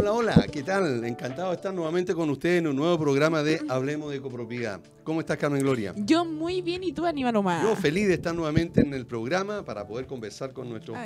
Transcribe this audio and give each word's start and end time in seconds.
Hola, 0.00 0.14
hola, 0.14 0.46
¿qué 0.50 0.62
tal? 0.62 1.04
Encantado 1.04 1.50
de 1.50 1.56
estar 1.56 1.74
nuevamente 1.74 2.14
con 2.14 2.30
ustedes 2.30 2.60
en 2.60 2.68
un 2.68 2.76
nuevo 2.76 2.98
programa 2.98 3.42
de 3.42 3.60
Hablemos 3.68 4.10
de 4.10 4.18
Copropiedad. 4.18 4.80
¿Cómo 5.04 5.20
estás, 5.20 5.36
Carmen 5.36 5.60
Gloria? 5.60 5.92
Yo 5.94 6.24
muy 6.24 6.62
bien, 6.62 6.82
¿y 6.82 6.92
tú, 6.92 7.04
Aníbal 7.04 7.36
Omar? 7.36 7.62
Yo 7.62 7.76
feliz 7.76 8.08
de 8.08 8.14
estar 8.14 8.34
nuevamente 8.34 8.80
en 8.80 8.94
el 8.94 9.04
programa 9.04 9.62
para 9.62 9.86
poder 9.86 10.06
conversar 10.06 10.54
con 10.54 10.70
nuestros, 10.70 10.96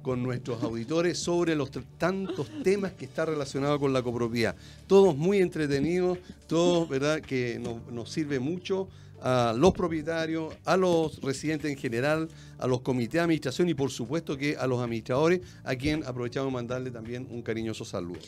con 0.00 0.22
nuestros 0.22 0.62
auditores 0.62 1.18
sobre 1.18 1.54
los 1.54 1.70
tantos 1.98 2.48
temas 2.62 2.92
que 2.94 3.04
están 3.04 3.26
relacionados 3.26 3.78
con 3.80 3.92
la 3.92 4.00
copropiedad. 4.02 4.56
Todos 4.86 5.14
muy 5.14 5.40
entretenidos, 5.40 6.16
todos, 6.46 6.88
¿verdad?, 6.88 7.20
que 7.20 7.58
nos, 7.58 7.92
nos 7.92 8.10
sirve 8.10 8.40
mucho 8.40 8.88
a 9.22 9.54
los 9.56 9.72
propietarios, 9.72 10.54
a 10.64 10.76
los 10.76 11.20
residentes 11.20 11.70
en 11.70 11.76
general, 11.76 12.28
a 12.58 12.66
los 12.66 12.80
comités 12.80 13.14
de 13.14 13.20
administración 13.20 13.68
y 13.68 13.74
por 13.74 13.90
supuesto 13.90 14.36
que 14.36 14.56
a 14.56 14.66
los 14.66 14.80
administradores, 14.80 15.40
a 15.64 15.74
quien 15.74 16.04
aprovechamos 16.04 16.52
mandarle 16.52 16.90
también 16.90 17.26
un 17.30 17.42
cariñoso 17.42 17.84
saludo. 17.84 18.20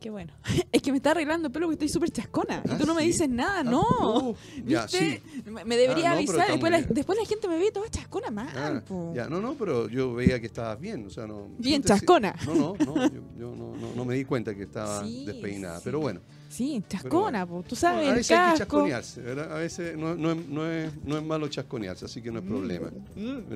Qué 0.00 0.08
bueno. 0.08 0.32
Es 0.72 0.82
que 0.82 0.92
me 0.92 0.96
está 0.96 1.10
arreglando 1.10 1.48
el 1.48 1.52
pelo 1.52 1.66
porque 1.66 1.84
estoy 1.84 1.88
súper 1.88 2.10
chascona. 2.10 2.62
y 2.64 2.78
tú 2.78 2.86
no 2.86 2.94
me 2.94 3.02
dices 3.02 3.28
nada, 3.28 3.60
ah, 3.60 3.64
no. 3.64 4.30
Uh, 4.30 4.34
ya, 4.64 4.88
sí. 4.88 5.20
Me 5.66 5.76
debería 5.76 6.12
ah, 6.12 6.14
avisar. 6.14 6.48
Después 6.48 6.72
la, 6.72 6.80
después 6.82 7.18
la, 7.18 7.26
gente 7.26 7.48
me 7.48 7.58
ve 7.58 7.70
toda 7.70 7.88
chascona 7.90 8.30
mal. 8.30 8.48
Ah, 8.56 8.82
ya, 9.14 9.28
no, 9.28 9.40
no, 9.40 9.54
pero 9.54 9.88
yo 9.88 10.14
veía 10.14 10.40
que 10.40 10.46
estabas 10.46 10.80
bien. 10.80 11.06
O 11.06 11.10
sea, 11.10 11.26
no, 11.26 11.48
bien 11.58 11.82
chascona. 11.82 12.34
No, 12.46 12.54
no, 12.54 12.94
no. 12.94 13.10
Yo, 13.38 13.54
no, 13.54 13.74
no, 13.94 14.04
me 14.04 14.14
di 14.14 14.24
cuenta 14.24 14.54
que 14.54 14.62
estaba 14.62 15.02
despeinada. 15.26 15.80
Pero 15.84 16.00
bueno. 16.00 16.20
Sí, 16.50 16.82
chascona, 16.88 17.46
tú 17.66 17.76
sabes. 17.76 18.08
a 18.08 18.14
veces 18.14 18.36
hay 18.36 18.52
que 18.52 18.58
chasconearse, 18.58 19.20
¿verdad? 19.20 19.52
A 19.52 19.58
veces 19.60 19.96
no, 19.96 20.16
no, 20.16 20.34
no, 20.34 20.68
es, 20.68 20.90
no 21.04 21.16
es 21.16 21.24
malo 21.24 21.46
chasconearse, 21.46 22.06
así 22.06 22.20
que 22.20 22.32
no 22.32 22.40
es 22.40 22.44
problema. 22.44 22.90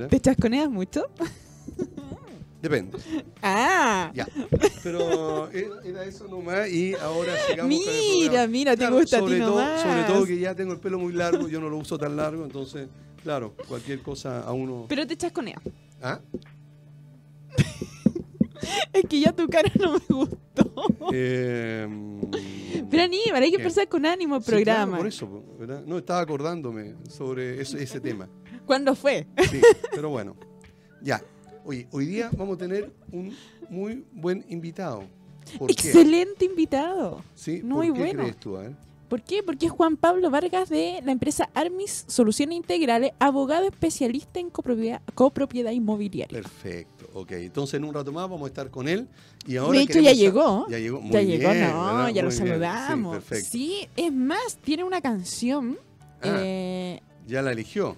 ¿Te 0.09 0.21
chasconeas 0.21 0.71
mucho? 0.71 1.07
Depende. 2.63 2.97
Ah. 3.43 4.13
Ya. 4.15 4.27
Pero 4.85 5.51
era 5.51 6.05
eso 6.05 6.29
nomás 6.29 6.71
y 6.71 6.95
ahora 6.95 7.33
sigamos 7.49 7.69
Mira, 7.69 8.47
mira, 8.47 8.77
te 8.77 8.89
gusta 8.89 9.19
sobre 9.19 9.35
a 9.35 9.39
ti 9.39 9.43
todo, 9.43 9.61
nomás. 9.61 9.83
Sobre 9.83 10.05
todo 10.05 10.25
que 10.25 10.39
ya 10.39 10.55
tengo 10.55 10.73
el 10.73 10.79
pelo 10.79 10.99
muy 10.99 11.13
largo, 11.13 11.49
yo 11.49 11.61
no 11.61 11.69
lo 11.69 11.77
uso 11.77 11.99
tan 11.99 12.17
largo, 12.17 12.45
entonces, 12.45 12.89
claro, 13.23 13.55
cualquier 13.69 14.03
cosa 14.03 14.41
a 14.41 14.53
uno... 14.53 14.87
Pero 14.89 15.05
te 15.05 15.17
chasconeas. 15.17 15.61
¿Ah? 16.01 16.21
es 18.93 19.05
que 19.09 19.21
ya 19.21 19.33
tu 19.33 19.47
cara 19.49 19.71
no 19.81 19.93
me 19.95 20.01
gustó. 20.09 20.73
Eh, 21.13 21.87
Pero 22.91 23.03
Aníbal, 23.03 23.43
hay 23.43 23.51
que 23.51 23.59
pensar 23.59 23.89
con 23.89 24.07
ánimo 24.07 24.37
el 24.37 24.43
programa. 24.43 24.97
por 24.97 25.07
eso, 25.07 25.45
¿verdad? 25.59 25.83
No, 25.87 25.99
estaba 25.99 26.21
acordándome 26.21 26.95
sobre 27.09 27.61
ese, 27.61 27.83
ese 27.83 28.01
tema. 28.01 28.29
¿Cuándo 28.67 28.95
fue? 28.95 29.27
Sí, 29.51 29.61
pero 29.93 30.11
bueno. 30.11 30.37
Ya. 31.03 31.23
Oye, 31.65 31.87
hoy 31.93 32.07
día 32.07 32.31
vamos 32.37 32.57
a 32.57 32.59
tener 32.59 32.93
un 33.11 33.35
muy 33.69 34.05
buen 34.13 34.45
invitado. 34.49 35.05
Excelente 35.69 36.45
invitado. 36.45 37.23
Sí, 37.35 37.63
muy 37.63 37.89
¿por 37.89 37.97
qué 37.97 38.03
bueno. 38.05 38.23
crees 38.23 38.37
tú? 38.39 38.59
¿Por 39.09 39.23
qué? 39.23 39.43
Porque 39.43 39.67
es 39.67 39.73
Juan 39.73 39.97
Pablo 39.97 40.31
Vargas 40.31 40.69
de 40.69 41.01
la 41.05 41.13
empresa 41.13 41.49
Armis 41.55 42.05
Soluciones 42.09 42.57
Integrales, 42.57 43.13
abogado 43.19 43.67
especialista 43.67 44.41
en 44.41 44.51
copropiedad, 44.51 45.03
copropiedad 45.15 45.71
inmobiliaria. 45.73 46.37
Perfecto, 46.37 46.94
ok. 47.15 47.33
Entonces 47.33 47.75
en 47.75 47.85
un 47.85 47.95
rato 47.95 48.13
más 48.13 48.29
vamos 48.29 48.45
a 48.45 48.49
estar 48.49 48.71
con 48.71 48.87
él. 48.87 49.09
Y 49.47 49.57
ahora 49.57 49.79
de 49.79 49.85
hecho 49.85 50.01
ya 50.01 50.13
llegó. 50.13 50.67
Ya 50.69 50.79
llegó, 50.79 51.01
muy 51.01 51.13
ya 51.13 51.21
bien, 51.21 51.41
llegó, 51.41 51.55
no, 51.55 52.11
ya 52.11 52.23
lo 52.23 52.31
saludamos. 52.31 53.25
Sí, 53.31 53.41
sí, 53.43 53.89
es 53.97 54.13
más, 54.13 54.59
tiene 54.63 54.85
una 54.85 55.01
canción. 55.01 55.79
Ah, 56.21 56.37
eh, 56.41 57.01
ya 57.27 57.41
la 57.41 57.53
eligió. 57.53 57.97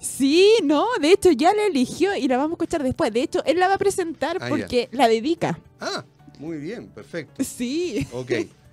Sí, 0.00 0.50
no, 0.62 0.86
de 1.00 1.12
hecho 1.12 1.30
ya 1.32 1.52
la 1.52 1.66
eligió 1.66 2.16
y 2.16 2.26
la 2.26 2.36
vamos 2.36 2.52
a 2.52 2.54
escuchar 2.54 2.82
después. 2.82 3.12
De 3.12 3.22
hecho, 3.22 3.44
él 3.44 3.58
la 3.58 3.68
va 3.68 3.74
a 3.74 3.78
presentar 3.78 4.38
ah, 4.40 4.46
porque 4.48 4.88
la 4.92 5.08
dedica. 5.08 5.58
Ah, 5.78 6.04
muy 6.38 6.56
bien, 6.58 6.86
perfecto. 6.88 7.44
Sí. 7.44 8.06
Ok. 8.12 8.32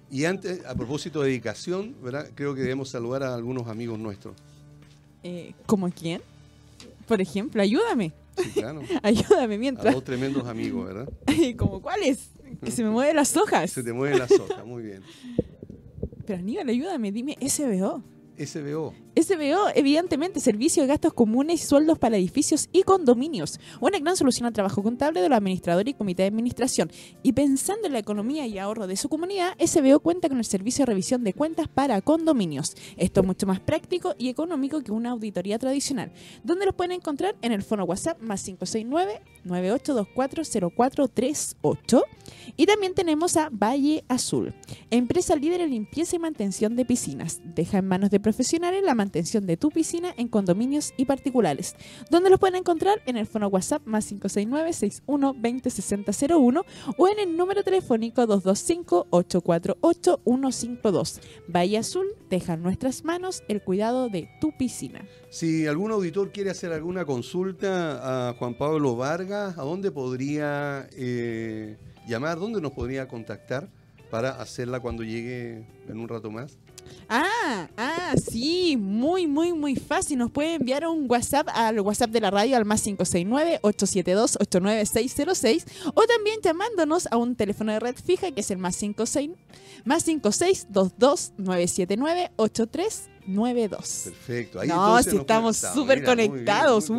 Y 0.09 0.23
antes, 0.23 0.65
a 0.65 0.73
propósito 0.73 1.21
de 1.21 1.29
dedicación, 1.29 1.95
¿verdad? 2.01 2.29
Creo 2.33 2.55
que 2.55 2.61
debemos 2.61 2.89
saludar 2.89 3.23
a 3.23 3.35
algunos 3.35 3.67
amigos 3.67 3.99
nuestros. 3.99 4.35
Eh, 5.21 5.53
¿Como 5.65 5.91
quién? 5.91 6.21
Por 7.07 7.19
ejemplo, 7.19 7.61
ayúdame. 7.61 8.13
Sí, 8.37 8.49
claro. 8.51 8.81
ayúdame 9.03 9.57
mientras. 9.57 9.87
A 9.87 9.91
dos 9.91 10.03
tremendos 10.03 10.47
amigos, 10.47 10.85
¿verdad? 10.87 11.09
¿Como 11.57 11.81
cuáles? 11.81 12.29
Que 12.63 12.71
se 12.71 12.83
me 12.83 12.89
mueven 12.89 13.15
las 13.15 13.35
hojas. 13.35 13.71
Se 13.71 13.83
te 13.83 13.93
mueven 13.93 14.19
las 14.19 14.31
hojas, 14.31 14.65
muy 14.65 14.83
bien. 14.83 15.01
Pero 16.25 16.39
Aníbal, 16.39 16.69
ayúdame, 16.69 17.11
dime 17.11 17.37
SBO. 17.41 18.03
SBO. 18.37 18.93
SBO, 19.19 19.69
evidentemente, 19.73 20.39
servicio 20.39 20.83
de 20.83 20.89
gastos 20.89 21.11
comunes 21.11 21.63
y 21.63 21.65
sueldos 21.65 21.97
para 21.97 22.17
edificios 22.17 22.69
y 22.71 22.83
condominios. 22.83 23.59
Una 23.81 23.97
gran 23.97 24.15
solución 24.15 24.45
al 24.45 24.53
trabajo 24.53 24.83
contable 24.83 25.21
de 25.21 25.29
los 25.29 25.35
administradores 25.35 25.91
y 25.91 25.95
comité 25.95 26.21
de 26.21 26.27
administración. 26.27 26.91
Y 27.23 27.33
pensando 27.33 27.87
en 27.87 27.93
la 27.93 27.99
economía 27.99 28.45
y 28.45 28.59
ahorro 28.59 28.85
de 28.85 28.95
su 28.95 29.09
comunidad, 29.09 29.55
SBO 29.59 30.01
cuenta 30.01 30.29
con 30.29 30.37
el 30.37 30.45
servicio 30.45 30.83
de 30.83 30.91
revisión 30.91 31.23
de 31.23 31.33
cuentas 31.33 31.67
para 31.67 31.99
condominios. 32.01 32.75
Esto 32.95 33.21
es 33.21 33.25
mucho 33.25 33.47
más 33.47 33.59
práctico 33.59 34.13
y 34.19 34.29
económico 34.29 34.83
que 34.83 34.91
una 34.91 35.09
auditoría 35.09 35.57
tradicional. 35.57 36.11
¿Dónde 36.43 36.67
los 36.67 36.75
pueden 36.75 36.91
encontrar? 36.91 37.35
En 37.41 37.53
el 37.53 37.63
fono 37.63 37.85
WhatsApp 37.85 38.21
más 38.21 38.43
569 38.43 39.19
98240438. 39.45 42.03
Y 42.55 42.67
también 42.67 42.93
tenemos 42.93 43.35
a 43.37 43.49
Valle 43.49 44.03
Azul, 44.09 44.53
empresa 44.91 45.35
líder 45.35 45.61
en 45.61 45.71
limpieza 45.71 46.17
y 46.17 46.19
mantención 46.19 46.75
de 46.75 46.85
piscinas. 46.85 47.41
Deja 47.43 47.79
en 47.79 47.87
manos 47.87 48.11
de 48.11 48.19
profesionales 48.19 48.83
la 48.83 48.93
mantención 48.93 49.06
de 49.11 49.57
tu 49.57 49.71
piscina 49.71 50.13
en 50.17 50.27
condominios 50.27 50.93
y 50.97 51.05
particulares. 51.05 51.75
¿Dónde 52.11 52.29
los 52.29 52.39
pueden 52.39 52.57
encontrar? 52.57 53.01
En 53.05 53.15
el 53.17 53.25
fono 53.25 53.47
WhatsApp 53.47 53.81
más 53.85 54.11
569-6120-6001 54.11 56.65
o 56.97 57.07
en 57.07 57.19
el 57.19 57.37
número 57.37 57.63
telefónico 57.63 58.27
225-848-152. 58.27 61.21
Valle 61.47 61.77
Azul 61.77 62.07
deja 62.29 62.53
en 62.53 62.63
nuestras 62.63 63.03
manos 63.03 63.43
el 63.47 63.61
cuidado 63.61 64.09
de 64.09 64.29
tu 64.39 64.55
piscina. 64.57 65.05
Si 65.29 65.67
algún 65.67 65.91
auditor 65.91 66.31
quiere 66.31 66.49
hacer 66.51 66.71
alguna 66.73 67.05
consulta 67.05 68.29
a 68.29 68.33
Juan 68.33 68.57
Pablo 68.57 68.95
Vargas, 68.95 69.57
¿a 69.57 69.63
dónde 69.63 69.91
podría 69.91 70.87
eh, 70.93 71.77
llamar? 72.07 72.39
¿Dónde 72.39 72.61
nos 72.61 72.73
podría 72.73 73.07
contactar 73.07 73.69
para 74.09 74.41
hacerla 74.41 74.79
cuando 74.79 75.03
llegue 75.03 75.67
en 75.87 75.99
un 75.99 76.07
rato 76.07 76.31
más? 76.31 76.57
Ah, 77.09 77.69
ah, 77.77 78.15
sí, 78.17 78.75
muy, 78.77 79.27
muy, 79.27 79.53
muy 79.53 79.75
fácil. 79.75 80.17
Nos 80.17 80.31
puede 80.31 80.55
enviar 80.55 80.87
un 80.87 81.05
WhatsApp 81.09 81.47
al 81.53 81.79
WhatsApp 81.79 82.09
de 82.11 82.21
la 82.21 82.31
radio 82.31 82.57
al 82.57 82.65
más 82.65 82.85
569-872-89606 82.85 85.63
o 85.93 86.03
también 86.05 86.39
llamándonos 86.43 87.07
a 87.11 87.17
un 87.17 87.35
teléfono 87.35 87.71
de 87.71 87.79
red 87.79 87.95
fija 87.95 88.31
que 88.31 88.41
es 88.41 88.51
el 88.51 88.57
más 88.57 88.75
56 88.75 89.31
más 89.85 90.03
5622 90.03 91.33
979 91.37 92.31
83 92.35 93.09
92. 93.27 94.01
Perfecto. 94.05 94.59
Ahí 94.59 94.69
no, 94.69 95.03
si 95.03 95.17
estamos 95.17 95.57
súper 95.57 96.03
conectados. 96.03 96.89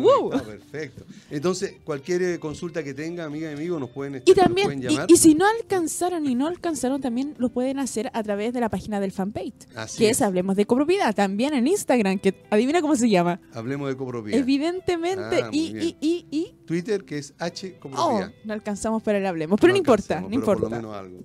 perfecto. 0.45 1.03
Entonces, 1.29 1.75
cualquier 1.83 2.21
eh, 2.21 2.39
consulta 2.39 2.83
que 2.83 2.93
tenga, 2.93 3.25
amiga 3.25 3.49
y 3.49 3.55
amigo, 3.55 3.79
nos 3.79 3.89
pueden, 3.89 4.21
y 4.25 4.33
también, 4.33 4.83
Y, 5.07 5.17
si 5.17 5.35
no 5.35 5.45
alcanzaron 5.47 6.25
y 6.27 6.35
no 6.35 6.47
alcanzaron, 6.47 7.01
también 7.01 7.35
lo 7.37 7.49
pueden 7.49 7.79
hacer 7.79 8.11
a 8.13 8.23
través 8.23 8.53
de 8.53 8.59
la 8.59 8.69
página 8.69 8.99
del 8.99 9.11
fanpage. 9.11 9.67
que 9.97 10.09
es. 10.09 10.21
Hablemos 10.21 10.55
de 10.55 10.65
Copropiedad. 10.65 11.15
También 11.15 11.53
en 11.53 11.65
Instagram, 11.65 12.19
que 12.19 12.35
adivina 12.49 12.81
cómo 12.81 12.95
se 12.95 13.09
llama. 13.09 13.39
Hablemos 13.53 13.89
de 13.89 13.97
Copropiedad. 13.97 14.39
Evidentemente. 14.39 15.43
Ah, 15.43 15.49
y, 15.51 15.77
y, 15.77 15.97
y, 15.99 16.25
y, 16.29 16.55
Twitter, 16.65 17.03
que 17.03 17.17
es 17.17 17.33
H 17.39 17.77
Copropiedad. 17.79 18.31
Oh, 18.31 18.45
no 18.45 18.53
alcanzamos 18.53 19.01
para 19.01 19.17
el 19.17 19.25
Hablemos. 19.25 19.59
Pero 19.59 19.73
no, 19.73 19.77
importa, 19.77 20.21
no 20.21 20.31
importa. 20.31 20.61
Por 20.61 20.71
lo 20.71 20.75
menos 20.75 20.95
algo. 20.95 21.19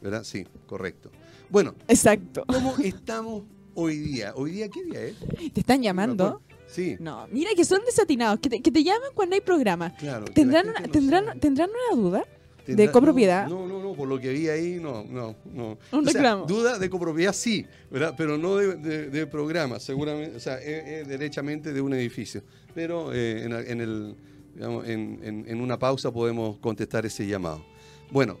¿Verdad? 0.00 0.24
Sí, 0.24 0.46
correcto. 0.66 1.10
Bueno. 1.50 1.74
Exacto. 1.88 2.44
¿Cómo 2.46 2.74
estamos 2.78 3.42
hoy 3.76 3.98
día. 3.98 4.32
¿Hoy 4.34 4.50
día 4.50 4.68
qué 4.68 4.82
día 4.82 5.02
es? 5.02 5.52
¿Te 5.52 5.60
están 5.60 5.82
llamando? 5.82 6.42
Sí. 6.66 6.96
No, 6.98 7.28
mira 7.30 7.50
que 7.54 7.64
son 7.64 7.80
desatinados, 7.86 8.40
que 8.40 8.50
te, 8.50 8.60
que 8.60 8.72
te 8.72 8.82
llaman 8.82 9.10
cuando 9.14 9.34
hay 9.34 9.40
programa. 9.40 9.94
Claro. 9.94 10.24
¿Tendrán, 10.24 10.68
una, 10.68 10.82
¿tendrán, 10.82 11.38
¿Tendrán 11.38 11.70
una 11.70 12.02
duda? 12.02 12.24
¿De 12.66 12.90
copropiedad? 12.90 13.46
No, 13.46 13.66
no, 13.66 13.80
no, 13.80 13.92
por 13.92 14.08
lo 14.08 14.18
que 14.18 14.30
vi 14.32 14.48
ahí, 14.48 14.78
no, 14.80 15.04
no, 15.04 15.36
no. 15.52 15.78
Un 15.92 16.04
reclamo. 16.04 16.46
duda 16.46 16.78
de 16.80 16.90
copropiedad 16.90 17.32
sí, 17.32 17.64
¿verdad? 17.92 18.14
Pero 18.16 18.36
no 18.36 18.56
de, 18.56 19.08
de, 19.08 19.26
programa, 19.28 19.78
seguramente, 19.78 20.36
o 20.36 20.40
sea, 20.40 20.60
es, 20.60 21.06
derechamente 21.06 21.72
de 21.72 21.80
un 21.80 21.94
edificio. 21.94 22.42
Pero 22.74 23.12
eh, 23.12 23.44
en, 23.44 23.52
en, 23.52 23.80
el, 23.80 24.16
digamos, 24.54 24.88
en, 24.88 25.44
en, 25.46 25.60
una 25.60 25.78
pausa 25.78 26.10
podemos 26.10 26.58
contestar 26.58 27.06
ese 27.06 27.24
llamado. 27.26 27.64
Bueno, 28.10 28.36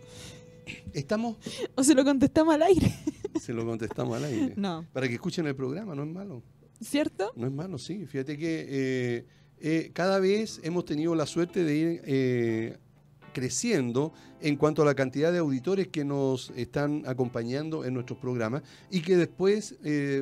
estamos... 0.92 1.36
O 1.76 1.84
se 1.84 1.94
lo 1.94 2.04
contestamos 2.04 2.54
al 2.54 2.62
aire. 2.62 2.92
Se 3.40 3.52
lo 3.52 3.64
contestamos 3.64 4.16
al 4.16 4.24
aire. 4.24 4.54
No. 4.56 4.86
Para 4.92 5.08
que 5.08 5.14
escuchen 5.14 5.46
el 5.46 5.54
programa, 5.54 5.94
no 5.94 6.02
es 6.02 6.08
malo. 6.08 6.42
¿Cierto? 6.80 7.32
No 7.36 7.46
es 7.46 7.52
malo, 7.52 7.78
sí. 7.78 8.06
Fíjate 8.06 8.36
que 8.36 8.66
eh, 8.68 9.26
eh, 9.60 9.90
cada 9.92 10.18
vez 10.18 10.60
hemos 10.62 10.84
tenido 10.84 11.14
la 11.14 11.26
suerte 11.26 11.64
de 11.64 11.76
ir 11.76 12.02
eh, 12.04 12.78
creciendo 13.32 14.12
en 14.40 14.56
cuanto 14.56 14.82
a 14.82 14.84
la 14.84 14.94
cantidad 14.94 15.32
de 15.32 15.38
auditores 15.38 15.88
que 15.88 16.04
nos 16.04 16.50
están 16.50 17.02
acompañando 17.06 17.84
en 17.84 17.94
nuestros 17.94 18.18
programas 18.18 18.62
y 18.90 19.00
que 19.00 19.16
después 19.16 19.76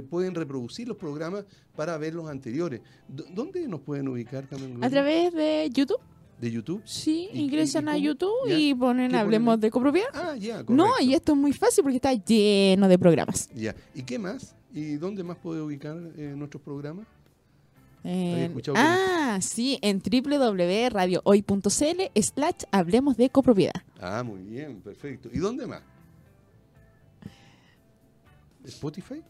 pueden 0.08 0.34
reproducir 0.34 0.88
los 0.88 0.96
programas 0.96 1.44
para 1.76 1.96
ver 1.98 2.14
los 2.14 2.28
anteriores. 2.28 2.80
¿Dónde 3.08 3.68
nos 3.68 3.80
pueden 3.80 4.08
ubicar, 4.08 4.48
A 4.80 4.90
través 4.90 5.32
de 5.32 5.68
YouTube. 5.72 6.00
¿De 6.40 6.50
YouTube? 6.50 6.82
Sí, 6.84 7.28
¿Y- 7.32 7.40
ingresan 7.42 7.86
y- 7.88 7.90
y 7.90 7.94
a? 7.94 7.98
YouTube 7.98 8.48
¿Ya? 8.48 8.58
y 8.58 8.74
ponen 8.74 9.10
¿Qué 9.12 9.16
Hablemos 9.16 9.52
ponen? 9.52 9.60
de 9.60 9.70
copropiedad. 9.70 10.08
Ah, 10.12 10.34
ya, 10.36 10.64
correcto. 10.64 10.72
No, 10.74 10.90
y 11.00 11.14
esto 11.14 11.32
es 11.32 11.38
muy 11.38 11.52
fácil 11.52 11.82
porque 11.84 11.96
está 11.96 12.12
lleno 12.12 12.88
de 12.88 12.98
programas. 12.98 13.48
Ya. 13.54 13.74
¿Y 13.94 14.02
qué 14.02 14.18
más? 14.18 14.54
¿Y 14.72 14.96
dónde 14.96 15.22
más 15.22 15.36
puede 15.38 15.60
ubicar 15.62 15.96
eh, 16.16 16.34
nuestros 16.36 16.60
programas? 16.62 17.06
Que- 18.02 18.50
ah, 18.76 19.38
sí, 19.40 19.78
en 19.80 20.02
www.radiohoy.cl 20.02 22.02
slash 22.20 22.64
Hablemos 22.70 23.16
de 23.16 23.30
copropiedad. 23.30 23.72
Ah, 23.98 24.22
muy 24.22 24.42
bien, 24.42 24.82
perfecto. 24.82 25.30
¿Y 25.32 25.38
dónde 25.38 25.66
más? 25.66 25.80
¿Spotify? 28.64 29.22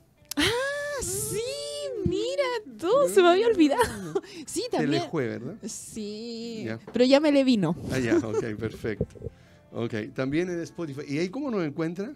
Sí, 1.03 1.41
mira 2.07 2.43
tú, 2.79 2.89
se 3.13 3.23
me 3.23 3.29
había 3.29 3.47
olvidado. 3.47 3.83
Sí, 4.47 4.65
también. 4.71 5.01
Telejue, 5.03 5.27
¿verdad? 5.27 5.55
Sí, 5.67 6.65
Ya. 6.67 6.79
pero 6.93 7.05
ya 7.05 7.21
me 7.21 7.33
le 7.33 7.45
vino. 7.45 7.75
Ah, 7.91 7.99
ya, 7.99 8.17
ok, 8.19 8.45
perfecto. 8.59 9.07
Ok, 9.73 9.93
también 10.15 10.49
en 10.51 10.61
Spotify. 10.61 11.03
¿Y 11.09 11.19
ahí 11.19 11.29
cómo 11.29 11.51
nos 11.51 11.65
encuentra? 11.65 12.13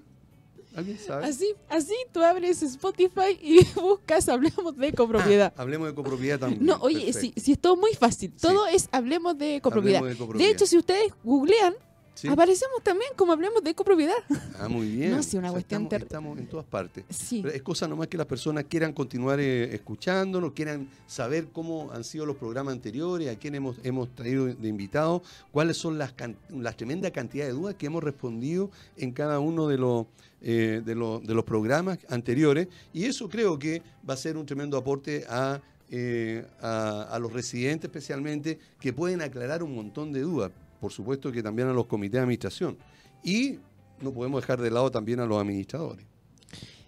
¿Alguien 0.76 0.98
sabe? 0.98 1.24
Así, 1.24 1.54
así 1.68 1.94
tú 2.12 2.22
abres 2.22 2.62
Spotify 2.62 3.36
y 3.42 3.64
buscas 3.80 4.28
Hablemos 4.28 4.76
de 4.76 4.92
copropiedad. 4.92 5.52
Ah, 5.56 5.62
hablemos 5.62 5.88
de 5.88 5.94
copropiedad 5.94 6.38
también. 6.38 6.64
no, 6.64 6.76
oye, 6.80 7.00
sí, 7.00 7.12
perfecto. 7.12 7.40
sí, 7.40 7.52
es 7.52 7.58
todo 7.60 7.76
muy 7.76 7.92
fácil. 7.94 8.32
Todo 8.40 8.66
es 8.68 8.88
Hablemos 8.92 9.36
de 9.38 9.60
copropiedad. 9.62 9.98
Hablemos 9.98 10.08
de 10.18 10.22
De 10.22 10.26
copropiedad. 10.26 10.52
hecho, 10.52 10.66
si 10.66 10.76
ustedes 10.78 11.12
googlean, 11.24 11.74
¿Sí? 12.18 12.26
aparecemos 12.26 12.82
también 12.82 13.12
como 13.14 13.32
Hablemos 13.32 13.62
de 13.62 13.74
copropiedad. 13.76 14.16
Ah, 14.58 14.68
muy 14.68 14.90
bien. 14.96 15.12
No, 15.12 15.22
sí, 15.22 15.36
una 15.36 15.52
cuestión 15.52 15.84
estamos, 15.84 16.02
estamos 16.02 16.38
en 16.38 16.48
todas 16.48 16.66
partes. 16.66 17.04
Sí. 17.10 17.42
Pero 17.44 17.54
es 17.54 17.62
cosa 17.62 17.86
nomás 17.86 18.08
que 18.08 18.16
las 18.16 18.26
personas 18.26 18.64
quieran 18.64 18.92
continuar 18.92 19.38
eh, 19.38 19.72
escuchándonos, 19.72 20.52
quieran 20.52 20.88
saber 21.06 21.46
cómo 21.52 21.92
han 21.92 22.02
sido 22.02 22.26
los 22.26 22.36
programas 22.36 22.72
anteriores, 22.72 23.28
a 23.28 23.38
quién 23.38 23.54
hemos, 23.54 23.76
hemos 23.84 24.12
traído 24.16 24.46
de 24.46 24.68
invitados, 24.68 25.22
cuáles 25.52 25.76
son 25.76 25.96
las, 25.96 26.12
las 26.50 26.76
tremenda 26.76 27.08
cantidad 27.12 27.46
de 27.46 27.52
dudas 27.52 27.76
que 27.76 27.86
hemos 27.86 28.02
respondido 28.02 28.68
en 28.96 29.12
cada 29.12 29.38
uno 29.38 29.68
de 29.68 29.78
los, 29.78 30.06
eh, 30.42 30.82
de, 30.84 30.94
los, 30.96 31.24
de 31.24 31.34
los 31.34 31.44
programas 31.44 31.98
anteriores. 32.08 32.66
Y 32.92 33.04
eso 33.04 33.28
creo 33.28 33.60
que 33.60 33.80
va 34.08 34.14
a 34.14 34.16
ser 34.16 34.36
un 34.36 34.44
tremendo 34.44 34.76
aporte 34.76 35.24
a, 35.28 35.60
eh, 35.88 36.44
a, 36.60 37.02
a 37.02 37.18
los 37.20 37.32
residentes 37.32 37.88
especialmente, 37.88 38.58
que 38.80 38.92
pueden 38.92 39.22
aclarar 39.22 39.62
un 39.62 39.72
montón 39.76 40.12
de 40.12 40.22
dudas. 40.22 40.50
Por 40.80 40.92
supuesto 40.92 41.32
que 41.32 41.42
también 41.42 41.68
a 41.68 41.72
los 41.72 41.86
comités 41.86 42.12
de 42.14 42.20
administración. 42.20 42.78
Y 43.22 43.58
no 44.00 44.12
podemos 44.12 44.40
dejar 44.40 44.60
de 44.60 44.70
lado 44.70 44.90
también 44.90 45.20
a 45.20 45.26
los 45.26 45.40
administradores. 45.40 46.06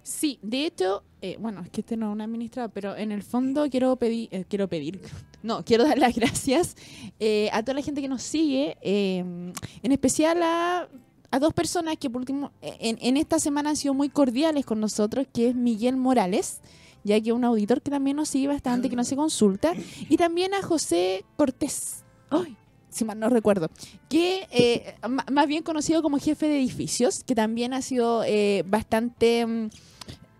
Sí, 0.02 0.38
de 0.42 0.66
hecho, 0.66 1.04
eh, 1.20 1.36
bueno, 1.38 1.60
es 1.60 1.70
que 1.70 1.82
este 1.82 1.96
no 1.96 2.08
es 2.08 2.12
un 2.12 2.20
administrador, 2.20 2.70
pero 2.72 2.96
en 2.96 3.12
el 3.12 3.22
fondo 3.22 3.68
quiero 3.70 3.94
pedir, 3.96 4.28
eh, 4.32 4.44
quiero 4.48 4.66
pedir, 4.68 5.00
no, 5.42 5.64
quiero 5.64 5.84
dar 5.84 5.98
las 5.98 6.14
gracias 6.16 6.76
eh, 7.18 7.50
a 7.52 7.62
toda 7.62 7.74
la 7.74 7.82
gente 7.82 8.00
que 8.00 8.08
nos 8.08 8.22
sigue, 8.22 8.76
eh, 8.80 9.18
en 9.18 9.92
especial 9.92 10.42
a, 10.42 10.88
a 11.30 11.38
dos 11.38 11.52
personas 11.52 11.96
que 11.96 12.08
por 12.08 12.20
último 12.20 12.50
en, 12.60 12.98
en 13.00 13.16
esta 13.16 13.38
semana 13.38 13.70
han 13.70 13.76
sido 13.76 13.94
muy 13.94 14.08
cordiales 14.08 14.64
con 14.64 14.80
nosotros, 14.80 15.26
que 15.32 15.50
es 15.50 15.54
Miguel 15.54 15.96
Morales, 15.96 16.60
ya 17.04 17.20
que 17.20 17.30
es 17.30 17.34
un 17.34 17.44
auditor 17.44 17.82
que 17.82 17.90
también 17.90 18.16
nos 18.16 18.28
sigue 18.28 18.48
bastante, 18.48 18.88
que 18.88 18.96
nos 18.96 19.08
se 19.08 19.16
consulta, 19.16 19.74
y 20.08 20.16
también 20.16 20.54
a 20.54 20.62
José 20.62 21.24
Cortés. 21.36 22.04
¡Ay! 22.30 22.56
Si 22.90 23.04
mal 23.04 23.18
no 23.18 23.28
recuerdo, 23.28 23.68
que 24.08 24.46
eh, 24.50 24.94
más 25.30 25.46
bien 25.46 25.62
conocido 25.62 26.02
como 26.02 26.18
jefe 26.18 26.46
de 26.46 26.58
edificios, 26.58 27.24
que 27.24 27.34
también 27.34 27.72
ha 27.72 27.82
sido 27.82 28.22
eh, 28.24 28.64
bastante 28.66 29.46
mm, 29.46 29.68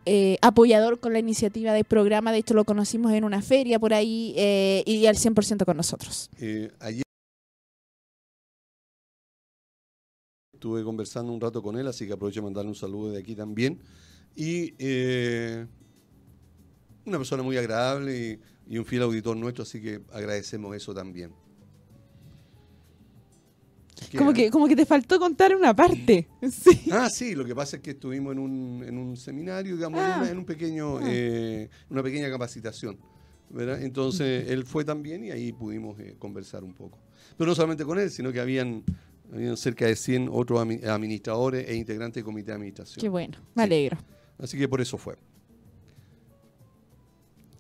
eh, 0.07 0.39
apoyador 0.43 0.99
con 1.01 1.13
la 1.13 1.19
iniciativa 1.19 1.73
del 1.73 1.85
programa, 1.85 2.33
de 2.33 2.39
hecho 2.39 2.55
lo 2.55 2.65
conocimos 2.65 3.13
en 3.13 3.25
una 3.25 3.43
feria 3.43 3.79
por 3.79 3.95
ahí 3.95 4.35
eh, 4.37 4.83
y 4.87 5.07
al 5.07 5.17
100% 5.17 5.65
con 5.65 5.77
nosotros. 5.77 6.31
Ayer 6.81 7.03
estuve 10.53 10.85
conversando 10.85 11.33
un 11.33 11.41
rato 11.41 11.63
con 11.63 11.79
él, 11.79 11.87
así 11.87 12.07
que 12.07 12.13
aprovecho 12.13 12.41
de 12.41 12.45
mandarle 12.45 12.69
un 12.71 12.75
saludo 12.77 13.13
de 13.13 13.21
aquí 13.21 13.35
también. 13.35 13.81
Y 14.37 14.75
una 17.05 17.19
persona 17.19 17.43
muy 17.43 17.57
agradable 17.57 18.39
y 18.69 18.79
un 18.79 18.85
fiel 18.85 19.03
auditor 19.03 19.37
nuestro, 19.37 19.63
así 19.63 19.81
que 19.83 20.03
agradecemos 20.13 20.77
eso 20.77 20.95
también. 20.95 21.33
¿Qué, 24.09 24.17
Como 24.19 24.33
que, 24.33 24.51
como 24.51 24.67
que 24.69 24.75
te 24.77 24.87
faltó 24.87 25.19
contar 25.19 25.55
una 25.55 25.75
parte. 25.75 26.27
Sí. 26.51 26.91
Ah, 26.91 27.09
sí, 27.11 27.35
lo 27.35 27.45
que 27.45 27.55
pasa 27.55 27.77
es 27.77 27.83
que 27.83 27.91
estuvimos 27.91 28.33
en 28.33 28.39
un, 28.39 28.85
en 28.87 28.97
un 28.99 29.17
seminario, 29.17 29.77
digamos, 29.77 30.01
en, 30.01 30.07
Ah. 30.07 30.19
una, 30.21 30.31
en 30.31 30.39
un 30.39 30.45
pequeño, 30.45 30.99
Ah. 30.99 31.03
eh, 31.07 31.69
una 31.91 32.03
pequeña 32.03 32.31
capacitación. 32.31 32.99
¿verdad? 33.53 33.83
Entonces 33.83 34.49
él 34.49 34.65
fue 34.65 34.85
también 34.85 35.25
y 35.25 35.33
ahí 35.33 35.53
pudimos 35.53 35.99
eh, 35.99 36.15
conversar 36.21 36.63
un 36.63 36.73
poco. 36.73 36.99
Pero 37.37 37.49
no 37.49 37.55
solamente 37.57 37.85
con 37.85 37.99
él, 37.99 38.09
sino 38.11 38.31
que 38.33 38.39
habían, 38.39 38.85
habían 39.33 39.57
cerca 39.57 39.87
de 39.87 39.97
100 39.97 40.29
otros 40.33 40.61
administradores 40.61 41.69
e 41.69 41.75
integrantes 41.75 42.15
del 42.15 42.25
comité 42.25 42.53
de 42.53 42.55
administración. 42.55 43.01
Qué 43.01 43.09
bueno, 43.09 43.39
me 43.57 43.63
Sí. 43.63 43.67
alegro. 43.67 43.99
Así 44.39 44.57
que 44.57 44.69
por 44.69 44.81
eso 44.81 44.97
fue. 44.97 45.17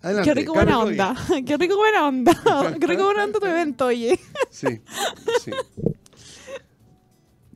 Adelante, 0.02 0.31
Qué 0.31 0.34
rico 0.34 0.54
buena 0.54 0.78
onda. 0.78 1.14
Qué 1.44 1.56
rico 1.56 1.76
buena 1.76 2.06
onda. 2.06 2.32
Qué 2.81 2.87
rico 2.87 3.04
buena 3.04 3.25
onda 3.25 3.38
tu 3.40 3.46
evento, 3.46 3.87
oye. 3.87 4.19
Sí, 4.48 4.69
sí. 5.44 5.50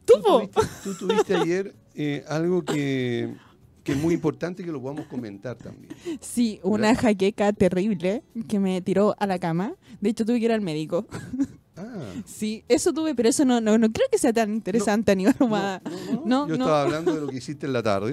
Tú, 0.04 0.14
tuviste, 0.22 0.60
tú 0.82 0.94
tuviste 0.94 1.34
ayer 1.36 1.74
eh, 1.94 2.24
algo 2.28 2.62
que, 2.64 3.34
que 3.82 3.92
es 3.92 3.98
muy 3.98 4.14
importante 4.14 4.62
que 4.64 4.70
lo 4.72 4.80
podamos 4.82 5.06
comentar 5.06 5.56
también. 5.56 5.94
Sí, 6.20 6.60
una 6.62 6.94
jaqueca 6.94 7.52
terrible 7.52 8.22
que 8.48 8.58
me 8.58 8.80
tiró 8.82 9.14
a 9.18 9.26
la 9.26 9.38
cama. 9.38 9.74
De 10.00 10.10
hecho, 10.10 10.24
tuve 10.24 10.38
que 10.38 10.44
ir 10.46 10.52
al 10.52 10.60
médico. 10.60 11.06
Ah. 11.76 12.12
Sí, 12.24 12.64
eso 12.68 12.92
tuve, 12.92 13.14
pero 13.16 13.28
eso 13.28 13.44
no, 13.44 13.60
no, 13.60 13.76
no 13.78 13.90
creo 13.90 14.06
que 14.10 14.16
sea 14.18 14.32
tan 14.32 14.52
interesante 14.54 15.10
a 15.10 15.14
nivel 15.16 15.34
humano. 15.40 15.80
No, 16.24 16.46
Yo 16.46 16.56
no. 16.56 16.64
estaba 16.64 16.82
hablando 16.82 17.14
de 17.14 17.20
lo 17.22 17.26
que 17.28 17.38
hiciste 17.38 17.66
en 17.66 17.72
la 17.72 17.82
tarde, 17.82 18.12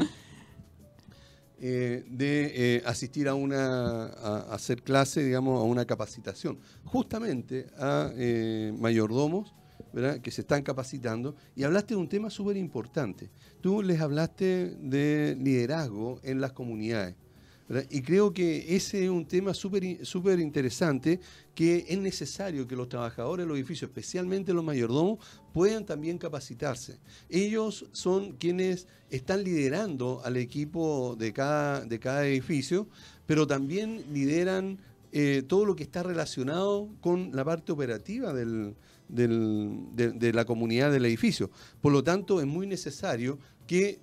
eh, 1.60 2.04
de 2.10 2.52
eh, 2.78 2.84
asistir 2.88 3.28
a 3.28 3.36
una 3.36 4.06
a, 4.06 4.38
a 4.50 4.56
hacer 4.56 4.82
clase, 4.82 5.24
digamos, 5.24 5.60
a 5.62 5.64
una 5.64 5.86
capacitación, 5.86 6.58
justamente 6.86 7.68
a 7.78 8.10
eh, 8.16 8.74
mayordomos, 8.80 9.54
que 10.22 10.32
se 10.32 10.42
están 10.42 10.64
capacitando, 10.64 11.36
y 11.56 11.64
hablaste 11.64 11.94
de 11.94 12.00
un 12.00 12.10
tema 12.10 12.30
súper 12.30 12.58
importante. 12.58 13.30
Tú 13.62 13.82
les 13.82 14.00
hablaste 14.00 14.76
de 14.80 15.38
liderazgo 15.40 16.20
en 16.24 16.42
las 16.42 16.54
comunidades. 16.54 17.16
Y 17.90 18.02
creo 18.02 18.34
que 18.34 18.76
ese 18.76 19.06
es 19.06 19.10
un 19.10 19.26
tema 19.26 19.54
súper 19.54 20.40
interesante 20.40 21.22
que 21.56 21.86
es 21.88 21.98
necesario 21.98 22.68
que 22.68 22.76
los 22.76 22.90
trabajadores 22.90 23.46
de 23.46 23.48
los 23.48 23.58
edificios, 23.58 23.90
especialmente 23.90 24.54
los 24.54 24.64
mayordomos, 24.64 25.20
puedan 25.54 25.86
también 25.86 26.18
capacitarse. 26.18 26.98
Ellos 27.30 27.86
son 27.94 28.34
quienes 28.34 28.88
están 29.10 29.46
liderando 29.46 30.22
al 30.26 30.36
equipo 30.36 31.16
de 31.18 31.32
cada, 31.32 31.86
de 31.86 32.00
cada 32.00 32.28
edificio, 32.28 32.88
pero 33.26 33.48
también 33.48 34.04
lideran 34.12 34.78
eh, 35.14 35.44
todo 35.48 35.66
lo 35.66 35.76
que 35.76 35.84
está 35.84 36.04
relacionado 36.04 36.90
con 37.00 37.32
la 37.34 37.46
parte 37.46 37.72
operativa 37.72 38.34
del, 38.34 38.76
de, 39.12 40.32
la 40.34 40.46
comunidad 40.46 40.92
del 40.92 41.06
edificio. 41.06 41.52
Por 41.82 41.92
lo 41.92 42.04
tanto, 42.04 42.40
es 42.40 42.48
muy 42.48 42.68
necesario 42.68 43.38
que 43.68 44.00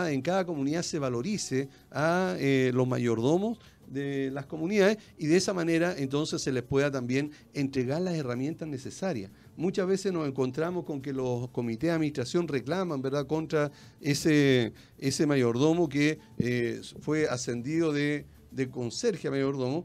en 0.00 0.22
cada 0.22 0.46
comunidad 0.46 0.82
se 0.82 0.98
valorice 0.98 1.68
a 1.90 2.34
eh, 2.38 2.70
los 2.72 2.88
mayordomos 2.88 3.58
de 3.86 4.30
las 4.30 4.46
comunidades 4.46 4.96
y 5.18 5.26
de 5.26 5.36
esa 5.36 5.52
manera 5.52 5.94
entonces 5.98 6.40
se 6.40 6.50
les 6.50 6.62
pueda 6.62 6.90
también 6.90 7.30
entregar 7.52 8.00
las 8.00 8.14
herramientas 8.14 8.66
necesarias. 8.66 9.30
Muchas 9.54 9.86
veces 9.86 10.12
nos 10.12 10.26
encontramos 10.26 10.84
con 10.84 11.02
que 11.02 11.12
los 11.12 11.48
comités 11.50 11.88
de 11.88 11.94
administración 11.94 12.48
reclaman, 12.48 13.02
¿verdad?, 13.02 13.26
contra 13.26 13.70
ese, 14.00 14.72
ese 14.96 15.26
mayordomo 15.26 15.90
que 15.90 16.18
eh, 16.38 16.80
fue 17.00 17.28
ascendido 17.28 17.92
de, 17.92 18.24
de 18.50 18.70
conserje 18.70 19.28
a 19.28 19.30
mayordomo 19.30 19.84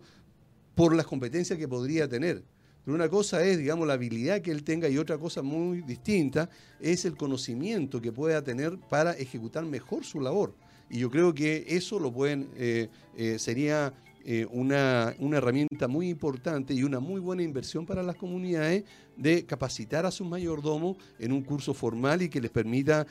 por 0.73 0.95
las 0.95 1.05
competencias 1.05 1.59
que 1.59 1.67
podría 1.67 2.07
tener. 2.07 2.43
Pero 2.87 2.95
una 2.95 3.09
cosa 3.09 3.43
es, 3.43 3.57
digamos, 3.57 3.85
la 3.85 3.95
habilidad 3.95 4.39
que 4.39 4.49
él 4.49 4.63
tenga 4.63 4.87
y 4.87 4.97
otra 4.97 5.17
cosa 5.17 5.41
muy 5.41 5.81
distinta 5.81 6.49
es 6.79 7.03
el 7.03 7.17
conocimiento 7.17 7.99
que 7.99 8.13
pueda 8.13 8.41
tener 8.41 8.77
para 8.77 9.11
ejecutar 9.11 9.65
mejor 9.65 10.05
su 10.05 10.21
labor. 10.21 10.53
Y 10.89 10.99
yo 10.99 11.11
creo 11.11 11.33
que 11.33 11.65
eso 11.67 11.99
lo 11.99 12.13
pueden, 12.13 12.47
eh, 12.55 12.87
eh, 13.17 13.39
sería 13.39 13.91
eh, 14.23 14.47
una, 14.51 15.13
una 15.19 15.35
herramienta 15.35 15.89
muy 15.89 16.07
importante 16.07 16.73
y 16.73 16.83
una 16.83 17.01
muy 17.01 17.19
buena 17.19 17.43
inversión 17.43 17.85
para 17.85 18.01
las 18.03 18.15
comunidades 18.15 18.85
de 19.17 19.45
capacitar 19.45 20.05
a 20.05 20.11
sus 20.11 20.25
mayordomos 20.25 20.95
en 21.19 21.33
un 21.33 21.41
curso 21.41 21.73
formal 21.73 22.21
y 22.21 22.29
que 22.29 22.39
les 22.39 22.51
permita 22.51 23.05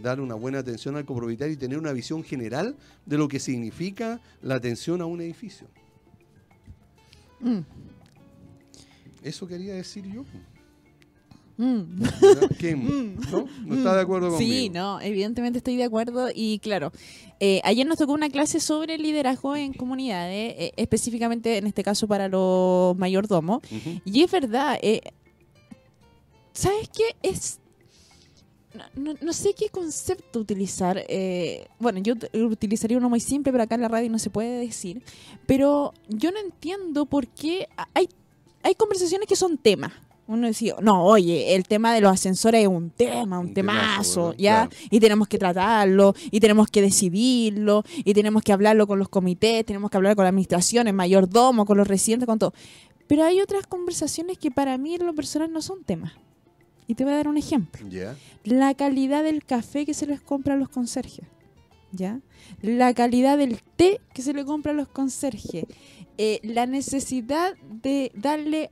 dar 0.00 0.20
una 0.22 0.36
buena 0.36 0.60
atención 0.60 0.96
al 0.96 1.04
copropietario 1.04 1.52
y 1.52 1.58
tener 1.58 1.76
una 1.76 1.92
visión 1.92 2.24
general 2.24 2.76
de 3.04 3.18
lo 3.18 3.28
que 3.28 3.40
significa 3.40 4.22
la 4.40 4.54
atención 4.54 5.02
a 5.02 5.04
un 5.04 5.20
edificio. 5.20 5.68
Mm, 7.40 7.60
Eso 9.22 9.46
quería 9.46 9.74
decir 9.74 10.04
yo. 10.06 10.24
mm. 11.56 11.80
Mm. 12.60 13.20
¿No? 13.30 13.48
¿No 13.66 13.74
está 13.74 13.94
de 13.94 14.00
acuerdo 14.00 14.30
conmigo? 14.30 14.52
Sí, 14.52 14.70
no, 14.70 15.00
evidentemente 15.00 15.58
estoy 15.58 15.76
de 15.76 15.84
acuerdo 15.84 16.28
y 16.34 16.58
claro, 16.60 16.92
eh, 17.40 17.60
ayer 17.64 17.86
nos 17.86 17.98
tocó 17.98 18.12
una 18.12 18.30
clase 18.30 18.60
sobre 18.60 18.98
liderazgo 18.98 19.54
en 19.56 19.72
comunidades, 19.72 20.54
eh, 20.58 20.72
específicamente 20.76 21.56
en 21.56 21.66
este 21.66 21.82
caso 21.82 22.08
para 22.08 22.28
los 22.28 22.96
mayordomos, 22.96 23.62
y 24.04 24.22
es 24.22 24.30
verdad, 24.30 24.78
eh, 24.82 25.00
¿sabes 26.52 26.88
qué? 26.88 27.04
Es 27.22 27.60
no, 28.94 29.32
sé 29.32 29.54
qué 29.54 29.70
concepto 29.70 30.38
utilizar. 30.38 31.04
Bueno, 31.80 31.98
yo 32.00 32.14
utilizaría 32.46 32.98
uno 32.98 33.08
muy 33.08 33.18
simple, 33.18 33.50
pero 33.50 33.64
acá 33.64 33.74
en 33.74 33.80
la 33.80 33.88
radio 33.88 34.08
no 34.10 34.20
se 34.20 34.30
puede 34.30 34.60
decir. 34.60 35.02
Pero 35.46 35.94
yo 36.08 36.30
no 36.30 36.38
entiendo 36.38 37.06
por 37.06 37.26
qué 37.26 37.68
hay, 37.94 38.08
hay 38.62 38.74
conversaciones 38.74 39.28
que 39.28 39.36
son 39.36 39.58
temas. 39.58 39.92
Uno 40.26 40.46
decía, 40.46 40.74
no, 40.82 41.06
oye, 41.06 41.54
el 41.54 41.66
tema 41.66 41.94
de 41.94 42.02
los 42.02 42.12
ascensores 42.12 42.60
es 42.60 42.68
un 42.68 42.90
tema, 42.90 43.38
un, 43.38 43.54
temazo, 43.54 44.34
¿ya? 44.34 44.68
Y 44.90 45.00
tenemos 45.00 45.26
que 45.26 45.38
tratarlo, 45.38 46.14
y 46.30 46.38
tenemos 46.38 46.68
que 46.68 46.82
decidirlo, 46.82 47.82
y 47.96 48.12
tenemos 48.12 48.42
que 48.42 48.52
hablarlo 48.52 48.86
con 48.86 48.98
los 48.98 49.08
comités, 49.08 49.64
tenemos 49.64 49.90
que 49.90 49.96
hablar 49.96 50.16
con 50.16 50.24
la 50.24 50.28
administración, 50.28 50.86
el 50.86 50.92
mayordomo, 50.92 51.64
con 51.64 51.78
los 51.78 51.88
residentes, 51.88 52.26
con 52.26 52.38
todo. 52.38 52.52
Pero 53.06 53.24
hay 53.24 53.40
otras 53.40 53.66
conversaciones 53.66 54.36
que 54.36 54.50
para 54.50 54.76
mí 54.76 54.96
en 54.96 55.06
lo 55.06 55.14
personal 55.14 55.50
no 55.50 55.62
son 55.62 55.82
temas. 55.82 56.12
Y 56.86 56.94
te 56.94 57.04
voy 57.04 57.14
a 57.14 57.16
dar 57.16 57.28
un 57.28 57.38
ejemplo. 57.38 57.86
La 58.44 58.74
calidad 58.74 59.22
del 59.24 59.44
café 59.44 59.86
que 59.86 59.94
se 59.94 60.06
les 60.06 60.20
compra 60.20 60.54
a 60.54 60.56
los 60.58 60.68
conserjes. 60.68 61.24
¿Ya? 61.92 62.20
La 62.60 62.92
calidad 62.92 63.38
del 63.38 63.62
té 63.76 64.00
que 64.14 64.22
se 64.22 64.34
le 64.34 64.44
compra 64.44 64.72
a 64.72 64.74
los 64.74 64.88
conserjes. 64.88 65.64
Eh, 66.18 66.40
la 66.42 66.66
necesidad 66.66 67.56
de 67.82 68.12
darle 68.14 68.70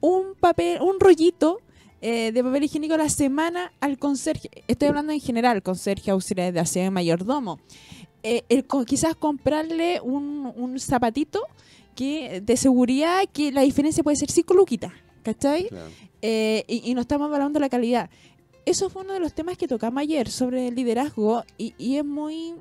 un 0.00 0.34
papel, 0.38 0.80
un 0.80 1.00
rollito 1.00 1.58
eh, 2.02 2.30
de 2.32 2.44
papel 2.44 2.64
higiénico 2.64 2.94
a 2.94 2.98
la 2.98 3.08
semana 3.08 3.72
al 3.80 3.98
conserje. 3.98 4.50
Estoy 4.68 4.88
hablando 4.88 5.12
en 5.12 5.20
general, 5.20 5.62
conserje, 5.62 6.10
auxiliar 6.10 6.52
de 6.52 6.60
aseo, 6.60 6.90
mayordomo. 6.90 7.58
Eh, 8.22 8.42
quizás 8.86 9.14
comprarle 9.16 10.00
un, 10.00 10.52
un, 10.56 10.78
zapatito 10.80 11.42
que 11.94 12.40
de 12.40 12.56
seguridad 12.56 13.22
que 13.32 13.52
la 13.52 13.62
diferencia 13.62 14.02
puede 14.02 14.16
ser 14.16 14.30
cinco 14.30 14.54
luquitas. 14.54 14.92
¿Cachai? 15.22 15.68
Eh, 16.22 16.64
y, 16.68 16.94
no 16.94 17.00
estamos 17.00 17.32
hablando 17.32 17.58
de 17.58 17.60
la 17.60 17.68
calidad. 17.68 18.10
Eso 18.66 18.90
fue 18.90 19.02
uno 19.02 19.12
de 19.12 19.20
los 19.20 19.32
temas 19.32 19.56
que 19.56 19.68
tocamos 19.68 20.00
ayer 20.00 20.28
sobre 20.28 20.66
el 20.66 20.74
liderazgo 20.74 21.44
y, 21.56 21.96
es 21.96 22.04
muy 22.04 22.54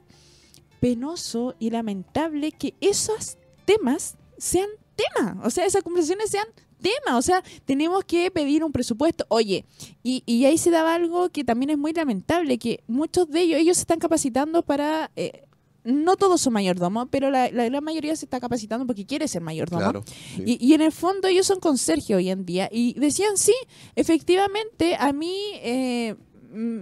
penoso 0.80 1.56
y 1.58 1.72
lamentable 1.72 2.52
que 2.52 2.76
esos 2.80 3.38
temas 3.66 4.16
sean 4.38 4.70
temas, 4.96 5.38
o 5.44 5.50
sea, 5.50 5.66
esas 5.66 5.82
conversaciones 5.82 6.30
sean 6.30 6.46
temas, 6.80 7.18
o 7.18 7.22
sea, 7.24 7.44
tenemos 7.66 8.04
que 8.06 8.30
pedir 8.30 8.64
un 8.64 8.72
presupuesto. 8.72 9.26
Oye, 9.30 9.66
y, 10.04 10.22
y, 10.28 10.46
ahí 10.46 10.60
se 10.60 10.70
daba 10.70 10.94
algo 10.94 11.30
que 11.30 11.44
también 11.44 11.72
es 11.72 11.78
muy 11.80 11.92
lamentable, 11.92 12.60
que 12.60 12.84
muchos 12.86 13.28
de 13.32 13.42
ellos, 13.42 13.60
ellos 13.60 13.78
se 13.78 13.82
están 13.82 13.98
capacitando 13.98 14.62
para 14.62 15.10
eh, 15.16 15.44
no 15.86 16.18
todos 16.18 16.42
son 16.42 16.54
mayordomos, 16.54 17.08
pero 17.12 17.30
la, 17.30 17.50
gran 17.50 17.84
mayoría 17.84 18.16
se 18.16 18.26
está 18.26 18.40
capacitando 18.40 18.86
porque 18.86 19.06
quiere 19.06 19.28
ser 19.28 19.42
mayordomo. 19.42 20.04
y, 20.44 20.74
en 20.74 20.82
el 20.82 20.92
fondo 20.92 21.28
ellos 21.28 21.46
son 21.46 21.60
conserje 21.60 22.16
hoy 22.16 22.30
en 22.30 22.46
día. 22.46 22.68
Y 22.72 22.94
decían, 23.00 23.38
sí, 23.38 23.54
efectivamente, 23.96 24.96
a 25.00 25.14
mí, 25.14 25.36
eh, 25.62 26.16
mm, 26.52 26.80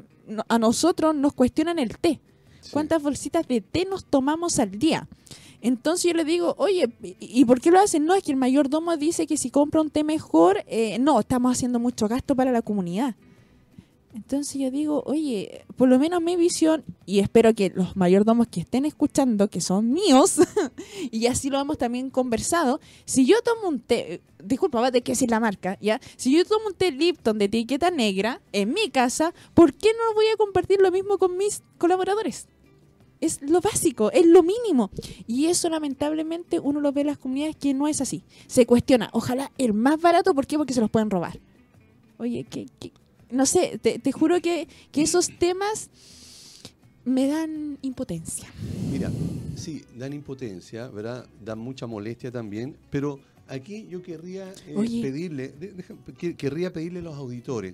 a 0.47 0.57
nosotros 0.57 1.13
nos 1.13 1.33
cuestionan 1.33 1.79
el 1.79 1.97
té. 1.97 2.19
¿Cuántas 2.71 3.03
bolsitas 3.03 3.45
de 3.47 3.59
té 3.59 3.85
nos 3.85 4.05
tomamos 4.05 4.57
al 4.57 4.71
día? 4.71 5.07
Entonces 5.61 6.11
yo 6.11 6.17
le 6.17 6.23
digo, 6.23 6.55
oye, 6.57 6.89
¿y 7.19 7.45
por 7.45 7.59
qué 7.59 7.71
lo 7.71 7.79
hacen? 7.79 8.05
No, 8.05 8.15
es 8.15 8.23
que 8.23 8.31
el 8.31 8.37
mayordomo 8.37 8.95
dice 8.97 9.27
que 9.27 9.37
si 9.37 9.49
compra 9.49 9.81
un 9.81 9.89
té 9.89 10.03
mejor, 10.03 10.63
eh, 10.67 10.97
no, 10.99 11.19
estamos 11.19 11.51
haciendo 11.51 11.79
mucho 11.79 12.07
gasto 12.07 12.35
para 12.35 12.51
la 12.51 12.61
comunidad. 12.61 13.15
Entonces 14.13 14.61
yo 14.61 14.69
digo, 14.69 15.01
oye, 15.07 15.65
por 15.75 15.89
lo 15.89 15.97
menos 15.97 16.21
mi 16.21 16.35
visión, 16.35 16.83
y 17.05 17.19
espero 17.19 17.55
que 17.55 17.71
los 17.73 17.95
mayordomos 17.95 18.47
que 18.47 18.59
estén 18.59 18.85
escuchando, 18.85 19.49
que 19.49 19.59
son 19.59 19.91
míos, 19.91 20.39
y 21.11 21.25
así 21.25 21.49
lo 21.49 21.59
hemos 21.59 21.79
también 21.79 22.11
conversado, 22.11 22.79
si 23.05 23.25
yo 23.25 23.41
tomo 23.41 23.69
un 23.69 23.79
té, 23.79 24.21
disculpa, 24.43 24.91
de 24.91 25.01
que 25.01 25.13
decir 25.13 25.31
la 25.31 25.39
marca, 25.39 25.79
¿ya? 25.81 25.99
Si 26.15 26.31
yo 26.31 26.45
tomo 26.45 26.67
un 26.67 26.75
té 26.75 26.91
Lipton 26.91 27.39
de 27.39 27.45
etiqueta 27.45 27.89
negra 27.89 28.39
en 28.51 28.73
mi 28.73 28.91
casa, 28.91 29.33
¿por 29.55 29.73
qué 29.73 29.89
no 29.93 30.13
voy 30.13 30.27
a 30.27 30.37
compartir 30.37 30.79
lo 30.79 30.91
mismo 30.91 31.17
con 31.17 31.35
mis 31.35 31.63
colaboradores? 31.79 32.47
Es 33.19 33.41
lo 33.41 33.61
básico, 33.61 34.11
es 34.11 34.27
lo 34.27 34.43
mínimo. 34.43 34.91
Y 35.25 35.45
eso 35.45 35.69
lamentablemente 35.69 36.59
uno 36.59 36.81
lo 36.81 36.91
ve 36.91 37.01
en 37.01 37.07
las 37.07 37.17
comunidades 37.17 37.55
que 37.55 37.73
no 37.73 37.87
es 37.87 38.01
así. 38.01 38.23
Se 38.47 38.67
cuestiona, 38.67 39.09
ojalá 39.13 39.51
el 39.57 39.73
más 39.73 39.99
barato, 39.99 40.35
¿por 40.35 40.45
qué? 40.45 40.57
Porque 40.57 40.73
se 40.73 40.81
los 40.81 40.91
pueden 40.91 41.09
robar. 41.09 41.39
Oye, 42.17 42.45
¿qué, 42.49 42.67
qué, 42.79 42.91
no 43.33 43.45
sé, 43.45 43.79
te, 43.79 44.11
juro 44.11 44.39
que, 44.41 44.67
esos 44.93 45.29
temas 45.39 45.89
me 47.03 47.27
dan 47.27 47.77
impotencia. 47.81 48.47
Mira, 48.91 49.11
sí, 49.55 49.83
dan 49.97 50.13
impotencia, 50.13 50.87
¿verdad? 50.87 51.25
Dan 51.43 51.59
mucha 51.59 51.87
molestia 51.87 52.31
también, 52.31 52.77
pero 52.89 53.19
aquí 53.47 53.87
yo 53.89 54.01
querría 54.01 54.53
eh, 54.67 55.01
pedirle, 55.01 55.53
querría 56.37 56.71
pedirle 56.71 56.99
a 56.99 57.03
los 57.03 57.15
auditores 57.15 57.73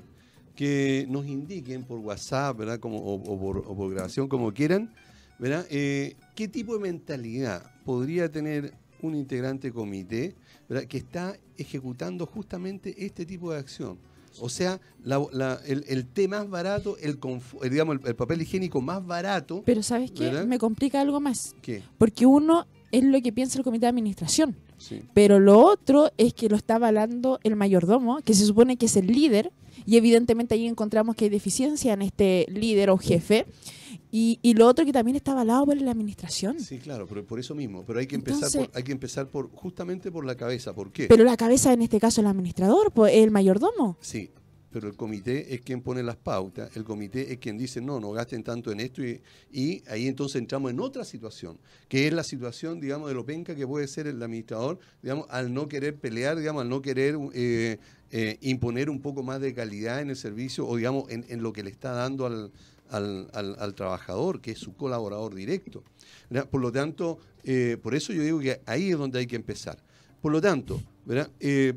que 0.55 1.05
nos 1.09 1.27
indiquen 1.27 1.83
por 1.83 1.99
WhatsApp, 1.99 2.57
¿verdad? 2.57 2.79
Como, 2.79 2.97
o, 2.97 3.39
por, 3.75 3.93
grabación, 3.93 4.27
como 4.27 4.53
quieran, 4.53 4.93
¿verdad? 5.37 5.67
Eh, 5.69 6.15
¿Qué 6.35 6.47
tipo 6.47 6.73
de 6.73 6.79
mentalidad 6.79 7.69
podría 7.85 8.31
tener 8.31 8.73
un 9.01 9.15
integrante 9.15 9.71
comité 9.71 10.35
¿verdad? 10.67 10.85
que 10.85 10.97
está 10.97 11.37
ejecutando 11.57 12.25
justamente 12.25 13.05
este 13.05 13.25
tipo 13.25 13.51
de 13.51 13.59
acción? 13.59 13.97
O 14.41 14.49
sea, 14.49 14.79
el, 15.65 16.05
té 16.07 16.27
más 16.27 16.49
barato, 16.49 16.97
el, 16.97 17.19
digamos, 17.69 17.97
el, 18.05 18.15
papel 18.15 18.41
higiénico 18.41 18.81
más 18.81 19.05
barato. 19.05 19.63
Pero 19.65 19.83
¿sabes 19.83 20.11
qué? 20.11 20.31
Me 20.45 20.59
complica 20.59 21.01
algo 21.01 21.19
más. 21.19 21.55
¿Qué? 21.61 21.83
Porque 21.97 22.25
uno 22.25 22.67
es 22.91 23.03
lo 23.03 23.21
que 23.21 23.31
piensa 23.31 23.57
el 23.57 23.63
comité 23.63 23.85
de 23.85 23.89
administración. 23.89 24.55
Pero 25.13 25.39
lo 25.39 25.59
otro 25.59 26.11
es 26.17 26.33
que 26.33 26.47
lo 26.47 26.55
está 26.55 26.75
avalando 26.75 27.39
el 27.43 27.55
mayordomo, 27.55 28.21
que 28.21 28.33
se 28.33 28.45
supone 28.45 28.77
que 28.77 28.85
es 28.85 28.95
el 28.95 29.07
líder, 29.07 29.51
y 29.85 29.97
evidentemente 29.97 30.55
ahí 30.55 30.67
encontramos 30.67 31.15
que 31.15 31.25
hay 31.25 31.29
deficiencia 31.29 31.93
en 31.93 32.01
este 32.01 32.45
líder 32.49 32.89
o 32.89 32.97
jefe. 32.97 33.45
Y, 34.11 34.39
y, 34.41 34.55
lo 34.55 34.67
otro 34.67 34.85
que 34.85 34.91
también 34.91 35.15
está 35.15 35.33
avalado 35.33 35.65
por 35.65 35.79
la 35.79 35.91
administración. 35.91 36.59
Sí, 36.59 36.79
claro, 36.79 37.05
pero 37.07 37.23
por 37.25 37.39
eso 37.39 37.53
mismo. 37.53 37.83
Pero 37.85 37.99
hay 37.99 38.07
que 38.07 38.15
empezar, 38.15 38.49
por, 38.51 38.71
hay 38.73 38.83
que 38.83 38.91
empezar 38.91 39.27
por 39.27 39.49
justamente 39.51 40.11
por 40.11 40.25
la 40.25 40.35
cabeza. 40.35 40.73
¿Por 40.73 40.91
qué? 40.91 41.07
Pero 41.07 41.23
la 41.23 41.37
cabeza 41.37 41.73
en 41.73 41.83
este 41.83 41.99
caso 41.99 42.21
el 42.21 42.27
administrador, 42.27 42.91
el 43.11 43.29
mayordomo. 43.29 43.97
Sí, 44.01 44.31
pero 44.71 44.87
el 44.87 44.95
comité 44.95 45.53
es 45.53 45.61
quien 45.61 45.81
pone 45.81 46.03
las 46.03 46.15
pautas, 46.15 46.75
el 46.75 46.83
comité 46.83 47.31
es 47.31 47.39
quien 47.39 47.57
dice, 47.57 47.81
no, 47.81 47.99
no 47.99 48.11
gasten 48.11 48.43
tanto 48.43 48.71
en 48.71 48.79
esto 48.79 49.03
y, 49.03 49.21
y 49.51 49.83
ahí 49.87 50.07
entonces 50.07 50.39
entramos 50.39 50.71
en 50.71 50.79
otra 50.79 51.03
situación, 51.03 51.57
que 51.87 52.07
es 52.07 52.13
la 52.13 52.23
situación, 52.23 52.79
digamos, 52.79 53.09
de 53.09 53.15
lo 53.15 53.25
penca 53.25 53.55
que 53.55 53.65
puede 53.65 53.87
ser 53.87 54.07
el 54.07 54.21
administrador, 54.21 54.79
digamos, 55.01 55.25
al 55.29 55.53
no 55.53 55.67
querer 55.67 55.95
pelear, 55.95 56.37
digamos, 56.37 56.61
al 56.61 56.69
no 56.69 56.81
querer 56.81 57.17
eh, 57.33 57.79
eh, 58.11 58.37
imponer 58.41 58.89
un 58.89 59.01
poco 59.01 59.23
más 59.23 59.41
de 59.41 59.53
calidad 59.53 60.01
en 60.01 60.11
el 60.11 60.15
servicio 60.15 60.67
o, 60.67 60.75
digamos, 60.77 61.09
en, 61.09 61.25
en 61.29 61.41
lo 61.41 61.51
que 61.51 61.63
le 61.63 61.71
está 61.71 61.91
dando 61.91 62.25
al, 62.25 62.51
al, 62.89 63.29
al, 63.33 63.75
trabajador, 63.75 64.41
que 64.41 64.51
es 64.51 64.59
su 64.59 64.75
colaborador 64.75 65.35
directo. 65.35 65.83
Por 66.49 66.61
lo 66.61 66.71
tanto, 66.71 67.19
eh, 67.43 67.77
por 67.81 67.95
eso 67.95 68.13
yo 68.13 68.23
digo 68.23 68.39
que 68.39 68.61
ahí 68.65 68.91
es 68.91 68.97
donde 68.97 69.19
hay 69.19 69.27
que 69.27 69.35
empezar. 69.35 69.77
Por 70.21 70.31
lo 70.31 70.41
tanto. 70.41 70.81
Eh, 71.39 71.73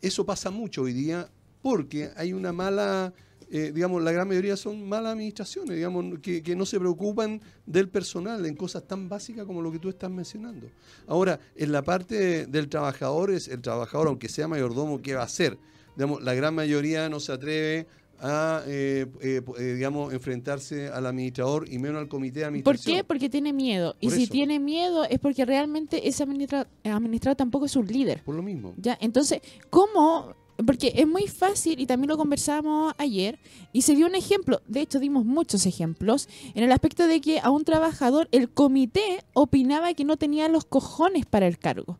eso 0.00 0.24
pasa 0.24 0.50
mucho 0.50 0.82
hoy 0.82 0.92
día 0.92 1.28
porque 1.60 2.10
hay 2.16 2.32
una 2.32 2.52
mala, 2.52 3.12
eh, 3.50 3.72
digamos, 3.74 4.02
la 4.02 4.12
gran 4.12 4.26
mayoría 4.26 4.56
son 4.56 4.88
malas 4.88 5.12
administraciones, 5.12 5.76
digamos, 5.76 6.18
que, 6.20 6.42
que, 6.42 6.56
no 6.56 6.64
se 6.64 6.78
preocupan 6.78 7.42
del 7.66 7.88
personal 7.90 8.46
en 8.46 8.56
cosas 8.56 8.86
tan 8.86 9.10
básicas 9.10 9.44
como 9.44 9.60
lo 9.60 9.70
que 9.70 9.78
tú 9.78 9.90
estás 9.90 10.10
mencionando. 10.10 10.68
Ahora, 11.06 11.38
en 11.56 11.72
la 11.72 11.82
parte 11.82 12.46
del 12.46 12.68
trabajador, 12.68 13.30
es 13.30 13.48
el 13.48 13.60
trabajador, 13.60 14.08
aunque 14.08 14.30
sea 14.30 14.48
mayordomo, 14.48 15.02
¿qué 15.02 15.14
va 15.14 15.22
a 15.22 15.24
hacer? 15.24 15.58
Digamos, 15.96 16.22
la 16.22 16.32
gran 16.32 16.54
mayoría 16.54 17.10
no 17.10 17.20
se 17.20 17.32
atreve 17.32 17.86
a, 18.20 18.62
eh, 18.66 19.06
eh, 19.20 19.42
eh, 19.58 19.62
digamos, 19.74 20.12
enfrentarse 20.12 20.88
al 20.88 21.06
administrador 21.06 21.66
y 21.70 21.78
menos 21.78 22.00
al 22.00 22.08
comité 22.08 22.40
de 22.40 22.44
administración. 22.46 22.94
¿Por 22.94 23.02
qué? 23.02 23.04
Porque 23.04 23.28
tiene 23.28 23.52
miedo. 23.52 23.96
y 24.00 24.10
si 24.10 24.26
tiene 24.26 24.58
miedo 24.58 25.04
es 25.04 25.18
porque 25.18 25.44
realmente 25.44 26.08
ese 26.08 26.22
administrador, 26.22 26.68
administrador 26.84 27.36
tampoco 27.36 27.66
es 27.66 27.76
un 27.76 27.86
líder. 27.86 28.22
Por 28.22 28.34
lo 28.34 28.42
mismo. 28.42 28.74
¿Ya? 28.76 28.96
Entonces, 29.00 29.40
¿cómo 29.70 30.34
porque 30.66 30.92
es 30.96 31.06
muy 31.06 31.26
fácil 31.26 31.80
y 31.80 31.86
también 31.86 32.08
lo 32.08 32.16
conversamos 32.16 32.92
ayer 32.98 33.38
y 33.72 33.82
se 33.82 33.94
dio 33.94 34.06
un 34.06 34.14
ejemplo, 34.14 34.60
de 34.66 34.80
hecho 34.80 34.98
dimos 34.98 35.24
muchos 35.24 35.66
ejemplos, 35.66 36.28
en 36.54 36.64
el 36.64 36.72
aspecto 36.72 37.06
de 37.06 37.20
que 37.20 37.40
a 37.40 37.50
un 37.50 37.64
trabajador 37.64 38.28
el 38.32 38.50
comité 38.50 39.24
opinaba 39.32 39.94
que 39.94 40.04
no 40.04 40.16
tenía 40.16 40.48
los 40.48 40.64
cojones 40.64 41.26
para 41.26 41.46
el 41.46 41.58
cargo. 41.58 41.98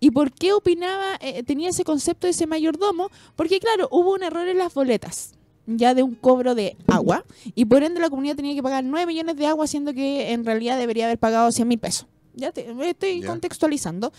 ¿Y 0.00 0.10
por 0.10 0.32
qué 0.32 0.52
opinaba, 0.52 1.16
eh, 1.20 1.42
tenía 1.42 1.70
ese 1.70 1.84
concepto 1.84 2.26
de 2.26 2.32
ese 2.32 2.46
mayordomo? 2.46 3.08
Porque 3.36 3.60
claro, 3.60 3.88
hubo 3.90 4.12
un 4.12 4.22
error 4.22 4.46
en 4.48 4.58
las 4.58 4.74
boletas 4.74 5.34
ya 5.66 5.94
de 5.94 6.02
un 6.02 6.14
cobro 6.14 6.54
de 6.54 6.76
agua 6.86 7.24
y 7.54 7.64
por 7.64 7.82
ende 7.82 8.00
la 8.00 8.10
comunidad 8.10 8.36
tenía 8.36 8.54
que 8.54 8.62
pagar 8.62 8.84
9 8.84 9.06
millones 9.06 9.36
de 9.36 9.46
agua 9.46 9.66
siendo 9.66 9.92
que 9.94 10.32
en 10.32 10.44
realidad 10.44 10.78
debería 10.78 11.06
haber 11.06 11.18
pagado 11.18 11.50
100 11.52 11.68
mil 11.68 11.78
pesos. 11.78 12.06
Ya 12.34 12.50
te, 12.52 12.66
estoy 12.88 13.22
contextualizando. 13.22 14.12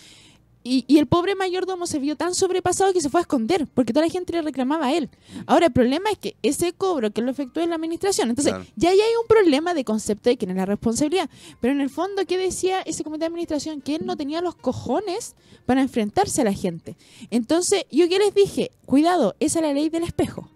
Y, 0.66 0.86
el 0.98 1.06
pobre 1.06 1.34
mayordomo 1.34 1.86
se 1.86 1.98
vio 1.98 2.16
tan 2.16 2.34
sobrepasado 2.34 2.90
que 2.94 3.02
se 3.02 3.10
fue 3.10 3.20
a 3.20 3.22
esconder, 3.22 3.66
porque 3.74 3.92
toda 3.92 4.06
la 4.06 4.10
gente 4.10 4.32
le 4.32 4.40
reclamaba 4.40 4.86
a 4.86 4.94
él. 4.94 5.10
Ahora, 5.44 5.66
el 5.66 5.72
problema 5.72 6.08
es 6.08 6.16
que 6.16 6.36
ese 6.42 6.72
cobro 6.72 7.10
que 7.10 7.20
lo 7.20 7.30
efectuó 7.30 7.62
en 7.62 7.68
la 7.68 7.76
administración, 7.76 8.30
entonces 8.30 8.54
ya 8.74 8.88
hay 8.88 8.98
un 9.20 9.26
problema 9.28 9.74
de 9.74 9.84
concepto 9.84 10.30
de 10.30 10.38
quién 10.38 10.52
es 10.52 10.56
la 10.56 10.64
responsabilidad. 10.64 11.28
Pero 11.60 11.74
en 11.74 11.82
el 11.82 11.90
fondo, 11.90 12.24
¿qué 12.26 12.38
decía 12.38 12.80
ese 12.80 13.04
comité 13.04 13.20
de 13.20 13.26
administración? 13.26 13.82
Que 13.82 13.96
él 13.96 14.06
no 14.06 14.16
tenía 14.16 14.40
los 14.40 14.54
cojones 14.54 15.36
para 15.66 15.82
enfrentarse 15.82 16.40
a 16.40 16.44
la 16.44 16.54
gente. 16.54 16.96
Entonces, 17.30 17.84
yo 17.90 18.08
que 18.08 18.18
les 18.18 18.34
dije, 18.34 18.70
cuidado, 18.86 19.36
esa 19.40 19.58
es 19.58 19.66
la 19.66 19.74
ley 19.74 19.90
del 19.90 20.04
espejo. 20.04 20.48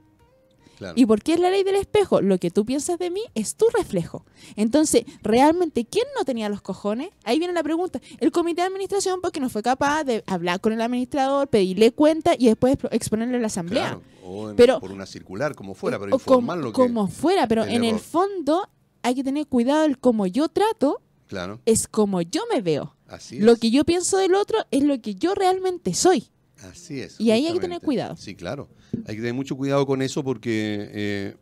¿Y 0.95 1.07
por 1.07 1.23
qué 1.23 1.35
es 1.35 1.41
la 1.41 1.51
ley 1.51 1.65
del 1.65 1.77
espejo? 1.77 2.21
Lo 2.21 2.39
que 2.39 2.51
tú 2.51 2.65
piensas 2.65 2.99
de 2.99 3.11
mí 3.11 3.23
es 3.35 3.57
tu 3.57 3.67
reflejo. 3.77 4.25
Entonces, 4.57 5.05
realmente, 5.23 5.85
¿quién 5.85 6.07
no 6.17 6.25
tenía 6.25 6.49
los 6.49 6.61
cojones? 6.61 7.11
Ahí 7.25 7.39
viene 7.39 7.55
la 7.55 7.63
pregunta. 7.63 8.01
El 8.21 8.33
comité 8.33 8.63
de 8.63 8.69
administración 8.69 9.21
porque 9.21 9.41
no 9.41 9.49
fue 9.51 9.63
capaz 9.63 10.05
de 10.05 10.23
hablar 10.27 10.61
con 10.61 10.73
el 10.73 10.81
administrador, 10.81 11.49
pedirle 11.49 11.93
cuenta 11.93 12.35
y 12.39 12.47
después 12.47 12.79
exponerle 12.91 13.37
a 13.37 13.41
la 13.41 13.47
asamblea. 13.47 14.01
o 14.25 14.53
pero, 14.57 14.81
por 14.81 14.93
una 14.93 15.07
circular, 15.07 15.55
como 15.55 15.75
fuera, 15.75 15.99
pero 15.99 16.15
informarlo. 16.15 16.73
Como, 16.73 17.09
fuera, 17.09 17.47
pero 17.49 17.65
en 17.65 17.85
el 17.85 17.99
fondo 17.99 18.69
hay 19.03 19.15
que 19.15 19.25
tener 19.25 19.47
cuidado 19.47 19.85
el 19.85 19.99
cómo 19.99 20.27
yo 20.27 20.49
trato 20.49 21.01
claro. 21.27 21.61
es 21.67 21.89
como 21.89 22.23
yo 22.23 22.43
me 22.53 22.61
veo. 22.61 22.95
Lo 23.33 23.57
que 23.57 23.71
yo 23.71 23.85
pienso 23.85 24.19
del 24.19 24.35
otro 24.35 24.59
es 24.71 24.83
lo 24.83 25.01
que 25.01 25.15
yo 25.15 25.35
realmente 25.35 25.95
soy. 25.95 26.29
Así 26.63 27.01
es. 27.01 27.21
Y 27.21 27.31
ahí 27.31 27.47
hay 27.47 27.55
que 27.55 27.61
tener 27.61 27.81
cuidado. 27.81 28.17
Sí, 28.17 28.35
claro. 28.35 28.69
Hay 29.07 29.15
que 29.15 29.21
tener 29.21 29.35
mucho 29.35 29.57
cuidado 29.57 29.87
con 29.87 30.03
eso 30.03 30.25
porque 30.25 30.89
eh, 30.93 31.37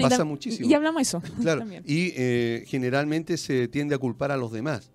pasa 0.00 0.24
muchísimo. 0.24 0.68
Y 0.68 0.74
hablamos 0.74 1.02
eso. 1.02 1.22
Claro. 1.40 1.64
Y 1.84 2.12
eh, 2.16 2.64
generalmente 2.66 3.36
se 3.36 3.68
tiende 3.68 3.94
a 3.94 3.98
culpar 3.98 4.30
a 4.32 4.36
los 4.36 4.52
demás. 4.52 4.90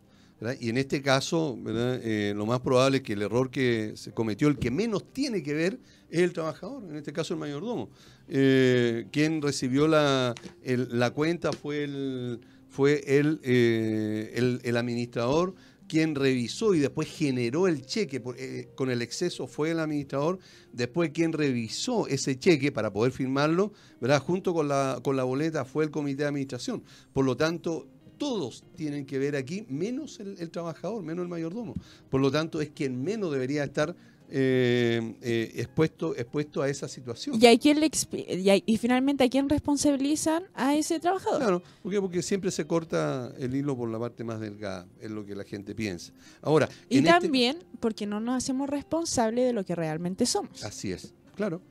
Y 0.60 0.70
en 0.70 0.78
este 0.78 1.02
caso, 1.02 1.58
eh, 1.66 2.34
lo 2.36 2.46
más 2.46 2.60
probable 2.60 2.98
es 2.98 3.04
que 3.04 3.14
el 3.14 3.22
error 3.22 3.50
que 3.50 3.94
se 3.96 4.12
cometió, 4.12 4.50
el 4.50 4.58
que 4.58 4.72
menos 4.72 5.14
tiene 5.14 5.42
que 5.42 5.54
ver, 5.54 5.80
es 6.10 6.20
el 6.20 6.34
trabajador, 6.34 6.84
en 6.84 6.98
este 6.98 7.14
caso 7.14 7.34
el 7.34 7.40
mayordomo. 7.40 7.90
quien 8.28 9.42
recibió 9.42 9.88
la, 9.88 10.36
la 10.66 11.12
cuenta 11.12 11.54
fue 11.54 11.86
el, 11.86 12.42
fue 12.68 13.04
el, 13.20 13.40
el, 13.44 14.60
el 14.64 14.78
administrador 14.78 15.56
quien 15.88 16.16
revisó 16.16 16.74
y 16.74 16.80
después 16.80 17.10
generó 17.10 17.68
el 17.68 17.86
cheque 17.86 18.22
eh, 18.38 18.70
con 18.76 18.90
el 18.90 19.02
exceso 19.02 19.48
fue 19.48 19.72
el 19.72 19.80
administrador, 19.80 20.40
después 20.72 21.12
quien 21.12 21.34
revisó 21.34 22.08
ese 22.08 22.38
cheque 22.38 22.72
para 22.72 22.92
poder 22.92 23.12
firmarlo, 23.12 23.74
¿verdad? 24.00 24.22
junto 24.22 24.54
con 24.54 24.68
la, 24.68 25.00
con 25.04 25.16
la 25.16 25.24
boleta 25.24 25.66
fue 25.66 25.84
el 25.84 25.92
comité 25.92 26.24
de 26.24 26.30
administración. 26.30 26.84
Por 27.12 27.26
lo 27.26 27.38
tanto, 27.38 27.88
todos 28.18 28.64
tienen 28.76 29.06
que 29.06 29.20
ver 29.20 29.36
aquí, 29.36 29.66
menos 29.70 30.20
el, 30.20 30.38
el 30.40 30.50
trabajador, 30.50 31.04
menos 31.04 31.24
el 31.24 31.30
mayordomo. 31.30 31.74
Por 32.10 32.22
lo 32.22 32.32
tanto, 32.32 32.62
es 32.62 32.70
quien 32.70 33.04
menos 33.04 33.32
debería 33.32 33.64
estar 33.64 33.96
eh, 34.36 35.14
eh, 35.22 35.52
expuesto, 35.58 36.16
expuesto 36.16 36.64
a 36.64 36.68
esa 36.68 36.88
situación. 36.88 37.38
¿Y, 37.40 37.46
hay 37.46 37.60
quien 37.60 37.80
le 37.80 37.92
y, 38.66 38.78
finalmente 38.80 39.24
a 39.24 39.30
quién 39.30 39.48
responsabilizan 39.48 40.46
a 40.56 40.76
ese 40.76 41.00
trabajador? 41.00 41.38
Claro, 41.40 41.64
porque, 41.84 42.02
porque 42.02 42.24
siempre 42.24 42.50
se 42.50 42.66
corta 42.66 43.32
el 43.38 43.54
hilo 43.54 43.78
por 43.78 43.88
la 43.90 44.00
parte 44.00 44.24
más 44.24 44.40
delgada, 44.40 44.88
es 45.00 45.12
lo 45.12 45.24
que 45.24 45.36
la 45.36 45.44
gente 45.44 45.76
piensa. 45.76 46.14
Ahora, 46.42 46.68
y 46.90 46.98
este 46.98 47.10
también 47.12 47.60
porque 47.80 48.08
no 48.08 48.20
nos 48.20 48.38
hacemos 48.38 48.68
responsables 48.68 49.46
de 49.46 49.54
lo 49.54 49.64
que 49.64 49.76
realmente 49.76 50.26
somos. 50.26 50.64
Así 50.64 50.92
es, 50.92 51.14
claro. 51.36 51.62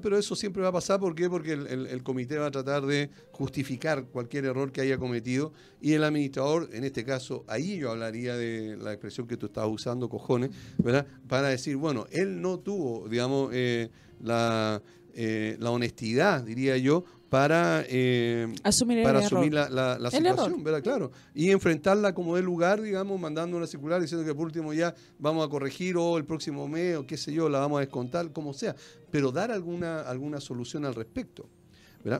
Pero 0.00 0.16
eso 0.16 0.34
siempre 0.34 0.62
va 0.62 0.68
a 0.68 0.72
pasar, 0.72 0.98
¿por 0.98 1.14
qué? 1.14 1.28
Porque 1.28 1.52
el, 1.52 2.02
comité 2.02 2.38
va 2.38 2.46
a 2.46 2.50
tratar 2.50 2.86
de 2.86 3.10
justificar 3.32 4.06
cualquier 4.06 4.46
error 4.46 4.72
que 4.72 4.80
haya 4.80 4.96
cometido 4.96 5.52
y 5.78 5.92
el 5.92 6.04
administrador, 6.04 6.70
en 6.72 6.84
este 6.84 7.04
caso, 7.04 7.44
ahí 7.48 7.76
yo 7.76 7.90
hablaría 7.90 8.34
de 8.34 8.78
la 8.78 8.92
expresión 8.92 9.26
que 9.26 9.36
tú 9.36 9.46
estabas 9.46 9.70
usando, 9.70 10.08
cojones, 10.08 10.50
¿verdad? 10.78 11.06
Para 11.28 11.48
decir, 11.48 11.76
bueno, 11.76 12.06
él 12.10 12.40
no 12.40 12.60
tuvo, 12.60 13.06
digamos, 13.10 13.50
eh, 13.52 13.90
la, 14.22 14.80
eh, 15.12 15.56
la 15.60 15.70
honestidad, 15.70 16.42
diría 16.42 16.78
yo, 16.78 17.04
para, 17.34 17.84
eh, 17.88 18.46
asumir, 18.62 19.02
para 19.02 19.18
asumir 19.18 19.52
la, 19.52 19.68
la, 19.68 20.08
situación, 20.08 20.62
¿verdad? 20.62 20.82
Claro. 20.84 21.10
Y 21.34 21.50
enfrentarla 21.50 22.14
como 22.14 22.36
de 22.36 22.42
lugar, 22.42 22.80
digamos, 22.80 23.18
mandando 23.20 23.56
una 23.56 23.66
circular 23.66 24.00
diciendo 24.00 24.24
que 24.24 24.32
por 24.32 24.46
último 24.46 24.72
ya 24.72 24.94
vamos 25.18 25.44
a 25.44 25.50
corregir 25.50 25.96
o 25.96 26.16
el 26.16 26.24
próximo 26.24 26.68
mes 26.68 26.96
o 26.96 27.04
qué 27.04 27.16
sé 27.16 27.32
yo, 27.32 27.48
la 27.48 27.58
vamos 27.58 27.78
a 27.78 27.80
descontar, 27.80 28.30
como 28.30 28.52
sea. 28.52 28.76
Pero 29.10 29.32
dar 29.32 29.50
alguna, 29.50 30.02
alguna 30.02 30.38
solución 30.38 30.84
al 30.84 30.94
respecto. 30.94 31.48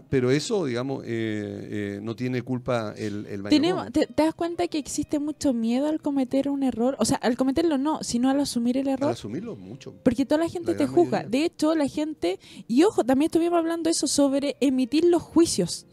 Pero 0.08 0.30
eso, 0.30 0.64
digamos, 0.64 1.04
eh, 1.04 1.08
eh, 1.08 2.00
no 2.02 2.16
tiene 2.16 2.42
culpa 2.42 2.94
el, 2.96 3.26
el 3.26 3.42
Tenemos, 3.44 3.92
te, 3.92 4.08
das 4.16 4.34
cuenta 4.34 4.66
que 4.68 4.78
existe 4.78 5.18
mucho 5.18 5.52
miedo 5.52 5.88
al 5.88 6.00
cometer 6.00 6.48
un 6.48 6.62
error? 6.62 6.96
O 6.98 7.04
sea, 7.04 7.18
al 7.18 7.36
cometerlo 7.36 7.76
no, 7.76 8.02
sino 8.02 8.30
al 8.30 8.40
asumir 8.40 8.78
el 8.78 8.88
error. 8.88 9.08
Al 9.08 9.14
asumirlo 9.14 9.56
mucho. 9.56 9.94
Porque 10.02 10.24
toda 10.24 10.40
la 10.42 10.48
gente 10.48 10.74
te 10.74 10.86
juzga. 10.86 11.24
De 11.24 11.44
hecho, 11.44 11.74
la 11.74 11.86
gente... 11.86 12.38
Y 12.66 12.84
ojo, 12.84 13.04
también 13.04 13.26
estuvimos 13.26 13.58
hablando 13.58 13.90
eso 13.90 14.06
sobre 14.06 14.56
emitir 14.60 15.04
los 15.04 15.22
juicios 15.22 15.86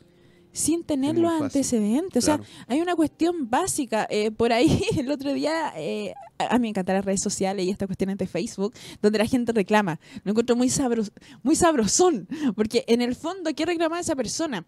sin 0.52 0.84
tener 0.84 1.18
los 1.18 1.32
antecedentes. 1.32 2.24
O 2.24 2.26
sea, 2.26 2.40
hay 2.68 2.82
una 2.82 2.96
cuestión 2.96 3.50
básica. 3.50 4.08
Eh, 4.10 4.32
por 4.32 4.52
ahí, 4.52 4.84
el 4.98 5.12
otro 5.12 5.34
día, 5.34 5.74
eh, 5.78 6.14
a 6.38 6.58
mí 6.58 6.64
me 6.64 6.70
encantan 6.70 6.96
las 6.96 7.06
redes 7.06 7.22
sociales 7.22 7.66
y 7.66 7.70
esta 7.70 7.86
cuestión 7.86 8.16
de 8.16 8.28
Facebook, 8.28 8.74
donde 9.02 9.20
la 9.20 9.26
gente 9.26 9.52
reclama. 9.52 10.00
Lo 10.24 10.32
encuentro 10.32 10.56
muy, 10.56 10.70
sabros, 10.70 11.12
muy 11.44 11.56
sabrosón, 11.56 12.28
porque 12.56 12.84
en 12.88 13.02
el 13.02 13.16
fondo, 13.16 13.52
¿qué 13.56 13.66
reclama 13.66 14.00
esa 14.00 14.16
persona? 14.16 14.66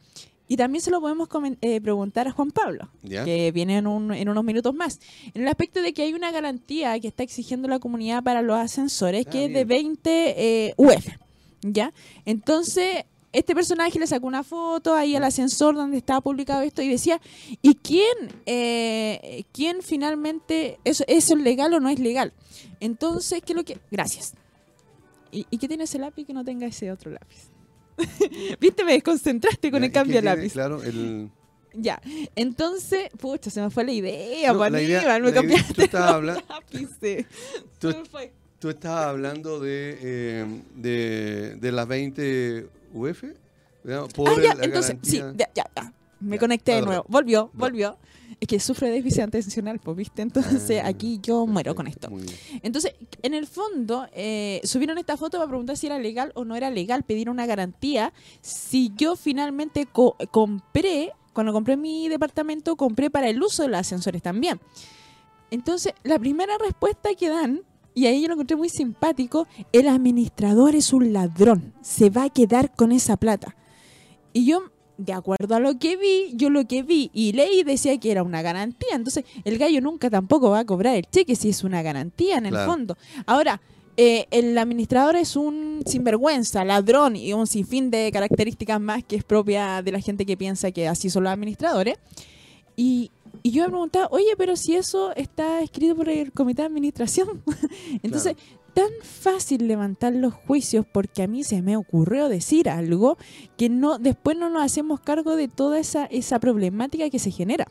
Y 0.47 0.57
también 0.57 0.81
se 0.81 0.91
lo 0.91 0.99
podemos 0.99 1.29
eh, 1.61 1.79
preguntar 1.79 2.27
a 2.27 2.31
Juan 2.31 2.51
Pablo, 2.51 2.89
que 3.01 3.51
viene 3.53 3.77
en, 3.77 3.87
en, 4.13 4.29
unos 4.29 4.43
minutos 4.43 4.75
más. 4.75 4.99
En 5.33 5.43
el 5.43 5.47
aspecto 5.47 5.81
de 5.81 5.93
que 5.93 6.03
hay 6.03 6.13
una 6.13 6.31
garantía 6.31 6.99
que 6.99 7.07
está 7.07 7.23
exigiendo 7.23 7.69
la 7.69 7.79
comunidad 7.79 8.23
para 8.23 8.41
los 8.41 8.57
ascensores, 8.57 9.25
que 9.25 9.39
ah, 9.39 9.43
es 9.45 9.53
de 9.53 9.65
20 9.65 10.73
UF. 10.77 11.07
¿Ya? 11.61 11.93
Entonces, 12.25 13.05
este 13.33 13.55
personaje 13.55 13.99
le 13.99 14.05
sacó 14.05 14.27
una 14.27 14.43
foto 14.43 14.93
ahí 14.93 15.15
al 15.15 15.23
ascensor 15.23 15.75
donde 15.75 15.97
estaba 15.97 16.21
publicado 16.21 16.61
esto 16.61 16.83
y 16.83 16.87
decía, 16.87 17.19
¿y 17.63 17.75
quién, 17.75 18.15
eh, 18.45 19.43
quién 19.51 19.81
finalmente, 19.81 20.79
eso, 20.85 21.03
eso 21.07 21.33
es 21.35 21.41
legal 21.41 21.73
o 21.73 21.79
no 21.79 21.89
es 21.89 21.99
legal? 21.99 22.31
Entonces, 22.79 23.41
¿qué 23.43 23.53
es 23.53 23.57
lo 23.57 23.65
que...? 23.65 23.79
Gracias. 23.89 24.33
¿Y, 25.31 25.45
qué 25.57 25.67
tiene 25.67 25.85
ese 25.85 25.97
lápiz 25.97 26.25
que 26.25 26.33
no 26.33 26.45
tenga 26.45 26.67
ese 26.67 26.91
otro 26.91 27.09
lápiz? 27.09 27.49
Viste, 28.59 28.83
me 28.83 28.93
desconcentraste 28.93 29.71
con 29.71 29.83
el 29.83 29.91
cambio 29.91 30.17
de 30.17 30.21
lápiz. 30.21 30.53
Claro, 30.53 30.83
el... 30.83 31.29
Ya, 31.75 31.99
entonces, 32.35 33.09
pucha, 33.19 33.49
se 33.49 33.59
me 33.59 33.71
fue 33.71 33.83
la 33.83 33.93
idea, 33.93 34.53
no, 34.53 34.69
la 34.69 34.79
idea, 34.79 35.19
me 35.19 35.33
cambiaste 35.33 35.73
tú 35.73 35.81
estabas 35.81 36.11
hablando, 36.11 36.43
tú, 38.59 38.69
estabas 38.69 39.05
hablando 39.07 39.59
de, 39.59 39.97
eh, 39.99 40.61
de, 40.75 41.55
de 41.55 41.71
las 41.71 41.87
20 41.87 42.69
UF. 42.93 43.23
Por 44.15 44.29
ah, 44.29 44.41
ya, 44.41 44.55
entonces, 44.61 44.95
sí, 45.01 45.21
ya, 45.35 45.49
ya, 45.53 45.93
Me 46.21 46.39
conecté 46.39 46.75
de 46.75 46.81
nuevo. 46.83 47.05
Volvió, 47.09 47.51
volvió. 47.53 47.97
Es 48.39 48.47
que 48.47 48.59
sufre 48.59 48.87
de 48.87 48.93
déficit 48.93 49.23
atencional, 49.23 49.79
pues, 49.79 49.97
¿viste? 49.97 50.21
Entonces 50.21 50.81
ah, 50.83 50.87
aquí 50.87 51.19
yo 51.21 51.45
muero 51.45 51.75
con 51.75 51.87
esto. 51.87 52.09
Entonces, 52.61 52.95
en 53.21 53.33
el 53.33 53.45
fondo, 53.45 54.07
eh, 54.13 54.61
subieron 54.63 54.97
esta 54.97 55.17
foto 55.17 55.37
para 55.37 55.49
preguntar 55.49 55.77
si 55.77 55.87
era 55.87 55.99
legal 55.99 56.31
o 56.35 56.45
no 56.45 56.55
era 56.55 56.71
legal 56.71 57.03
pedir 57.03 57.29
una 57.29 57.45
garantía. 57.45 58.13
Si 58.41 58.91
yo 58.95 59.15
finalmente 59.15 59.85
compré, 60.31 61.11
cuando 61.33 61.51
compré 61.51 61.75
mi 61.75 62.07
departamento, 62.07 62.75
compré 62.77 63.09
para 63.09 63.29
el 63.29 63.41
uso 63.43 63.63
de 63.63 63.69
los 63.69 63.79
ascensores 63.79 64.21
también. 64.21 64.59
Entonces, 65.51 65.93
la 66.03 66.17
primera 66.17 66.57
respuesta 66.57 67.13
que 67.15 67.29
dan 67.29 67.61
y 67.93 68.07
ahí 68.07 68.21
yo 68.21 68.27
lo 68.27 68.33
encontré 68.33 68.57
muy 68.57 68.69
simpático. 68.69 69.47
El 69.71 69.87
administrador 69.87 70.75
es 70.75 70.93
un 70.93 71.13
ladrón. 71.13 71.73
Se 71.81 72.09
va 72.09 72.25
a 72.25 72.29
quedar 72.29 72.73
con 72.75 72.91
esa 72.91 73.17
plata. 73.17 73.55
Y 74.33 74.45
yo, 74.45 74.63
de 74.97 75.13
acuerdo 75.13 75.55
a 75.55 75.59
lo 75.59 75.77
que 75.77 75.95
vi, 75.95 76.33
yo 76.35 76.49
lo 76.49 76.67
que 76.67 76.81
vi 76.81 77.11
y 77.13 77.33
leí 77.33 77.63
decía 77.63 77.99
que 77.99 78.11
era 78.11 78.23
una 78.23 78.41
garantía. 78.41 78.95
Entonces, 78.95 79.25
el 79.43 79.57
gallo 79.57 79.79
nunca 79.81 80.09
tampoco 80.09 80.49
va 80.49 80.59
a 80.59 80.65
cobrar 80.65 80.95
el 80.95 81.05
cheque 81.09 81.35
si 81.35 81.49
es 81.49 81.63
una 81.63 81.81
garantía 81.81 82.37
en 82.37 82.47
el 82.47 82.55
fondo. 82.55 82.97
Ahora, 83.25 83.61
eh, 83.95 84.25
el 84.31 84.57
administrador 84.57 85.15
es 85.15 85.35
un 85.35 85.83
sinvergüenza, 85.85 86.65
ladrón 86.65 87.15
y 87.15 87.31
un 87.33 87.45
sinfín 87.45 87.91
de 87.91 88.11
características 88.11 88.81
más 88.81 89.03
que 89.03 89.15
es 89.15 89.23
propia 89.23 89.83
de 89.83 89.91
la 89.91 89.99
gente 89.99 90.25
que 90.25 90.35
piensa 90.35 90.71
que 90.71 90.87
así 90.87 91.11
son 91.11 91.25
los 91.25 91.33
administradores. 91.33 91.97
Y, 92.75 93.11
y 93.43 93.51
yo 93.51 93.63
me 93.63 93.69
preguntaba, 93.69 94.07
oye, 94.11 94.33
pero 94.37 94.55
si 94.55 94.75
eso 94.75 95.13
está 95.15 95.61
escrito 95.61 95.95
por 95.95 96.07
el 96.07 96.31
comité 96.31 96.61
de 96.61 96.67
administración. 96.67 97.43
Entonces, 98.01 98.37
tan 98.73 98.89
fácil 99.01 99.67
levantar 99.67 100.13
los 100.13 100.33
juicios 100.33 100.85
porque 100.91 101.23
a 101.23 101.27
mí 101.27 101.43
se 101.43 101.61
me 101.61 101.75
ocurrió 101.75 102.29
decir 102.29 102.69
algo 102.69 103.17
que 103.57 103.69
no 103.69 103.99
después 103.99 104.37
no 104.37 104.49
nos 104.49 104.63
hacemos 104.63 105.01
cargo 105.01 105.35
de 105.35 105.49
toda 105.49 105.77
esa, 105.77 106.05
esa 106.05 106.39
problemática 106.39 107.09
que 107.09 107.19
se 107.19 107.31
genera. 107.31 107.67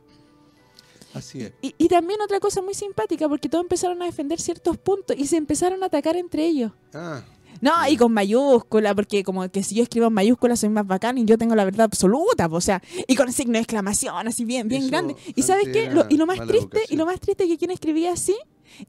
Así 1.14 1.42
es. 1.42 1.52
Y, 1.60 1.74
y, 1.76 1.88
también 1.88 2.20
otra 2.22 2.40
cosa 2.40 2.62
muy 2.62 2.72
simpática, 2.72 3.28
porque 3.28 3.48
todos 3.48 3.64
empezaron 3.64 4.00
a 4.02 4.06
defender 4.06 4.40
ciertos 4.40 4.78
puntos 4.78 5.16
y 5.18 5.26
se 5.26 5.36
empezaron 5.36 5.82
a 5.82 5.86
atacar 5.86 6.16
entre 6.16 6.46
ellos. 6.46 6.72
Ah. 6.94 7.22
No, 7.62 7.70
y 7.88 7.96
con 7.96 8.12
mayúscula, 8.12 8.92
porque 8.92 9.22
como 9.22 9.48
que 9.48 9.62
si 9.62 9.76
yo 9.76 9.84
escribo 9.84 10.08
en 10.08 10.12
mayúscula 10.12 10.56
soy 10.56 10.68
más 10.68 10.84
bacán 10.84 11.16
y 11.16 11.24
yo 11.24 11.38
tengo 11.38 11.54
la 11.54 11.64
verdad 11.64 11.84
absoluta, 11.84 12.48
o 12.50 12.60
sea, 12.60 12.82
y 13.06 13.14
con 13.14 13.32
signo 13.32 13.52
de 13.52 13.60
exclamación, 13.60 14.26
así 14.26 14.44
bien, 14.44 14.66
bien 14.66 14.88
grande. 14.88 15.14
¿Y 15.36 15.42
sabes 15.42 15.68
qué? 15.72 15.88
y 16.10 16.16
lo 16.16 16.26
más 16.26 16.44
triste, 16.44 16.80
y 16.90 16.96
lo 16.96 17.06
más 17.06 17.20
triste 17.20 17.46
que 17.46 17.56
quien 17.56 17.70
escribía 17.70 18.12
así 18.12 18.34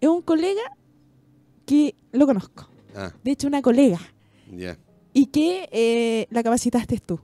es 0.01 0.09
un 0.09 0.23
colega 0.23 0.63
que 1.67 1.93
lo 2.11 2.25
conozco. 2.25 2.67
Ah. 2.95 3.13
De 3.23 3.31
hecho, 3.31 3.47
una 3.47 3.61
colega. 3.61 3.99
Y 5.13 5.27
que 5.27 5.69
eh, 5.71 6.27
la 6.31 6.41
capacitaste 6.41 6.97
tú. 6.97 7.19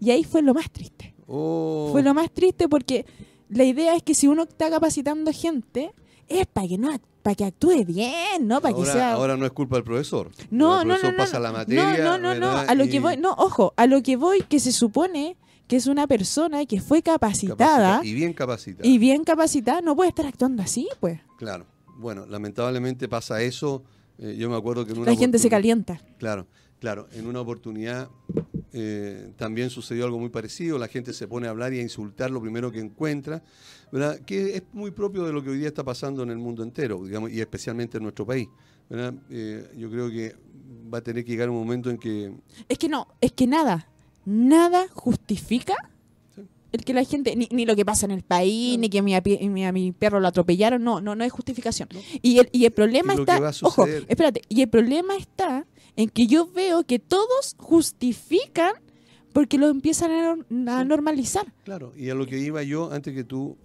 Y 0.00 0.12
ahí 0.12 0.22
fue 0.22 0.40
lo 0.42 0.54
más 0.54 0.70
triste. 0.70 1.14
Oh. 1.26 1.88
Fue 1.90 2.04
lo 2.04 2.14
más 2.14 2.30
triste 2.30 2.68
porque 2.68 3.06
la 3.48 3.64
idea 3.64 3.96
es 3.96 4.04
que 4.04 4.14
si 4.14 4.28
uno 4.28 4.44
está 4.44 4.70
capacitando 4.70 5.32
gente, 5.32 5.92
es 6.28 6.46
para 6.46 6.68
que 6.68 6.78
no 6.78 6.90
para 7.22 7.36
que 7.36 7.44
actúe 7.44 7.84
bien, 7.86 8.48
¿no? 8.48 8.60
Para 8.60 8.74
ahora, 8.74 8.86
que 8.86 8.92
sea... 8.98 9.12
ahora 9.12 9.36
no 9.36 9.46
es 9.46 9.52
culpa 9.52 9.76
del 9.76 9.84
profesor. 9.84 10.30
No, 10.50 10.82
el 10.82 10.88
no, 10.88 10.94
profesor 10.94 11.12
no, 11.12 11.16
pasa 11.18 11.36
no, 11.36 11.42
la 11.44 11.52
materia. 11.52 11.98
no, 12.04 12.18
no, 12.18 12.34
no, 12.34 12.50
a 12.50 12.74
lo 12.74 12.88
que 12.88 12.98
voy, 12.98 13.16
no, 13.16 13.30
ojo, 13.38 13.74
a 13.76 13.86
lo 13.86 14.02
que 14.02 14.16
voy 14.16 14.42
que 14.42 14.58
se 14.58 14.72
supone 14.72 15.36
que 15.68 15.76
es 15.76 15.86
una 15.86 16.06
persona 16.08 16.66
que 16.66 16.80
fue 16.80 17.00
capacitada 17.00 17.98
capacita- 18.00 18.04
Y 18.06 18.14
bien 18.14 18.32
capacitada. 18.32 18.88
y 18.88 18.98
bien 18.98 19.22
capacitada, 19.24 19.80
no 19.82 19.94
puede 19.94 20.08
estar 20.08 20.26
actuando 20.26 20.62
así, 20.62 20.88
pues. 21.00 21.20
Claro. 21.38 21.64
Bueno, 21.98 22.26
lamentablemente 22.26 23.08
pasa 23.08 23.40
eso. 23.42 23.84
Eh, 24.18 24.34
yo 24.36 24.50
me 24.50 24.56
acuerdo 24.56 24.84
que 24.84 24.92
en 24.92 24.98
una 24.98 25.12
La 25.12 25.16
gente 25.16 25.38
se 25.38 25.48
calienta. 25.48 26.00
Claro, 26.18 26.48
claro. 26.80 27.06
En 27.12 27.26
una 27.28 27.40
oportunidad 27.40 28.08
eh, 28.72 29.30
también 29.36 29.70
sucedió 29.70 30.04
algo 30.04 30.18
muy 30.18 30.30
parecido. 30.30 30.78
La 30.78 30.88
gente 30.88 31.12
se 31.12 31.26
pone 31.28 31.46
a 31.46 31.50
hablar 31.50 31.72
y 31.74 31.78
a 31.78 31.82
insultar 31.82 32.30
lo 32.30 32.40
primero 32.40 32.70
que 32.72 32.80
encuentra, 32.80 33.42
¿verdad? 33.90 34.18
Que 34.20 34.56
es 34.56 34.62
muy 34.72 34.90
propio 34.90 35.24
de 35.24 35.32
lo 35.32 35.42
que 35.42 35.50
hoy 35.50 35.58
día 35.58 35.68
está 35.68 35.84
pasando 35.84 36.22
en 36.22 36.30
el 36.30 36.38
mundo 36.38 36.62
entero, 36.62 37.04
digamos, 37.04 37.30
y 37.30 37.40
especialmente 37.40 37.96
en 37.98 38.02
nuestro 38.04 38.26
país. 38.26 38.48
¿verdad? 38.90 39.14
Eh, 39.30 39.70
yo 39.76 39.90
creo 39.90 40.10
que 40.10 40.34
va 40.92 40.98
a 40.98 41.00
tener 41.02 41.24
que 41.24 41.30
llegar 41.32 41.48
un 41.48 41.56
momento 41.56 41.88
en 41.90 41.96
que 41.98 42.32
Es 42.68 42.78
que 42.78 42.88
no, 42.88 43.06
es 43.20 43.32
que 43.32 43.46
nada, 43.46 43.88
nada 44.26 44.86
justifica 44.92 45.74
el 46.72 46.84
que 46.84 46.94
la 46.94 47.04
gente, 47.04 47.36
ni, 47.36 47.48
ni 47.50 47.66
lo 47.66 47.76
que 47.76 47.84
pasa 47.84 48.06
en 48.06 48.12
el 48.12 48.22
país, 48.22 48.70
Claro. 48.70 48.80
ni 48.80 48.88
que 48.88 49.02
mi, 49.02 49.12
api- 49.14 49.48
mi- 49.50 49.64
a 49.66 49.72
mi 49.72 49.92
perro 49.92 50.20
lo 50.20 50.28
atropellaron, 50.28 50.82
no, 50.82 51.02
no, 51.02 51.14
no 51.14 51.22
es 51.22 51.30
justificación. 51.30 51.86
Y, 52.22 52.38
el, 52.38 52.48
y 52.50 52.64
el 52.64 52.70
problema 52.72 53.14
Y 53.14 53.20
está, 53.20 53.36
a 53.46 53.52
ojo, 53.62 53.86
espérate, 53.86 54.40
y 54.48 54.62
el 54.62 54.68
problema 54.70 55.14
está 55.16 55.66
en 55.96 56.08
que 56.08 56.26
yo 56.26 56.46
veo 56.46 56.84
que 56.84 56.98
todos 56.98 57.54
justifican 57.58 58.74
porque 59.32 59.58
lo 59.58 59.68
empiezan 59.68 60.10
a, 60.10 60.84
normalizar. 60.84 61.52
Claro, 61.64 61.92
y 61.96 62.10
a 62.10 62.14
lo 62.14 62.26
que 62.26 62.38
iba 62.38 62.62
yo, 62.62 62.92
antes 62.92 63.14
que 63.14 63.24
tú 63.24 63.56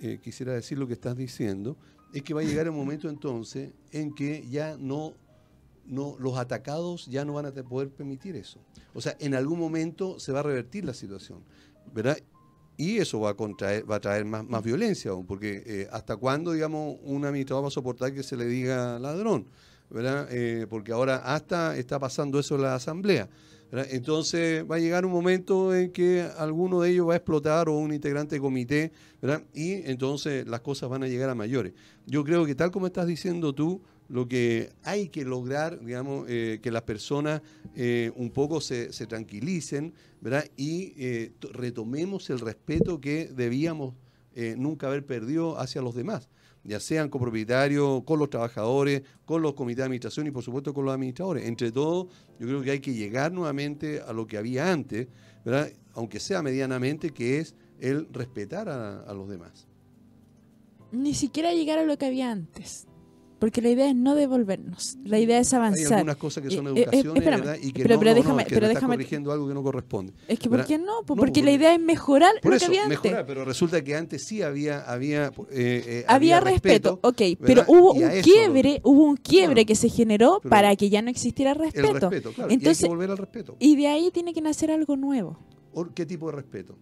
eh, 0.00 0.18
quisiera 0.22 0.52
decir 0.52 0.78
lo 0.78 0.86
que 0.86 0.92
estás 0.92 1.16
diciendo, 1.16 1.76
es 2.12 2.22
que 2.22 2.34
va 2.34 2.42
a 2.42 2.44
llegar 2.44 2.66
el 2.66 2.72
momento 2.72 3.08
entonces 3.08 3.70
en 3.90 4.14
que 4.14 4.46
ya 4.48 4.76
no, 4.78 5.14
no, 5.86 6.16
los 6.18 6.36
atacados 6.36 7.06
ya 7.06 7.24
no 7.24 7.34
van 7.34 7.46
a 7.46 7.52
poder 7.52 7.90
permitir 7.90 8.36
eso. 8.36 8.60
O 8.94 9.00
sea, 9.00 9.16
en 9.18 9.34
algún 9.34 9.58
momento 9.58 10.18
se 10.18 10.32
va 10.32 10.40
a 10.40 10.42
revertir 10.42 10.84
la 10.84 10.94
situación, 10.94 11.42
¿verdad? 11.94 12.18
Y 12.76 12.98
eso 12.98 13.18
va 13.20 13.30
a, 13.30 13.34
contraer, 13.34 13.90
va 13.90 13.96
a 13.96 14.00
traer 14.00 14.24
más, 14.24 14.46
más 14.48 14.62
violencia 14.62 15.10
aún, 15.10 15.26
porque 15.26 15.62
eh, 15.66 15.88
¿hasta 15.90 16.16
cuándo, 16.16 16.52
digamos, 16.52 16.96
un 17.02 17.24
administrador 17.24 17.64
va 17.64 17.68
a 17.68 17.72
soportar 17.72 18.14
que 18.14 18.22
se 18.22 18.36
le 18.36 18.46
diga 18.46 18.98
ladrón? 18.98 19.46
Eh, 19.90 20.66
porque 20.68 20.92
ahora 20.92 21.16
hasta 21.16 21.76
está 21.76 21.98
pasando 21.98 22.38
eso 22.38 22.56
en 22.56 22.62
la 22.62 22.74
asamblea. 22.74 23.28
Entonces 23.70 24.64
va 24.70 24.76
a 24.76 24.78
llegar 24.78 25.04
un 25.04 25.12
momento 25.12 25.74
en 25.74 25.92
que 25.92 26.26
alguno 26.38 26.80
de 26.80 26.90
ellos 26.90 27.06
va 27.08 27.12
a 27.12 27.16
explotar 27.16 27.68
o 27.68 27.76
un 27.76 27.92
integrante 27.92 28.36
de 28.36 28.40
comité, 28.40 28.92
y 29.52 29.72
entonces 29.90 30.46
las 30.46 30.60
cosas 30.62 30.88
van 30.88 31.02
a 31.02 31.06
llegar 31.06 31.28
a 31.28 31.34
mayores. 31.34 31.74
Yo 32.06 32.24
creo 32.24 32.46
que 32.46 32.54
tal 32.54 32.70
como 32.70 32.86
estás 32.86 33.06
diciendo 33.06 33.54
tú, 33.54 33.82
lo 34.08 34.26
que 34.26 34.70
hay 34.84 35.10
que 35.10 35.22
lograr, 35.26 35.84
digamos, 35.84 36.24
eh, 36.30 36.60
que 36.62 36.70
las 36.70 36.82
personas 36.82 37.42
eh, 37.76 38.10
un 38.16 38.30
poco 38.30 38.62
se, 38.62 38.88
tranquilicen, 39.06 39.92
¿verdad? 40.22 40.46
Y 40.56 41.30
retomemos 41.52 42.30
el 42.30 42.40
respeto 42.40 43.02
que 43.02 43.26
debíamos 43.26 43.94
nunca 44.56 44.86
haber 44.86 45.04
perdido 45.04 45.58
hacia 45.58 45.82
los 45.82 45.94
demás, 45.94 46.30
ya 46.68 46.78
sean 46.80 47.08
copropietarios, 47.08 48.04
con 48.04 48.18
los 48.18 48.28
trabajadores, 48.28 49.02
con 49.24 49.40
los 49.40 49.54
comités 49.54 49.78
de 49.78 49.84
administración 49.84 50.26
y 50.26 50.30
por 50.30 50.42
supuesto 50.42 50.74
con 50.74 50.84
los 50.84 50.94
administradores. 50.94 51.46
Entre 51.46 51.72
todo, 51.72 52.08
yo 52.38 52.46
creo 52.46 52.62
que 52.62 52.70
hay 52.72 52.80
que 52.80 52.92
llegar 52.92 53.32
nuevamente 53.32 54.02
a 54.02 54.12
lo 54.12 54.26
que 54.26 54.36
había 54.36 54.70
antes, 54.70 55.08
aunque 55.94 56.20
sea 56.20 56.42
medianamente, 56.42 57.10
que 57.10 57.38
es 57.38 57.54
el 57.80 58.06
respetar 58.12 58.68
a 58.68 59.14
los 59.14 59.28
demás. 59.28 59.66
Ni 60.90 61.14
siquiera 61.14 61.52
llegar 61.52 61.78
a 61.78 61.84
lo 61.84 61.96
que 61.96 62.06
había 62.06 62.30
antes. 62.30 62.87
Porque 63.38 63.62
la 63.62 63.68
idea 63.68 63.88
es 63.88 63.94
no 63.94 64.16
devolvernos. 64.16 64.98
La 65.04 65.18
idea 65.20 65.38
es 65.38 65.52
Hay 65.52 65.58
avanzar. 65.58 65.98
algunas 65.98 66.16
cosas 66.16 66.42
que 66.42 66.50
son 66.50 66.66
Eh, 66.66 66.70
eh, 66.70 66.82
educaciones, 66.82 67.16
espérame, 67.22 67.40
¿verdad? 67.44 67.56
Y 67.62 67.72
que 67.72 67.82
pero- 67.84 67.94
no, 67.94 68.00
pero 68.00 68.10
no, 68.10 68.16
no, 68.16 68.22
déjame- 68.22 68.44
que 68.44 68.54
pero 68.54 68.66
estás 68.66 68.82
déjame- 68.82 68.94
corrigiendo 68.96 69.32
algo 69.32 69.46
que 69.48 69.54
no 69.54 69.62
corresponde. 69.62 70.12
Es 70.26 70.38
que, 70.40 70.48
¿por 70.48 70.64
qué 70.66 70.76
no? 70.78 71.02
Pues 71.06 71.16
porque 71.18 71.42
la 71.44 71.52
idea 71.52 71.72
es 71.72 71.80
mejorar 71.80 72.32
Por 72.42 72.50
lo 72.50 72.56
eso, 72.56 72.64
que 72.66 72.70
había 72.70 72.82
antes. 72.84 73.00
mejorar, 73.04 73.26
pero 73.26 73.44
resulta 73.44 73.84
que 73.84 73.94
antes 73.94 74.24
sí 74.24 74.42
había, 74.42 74.80
había, 74.80 75.26
eh, 75.52 75.84
eh, 75.86 76.04
Había 76.08 76.40
respeto, 76.40 76.98
ok, 77.02 77.22
pero 77.40 77.64
hubo 77.68 77.94
Y 77.94 78.02
un 78.02 78.10
eso 78.10 78.22
quiebre, 78.24 78.80
hubo 78.82 79.04
un 79.04 79.16
quiebre 79.16 79.64
que 79.66 79.76
se 79.76 79.88
generó 79.88 80.40
para 80.40 80.74
que 80.74 80.90
ya 80.90 81.00
no 81.00 81.08
existiera 81.10 81.52
El 81.52 81.58
respeto. 81.58 82.10
respeto, 82.10 82.32
claro. 82.32 82.50
y 82.50 82.54
hay 82.54 82.58
Entonces, 82.58 82.82
que 82.82 82.88
volver 82.88 83.10
al 83.12 83.18
respeto. 83.18 83.54
y 83.60 83.76
de 83.76 83.86
ahí 83.86 84.10
tiene 84.10 84.32
que 84.34 84.40
nacer 84.40 84.72
algo 84.72 84.96
nuevo, 84.96 85.38
¿O 85.72 85.84
¿Qué 85.94 86.04
tipo 86.06 86.26
de 86.30 86.32
respeto? 86.38 86.76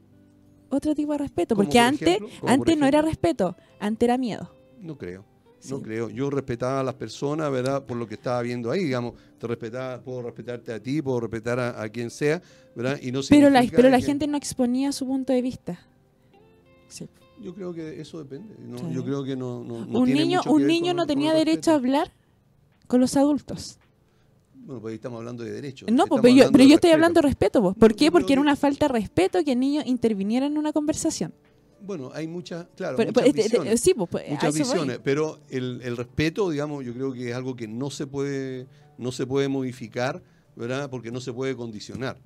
otro 0.71 0.95
tipo 0.95 1.13
de 1.13 1.19
respeto, 1.19 1.55
¿Como 1.55 1.67
porque 1.67 1.79
por 1.79 1.87
antes, 1.87 2.19
antes 2.47 2.79
no 2.79 2.87
era 2.87 3.03
respeto, 3.03 3.57
antes 3.79 4.07
era 4.07 4.17
miedo. 4.17 4.51
No 4.81 4.97
creo. 4.97 5.23
No 5.71 5.83
creo. 5.83 6.11
Yo 6.11 6.31
respetaba 6.31 6.81
a 6.81 6.83
las 6.83 6.95
personas, 6.95 7.51
¿verdad? 7.51 7.85
Por 7.85 7.97
lo 7.97 8.07
que 8.07 8.15
estaba 8.15 8.43
viendo 8.43 8.71
ahí, 8.71 8.85
digamos. 8.85 9.15
Te 9.39 9.47
respetaba, 9.47 10.01
puedo 10.01 10.23
respetarte 10.23 10.73
a 10.73 10.81
ti, 10.81 11.03
puedo 11.03 11.21
respetar 11.21 11.59
a, 11.59 11.81
a 11.83 11.89
quien 11.89 12.11
sea, 12.11 12.41
¿verdad? 12.75 12.99
Y 13.03 13.13
no 13.13 13.21
Pero 13.29 13.51
la, 13.51 13.65
pero 13.75 13.89
la 13.91 13.99
que- 13.99 14.05
gente 14.05 14.27
no 14.27 14.37
exponía 14.37 14.93
su 14.93 15.07
punto 15.07 15.33
de 15.33 15.43
vista. 15.43 15.79
Sí. 16.89 17.09
Yo 17.43 17.55
creo 17.55 17.75
que 17.75 18.01
eso 18.01 18.19
depende. 18.19 18.55
¿no? 18.59 18.79
Sí. 18.79 18.85
Yo 18.93 19.05
creo 19.05 19.23
que 19.25 19.37
no, 19.37 19.63
no, 19.63 19.85
no 19.85 19.99
un 20.01 20.05
tiene 20.07 20.23
niño, 20.23 20.39
mucho 20.39 20.53
un 20.53 20.67
niño 20.67 20.87
con 20.93 20.97
no 20.97 21.07
tenía 21.07 21.35
derecho 21.35 21.73
a 21.73 21.75
hablar 21.75 22.13
con 22.87 23.01
los 23.01 23.17
adultos. 23.17 23.79
Bueno, 24.55 24.81
pues 24.81 24.93
ahí 24.93 24.97
estamos 24.97 25.19
hablando 25.19 25.45
de 25.45 25.53
derechos. 25.53 25.89
No, 25.93 26.07
pues, 26.07 26.23
pero 26.23 26.35
yo, 26.35 26.51
pero 26.51 26.65
yo 26.65 26.75
estoy 26.77 26.91
hablando 26.91 27.21
de 27.21 27.27
respeto. 27.29 27.61
¿vos? 27.61 27.77
¿Por 27.77 27.95
qué? 27.95 28.11
Porque 28.11 28.33
era 28.33 28.43
una 28.43 28.57
falta 28.57 28.89
de 28.89 28.95
respeto 28.95 29.45
que 29.45 29.53
el 29.53 29.61
niño 29.61 29.83
interviniera 29.85 30.47
en 30.47 30.59
una 30.59 30.73
conversación. 30.73 31.33
Bueno, 31.87 32.11
hay 32.15 32.27
muchas, 32.27 32.67
claro, 32.77 32.97
Pero- 32.97 33.13
muchas 33.13 33.27
este- 33.29 33.77
sí, 33.77 33.95
pues, 33.95 34.09
pues, 34.11 34.29
muchas 34.31 34.55
visiones, 34.55 34.99
pero 35.03 35.39
el, 35.49 35.81
el 35.83 35.97
respeto, 35.97 36.51
digamos, 36.51 36.85
yo 36.85 36.93
creo 36.93 37.13
que 37.13 37.31
es 37.31 37.35
algo 37.37 37.55
que 37.57 37.69
no 37.69 37.91
se 37.91 38.07
puede, 38.07 38.67
no 38.99 39.13
se 39.13 39.27
puede 39.27 39.49
modificar, 39.49 40.23
¿verdad? 40.57 40.91
Porque 40.91 41.11
no 41.11 41.21
se 41.21 41.33
puede 41.33 41.55
condicionar. 41.57 42.19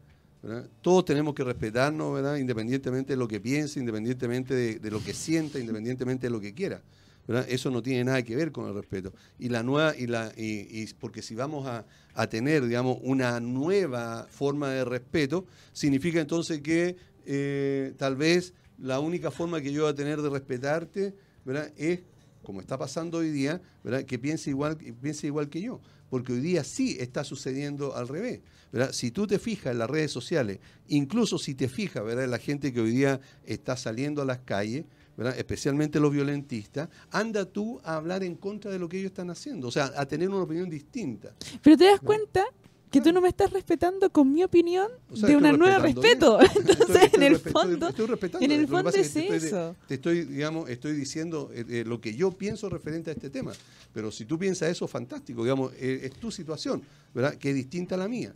¿verdad? 0.43 0.67
Todos 0.81 1.05
tenemos 1.05 1.35
que 1.35 1.45
respetarnos, 1.45 2.15
¿verdad? 2.15 2.37
Independientemente 2.37 3.13
de 3.13 3.17
lo 3.19 3.29
que 3.29 3.41
piense, 3.41 3.79
independientemente 3.79 4.55
de, 4.55 4.79
de 4.79 4.91
lo 4.91 5.03
que 5.05 5.13
sienta, 5.13 5.59
independientemente 5.59 6.29
de 6.29 6.31
lo 6.31 6.41
que 6.41 6.55
quiera. 6.55 6.81
¿verdad? 7.29 7.47
Eso 7.49 7.71
no 7.71 7.83
tiene 7.83 8.05
nada 8.05 8.23
que 8.23 8.35
ver 8.35 8.51
con 8.51 8.67
el 8.67 8.75
respeto. 8.75 9.13
Y 9.39 9.51
la 9.51 9.63
nueva, 9.63 9.95
y 9.97 10.07
la, 10.07 10.33
y, 10.37 10.81
y 10.83 10.87
porque 10.99 11.21
si 11.21 11.35
vamos 11.35 11.67
a, 11.67 11.85
a 12.15 12.27
tener, 12.29 12.65
digamos, 12.67 12.97
una 13.03 13.39
nueva 13.39 14.27
forma 14.31 14.71
de 14.71 14.85
respeto, 14.87 15.45
significa 15.73 16.21
entonces 16.21 16.61
que 16.63 16.97
eh, 17.27 17.93
tal 17.99 18.17
vez 18.17 18.55
la 18.81 19.01
única 19.01 19.31
forma 19.31 19.61
que 19.61 19.73
yo 19.73 19.83
voy 19.83 19.91
a 19.91 19.95
tener 19.95 20.21
de 20.23 20.31
respetarte, 20.31 21.15
¿verdad? 21.45 21.73
Es, 21.77 22.01
como 22.43 22.61
está 22.61 22.79
pasando 22.79 23.19
hoy 23.19 23.31
día, 23.31 23.61
¿verdad? 23.85 24.05
Que 24.05 24.19
piense 24.19 24.51
igual, 24.51 24.77
que 24.77 24.93
piense 24.93 25.27
igual 25.27 25.49
que 25.49 25.61
yo. 25.61 25.81
Porque 26.09 26.33
hoy 26.33 26.41
día 26.41 26.65
sí 26.65 26.97
está 26.99 27.23
sucediendo 27.23 27.95
al 27.95 28.09
revés. 28.09 28.41
¿verdad? 28.73 28.93
Si 28.93 29.11
tú 29.11 29.27
te 29.27 29.39
fijas 29.39 29.73
en 29.73 29.79
las 29.79 29.91
redes 29.91 30.11
sociales, 30.11 30.59
incluso 30.89 31.39
si 31.39 31.55
te 31.55 31.69
fijas 31.69 32.05
¿verdad? 32.05 32.25
en 32.25 32.31
la 32.31 32.39
gente 32.39 32.73
que 32.73 32.81
hoy 32.81 32.91
día 32.91 33.21
está 33.45 33.77
saliendo 33.77 34.23
a 34.23 34.25
las 34.25 34.39
calles, 34.39 34.85
¿verdad? 35.17 35.39
especialmente 35.39 36.01
los 36.01 36.13
violentistas, 36.13 36.89
anda 37.11 37.45
tú 37.45 37.81
a 37.85 37.97
hablar 37.97 38.23
en 38.23 38.37
contra 38.37 38.71
de 38.71 38.79
lo 38.79 38.89
que 38.89 38.99
ellos 38.99 39.11
están 39.11 39.31
haciendo, 39.31 39.69
o 39.69 39.71
sea, 39.71 39.93
a 39.97 40.07
tener 40.07 40.29
una 40.29 40.43
opinión 40.43 40.71
distinta. 40.71 41.35
Pero 41.63 41.77
te 41.77 41.85
das 41.85 42.01
cuenta 42.01 42.47
que 42.91 43.01
tú 43.01 43.13
no 43.13 43.21
me 43.21 43.29
estás 43.29 43.53
respetando 43.53 44.11
con 44.11 44.33
mi 44.33 44.43
opinión 44.43 44.89
O 45.11 45.17
sea, 45.17 45.29
de 45.29 45.37
una 45.37 45.53
nueva 45.53 45.79
respeto. 45.79 46.39
bien. 46.41 46.51
Entonces, 46.57 46.89
Estoy- 47.05 47.11
en 47.15 47.23
el 47.23 47.33
estoy- 47.35 47.53
fondo, 47.53 47.89
estoy 47.89 48.07
en 48.41 48.51
el 48.53 48.61
que 48.61 48.67
fondo 48.67 48.91
es 48.91 49.11
que 49.13 49.37
eso. 49.37 49.77
te 49.87 49.95
estoy, 49.95 50.25
digamos, 50.25 50.69
estoy 50.69 50.93
diciendo 50.95 51.51
eh, 51.55 51.65
eh, 51.69 51.85
lo 51.87 52.01
que 52.01 52.15
yo 52.15 52.33
pienso 52.33 52.69
referente 52.69 53.11
a 53.11 53.13
este 53.15 53.31
tema. 53.31 53.53
Pero 53.95 54.11
si 54.11 54.25
tú 54.25 54.39
piensas 54.39 54.71
eso, 54.71 54.87
fantástico, 54.89 55.43
digamos, 55.43 55.73
eh, 55.79 56.01
es 56.05 56.13
tu 56.15 56.31
situación, 56.31 56.83
¿verdad? 57.15 57.35
Que 57.37 57.51
es 57.51 57.55
distinta 57.55 57.95
a 57.95 57.99
la 57.99 58.09
mía. 58.09 58.35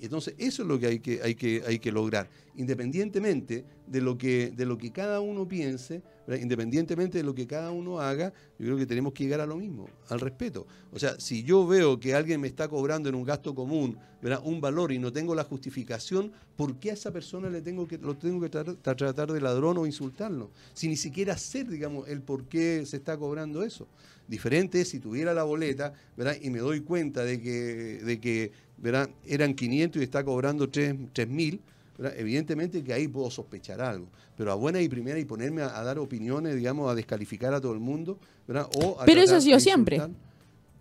Entonces, 0.00 0.34
eso 0.38 0.62
es 0.62 0.68
lo 0.68 0.78
que 0.78 0.86
hay 0.86 1.00
que, 1.00 1.20
hay 1.22 1.34
que, 1.34 1.62
hay 1.66 1.80
que 1.80 1.90
lograr, 1.90 2.28
independientemente 2.54 3.64
de 3.86 4.00
lo 4.00 4.16
que, 4.16 4.52
de 4.54 4.66
lo 4.66 4.78
que 4.78 4.92
cada 4.92 5.20
uno 5.20 5.48
piense, 5.48 6.00
independientemente 6.40 7.18
de 7.18 7.24
lo 7.24 7.34
que 7.34 7.46
cada 7.46 7.72
uno 7.72 7.98
haga, 8.00 8.32
yo 8.58 8.66
creo 8.66 8.76
que 8.76 8.86
tenemos 8.86 9.12
que 9.12 9.24
llegar 9.24 9.40
a 9.40 9.46
lo 9.46 9.56
mismo, 9.56 9.88
al 10.08 10.20
respeto. 10.20 10.66
O 10.92 10.98
sea, 10.98 11.18
si 11.18 11.42
yo 11.42 11.66
veo 11.66 11.98
que 11.98 12.14
alguien 12.14 12.40
me 12.40 12.46
está 12.46 12.68
cobrando 12.68 13.08
en 13.08 13.16
un 13.16 13.24
gasto 13.24 13.54
común 13.54 13.98
un 14.44 14.60
valor 14.60 14.90
y 14.90 14.98
no 14.98 15.12
tengo 15.12 15.34
la 15.34 15.44
justificación, 15.44 16.32
¿por 16.56 16.76
qué 16.76 16.90
a 16.90 16.94
esa 16.94 17.10
persona 17.10 17.50
le 17.50 17.60
tengo 17.60 17.86
que, 17.86 17.98
lo 17.98 18.16
tengo 18.16 18.40
que 18.40 18.48
tratar, 18.48 18.76
tra- 18.76 18.96
tratar 18.96 19.32
de 19.32 19.40
ladrón 19.40 19.76
o 19.76 19.86
insultarlo? 19.86 20.50
Si 20.72 20.88
ni 20.88 20.96
siquiera 20.96 21.36
sé, 21.36 21.64
digamos, 21.64 22.08
el 22.08 22.22
por 22.22 22.44
qué 22.44 22.86
se 22.86 22.96
está 22.96 23.18
cobrando 23.18 23.62
eso. 23.62 23.86
Diferente 24.26 24.80
es 24.80 24.88
si 24.88 25.00
tuviera 25.00 25.34
la 25.34 25.42
boleta, 25.42 25.92
¿verdad? 26.16 26.38
Y 26.40 26.48
me 26.48 26.60
doy 26.60 26.80
cuenta 26.80 27.22
de 27.22 27.42
que, 27.42 28.00
de 28.02 28.18
que 28.18 28.52
¿verdad? 28.78 29.08
eran 29.26 29.54
500 29.54 30.00
y 30.00 30.04
está 30.04 30.24
cobrando 30.24 30.68
3.000, 30.70 31.58
¿verdad? 31.98 32.18
evidentemente 32.18 32.82
que 32.82 32.92
ahí 32.92 33.08
puedo 33.08 33.30
sospechar 33.30 33.80
algo. 33.80 34.06
Pero 34.36 34.50
a 34.52 34.54
buena 34.56 34.80
y 34.80 34.88
primera 34.88 35.18
y 35.18 35.24
ponerme 35.24 35.62
a, 35.62 35.78
a 35.78 35.84
dar 35.84 35.98
opiniones, 35.98 36.56
digamos, 36.56 36.90
a 36.90 36.94
descalificar 36.94 37.54
a 37.54 37.60
todo 37.60 37.72
el 37.72 37.80
mundo, 37.80 38.18
¿verdad? 38.48 38.68
O 38.82 39.00
a 39.00 39.04
Pero 39.04 39.20
eso 39.22 39.36
ha 39.36 39.40
sido 39.40 39.60
siempre. 39.60 40.00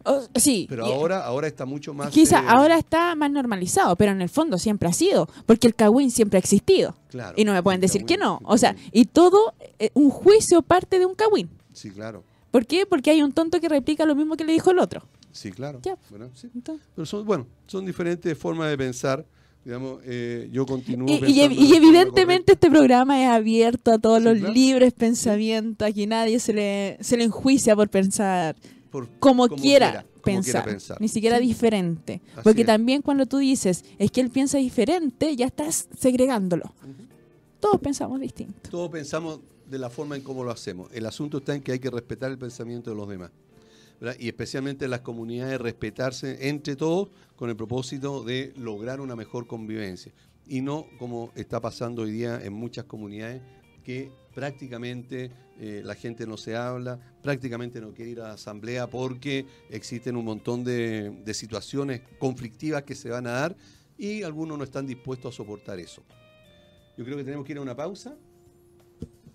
Oh, 0.06 0.22
sí. 0.36 0.66
Pero 0.68 0.86
y- 0.88 0.92
ahora, 0.92 1.24
ahora 1.24 1.48
está 1.48 1.66
mucho 1.66 1.94
más... 1.94 2.10
Quizá 2.10 2.40
eh, 2.42 2.46
ahora 2.48 2.78
está 2.78 3.16
más 3.16 3.32
normalizado, 3.32 3.96
pero 3.96 4.12
en 4.12 4.22
el 4.22 4.28
fondo 4.28 4.58
siempre 4.58 4.90
ha 4.90 4.94
sido, 4.94 5.30
porque 5.46 5.66
el 5.68 5.76
cagüín 5.76 6.12
siempre 6.12 6.38
ha 6.38 6.40
existido. 6.42 6.96
claro, 7.10 7.34
Y 7.38 7.46
no 7.46 7.54
me 7.54 7.64
pueden 7.64 7.80
decir 7.80 8.04
que 8.06 8.18
no. 8.18 8.42
O 8.44 8.58
sea, 8.58 8.76
y 8.92 9.06
todo, 9.06 9.54
eh, 9.80 9.92
un 9.94 10.10
juicio 10.10 10.62
parte 10.62 11.00
de 11.00 11.06
un 11.06 11.16
cagüín. 11.16 11.50
Sí, 11.72 11.90
claro. 11.90 12.24
¿Por 12.52 12.66
qué? 12.66 12.86
Porque 12.86 13.12
hay 13.12 13.22
un 13.24 13.32
tonto 13.32 13.62
que 13.62 13.70
replica 13.70 14.06
lo 14.06 14.14
mismo 14.16 14.36
que 14.36 14.44
le 14.44 14.52
dijo 14.52 14.72
el 14.72 14.80
otro. 14.80 15.04
Sí, 15.34 15.52
claro. 15.52 15.82
Bueno, 16.10 16.30
sí. 16.34 16.48
Pero 16.96 17.06
son, 17.06 17.26
bueno, 17.26 17.46
son 17.68 17.86
diferentes 17.86 18.38
formas 18.38 18.70
de 18.70 18.78
pensar. 18.78 19.26
Digamos, 19.66 20.00
eh, 20.06 20.50
yo 20.52 20.66
continúo 20.66 21.08
Y, 21.08 21.40
evidentemente 21.42 22.52
este 22.54 22.70
programa 22.70 23.22
es 23.22 23.30
abierto 23.30 23.92
a 23.92 23.98
todos 23.98 24.20
Sí, 24.20 24.24
los 24.26 24.38
claro. 24.40 24.54
libres 24.54 24.94
pensamientos, 24.94 25.88
aquí 25.88 26.06
nadie 26.06 26.40
se 26.40 26.54
le, 26.54 26.98
se 27.02 27.16
le 27.18 27.24
enjuicia 27.26 27.76
por 27.76 27.90
pensar. 27.90 28.56
Por- 28.92 29.08
como, 29.20 29.48
como 29.48 29.62
quiera, 29.62 29.90
quiera, 29.90 30.02
como 30.04 30.22
pensar, 30.24 30.52
quiera 30.52 30.66
pensar. 30.66 31.02
ni 31.02 31.08
siquiera 31.08 31.40
Sí. 31.40 31.46
diferente. 31.48 32.22
Así 32.34 32.42
Porque 32.44 32.62
es. 32.62 32.68
también 32.68 33.02
cuando 33.02 33.26
tú 33.26 33.38
dices, 33.38 33.84
es 33.98 34.12
que 34.12 34.22
él 34.22 34.30
piensa 34.30 34.58
diferente, 34.60 35.36
ya 35.36 35.46
estás 35.48 35.88
segregándolo. 35.98 36.72
Todos 37.60 37.80
pensamos 37.80 38.20
distinto. 38.20 38.70
Todos 38.70 38.90
pensamos 38.92 39.40
de 39.70 39.80
la 39.80 39.90
forma 39.90 40.16
en 40.18 40.22
cómo 40.24 40.44
lo 40.44 40.52
hacemos. 40.52 40.92
El 40.94 41.06
asunto 41.06 41.38
está 41.38 41.56
en 41.56 41.62
que 41.64 41.72
hay 41.72 41.80
que 41.80 41.90
respetar 41.90 42.30
el 42.30 42.38
pensamiento 42.38 42.90
de 42.92 42.98
los 42.98 43.08
demás. 43.08 43.32
Y 44.20 44.28
especialmente 44.28 44.86
en 44.86 44.92
las 44.92 45.02
comunidades, 45.02 45.60
respetarse 45.60 46.50
entre 46.50 46.76
todos 46.76 47.10
con 47.36 47.50
el 47.50 47.56
propósito 47.56 48.24
de 48.24 48.54
lograr 48.58 49.00
una 49.00 49.16
mejor 49.16 49.48
convivencia. 49.48 50.12
Y 50.46 50.62
no 50.62 50.88
como 51.00 51.32
está 51.36 51.62
pasando 51.62 52.02
hoy 52.02 52.12
día 52.12 52.42
en 52.44 52.54
muchas 52.54 52.86
comunidades 52.86 53.42
que 53.84 54.12
prácticamente 54.34 55.32
eh, 55.60 55.82
la 55.84 55.96
gente 55.96 56.26
no 56.26 56.38
se 56.38 56.56
habla, 56.56 57.00
prácticamente 57.22 57.80
no 57.80 57.94
quiere 57.94 58.12
ir 58.12 58.20
a 58.20 58.30
la 58.30 58.34
asamblea 58.34 58.90
porque 58.90 59.46
existen 59.70 60.16
un 60.16 60.26
montón 60.26 60.64
de 60.64 61.34
situaciones 61.34 62.02
conflictivas 62.20 62.84
que 62.84 62.96
se 62.96 63.10
van 63.10 63.28
a 63.28 63.32
dar 63.32 63.56
y 63.98 64.24
algunos 64.24 64.58
no 64.58 64.64
están 64.64 64.86
dispuestos 64.86 65.34
a 65.34 65.38
soportar 65.38 65.80
eso. 65.80 66.04
Yo 66.98 67.06
creo 67.06 67.18
que 67.18 67.24
tenemos 67.24 67.46
que 67.46 67.54
ir 67.54 67.58
a 67.58 67.62
una 67.62 67.76
pausa 67.76 68.16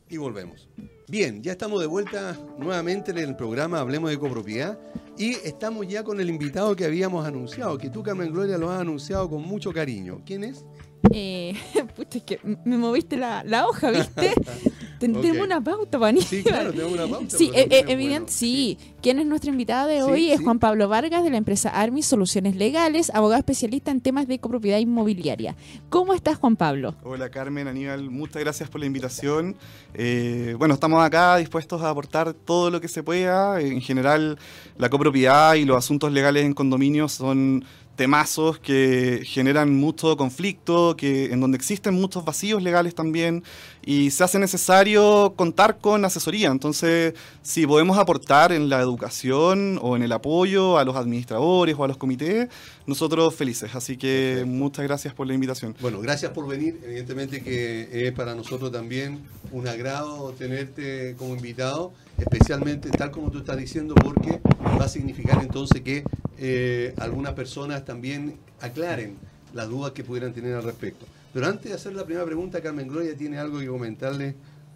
y 0.08 0.16
volvemos. 0.16 0.68
Bien, 1.08 1.42
ya 1.42 1.52
estamos 1.52 1.80
de 1.80 1.86
vuelta 1.86 2.36
nuevamente 2.58 3.10
en 3.10 3.18
el 3.18 3.36
programa 3.36 3.80
Hablemos 3.80 4.10
de 4.10 4.18
Copropiedad 4.18 4.78
y 5.16 5.32
estamos 5.34 5.88
ya 5.88 6.04
con 6.04 6.20
el 6.20 6.28
invitado 6.28 6.76
que 6.76 6.84
habíamos 6.84 7.26
anunciado, 7.26 7.78
que 7.78 7.90
tú, 7.90 8.02
Carmen 8.02 8.32
Gloria, 8.32 8.58
lo 8.58 8.70
has 8.70 8.80
anunciado 8.80 9.28
con 9.28 9.42
mucho 9.42 9.72
cariño. 9.72 10.20
¿Quién 10.26 10.44
es? 10.44 10.64
Eh, 11.12 11.54
puta, 11.96 12.18
es 12.18 12.24
que 12.24 12.40
me 12.64 12.76
moviste 12.76 13.16
la, 13.16 13.42
la 13.44 13.66
hoja, 13.66 13.90
¿viste? 13.90 14.32
Tenemos 14.98 15.38
una 15.38 15.62
pauta, 15.62 15.98
Pani. 15.98 16.20
Sí, 16.22 16.42
claro, 16.42 16.70
tenemos 16.72 16.92
una 16.92 17.06
pauta. 17.06 17.36
Sí, 17.36 17.50
eh, 17.54 17.68
eh, 17.70 17.80
es 17.80 17.88
evidente, 17.88 18.08
bueno. 18.20 18.26
sí. 18.28 18.78
¿Quién 19.00 19.20
es 19.20 19.26
nuestro 19.26 19.50
invitado 19.50 19.86
de 19.88 19.96
Sí, 19.96 20.02
hoy? 20.02 20.30
Es 20.32 20.38
sí. 20.38 20.44
Juan 20.44 20.58
Pablo 20.58 20.88
Vargas 20.88 21.22
de 21.22 21.30
la 21.30 21.36
empresa 21.36 21.68
Armis 21.70 22.06
Soluciones 22.06 22.56
Legales, 22.56 23.10
abogado 23.14 23.38
especialista 23.38 23.90
en 23.92 24.00
temas 24.00 24.26
de 24.26 24.40
copropiedad 24.40 24.78
inmobiliaria. 24.78 25.54
¿Cómo 25.88 26.14
estás, 26.14 26.38
Juan 26.38 26.56
Pablo? 26.56 26.96
Hola 27.04 27.30
Carmen, 27.30 27.68
Aníbal, 27.68 28.10
muchas 28.10 28.42
gracias 28.42 28.68
por 28.68 28.80
la 28.80 28.86
invitación. 28.86 29.54
Eh, 29.94 30.56
bueno, 30.58 30.74
estamos 30.74 31.02
acá 31.04 31.36
dispuestos 31.36 31.80
a 31.82 31.90
aportar 31.90 32.32
todo 32.34 32.70
lo 32.70 32.80
que 32.80 32.88
se 32.88 33.02
pueda. 33.04 33.60
En 33.60 33.80
general, 33.80 34.38
la 34.76 34.88
copropiedad 34.88 35.54
y 35.54 35.64
los 35.64 35.76
asuntos 35.76 36.12
legales 36.12 36.44
en 36.44 36.54
condominios 36.54 37.12
son 37.12 37.64
temazos 37.98 38.60
que 38.60 39.22
generan 39.24 39.74
mucho 39.74 40.16
conflicto, 40.16 40.96
que, 40.96 41.32
en 41.32 41.40
donde 41.40 41.56
existen 41.56 41.94
muchos 41.94 42.24
vacíos 42.24 42.62
legales 42.62 42.94
también 42.94 43.42
y 43.84 44.10
se 44.12 44.22
hace 44.22 44.38
necesario 44.38 45.34
contar 45.34 45.78
con 45.78 46.04
asesoría. 46.04 46.48
Entonces, 46.48 47.14
si 47.42 47.66
podemos 47.66 47.98
aportar 47.98 48.52
en 48.52 48.68
la 48.68 48.80
educación 48.80 49.80
o 49.82 49.96
en 49.96 50.02
el 50.02 50.12
apoyo 50.12 50.78
a 50.78 50.84
los 50.84 50.94
administradores 50.94 51.74
o 51.76 51.82
a 51.82 51.88
los 51.88 51.96
comités, 51.96 52.48
nosotros 52.86 53.34
felices. 53.34 53.74
Así 53.74 53.96
que 53.96 54.34
Perfecto. 54.36 54.46
muchas 54.46 54.84
gracias 54.84 55.12
por 55.12 55.26
la 55.26 55.34
invitación. 55.34 55.74
Bueno, 55.80 56.00
gracias 56.00 56.30
por 56.30 56.46
venir. 56.46 56.78
Evidentemente 56.84 57.42
que 57.42 58.06
es 58.06 58.12
para 58.12 58.36
nosotros 58.36 58.70
también 58.70 59.18
un 59.50 59.66
agrado 59.66 60.32
tenerte 60.38 61.16
como 61.18 61.34
invitado, 61.34 61.92
especialmente 62.18 62.90
tal 62.90 63.10
como 63.10 63.30
tú 63.30 63.38
estás 63.38 63.56
diciendo, 63.56 63.94
porque 63.94 64.40
va 64.78 64.84
a 64.84 64.88
significar 64.88 65.42
entonces 65.42 65.80
que 65.80 66.04
eh, 66.38 66.94
algunas 66.98 67.32
personas 67.32 67.84
también 67.84 68.36
aclaren 68.60 69.16
las 69.54 69.68
dudas 69.68 69.92
que 69.92 70.04
pudieran 70.04 70.32
tener 70.32 70.54
al 70.54 70.64
respecto. 70.64 71.06
Pero 71.32 71.46
antes 71.46 71.70
de 71.70 71.74
hacer 71.74 71.94
la 71.94 72.04
primera 72.04 72.26
pregunta, 72.26 72.60
Carmen 72.60 72.88
Gloria 72.88 73.16
tiene 73.16 73.38
algo 73.38 73.58
que 73.58 73.66
comentarle 73.66 74.34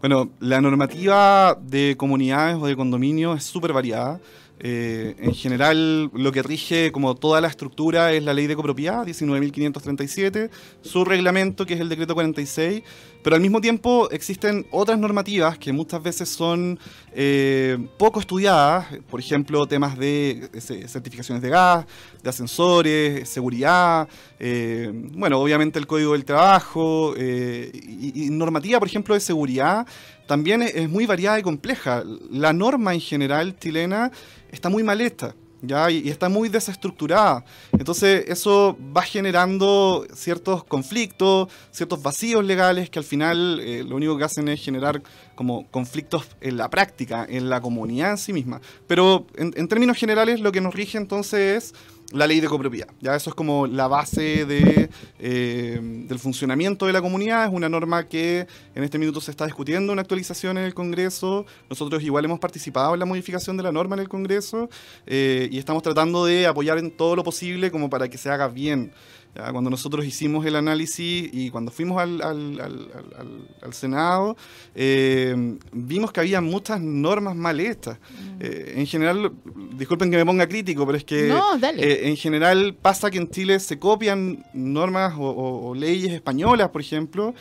Bueno, 0.00 0.30
la 0.40 0.62
normativa 0.62 1.54
de 1.60 1.96
comunidades 1.98 2.56
o 2.56 2.66
de 2.66 2.74
condominios 2.74 3.36
es 3.36 3.44
súper 3.44 3.74
variada. 3.74 4.18
Eh, 4.58 5.14
en 5.18 5.34
general, 5.34 6.10
lo 6.14 6.32
que 6.32 6.42
rige 6.42 6.92
como 6.92 7.14
toda 7.14 7.42
la 7.42 7.48
estructura 7.48 8.12
es 8.12 8.22
la 8.22 8.32
ley 8.32 8.46
de 8.46 8.56
copropiedad, 8.56 9.06
19.537, 9.06 10.50
su 10.80 11.04
reglamento, 11.04 11.66
que 11.66 11.74
es 11.74 11.80
el 11.80 11.90
decreto 11.90 12.14
46, 12.14 12.82
pero 13.22 13.36
al 13.36 13.42
mismo 13.42 13.60
tiempo 13.60 14.10
existen 14.10 14.66
otras 14.70 14.98
normativas 14.98 15.58
que 15.58 15.72
muchas 15.72 16.02
veces 16.02 16.28
son 16.28 16.78
eh, 17.12 17.76
poco 17.98 18.20
estudiadas, 18.20 18.86
por 19.10 19.20
ejemplo, 19.20 19.66
temas 19.66 19.98
de 19.98 20.48
eh, 20.52 20.88
certificaciones 20.88 21.42
de 21.42 21.50
gas, 21.50 21.86
de 22.22 22.30
ascensores, 22.30 23.28
seguridad, 23.28 24.08
eh, 24.38 24.90
bueno, 25.12 25.38
obviamente 25.38 25.78
el 25.78 25.86
código 25.86 26.12
del 26.12 26.24
trabajo 26.24 27.14
y, 27.16 28.28
normativa, 28.30 28.78
por 28.78 28.88
ejemplo, 28.88 29.14
de 29.14 29.20
seguridad 29.20 29.86
también 30.26 30.62
es 30.62 30.88
muy 30.88 31.06
variada 31.06 31.40
y 31.40 31.42
compleja. 31.42 32.04
La 32.30 32.52
norma 32.52 32.94
en 32.94 33.00
general 33.00 33.58
chilena 33.58 34.12
está 34.50 34.68
muy 34.68 34.82
mal 34.82 35.00
hecha. 35.00 35.34
¿Ya? 35.62 35.90
Y, 35.90 36.08
está 36.08 36.28
muy 36.28 36.48
desestructurada. 36.48 37.44
Entonces 37.72 38.24
eso 38.28 38.76
va 38.96 39.02
generando 39.02 40.06
ciertos 40.14 40.64
conflictos, 40.64 41.48
ciertos 41.70 42.02
vacíos 42.02 42.44
legales 42.44 42.90
que 42.90 42.98
al 42.98 43.04
final 43.04 43.60
eh, 43.60 43.84
lo 43.84 43.96
único 43.96 44.16
que 44.18 44.24
hacen 44.24 44.48
es 44.48 44.62
generar 44.62 45.02
como 45.34 45.66
conflictos 45.70 46.26
en 46.40 46.56
la 46.56 46.68
práctica, 46.68 47.26
en 47.28 47.48
la 47.48 47.60
comunidad 47.60 48.12
en 48.12 48.18
sí 48.18 48.32
misma. 48.32 48.60
Pero 48.86 49.26
en, 49.36 49.52
en 49.56 49.68
términos 49.68 49.96
generales 49.96 50.40
lo 50.40 50.52
que 50.52 50.60
nos 50.60 50.74
rige 50.74 50.98
entonces 50.98 51.72
es 51.72 51.74
la 52.12 52.26
ley 52.26 52.40
de 52.40 52.48
copropiedad. 52.48 52.88
Ya 53.00 53.14
eso 53.14 53.30
es 53.30 53.36
como 53.36 53.66
la 53.66 53.88
base 53.88 54.44
de, 54.44 54.90
eh, 55.18 55.78
del 55.80 56.18
funcionamiento 56.18 56.86
de 56.86 56.92
la 56.92 57.00
comunidad. 57.00 57.46
Es 57.46 57.52
una 57.52 57.68
norma 57.68 58.08
que 58.08 58.46
en 58.74 58.84
este 58.84 58.98
minuto 58.98 59.20
se 59.20 59.30
está 59.30 59.46
discutiendo 59.46 59.92
una 59.92 60.02
actualización 60.02 60.58
en 60.58 60.64
el 60.64 60.74
Congreso. 60.74 61.46
Nosotros 61.68 62.02
igual 62.02 62.24
hemos 62.24 62.40
participado 62.40 62.94
en 62.94 63.00
la 63.00 63.06
modificación 63.06 63.56
de 63.56 63.62
la 63.62 63.72
norma 63.72 63.94
en 63.94 64.00
el 64.00 64.08
Congreso 64.08 64.68
eh, 65.06 65.48
y 65.50 65.58
estamos 65.58 65.82
tratando 65.82 66.24
de 66.24 66.46
apoyar 66.46 66.78
en 66.78 66.90
todo 66.90 67.16
lo 67.16 67.24
posible 67.24 67.70
como 67.70 67.88
para 67.88 68.08
que 68.08 68.18
se 68.18 68.30
haga 68.30 68.48
bien. 68.48 68.92
Ya, 69.34 69.52
cuando 69.52 69.70
nosotros 69.70 70.04
hicimos 70.04 70.44
el 70.44 70.56
análisis 70.56 71.30
y 71.32 71.50
cuando 71.50 71.70
fuimos 71.70 72.00
al, 72.02 72.20
al, 72.20 72.60
al, 72.60 72.90
al, 73.16 73.48
al 73.62 73.72
Senado, 73.74 74.36
eh, 74.74 75.56
vimos 75.72 76.10
que 76.10 76.18
había 76.20 76.40
muchas 76.40 76.80
normas 76.80 77.36
mal 77.36 77.60
hechas. 77.60 77.98
Eh, 78.40 78.74
en 78.76 78.86
general, 78.86 79.30
disculpen 79.76 80.10
que 80.10 80.16
me 80.16 80.26
ponga 80.26 80.48
crítico, 80.48 80.84
pero 80.84 80.98
es 80.98 81.04
que 81.04 81.28
No, 81.28 81.56
dale. 81.58 81.80
eh, 81.80 82.08
en 82.08 82.16
general 82.16 82.74
pasa 82.80 83.08
que 83.08 83.18
en 83.18 83.30
Chile 83.30 83.60
se 83.60 83.78
copian 83.78 84.44
normas 84.52 85.14
o, 85.16 85.22
o- 85.30 85.68
o 85.68 85.74
leyes 85.76 86.12
españolas, 86.12 86.70
por 86.70 86.80
ejemplo, 86.80 87.32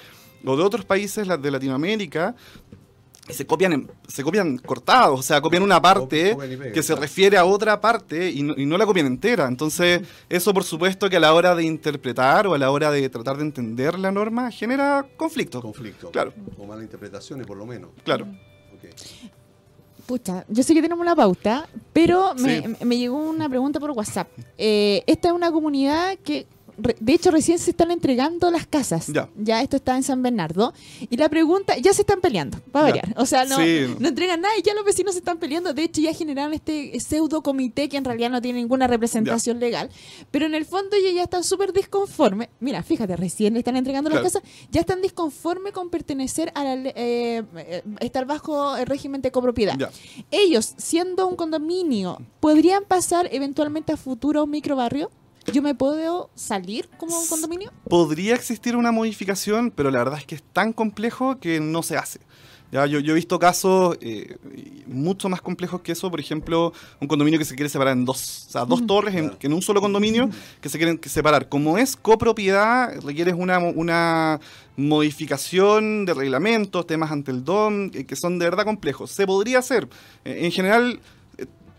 o 0.46 0.56
de 0.56 0.64
otros 0.64 0.86
países 0.86 1.28
de 1.28 1.52
Latinoamérica, 1.52 2.36
se 3.30 3.46
copian, 3.46 3.90
se 4.08 4.24
copian 4.24 4.58
cortados, 4.58 5.20
o 5.20 5.24
sea, 5.24 5.42
copian 5.42 5.64
una 5.64 5.82
parte 5.82 6.36
que 6.74 6.84
se 6.84 6.96
refiere 6.96 7.38
a 7.38 7.46
otra 7.46 7.80
parte 7.80 8.30
y 8.30 8.44
no, 8.44 8.78
la 8.78 8.86
copian 8.86 9.06
entera. 9.06 9.48
Entonces, 9.48 10.02
eso 10.30 10.54
por 10.54 10.64
supuesto 10.64 11.10
que 11.10 11.18
a 11.18 11.20
la 11.20 11.34
hora 11.34 11.56
de 11.56 11.64
interpretar 11.64 12.48
o 12.48 12.54
a 12.54 12.58
la 12.58 12.72
hora 12.72 12.92
de 12.92 13.08
tratar 13.10 13.38
de 13.38 13.44
entender 13.44 13.98
la 13.98 14.12
norma 14.12 14.52
genera 14.52 15.06
conflicto. 15.18 15.62
Conflicto. 15.62 16.12
Claro. 16.12 16.34
O 16.58 16.66
malas 16.66 16.84
interpretaciones, 16.84 17.46
por 17.46 17.58
lo 17.58 17.66
menos. 17.66 17.92
Claro. 18.04 18.28
Pucha, 20.06 20.44
yo 20.48 20.64
sé 20.64 20.74
que 20.74 20.82
tenemos 20.82 21.06
la 21.06 21.16
pauta, 21.16 21.70
pero 21.94 22.34
me, 22.34 22.98
llegó 22.98 23.18
una 23.18 23.48
pregunta 23.48 23.80
por 23.80 23.92
WhatsApp. 23.92 24.28
Eh, 24.58 25.04
esta 25.06 25.28
es 25.28 25.34
una 25.36 25.52
comunidad 25.52 26.18
que 26.18 26.48
de 27.00 27.14
hecho, 27.14 27.32
recién 27.32 27.60
se 27.60 27.72
están 27.72 27.92
entregando 27.92 28.52
las 28.52 28.68
casas. 28.68 29.12
Ya. 29.38 29.62
esto 29.62 29.78
está 29.78 29.96
en 29.96 30.04
San 30.04 30.22
Bernardo. 30.22 30.74
Y 31.10 31.18
la 31.18 31.30
pregunta, 31.30 31.78
ya 31.78 31.94
se 31.94 32.02
están 32.02 32.22
peleando, 32.22 32.60
va 32.76 32.82
a 32.82 32.84
variar. 32.84 33.14
O 33.18 33.26
sea, 33.26 33.46
no, 33.46 33.58
no 33.58 34.08
entregan 34.08 34.42
nada 34.42 34.54
y 34.58 34.62
ya 34.62 34.74
los 34.74 34.86
vecinos 34.86 35.14
se 35.14 35.20
están 35.20 35.38
peleando. 35.38 35.74
De 35.74 35.84
hecho, 35.84 36.02
ya 36.02 36.14
generaron 36.14 36.54
este 36.54 37.00
pseudo 37.00 37.42
comité 37.42 37.90
que 37.90 37.98
en 37.98 38.06
realidad 38.06 38.30
no 38.30 38.42
tiene 38.42 38.60
ninguna 38.60 38.88
representación 38.88 39.60
legal. 39.60 39.90
Pero 40.32 40.46
en 40.46 40.56
el 40.56 40.66
fondo 40.66 40.96
ellos 40.96 41.14
ya 41.14 41.24
están 41.24 41.44
súper 41.44 41.74
disconformes. 41.74 42.50
Mira, 42.60 42.84
fíjate, 42.84 43.16
recién 43.16 43.58
están 43.58 43.76
entregando 43.76 44.10
las 44.10 44.22
casas, 44.22 44.44
ya 44.72 44.82
están 44.82 45.02
disconformes 45.02 45.74
con 45.74 45.90
pertenecer 45.90 46.52
a 46.56 46.64
la, 46.64 46.74
eh, 46.76 47.44
eh, 47.56 47.84
estar 48.00 48.26
bajo 48.26 48.76
el 48.78 48.86
régimen 48.86 49.22
de 49.22 49.32
copropiedad. 49.32 49.78
Ellos, 50.32 50.74
siendo 50.78 51.28
un 51.28 51.36
condominio, 51.36 52.22
¿podrían 52.40 52.84
pasar 52.86 53.30
eventualmente 53.32 53.94
a 53.94 53.98
futuro 53.98 54.46
microbarrio? 54.48 55.10
¿Yo 55.52 55.62
me 55.62 55.76
puedo 55.76 56.30
salir 56.36 56.90
como 56.98 57.20
un 57.20 57.28
condominio? 57.28 57.72
Podría 57.90 58.36
existir 58.36 58.76
una 58.76 58.92
modificación, 58.92 59.72
pero 59.72 59.92
la 59.92 60.00
verdad 60.00 60.20
es 60.20 60.26
que 60.26 60.36
es 60.36 60.44
tan 60.44 60.74
complejo 60.74 61.40
que 61.40 61.60
no 61.60 61.84
se 61.84 61.98
hace. 61.98 62.20
Ya, 62.72 62.86
yo, 62.86 63.00
he 63.00 63.14
visto 63.14 63.40
casos 63.40 63.98
eh, 64.00 64.38
mucho 64.86 65.28
más 65.28 65.42
complejos 65.42 65.82
que 65.82 65.92
eso, 65.92 66.12
por 66.12 66.20
ejemplo, 66.20 66.72
un 67.02 67.08
condominio 67.08 67.40
que 67.40 67.46
se 67.46 67.56
quiere 67.56 67.68
separar 67.68 67.94
en 67.94 68.06
dos, 68.06 68.46
o 68.48 68.52
sea, 68.52 68.66
dos 68.66 68.86
torres 68.86 69.16
en, 69.16 69.32
en, 69.40 69.54
un 69.54 69.64
solo 69.64 69.82
condominio 69.82 70.30
que 70.62 70.70
se 70.70 70.78
quieren 70.78 71.00
separar. 71.04 71.50
Como 71.50 71.80
es 71.80 71.96
copropiedad, 71.96 72.94
requiere 73.02 73.34
una, 73.34 73.58
una 73.58 74.40
modificación 74.78 76.06
de 76.06 76.14
reglamentos, 76.14 76.86
temas 76.86 77.12
ante 77.12 77.32
el 77.32 77.44
DOM, 77.44 77.90
eh, 77.94 78.06
que 78.06 78.16
son 78.16 78.38
de 78.38 78.46
verdad 78.46 78.66
complejos. 78.66 79.10
Se 79.10 79.26
podría 79.26 79.60
hacer. 79.60 79.90
Eh, 80.24 80.42
en 80.46 80.52
general, 80.52 81.00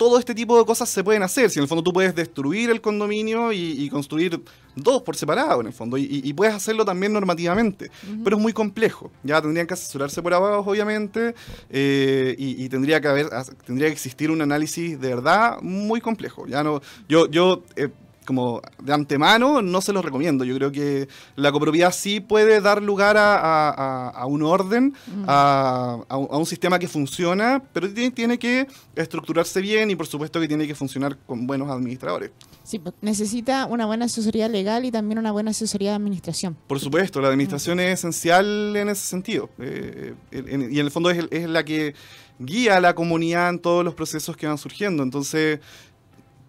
todo 0.00 0.18
este 0.18 0.34
tipo 0.34 0.58
de 0.58 0.64
cosas 0.64 0.88
se 0.88 1.04
pueden 1.04 1.22
hacer. 1.22 1.50
Si 1.50 1.58
en 1.58 1.64
el 1.64 1.68
fondo 1.68 1.82
tú 1.82 1.92
puedes 1.92 2.14
destruir 2.14 2.70
el 2.70 2.80
condominio 2.80 3.52
y, 3.52 3.86
construir 3.90 4.40
dos 4.74 5.02
por 5.02 5.14
separado, 5.14 5.60
en 5.60 5.66
el 5.66 5.74
fondo, 5.74 5.98
y, 5.98 6.32
puedes 6.32 6.54
hacerlo 6.54 6.86
también 6.86 7.12
normativamente, 7.12 7.90
pero 8.24 8.38
es 8.38 8.42
muy 8.42 8.54
complejo. 8.54 9.10
Ya 9.22 9.42
tendrían 9.42 9.66
que 9.66 9.74
asesorarse 9.74 10.22
por 10.22 10.32
abajo, 10.32 10.70
obviamente, 10.70 11.34
eh, 11.68 12.34
y, 12.38 12.66
tendría 12.70 13.02
que 13.02 13.08
haber, 13.08 13.28
tendría 13.66 13.88
que 13.88 13.92
existir 13.92 14.30
un 14.30 14.40
análisis 14.40 14.98
de 14.98 15.08
verdad 15.10 15.60
muy 15.60 16.00
complejo. 16.00 16.46
Ya 16.46 16.64
no, 16.64 16.80
yo, 17.06 17.28
yo 17.28 17.62
eh, 17.76 17.90
como 18.30 18.62
de 18.80 18.92
antemano 18.92 19.60
no 19.60 19.80
se 19.80 19.92
los 19.92 20.04
recomiendo. 20.04 20.44
Yo 20.44 20.54
creo 20.54 20.70
que 20.70 21.08
la 21.34 21.50
copropiedad 21.50 21.90
sí 21.92 22.20
puede 22.20 22.60
dar 22.60 22.80
lugar 22.80 23.16
a, 23.18 24.24
un 24.28 24.44
orden, 24.44 24.94
mm. 25.08 25.24
a, 25.26 25.98
un 26.16 26.46
sistema 26.46 26.78
que 26.78 26.86
funciona, 26.86 27.60
pero 27.72 27.92
tiene, 27.92 28.38
que 28.38 28.68
estructurarse 28.94 29.60
bien 29.60 29.90
y 29.90 29.96
por 29.96 30.06
supuesto 30.06 30.38
que 30.38 30.46
tiene 30.46 30.68
que 30.68 30.76
funcionar 30.76 31.18
con 31.26 31.44
buenos 31.44 31.68
administradores. 31.70 32.30
Sí, 32.62 32.78
pues, 32.78 32.94
necesita 33.00 33.66
una 33.66 33.86
buena 33.86 34.04
asesoría 34.04 34.48
legal 34.48 34.84
y 34.84 34.92
también 34.92 35.18
una 35.18 35.32
buena 35.32 35.50
asesoría 35.50 35.90
de 35.90 35.96
administración. 35.96 36.56
Por 36.68 36.78
supuesto, 36.78 37.20
la 37.20 37.30
administración 37.30 37.80
es 37.80 37.98
esencial 37.98 38.76
en 38.76 38.90
ese 38.90 39.04
sentido. 39.06 39.50
Eh, 39.58 40.14
y 40.30 40.78
en 40.78 40.86
el 40.86 40.92
fondo 40.92 41.10
es, 41.10 41.26
es 41.32 41.48
la 41.48 41.64
que 41.64 41.96
guía 42.38 42.76
a 42.76 42.80
la 42.80 42.94
comunidad 42.94 43.50
en 43.50 43.58
todos 43.58 43.84
los 43.84 43.94
procesos 43.94 44.36
que 44.36 44.46
van 44.46 44.56
surgiendo. 44.56 45.02
Entonces, 45.02 45.58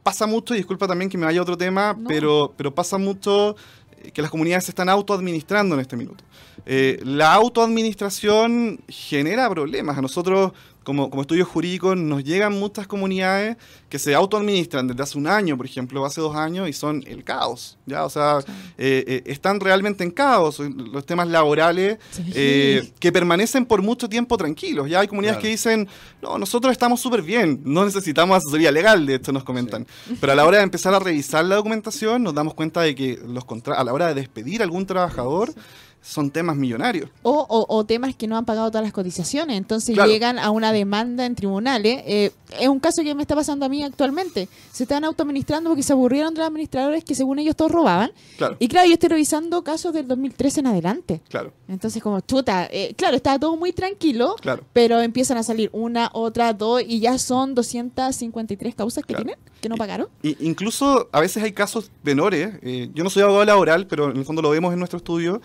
pasa 0.04 0.26
mucho, 0.28 0.54
y 0.54 0.58
disculpa 0.58 0.88
también 0.88 1.10
que 1.10 1.18
me 1.18 1.26
vaya 1.26 1.40
a 1.40 1.44
otro 1.44 1.58
tema, 1.58 1.98
pero, 2.08 2.54
pero 2.58 2.74
pasa 2.74 2.98
mucho 2.98 3.56
eh, 4.04 4.12
que 4.12 4.22
las 4.22 4.32
comunidades 4.32 4.66
se 4.66 4.72
están 4.72 4.90
autoadministrando 4.90 5.76
en 5.76 5.82
este 5.82 5.96
minuto. 5.96 6.24
Eh, 6.66 7.00
la 7.04 7.34
autoadministración 7.34 8.80
genera 8.88 9.50
problemas. 9.50 9.98
A 9.98 10.02
nosotros 10.02 10.54
como, 10.84 11.10
como 11.10 11.22
estudios 11.22 11.48
jurídicos 11.48 11.96
nos 11.96 12.24
llegan 12.24 12.54
muchas 12.54 12.88
comunidades 12.88 13.58
que 13.90 14.00
se 14.00 14.16
autoadministran 14.16 14.88
desde 14.88 15.04
hace 15.04 15.18
un 15.18 15.28
año, 15.28 15.58
por 15.58 15.66
ejemplo, 15.66 16.06
hace 16.06 16.22
dos 16.22 16.36
años, 16.36 16.68
y 16.68 16.74
son 16.74 17.04
el 17.06 17.24
caos, 17.24 17.78
¿ya? 17.86 18.06
O 18.06 18.10
sea, 18.10 18.40
eh, 18.78 19.04
eh, 19.08 19.24
están 19.26 19.60
realmente 19.60 20.04
en 20.04 20.12
caos 20.12 20.60
los 20.60 21.06
temas 21.06 21.28
laborales 21.28 21.98
eh, 22.34 22.92
que 23.00 23.12
permanecen 23.12 23.66
por 23.66 23.82
mucho 23.82 24.10
tiempo 24.10 24.38
tranquilos. 24.38 24.90
Ya 24.90 25.02
hay 25.02 25.08
comunidades 25.08 25.40
que 25.40 25.50
dicen, 25.50 25.88
no, 26.22 26.38
nosotros 26.38 26.72
estamos 26.72 27.00
súper 27.00 27.22
bien, 27.22 27.62
no 27.64 27.86
necesitamos 27.86 28.38
asesoría 28.38 28.72
legal, 28.72 29.06
de 29.06 29.16
hecho 29.16 29.32
nos 29.32 29.44
comentan. 29.44 29.86
Pero 30.20 30.32
a 30.32 30.36
la 30.36 30.46
hora 30.46 30.58
de 30.58 30.64
empezar 30.72 30.94
a 30.94 31.00
revisar 31.00 31.46
la 31.46 31.58
documentación 31.58 32.24
nos 32.24 32.34
damos 32.34 32.54
cuenta 32.54 32.82
de 32.82 32.96
que 32.96 33.20
los 33.28 33.46
a 33.76 33.84
la 33.84 33.94
hora 33.94 34.08
de 34.08 34.14
despedir 34.16 34.62
a 34.62 34.64
algún 34.64 34.86
trabajador, 34.86 35.54
son 36.02 36.32
temas 36.32 36.56
millonarios. 36.56 37.10
O, 37.22 37.86
temas 37.86 38.16
que 38.16 38.28
no 38.28 38.38
han 38.38 38.46
pagado 38.46 38.70
todas 38.70 38.84
las 38.84 38.94
cotizaciones, 38.94 39.58
entonces 39.58 39.96
llegan 39.96 40.40
a 40.40 40.52
una 40.52 40.72
demanda 40.72 41.26
en 41.26 41.36
tribunales. 41.36 42.02
Eh, 42.06 42.32
es 42.60 42.68
un 42.68 42.80
caso 42.80 43.04
que 43.04 43.14
me 43.16 43.22
está 43.22 43.36
pasando 43.36 43.66
a 43.66 43.70
mí 43.70 43.84
actualmente. 43.84 44.48
Se 44.72 44.84
están 44.84 45.04
autoadministrando 45.04 45.70
porque 45.70 45.84
se 45.84 45.94
aburrieron 45.94 46.34
de 46.34 46.40
los 46.40 46.48
administradores 46.48 47.04
que 47.04 47.16
según 47.16 47.40
ellos 47.40 47.56
todos 47.56 47.72
robaban. 47.72 48.12
Y 48.60 48.68
claro, 48.68 48.88
yo 48.88 48.94
estoy 48.94 49.10
revisando 49.10 49.64
casos 49.64 49.94
del 49.94 50.08
2013 50.08 50.62
en 50.62 50.68
adelante. 50.68 51.22
Claro. 51.30 51.54
Entonces 51.68 52.02
como, 52.02 52.20
chuta, 52.22 52.68
eh, 52.72 52.94
claro, 52.98 53.16
estaba 53.16 53.40
todo 53.40 53.56
muy 53.56 53.72
tranquilo, 53.72 54.36
claro. 54.42 54.64
pero 54.74 55.02
empiezan 55.02 55.38
a 55.38 55.44
salir 55.44 55.70
una, 55.72 56.10
otra, 56.14 56.54
dos, 56.54 56.82
y 56.86 57.00
ya 57.00 57.18
son 57.18 57.56
253 57.56 58.76
causas 58.76 59.06
que 59.06 59.14
tienen, 59.14 59.36
que 59.62 59.70
no 59.70 59.76
pagaron. 59.76 60.08
Y, 60.24 60.36
incluso 60.46 61.10
a 61.12 61.20
veces 61.20 61.44
hay 61.44 61.52
casos 61.54 61.92
menores. 62.04 62.56
Eh, 62.62 62.90
yo 62.94 63.04
no 63.04 63.10
soy 63.10 63.24
abogado 63.24 63.46
laboral, 63.46 63.88
pero 63.88 64.12
en 64.12 64.18
el 64.18 64.26
fondo 64.26 64.42
lo 64.42 64.50
vemos 64.50 64.74
en 64.74 64.80
nuestro 64.80 64.98
estudio 64.98 65.42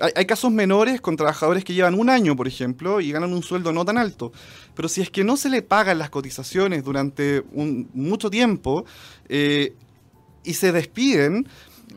hay, 0.00 0.26
casos 0.26 0.50
menores 0.50 1.00
con 1.00 1.16
trabajadores 1.16 1.64
que 1.64 1.74
llevan 1.74 1.94
un 1.94 2.10
año, 2.10 2.36
por 2.36 2.48
ejemplo, 2.48 3.00
y 3.00 3.12
ganan 3.12 3.32
un 3.32 3.42
sueldo 3.42 3.72
no 3.72 3.84
tan 3.84 3.98
alto. 3.98 4.32
Pero 4.74 4.88
si 4.88 5.00
es 5.00 5.10
que 5.10 5.24
no 5.24 5.36
se 5.36 5.50
le 5.50 5.62
pagan 5.62 5.98
las 5.98 6.10
cotizaciones 6.10 6.84
durante 6.84 7.44
un, 7.52 7.90
mucho 7.94 8.30
tiempo 8.30 8.84
eh, 9.28 9.74
y 10.44 10.54
se 10.54 10.72
despiden, 10.72 11.46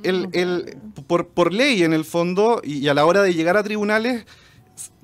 el, 0.03 0.77
por, 1.07 1.27
por, 1.29 1.53
ley 1.53 1.83
en 1.83 1.93
el 1.93 2.05
fondo, 2.05 2.61
y, 2.63 2.87
a 2.87 2.93
la 2.93 3.05
hora 3.05 3.21
de 3.21 3.33
llegar 3.33 3.57
a 3.57 3.63
tribunales, 3.63 4.25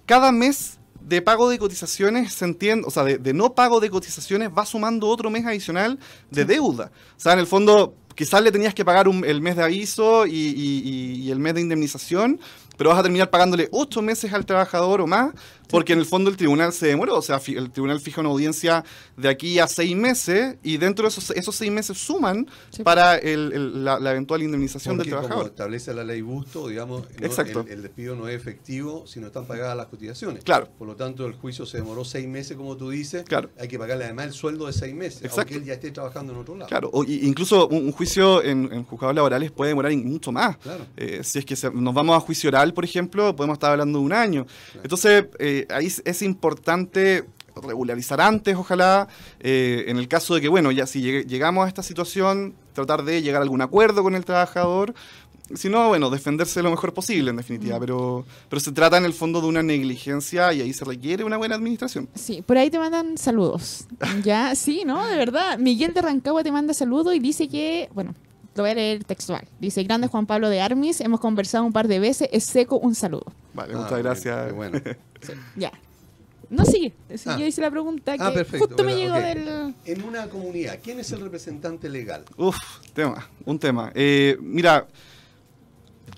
cada 0.06 0.32
mes 0.32 0.80
de 1.02 1.22
pago 1.22 1.50
de 1.50 1.58
cotizaciones 1.58 2.34
se 2.34 2.46
entiende, 2.46 2.88
o 2.88 2.92
sea, 2.92 3.04
de, 3.04 3.34
no 3.34 3.54
pago 3.54 3.80
de 3.80 3.90
cotizaciones 3.90 4.50
va 4.56 4.66
sumando 4.66 5.08
otro 5.08 5.30
mes 5.30 5.46
adicional 5.46 6.00
de 6.30 6.46
deuda. 6.46 6.92
O 7.18 7.20
sea, 7.20 7.34
en 7.34 7.40
el 7.40 7.48
fondo, 7.48 7.96
quizás 8.16 8.42
le 8.44 8.52
tenías 8.52 8.74
que 8.74 8.86
pagar 8.86 9.08
el 9.08 9.42
mes 9.42 9.56
de 9.56 9.64
aviso 9.64 10.28
y, 10.28 10.32
y, 10.32 11.32
el 11.32 11.40
mes 11.40 11.56
de 11.56 11.62
indemnización, 11.62 12.40
pero 12.82 12.90
vas 12.90 12.98
a 12.98 13.04
terminar 13.04 13.30
pagándole 13.30 13.70
ocho 13.72 14.02
meses 14.02 14.34
al 14.34 14.44
trabajador 14.44 15.02
o 15.02 15.06
más 15.06 15.32
porque 15.72 15.94
en 15.94 16.00
el 16.00 16.06
fondo 16.06 16.30
el 16.30 16.38
tribunal 16.38 16.74
se 16.74 16.88
demoró, 16.88 17.18
o 17.18 17.22
sea, 17.22 17.42
el 17.48 17.72
tribunal 17.72 18.00
fija 18.00 18.22
una 18.22 18.30
audiencia 18.30 18.84
de 19.18 19.30
aquí 19.30 19.60
a 19.60 19.68
seis 19.68 19.96
meses 19.96 20.58
y 20.64 20.78
dentro 20.78 21.04
de 21.04 21.10
esos, 21.10 21.32
esos 21.32 21.56
seis 21.56 21.72
meses 21.72 21.98
suman 21.98 22.48
para 22.84 23.20
la, 23.22 24.12
eventual 24.12 24.44
indemnización 24.44 24.98
del 24.98 25.08
trabajador. 25.08 25.38
Como 25.38 25.48
establece 25.48 25.94
la 25.94 26.04
ley 26.04 26.22
Busto, 26.22 26.68
digamos, 26.68 27.06
el, 27.20 27.82
despido 27.82 28.16
no 28.16 28.28
es 28.28 28.36
efectivo 28.36 29.06
si 29.08 29.20
no 29.20 29.28
están 29.28 29.46
pagadas 29.46 29.76
las 29.76 29.88
cotizaciones. 29.88 30.44
Claro. 30.44 30.70
Por 30.78 30.88
lo 30.88 30.96
tanto, 30.96 31.26
el 31.26 31.34
juicio 31.34 31.66
se 31.66 31.78
demoró 31.78 32.04
seis 32.06 32.28
meses, 32.28 32.58
como 32.58 32.78
tú 32.78 32.90
dices. 32.90 33.24
Claro. 33.24 33.50
Hay 33.60 33.68
que 33.68 33.80
pagarle 33.80 34.06
además 34.06 34.28
el 34.28 34.34
sueldo 34.34 34.68
de 34.68 34.74
seis 34.74 34.94
meses, 34.94 35.22
Exacto. 35.22 35.42
aunque 35.42 35.56
él 35.56 35.66
ya 35.66 35.74
esté 35.74 35.92
trabajando 35.92 36.34
en 36.34 36.40
otro 36.40 36.56
lado. 36.56 36.70
Claro, 36.70 36.90
o, 36.94 37.04
incluso 37.04 37.68
un, 37.68 37.92
juicio 37.92 38.44
en, 38.44 38.84
juzgados 38.86 39.16
laborales 39.16 39.52
puede 39.52 39.70
demorar 39.70 39.92
mucho 39.96 40.32
más. 40.32 40.58
Claro. 40.58 40.86
Eh, 40.98 41.22
si 41.24 41.40
es 41.40 41.46
que 41.46 41.56
nos 41.74 41.94
vamos 41.94 42.16
a 42.16 42.20
juicio 42.20 42.50
oral, 42.50 42.74
por 42.74 42.84
ejemplo, 42.84 43.36
podemos 43.36 43.56
estar 43.56 43.72
hablando 43.72 44.00
de 44.00 44.06
un 44.06 44.14
año. 44.14 44.46
Entonces, 44.84 45.26
eh, 45.40 45.61
ahí 45.70 45.92
es 46.06 46.22
importante 46.22 47.26
regularizar 47.56 48.22
antes, 48.22 48.56
ojalá, 48.56 49.08
eh, 49.40 49.86
en 49.88 49.98
el 49.98 50.08
caso 50.08 50.36
de 50.36 50.42
que, 50.42 50.48
bueno, 50.48 50.72
ya 50.72 50.86
si 50.86 51.02
llegamos 51.02 51.66
a 51.66 51.68
esta 51.68 51.84
situación, 51.84 52.54
tratar 52.74 53.04
de 53.04 53.22
llegar 53.22 53.42
a 53.42 53.44
algún 53.44 53.62
acuerdo 53.62 54.04
con 54.04 54.16
el 54.16 54.26
trabajador, 54.26 54.94
si 55.54 55.68
no, 55.68 55.90
bueno, 55.90 56.10
defenderse 56.10 56.64
lo 56.64 56.70
mejor 56.70 56.94
posible, 56.94 57.30
en 57.30 57.36
definitiva, 57.36 57.78
pero, 57.78 58.26
pero 58.50 58.60
se 58.62 58.72
trata 58.72 58.98
en 58.98 59.04
el 59.04 59.14
fondo 59.14 59.42
de 59.42 59.48
una 59.48 59.62
negligencia 59.62 60.54
y 60.54 60.62
ahí 60.62 60.72
se 60.72 60.86
requiere 60.86 61.26
una 61.26 61.36
buena 61.36 61.56
administración. 61.56 62.08
Sí, 62.16 62.42
por 62.42 62.58
ahí 62.58 62.70
te 62.70 62.80
mandan 62.80 63.18
saludos. 63.18 63.86
ya, 64.24 64.56
sí, 64.56 64.84
¿no? 64.86 65.06
De 65.06 65.18
verdad. 65.18 65.58
Miguel 65.58 65.94
de 65.94 66.02
Rancagua 66.02 66.42
te 66.44 66.54
manda 66.54 66.74
saludos 66.74 67.14
y 67.16 67.20
dice 67.20 67.50
que, 67.50 67.90
bueno, 67.94 68.16
lo 68.56 68.64
voy 68.64 68.72
a 68.72 68.76
leer 68.76 69.04
textual. 69.04 69.48
Dice, 69.60 69.84
grande 69.84 70.08
Juan 70.08 70.26
Pablo 70.26 70.50
de 70.50 70.62
Armis, 70.62 71.02
hemos 71.02 71.20
conversado 71.20 71.64
un 71.64 71.74
par 71.74 71.88
de 71.88 72.00
veces, 72.00 72.30
es 72.32 72.44
seco, 72.44 72.78
un 72.78 72.96
saludo. 72.96 73.26
Vale, 73.54 73.76
muchas 73.76 73.94
ah, 73.94 73.98
gracias. 73.98 74.54
bueno. 74.54 74.80
ya. 75.56 75.72
No 76.50 76.66
sigue. 76.66 76.94
Ah. 77.26 77.38
Yo 77.40 77.46
hice 77.46 77.62
la 77.62 77.72
pregunta 77.72 78.14
ah, 78.20 78.34
que 78.34 78.60
justo 78.60 78.84
me 78.84 78.94
llegó 78.94 79.16
del... 79.16 79.74
En 79.86 80.04
una 80.04 80.28
comunidad, 80.28 80.80
¿quién 80.84 81.00
es 81.00 81.10
el 81.14 81.22
representante 81.22 81.88
legal? 81.88 82.26
Uf, 82.36 82.58
tema, 82.94 83.30
un 83.46 83.58
tema. 83.58 83.92
Eh, 83.96 84.38
mira, 84.42 84.86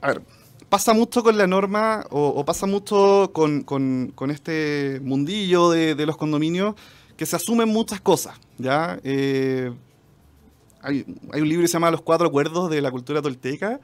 a 0.01 0.07
ver, 0.07 0.23
pasa 0.69 0.91
mucho 0.95 1.21
con 1.21 1.37
la 1.37 1.45
norma 1.45 2.03
o, 2.09 2.43
pasa 2.45 2.65
mucho 2.65 3.29
con, 3.31 4.11
este 4.31 4.99
mundillo 5.03 5.69
de, 5.69 6.03
los 6.03 6.17
condominios 6.17 6.73
que 7.15 7.27
se 7.27 7.35
asumen 7.35 7.69
muchas 7.69 8.01
cosas, 8.01 8.35
¿ya? 8.57 8.99
Eh, 9.03 9.71
hay, 10.83 11.05
un 11.07 11.49
libro 11.49 11.63
que 11.63 11.67
se 11.67 11.73
llama 11.73 11.89
Los 11.89 12.01
Cuatro 12.01 12.27
Acuerdos 12.27 12.69
de 12.69 12.81
la 12.81 12.91
Cultura 12.91 13.21
Tolteca. 13.21 13.79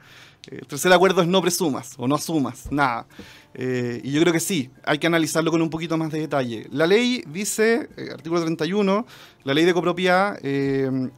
Eh, 0.50 0.58
el 0.60 0.66
tercer 0.66 0.92
acuerdo 0.92 1.22
es 1.22 1.28
no 1.28 1.42
presumas 1.42 1.94
o 1.96 2.06
no 2.06 2.14
asumas 2.14 2.70
nada. 2.70 3.06
Eh, 3.54 4.00
y 4.04 4.12
yo 4.12 4.20
creo 4.20 4.32
que 4.32 4.40
sí, 4.40 4.70
hay 4.84 4.98
que 4.98 5.06
analizarlo 5.06 5.50
con 5.50 5.60
un 5.60 5.70
poquito 5.70 5.96
más 5.96 6.12
de 6.12 6.20
detalle. 6.20 6.68
La 6.70 6.86
ley 6.86 7.24
dice, 7.26 7.88
artículo 8.12 8.42
31, 8.42 9.06
la 9.44 9.54
ley 9.54 9.64
de 9.64 9.74
copropiedad, 9.74 10.38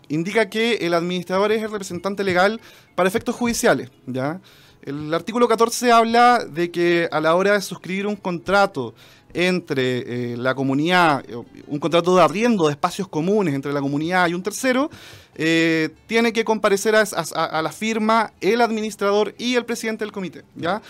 indica 0.09 0.49
que 0.49 0.77
el 0.77 0.95
administrador 0.95 1.53
es 1.53 1.63
el 1.63 1.71
representante 1.71 2.25
legal 2.25 2.61
para 2.95 3.09
efectos 3.09 3.35
judiciales, 3.35 3.91
¿ya? 4.07 4.41
El 4.83 5.15
artículo 5.15 5.47
14 5.47 5.93
habla 5.93 6.45
de 6.45 6.73
que 6.73 7.09
a 7.13 7.21
la 7.21 7.37
hora 7.37 7.53
de 7.53 7.61
suscribir 7.61 8.05
un 8.09 8.17
contrato 8.17 8.95
entre 9.35 10.33
eh, 10.33 10.37
la 10.37 10.55
comunidad, 10.55 11.25
eh, 11.29 11.37
un 11.67 11.79
contrato 11.79 12.17
de 12.17 12.23
arriendo 12.23 12.67
de 12.67 12.73
espacios 12.73 13.09
comunes 13.09 13.55
entre 13.55 13.73
la 13.73 13.81
comunidad 13.81 14.29
y 14.29 14.35
un 14.35 14.43
tercero, 14.43 14.91
eh, 15.35 15.91
tiene 16.07 16.33
que 16.33 16.45
comparecer 16.45 16.95
a, 16.95 17.63
la 17.63 17.73
firma 17.73 18.33
el 18.41 18.61
administrador 18.61 19.35
y 19.39 19.55
el 19.55 19.65
presidente 19.65 20.05
del 20.05 20.13
comité. 20.13 20.45
¿ya? 20.55 20.83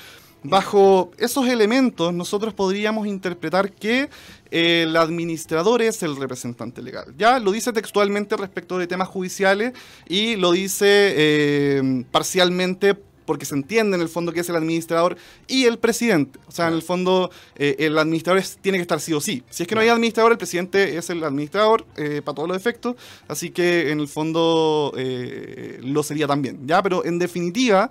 Bajo 0.42 1.12
esos 1.18 1.46
elementos, 1.46 2.12
nosotros 2.12 2.52
podríamos 2.52 3.06
interpretar 3.06 3.70
que 3.72 4.10
el 4.50 4.96
administrador 4.96 5.82
es 5.82 6.02
el 6.02 6.16
representante 6.16 6.82
legal. 6.82 7.14
Ya 7.16 7.38
lo 7.38 7.52
dice 7.52 7.72
textualmente 7.72 8.36
respecto 8.36 8.76
de 8.76 8.88
temas 8.88 9.06
judiciales 9.08 9.72
y 10.08 10.34
lo 10.34 10.50
dice 10.50 12.04
parcialmente 12.10 12.96
porque 13.24 13.44
se 13.44 13.54
entiende 13.54 13.96
en 13.96 14.02
el 14.02 14.08
fondo 14.08 14.32
que 14.32 14.40
es 14.40 14.48
el 14.48 14.56
administrador 14.56 15.16
y 15.46 15.64
el 15.64 15.78
presidente. 15.78 16.38
O 16.46 16.52
sea, 16.52 16.68
en 16.68 16.74
el 16.74 16.82
fondo 16.82 17.30
eh, 17.56 17.76
el 17.78 17.98
administrador 17.98 18.42
tiene 18.60 18.78
que 18.78 18.82
estar 18.82 19.00
sí 19.00 19.12
o 19.12 19.20
sí. 19.20 19.42
Si 19.50 19.62
es 19.62 19.68
que 19.68 19.74
no 19.74 19.80
hay 19.80 19.88
administrador, 19.88 20.32
el 20.32 20.38
presidente 20.38 20.96
es 20.96 21.10
el 21.10 21.22
administrador 21.24 21.86
eh, 21.96 22.22
para 22.24 22.34
todos 22.34 22.48
los 22.48 22.56
efectos, 22.56 22.96
así 23.28 23.50
que 23.50 23.90
en 23.90 24.00
el 24.00 24.08
fondo 24.08 24.92
eh, 24.96 25.78
lo 25.82 26.02
sería 26.02 26.26
también. 26.26 26.66
¿ya? 26.66 26.82
Pero 26.82 27.04
en 27.04 27.18
definitiva 27.18 27.90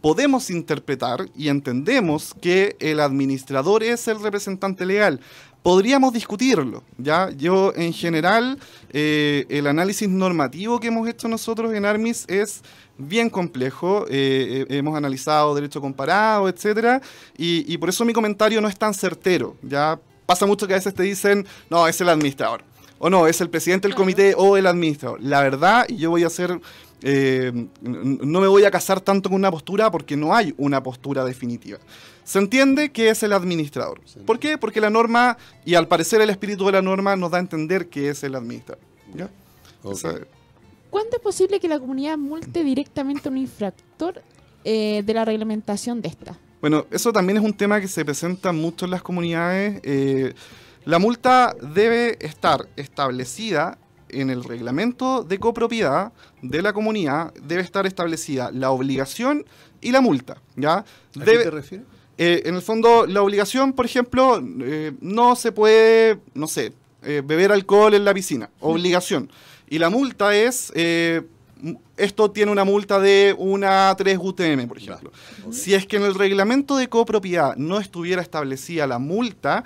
podemos 0.00 0.50
interpretar 0.50 1.28
y 1.36 1.48
entendemos 1.48 2.34
que 2.40 2.76
el 2.80 3.00
administrador 3.00 3.84
es 3.84 4.08
el 4.08 4.20
representante 4.20 4.84
legal. 4.84 5.20
Podríamos 5.62 6.12
discutirlo, 6.12 6.82
¿ya? 6.98 7.30
Yo, 7.30 7.72
en 7.76 7.92
general, 7.92 8.58
el 8.92 9.64
análisis 9.68 10.08
normativo 10.08 10.80
que 10.80 10.88
hemos 10.88 11.08
hecho 11.08 11.28
nosotros 11.28 11.72
en 11.72 11.84
ARMIS 11.84 12.24
es 12.26 12.62
bien 12.98 13.30
complejo. 13.30 14.06
Eh, 14.08 14.66
eh, 14.68 14.76
hemos 14.76 14.96
analizado 14.96 15.54
derecho 15.54 15.80
comparado, 15.80 16.48
etcétera, 16.48 17.00
y, 17.36 17.76
por 17.78 17.88
eso 17.88 18.04
mi 18.04 18.12
comentario 18.12 18.60
no 18.60 18.68
es 18.68 18.78
tan 18.78 18.94
certero. 18.94 19.56
Ya 19.62 19.98
pasa 20.26 20.46
mucho 20.46 20.66
que 20.66 20.74
a 20.74 20.76
veces 20.76 20.94
te 20.94 21.02
dicen, 21.02 21.46
no, 21.70 21.86
es 21.86 22.00
el 22.00 22.08
administrador, 22.08 22.62
o 22.98 23.10
no, 23.10 23.26
es 23.26 23.40
el 23.40 23.50
presidente 23.50 23.88
del 23.88 23.94
comité 23.96 24.34
o 24.36 24.56
el 24.56 24.66
administrador. 24.66 25.20
La 25.22 25.42
verdad, 25.42 25.86
y 25.88 25.96
yo 25.96 26.10
voy 26.10 26.24
a 26.24 26.28
hacer. 26.28 26.60
Eh, 27.04 27.66
no 27.80 28.40
me 28.40 28.46
voy 28.46 28.64
a 28.64 28.70
casar 28.70 29.00
tanto 29.00 29.28
con 29.28 29.34
una 29.34 29.50
postura 29.50 29.90
porque 29.90 30.16
no 30.16 30.36
hay 30.36 30.54
una 30.56 30.80
postura 30.80 31.24
definitiva. 31.24 31.78
Se 32.22 32.38
entiende 32.38 32.92
que 32.92 33.08
es 33.08 33.24
el 33.24 33.32
administrador. 33.32 34.00
¿Por 34.24 34.38
qué? 34.38 34.56
Porque 34.56 34.80
la 34.80 34.88
norma, 34.88 35.36
y 35.64 35.74
al 35.74 35.88
parecer 35.88 36.20
el 36.20 36.30
espíritu 36.30 36.66
de 36.66 36.72
la 36.72 36.82
norma, 36.82 37.16
nos 37.16 37.32
da 37.32 37.38
a 37.38 37.40
entender 37.40 37.88
que 37.88 38.10
es 38.10 38.22
el 38.22 38.36
administrador. 38.36 38.84
¿ya? 39.14 39.28
¿Cuándo 40.92 41.16
es 41.16 41.22
posible 41.22 41.58
que 41.58 41.68
la 41.68 41.80
comunidad 41.80 42.18
multe 42.18 42.62
directamente 42.62 43.26
a 43.26 43.32
un 43.32 43.38
infractor 43.38 44.22
eh, 44.62 45.02
de 45.02 45.14
la 45.14 45.24
reglamentación 45.24 46.02
de 46.02 46.10
esta? 46.10 46.38
Bueno, 46.60 46.84
eso 46.90 47.14
también 47.14 47.38
es 47.38 47.42
un 47.42 47.54
tema 47.54 47.80
que 47.80 47.88
se 47.88 48.04
presenta 48.04 48.52
mucho 48.52 48.84
en 48.84 48.90
las 48.90 49.00
comunidades. 49.00 49.80
Eh, 49.84 50.34
la 50.84 50.98
multa 50.98 51.56
debe 51.62 52.18
estar 52.20 52.68
establecida 52.76 53.78
en 54.10 54.28
el 54.28 54.44
reglamento 54.44 55.24
de 55.24 55.38
copropiedad 55.38 56.12
de 56.42 56.60
la 56.60 56.74
comunidad, 56.74 57.32
debe 57.42 57.62
estar 57.62 57.86
establecida 57.86 58.50
la 58.52 58.70
obligación 58.70 59.46
y 59.80 59.92
la 59.92 60.02
multa. 60.02 60.42
¿ya? 60.56 60.74
¿A 60.74 60.84
qué 61.14 61.38
te 61.38 61.50
refieres? 61.50 61.86
Eh, 62.18 62.42
en 62.44 62.54
el 62.54 62.60
fondo, 62.60 63.06
la 63.06 63.22
obligación, 63.22 63.72
por 63.72 63.86
ejemplo, 63.86 64.42
no 65.00 65.36
se 65.36 65.52
puede, 65.52 66.18
no 66.34 66.48
sé, 66.48 66.74
beber 67.00 67.50
alcohol 67.50 67.94
en 67.94 68.04
la 68.04 68.12
piscina. 68.12 68.50
Obligación. 68.60 69.30
Y 69.72 69.78
la 69.78 69.88
multa 69.88 70.36
es, 70.36 70.70
eh, 70.74 71.22
esto 71.96 72.30
tiene 72.30 72.52
una 72.52 72.62
multa 72.62 73.00
de 73.00 73.34
una 73.38 73.94
3 73.96 74.18
UTM, 74.20 74.68
por 74.68 74.76
ejemplo. 74.76 75.10
Si 75.50 75.72
es 75.72 75.86
que 75.86 75.96
en 75.96 76.02
el 76.02 76.14
reglamento 76.14 76.76
de 76.76 76.90
copropiedad 76.90 77.56
no 77.56 77.80
estuviera 77.80 78.20
establecida 78.20 78.86
la 78.86 78.98
multa, 78.98 79.64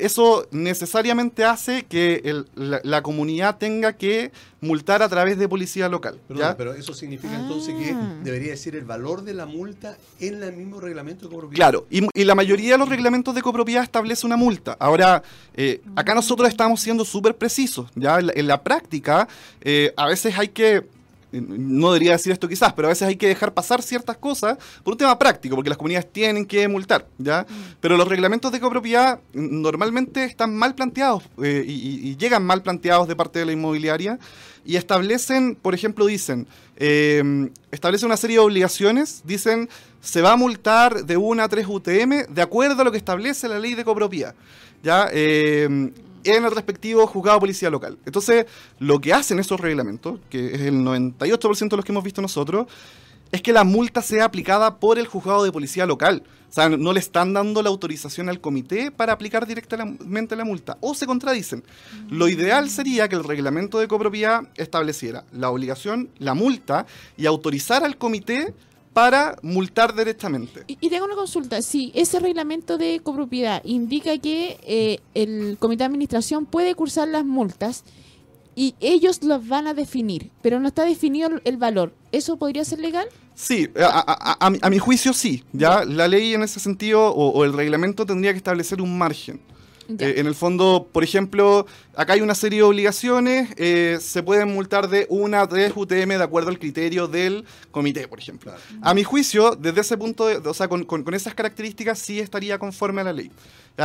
eso 0.00 0.46
necesariamente 0.50 1.44
hace 1.44 1.84
que 1.84 2.44
la, 2.54 3.02
comunidad 3.02 3.58
tenga 3.58 3.94
que 3.94 4.30
multar 4.60 5.02
a 5.02 5.08
través 5.08 5.38
de 5.38 5.48
policía 5.48 5.88
local. 5.88 6.18
pero 6.56 6.74
eso 6.74 6.92
significa 6.94 7.34
entonces 7.34 7.74
que 7.74 7.92
ah. 7.92 8.20
debería 8.22 8.50
decir 8.50 8.76
el 8.76 8.84
valor 8.84 9.22
de 9.22 9.34
la 9.34 9.46
multa 9.46 9.96
en 10.18 10.42
el 10.42 10.52
mismo 10.54 10.80
reglamento 10.80 11.26
de 11.26 11.34
copropiedad. 11.34 11.56
Claro, 11.56 11.86
y, 11.90 12.24
la 12.24 12.34
mayoría 12.34 12.72
de 12.72 12.78
los 12.78 12.88
reglamentos 12.88 13.34
de 13.34 13.42
copropiedad 13.42 13.82
establece 13.82 14.26
una 14.26 14.36
multa. 14.36 14.76
Ahora, 14.78 15.22
eh, 15.54 15.80
acá 15.96 16.14
nosotros 16.14 16.48
estamos 16.48 16.80
siendo 16.80 17.04
súper 17.04 17.36
precisos. 17.36 17.90
¿ya? 17.94 18.18
En 18.18 18.46
la, 18.46 18.62
práctica, 18.62 19.28
eh, 19.62 19.92
a 19.96 20.06
veces 20.06 20.38
hay 20.38 20.48
que 20.48 20.84
no 21.32 21.92
debería 21.92 22.12
decir 22.12 22.32
esto 22.32 22.48
quizás, 22.48 22.72
pero 22.72 22.88
a 22.88 22.90
veces 22.90 23.08
hay 23.08 23.16
que 23.16 23.28
dejar 23.28 23.54
pasar 23.54 23.82
ciertas 23.82 24.16
cosas 24.16 24.58
por 24.82 24.94
un 24.94 24.98
tema 24.98 25.18
práctico, 25.18 25.54
porque 25.54 25.68
las 25.68 25.78
comunidades 25.78 26.12
tienen 26.12 26.46
que 26.46 26.66
multar, 26.68 27.06
¿ya? 27.18 27.42
Mm. 27.48 27.74
Pero 27.80 27.96
los 27.96 28.08
reglamentos 28.08 28.50
de 28.52 28.60
copropiedad 28.60 29.20
normalmente 29.32 30.24
están 30.24 30.54
mal 30.56 30.74
planteados 30.74 31.24
eh, 31.42 31.64
y, 31.66 32.16
llegan 32.16 32.44
mal 32.44 32.62
planteados 32.62 33.08
de 33.08 33.16
parte 33.16 33.38
de 33.38 33.46
la 33.46 33.52
inmobiliaria 33.52 34.18
y 34.64 34.76
establecen, 34.76 35.54
por 35.54 35.74
ejemplo, 35.74 36.06
dicen, 36.06 36.46
eh, 36.76 37.50
establecen 37.70 38.06
una 38.06 38.16
serie 38.16 38.36
de 38.36 38.40
obligaciones, 38.40 39.22
dicen, 39.24 39.68
se 40.00 40.20
va 40.22 40.32
a 40.32 40.36
multar 40.36 41.04
de 41.04 41.16
1 41.16 41.42
a 41.42 41.48
3 41.48 41.66
UTM 41.66 42.26
de 42.28 42.42
acuerdo 42.42 42.82
a 42.82 42.84
lo 42.84 42.90
que 42.90 42.98
establece 42.98 43.48
la 43.48 43.58
ley 43.58 43.74
de 43.74 43.84
copropiedad, 43.84 44.34
¿ya? 44.82 45.08
Eh, 45.12 45.90
en 46.24 46.44
el 46.44 46.50
respectivo 46.50 47.06
juzgado 47.06 47.36
de 47.36 47.40
policía 47.40 47.70
local. 47.70 47.98
Entonces, 48.04 48.46
lo 48.78 49.00
que 49.00 49.12
hacen 49.12 49.38
esos 49.38 49.60
reglamentos, 49.60 50.20
que 50.28 50.54
es 50.54 50.60
el 50.62 50.76
98% 50.76 51.68
de 51.68 51.76
los 51.76 51.84
que 51.84 51.92
hemos 51.92 52.04
visto 52.04 52.22
nosotros, 52.22 52.66
es 53.32 53.42
que 53.42 53.52
la 53.52 53.64
multa 53.64 54.02
sea 54.02 54.24
aplicada 54.24 54.78
por 54.78 54.98
el 54.98 55.06
juzgado 55.06 55.44
de 55.44 55.52
policía 55.52 55.86
local. 55.86 56.22
O 56.48 56.52
sea, 56.52 56.68
no 56.68 56.92
le 56.92 56.98
están 56.98 57.32
dando 57.32 57.62
la 57.62 57.68
autorización 57.68 58.28
al 58.28 58.40
comité 58.40 58.90
para 58.90 59.12
aplicar 59.12 59.46
directamente 59.46 60.34
la 60.34 60.44
multa. 60.44 60.76
O 60.80 60.94
se 60.94 61.06
contradicen. 61.06 61.62
Lo 62.08 62.28
ideal 62.28 62.68
sería 62.68 63.08
que 63.08 63.14
el 63.14 63.22
reglamento 63.22 63.78
de 63.78 63.86
copropiedad 63.86 64.42
estableciera 64.56 65.24
la 65.30 65.50
obligación, 65.50 66.10
la 66.18 66.34
multa 66.34 66.86
y 67.16 67.26
autorizar 67.26 67.84
al 67.84 67.98
comité 67.98 68.52
para 68.92 69.36
multar 69.42 69.94
directamente. 69.94 70.64
Y, 70.66 70.88
tengo 70.88 71.04
una 71.04 71.14
consulta, 71.14 71.62
si 71.62 71.92
ese 71.94 72.18
reglamento 72.18 72.78
de 72.78 73.00
copropiedad 73.02 73.62
indica 73.64 74.18
que 74.18 74.58
eh, 74.62 75.00
el 75.14 75.56
comité 75.58 75.80
de 75.80 75.86
administración 75.86 76.46
puede 76.46 76.74
cursar 76.74 77.08
las 77.08 77.24
multas 77.24 77.84
y 78.56 78.74
ellos 78.80 79.22
las 79.22 79.46
van 79.46 79.68
a 79.68 79.74
definir, 79.74 80.30
pero 80.42 80.58
no 80.58 80.68
está 80.68 80.84
definido 80.84 81.30
el 81.44 81.56
valor, 81.56 81.92
¿eso 82.12 82.36
podría 82.36 82.64
ser 82.64 82.80
legal? 82.80 83.06
Sí, 83.34 83.70
a, 83.78 84.70
mi 84.70 84.78
juicio 84.78 85.14
sí. 85.14 85.44
Ya 85.52 85.84
la 85.84 86.08
ley 86.08 86.34
en 86.34 86.42
ese 86.42 86.60
sentido 86.60 87.10
o 87.14 87.44
el 87.44 87.54
reglamento 87.54 88.04
tendría 88.04 88.32
que 88.32 88.38
establecer 88.38 88.82
un 88.82 88.98
margen. 88.98 89.40
Eh, 89.98 90.14
en 90.18 90.26
el 90.26 90.34
fondo, 90.34 90.88
por 90.92 91.02
ejemplo, 91.04 91.66
acá 91.94 92.14
hay 92.14 92.20
una 92.20 92.34
serie 92.34 92.58
de 92.58 92.62
obligaciones, 92.64 93.50
eh, 93.56 93.98
se 94.00 94.22
pueden 94.22 94.52
multar 94.52 94.88
de 94.88 95.06
una 95.08 95.42
a 95.42 95.48
tres 95.48 95.72
UTM 95.74 96.08
de 96.08 96.22
acuerdo 96.22 96.50
al 96.50 96.58
criterio 96.58 97.08
del 97.08 97.44
comité, 97.70 98.08
por 98.08 98.18
ejemplo. 98.18 98.52
A 98.82 98.94
mi 98.94 99.04
juicio, 99.04 99.56
desde 99.56 99.80
ese 99.80 99.96
punto, 99.96 100.28
o 100.44 100.54
sea, 100.54 100.68
con, 100.68 100.84
con, 100.84 101.14
esas 101.14 101.34
características 101.34 101.98
sí 101.98 102.20
estaría 102.20 102.58
conforme 102.58 103.00
a 103.00 103.04
la 103.04 103.12
ley. 103.12 103.30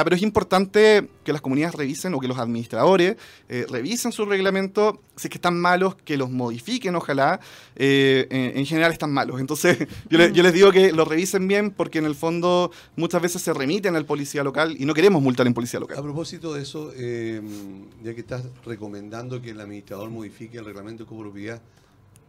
Pero 0.03 0.15
es 0.15 0.21
importante 0.21 1.07
que 1.23 1.31
las 1.31 1.41
comunidades 1.41 1.75
revisen 1.75 2.13
o 2.13 2.19
que 2.19 2.27
los 2.27 2.37
administradores 2.37 3.15
eh, 3.47 3.65
revisen 3.69 4.11
su 4.11 4.25
reglamento. 4.25 5.01
Si 5.15 5.27
es 5.27 5.29
que 5.29 5.37
están 5.37 5.57
malos, 5.57 5.95
que 5.95 6.17
los 6.17 6.29
modifiquen, 6.29 6.95
ojalá. 6.95 7.39
Eh, 7.75 8.27
en, 8.55 8.65
general 8.65 8.91
están 8.91 9.11
malos. 9.11 9.39
Entonces, 9.39 9.77
yo, 10.09 10.17
les 10.17 10.53
digo 10.53 10.71
que 10.71 10.91
los 10.91 11.07
revisen 11.07 11.47
bien 11.47 11.71
porque 11.71 11.99
en 11.99 12.05
el 12.05 12.15
fondo 12.15 12.71
muchas 12.95 13.21
veces 13.21 13.41
se 13.41 13.53
remiten 13.53 13.95
al 13.95 14.05
policía 14.05 14.43
local 14.43 14.75
y 14.79 14.85
no 14.85 14.93
queremos 14.93 15.21
multar 15.21 15.47
en 15.47 15.53
policía 15.53 15.79
local. 15.79 15.97
A 15.97 16.01
propósito 16.01 16.53
de 16.53 16.61
eso, 16.61 16.91
eh, 16.95 17.41
ya 18.03 18.13
que 18.13 18.21
estás 18.21 18.43
recomendando 18.65 19.41
que 19.41 19.51
el 19.51 19.59
administrador 19.59 20.09
modifique 20.09 20.57
el 20.57 20.65
reglamento 20.65 21.03
de 21.03 21.09
copropiedad, 21.09 21.61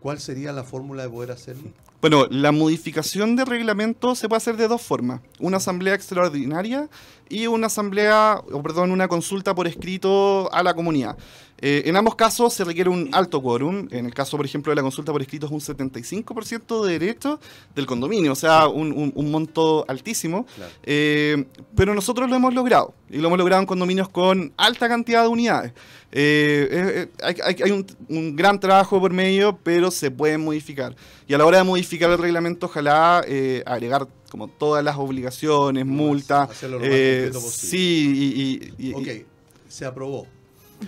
¿cuál 0.01 0.19
sería 0.19 0.53
la 0.53 0.65
fórmula 0.65 1.05
de 1.05 1.11
poder 1.11 1.31
hacerlo? 1.31 1.71
Bueno, 2.01 2.27
la 2.31 2.53
modificación 2.53 3.37
de 3.37 3.45
reglamento 3.45 4.15
se 4.15 4.29
puede 4.29 4.37
hacer 4.37 4.57
de 4.57 4.69
dos 4.69 4.83
formas. 4.83 5.23
Una 5.41 5.57
asamblea 5.57 5.95
extraordinaria 5.95 6.89
y 7.29 7.47
una 7.47 7.69
asamblea, 7.69 8.43
o 8.53 8.63
perdón, 8.63 8.93
una 8.93 9.09
consulta 9.09 9.55
por 9.55 9.67
escrito 9.67 10.53
a 10.53 10.63
la 10.63 10.75
comunidad. 10.75 11.17
Eh, 11.59 11.85
en 11.87 11.97
ambos 11.97 12.15
casos 12.15 12.53
se 12.53 12.65
requiere 12.65 12.91
un 12.91 13.11
alto 13.13 13.41
quórum. 13.43 13.89
En 13.91 14.07
el 14.07 14.15
caso, 14.15 14.37
por 14.37 14.45
ejemplo, 14.45 14.71
de 14.71 14.77
la 14.77 14.83
consulta 14.83 15.13
por 15.13 15.23
escrito 15.23 15.47
es 15.47 15.53
un 15.53 15.61
75% 15.61 16.85
de 16.85 16.99
derecho 16.99 17.41
del 17.75 17.87
condominio, 17.87 18.33
o 18.33 18.37
sea, 18.37 18.69
un, 18.69 19.13
monto 19.31 19.85
altísimo. 19.89 20.47
Eh, 20.83 21.47
pero 21.75 21.95
nosotros 21.95 22.29
lo 22.29 22.37
hemos 22.37 22.55
logrado 22.55 22.95
y 23.11 23.19
lo 23.19 23.29
hemos 23.29 23.39
logrado 23.39 23.63
en 23.63 23.67
condominios 23.67 24.09
con 24.09 24.53
alta 24.57 24.89
cantidad 24.89 25.23
de 25.23 25.29
unidades. 25.29 25.73
Eh, 26.13 27.09
hay, 27.23 27.85
un, 28.09 28.37
gran 28.37 28.61
trabajo 28.61 29.01
por 29.01 29.13
medio, 29.13 29.59
pero 29.63 29.91
se 29.91 30.11
puede 30.11 30.39
modificar. 30.39 30.95
Y 31.27 31.35
a 31.35 31.39
la 31.39 31.47
hora 31.47 31.59
de 31.59 31.65
modificar 31.65 32.11
el 32.11 32.19
reglamento, 32.19 32.67
ojalá 32.67 33.25
agregar 33.65 34.09
como 34.31 34.49
todas 34.49 34.85
las 34.85 34.97
obligaciones, 34.97 35.87
multas. 35.87 36.51
Hacerlo 36.51 36.79
lo 36.79 36.85
más 36.85 37.43
posible. 37.43 37.51
Sí, 37.51 38.73
y, 38.79 38.89
y, 38.89 38.93
ok, 38.93 39.27
se 39.69 39.85
aprobó 39.85 40.27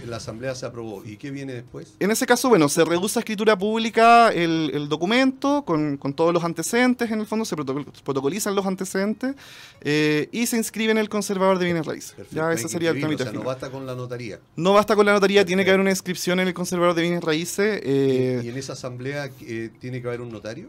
la 0.07 0.17
asamblea 0.17 0.55
se 0.55 0.67
aprobó. 0.67 1.05
¿Y 1.05 1.17
qué 1.17 1.31
viene 1.31 1.55
después? 1.55 1.95
En 1.99 2.11
ese 2.11 2.27
caso, 2.27 2.49
bueno, 2.49 2.69
se 2.69 2.85
reduce 2.85 3.19
a 3.19 3.21
escritura 3.21 3.57
pública 3.59 4.31
el, 4.33 4.89
documento 4.89 5.65
con, 5.65 5.99
todos 6.15 6.33
los 6.33 6.45
antecedentes, 6.45 7.11
en 7.11 7.21
el 7.21 7.27
fondo 7.27 7.45
se 7.45 7.57
protocolizan 7.57 8.55
los 8.55 8.67
antecedentes 8.67 9.35
eh, 9.81 10.29
y 10.33 10.47
se 10.47 10.57
inscribe 10.57 10.93
en 10.93 10.99
el 10.99 11.09
conservador 11.09 11.59
de 11.59 11.65
bienes 11.65 11.87
raíces. 11.87 12.15
ya 12.31 12.53
ese 12.53 12.69
sería 12.69 12.91
el 12.91 13.01
trámite. 13.01 13.23
O 13.23 13.27
sea, 13.27 13.33
no 13.33 13.43
basta 13.43 13.71
con 13.71 13.87
la 13.87 13.95
notaría. 13.95 14.41
No 14.57 14.73
basta 14.73 14.97
con 14.97 15.07
la 15.07 15.13
notaría, 15.13 15.45
tiene 15.45 15.65
que 15.65 15.71
haber 15.71 15.81
una 15.81 15.91
inscripción 15.91 16.41
en 16.41 16.49
el 16.49 16.55
conservador 16.55 16.95
de 16.95 17.03
bienes 17.03 17.23
raíces. 17.23 17.81
Eh, 17.83 18.43
¿Y 18.45 18.49
en 18.49 18.57
esa 18.57 18.73
asamblea 18.75 19.31
eh, 19.43 19.71
tiene 19.81 20.01
que 20.01 20.09
haber 20.09 20.21
un 20.21 20.31
notario? 20.31 20.69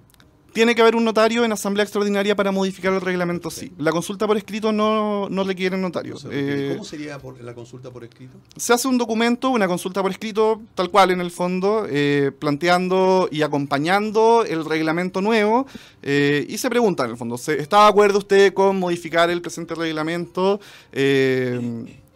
Tiene 0.53 0.75
que 0.75 0.81
haber 0.81 0.95
un 0.95 1.05
notario 1.05 1.45
en 1.45 1.51
asamblea 1.51 1.83
extraordinaria 1.83 2.35
para 2.35 2.51
modificar 2.51 2.93
el 2.93 3.01
reglamento, 3.01 3.49
sí. 3.49 3.71
La 3.77 3.91
consulta 3.91 4.27
por 4.27 4.37
escrito 4.37 4.71
no, 4.71 5.29
no 5.29 5.43
requiere 5.43 5.77
notario. 5.77 6.15
Eh, 6.31 6.71
¿Cómo 6.73 6.83
sería 6.83 7.19
la 7.41 7.53
consulta 7.53 7.91
por 7.91 8.03
escrito? 8.03 8.37
Se 8.55 8.73
hace 8.73 8.87
un 8.87 8.97
documento, 8.97 9.49
una 9.49 9.67
consulta 9.67 10.01
por 10.01 10.11
escrito, 10.11 10.61
tal 10.75 10.89
cual 10.89 11.11
en 11.11 11.21
el 11.21 11.31
fondo, 11.31 11.85
eh, 11.89 12.31
planteando 12.37 13.29
y 13.31 13.41
acompañando 13.41 14.45
el 14.45 14.65
reglamento 14.65 15.21
nuevo 15.21 15.67
eh, 16.01 16.45
y 16.47 16.57
se 16.57 16.69
pregunta 16.69 17.05
en 17.05 17.11
el 17.11 17.17
fondo, 17.17 17.35
¿está 17.35 17.83
de 17.83 17.89
acuerdo 17.89 18.19
usted 18.19 18.53
con 18.53 18.79
modificar 18.79 19.29
el 19.29 19.41
presente 19.41 19.75
reglamento? 19.75 20.59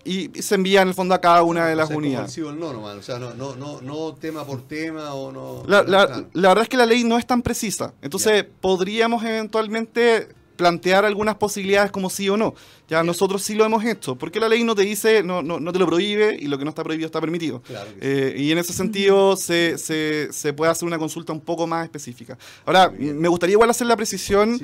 Y 0.06 0.30
se 0.42 0.56
envía 0.56 0.82
en 0.82 0.90
el 0.90 0.94
fondo 0.94 1.16
a 1.16 1.22
cada 1.22 1.44
una 1.44 1.68
de 1.68 1.76
las 1.76 1.90
unidades. 1.90 2.38
no, 2.38 2.70
o 2.70 3.02
sea, 3.02 3.20
no, 3.20 3.34
no, 3.34 3.56
no, 3.56 3.82
no, 3.82 4.14
tema 4.16 4.46
por 4.46 4.62
tema 4.68 5.14
o 5.14 5.32
no. 5.32 5.64
La, 5.68 5.84
la, 5.84 6.26
la, 6.34 6.50
verdad 6.50 6.64
es 6.64 6.70
que 6.70 6.78
la 6.78 6.86
ley 6.86 7.04
no 7.04 7.18
es 7.18 7.26
tan 7.26 7.42
precisa. 7.42 7.94
Entonces, 8.02 8.46
podríamos 8.62 9.24
eventualmente 9.24 10.28
plantear 10.56 11.04
algunas 11.06 11.36
posibilidades 11.36 11.92
como 11.92 12.10
sí 12.10 12.30
o 12.30 12.38
no. 12.38 12.54
Ya 12.88 13.04
nosotros 13.04 13.42
sí 13.42 13.56
lo 13.56 13.66
hemos 13.66 13.84
hecho, 13.86 14.16
porque 14.16 14.40
la 14.40 14.50
ley 14.50 14.64
no 14.64 14.76
te 14.76 14.84
dice, 14.84 15.24
no, 15.24 15.42
no, 15.42 15.60
no 15.60 15.74
te 15.74 15.80
lo 15.80 15.88
prohíbe 15.88 16.38
y 16.40 16.48
lo 16.48 16.58
que 16.58 16.64
no 16.64 16.70
está 16.70 16.84
prohibido 16.84 17.08
está 17.08 17.20
permitido. 17.20 17.64
Eh, 18.02 18.36
y 18.38 18.52
en 18.52 18.58
ese 18.58 18.74
sentido 18.74 19.36
se, 19.36 19.78
se, 19.78 20.32
se, 20.32 20.54
puede 20.54 20.72
hacer 20.72 20.88
una 20.88 21.00
consulta 21.00 21.34
un 21.34 21.42
poco 21.42 21.66
más 21.66 21.86
específica. 21.86 22.38
Ahora, 22.66 22.92
me 22.98 23.28
gustaría 23.28 23.54
igual 23.54 23.70
hacer 23.70 23.88
la 23.88 23.96
precisión 23.96 24.60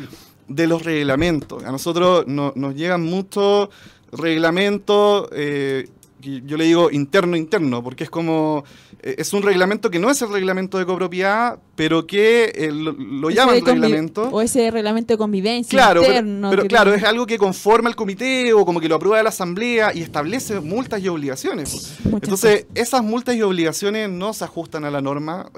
de 0.47 0.67
los 0.67 0.83
reglamentos. 0.83 1.63
A 1.63 1.71
nosotros 1.71 2.25
no, 2.27 2.53
nos 2.55 2.75
llegan 2.75 3.01
mucho 3.01 3.69
reglamento, 4.11 5.29
eh, 5.33 5.87
yo 6.21 6.57
le 6.57 6.65
digo 6.65 6.91
interno 6.91 7.37
interno, 7.37 7.81
porque 7.81 8.03
es 8.03 8.09
como, 8.09 8.65
eh, 9.01 9.15
es 9.17 9.31
un 9.31 9.41
reglamento 9.41 9.89
que 9.89 9.99
no 9.99 10.09
es 10.09 10.21
el 10.21 10.29
reglamento 10.29 10.77
de 10.77 10.85
copropiedad, 10.85 11.59
pero 11.75 12.05
que 12.05 12.51
eh, 12.55 12.71
lo, 12.71 13.29
llaman 13.29 13.63
reglamento. 13.63 14.23
O 14.29 14.41
ese 14.41 14.69
reglamento 14.69 15.13
de 15.13 15.17
convivencia 15.17 15.69
claro, 15.69 16.01
interno. 16.03 16.49
Pero, 16.49 16.65
claro, 16.65 16.93
es 16.93 17.03
algo 17.03 17.25
que 17.25 17.37
conforma 17.37 17.89
el 17.89 17.95
comité 17.95 18.51
o 18.51 18.65
como 18.65 18.81
que 18.81 18.89
lo 18.89 18.95
aprueba 18.95 19.23
la 19.23 19.29
asamblea 19.29 19.93
y 19.93 20.01
establece 20.01 20.59
multas 20.59 21.01
y 21.01 21.07
obligaciones. 21.07 21.97
Entonces, 22.03 22.65
esas 22.75 23.01
multas 23.01 23.35
y 23.35 23.41
obligaciones 23.41 24.09
no 24.09 24.33
se 24.33 24.43
ajustan 24.43 24.83
a 24.83 24.91
la 24.91 25.01
norma, 25.01 25.49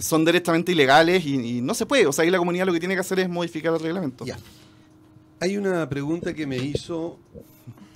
son 0.00 0.24
directamente 0.24 0.72
ilegales 0.72 1.24
y, 1.24 1.62
no 1.62 1.72
se 1.72 1.86
puede. 1.86 2.06
O 2.06 2.12
sea, 2.12 2.24
ahí 2.24 2.30
la 2.30 2.38
comunidad 2.38 2.66
lo 2.66 2.72
que 2.72 2.80
tiene 2.80 2.94
que 2.94 3.00
hacer 3.00 3.18
es 3.18 3.28
modificar 3.30 3.72
el 3.72 3.80
reglamento. 3.80 4.26
Ya. 4.26 4.36
Hay 5.44 5.58
una 5.58 5.86
pregunta 5.90 6.32
que 6.32 6.46
me 6.46 6.56
hizo 6.56 7.18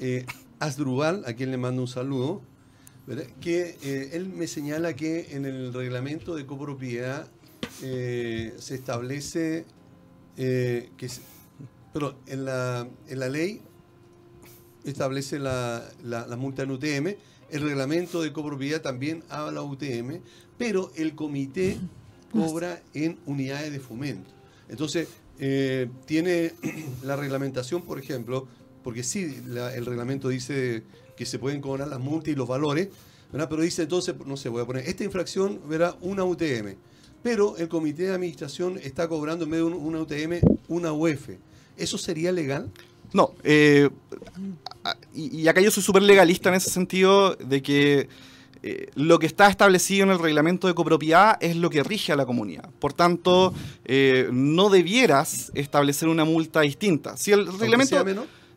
eh, 0.01 0.27
Asdrubal, 0.59 1.23
a 1.25 1.33
quien 1.33 1.51
le 1.51 1.57
mando 1.57 1.81
un 1.81 1.89
saludo, 1.89 2.43
que 3.41 3.79
eh, 3.83 4.11
él 4.13 4.29
me 4.29 4.47
señala 4.47 4.95
que 4.95 5.35
en 5.35 5.47
el 5.47 5.73
reglamento 5.73 6.35
de 6.35 6.45
copropiedad 6.45 7.27
eh, 7.83 8.53
se 8.59 8.75
establece 8.75 9.65
eh, 10.37 10.91
que, 10.99 11.09
pero 11.95 12.19
en 12.27 12.45
la, 12.45 12.87
en 13.09 13.19
la 13.19 13.31
ley 13.31 13.63
establece 14.85 15.39
la, 15.39 15.89
la, 16.05 16.37
multa 16.37 16.65
en 16.65 16.71
UTM, 16.73 17.17
el 17.49 17.63
reglamento 17.63 18.21
de 18.21 18.31
copropiedad 18.31 18.83
también 18.83 19.25
habla 19.31 19.63
UTM, 19.63 20.21
pero 20.59 20.93
el 20.97 21.15
comité 21.15 21.79
cobra 22.31 22.83
en 22.93 23.19
unidades 23.25 23.73
de 23.73 23.81
fomento. 23.81 24.29
Entonces, 24.69 25.09
eh, 25.39 25.89
tiene 26.07 26.53
la 27.03 27.17
reglamentación, 27.17 27.83
por 27.83 27.99
ejemplo, 27.99 28.47
porque 28.83 29.03
sí, 29.03 29.43
el 29.75 29.87
reglamento 29.87 30.29
dice 30.29 30.83
que 31.17 31.27
se 31.27 31.39
pueden 31.39 31.61
cobrar 31.61 31.89
las 31.89 32.01
multas 32.01 32.33
y 32.33 32.37
los 32.37 32.49
valores, 32.49 32.89
pero 33.31 33.61
dice 33.61 33.83
entonces, 33.83 34.15
no 34.25 34.37
sé, 34.37 34.49
voy 34.49 34.63
a 34.63 34.65
poner, 34.65 34.89
esta 34.89 35.05
infracción 35.05 35.61
verá 35.69 35.97
una 36.01 36.25
UTM, 36.25 36.75
pero 37.23 37.57
el 37.59 37.69
comité 37.69 38.05
de 38.05 38.15
administración 38.15 38.79
está 38.83 39.09
cobrando 39.09 39.45
en 39.45 39.51
vez 39.51 39.61
de 39.61 39.65
una 39.65 40.01
UTM 40.01 40.41
una 40.69 40.93
UF. 40.93 41.31
¿Eso 41.77 41.99
sería 41.99 42.33
legal? 42.33 42.71
No, 43.13 43.35
eh, 43.43 43.89
y 45.15 45.47
acá 45.49 45.61
yo 45.61 45.71
soy 45.71 45.83
súper 45.83 46.03
legalista 46.03 46.49
en 46.49 46.57
ese 46.57 46.71
sentido 46.71 47.35
de 47.37 47.63
que 47.63 48.09
eh, 48.63 48.91
lo 48.95 49.19
que 49.19 49.27
está 49.27 49.49
establecido 49.49 50.05
en 50.05 50.11
el 50.11 50.19
reglamento 50.19 50.67
de 50.67 50.75
copropiedad 50.75 51.37
es 51.41 51.57
lo 51.57 51.71
que 51.71 51.83
rige 51.83 52.13
a 52.13 52.17
la 52.17 52.27
comunidad. 52.27 52.69
Por 52.79 52.93
tanto, 52.93 53.55
eh, 53.85 54.29
no 54.33 54.71
debieras 54.71 55.53
establecer 55.55 56.09
una 56.09 56.25
multa 56.25 56.61
distinta. 56.63 57.17
Si 57.17 57.33
el 57.33 57.47
reglamento 57.59 57.97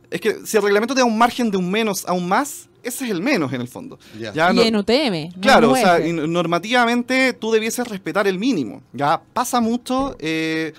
es 0.10 0.20
que 0.20 0.46
si 0.46 0.58
el 0.58 0.64
reglamento 0.64 0.94
te 0.94 1.00
da 1.00 1.06
un 1.06 1.18
margen 1.18 1.50
de 1.52 1.58
un 1.58 1.72
menos 1.72 2.06
a 2.06 2.14
un 2.14 2.28
más, 2.28 2.68
ese 2.84 3.06
es 3.06 3.12
el 3.12 3.22
menos 3.22 3.54
en 3.54 3.62
el 3.62 3.68
fondo. 3.68 3.98
Ya. 4.20 4.52
y 4.52 4.60
en 4.60 4.76
UTM. 4.76 5.40
Claro, 5.40 5.72
o 5.72 5.76
sea, 5.76 6.00
normativamente 6.00 7.34
tú 7.34 7.52
debieses 7.52 7.88
respetar 7.88 8.28
el 8.28 8.38
mínimo. 8.38 8.82
Ya 8.92 9.22
pasa 9.34 9.62
mucho. 9.62 10.16
Eh, 10.20 10.74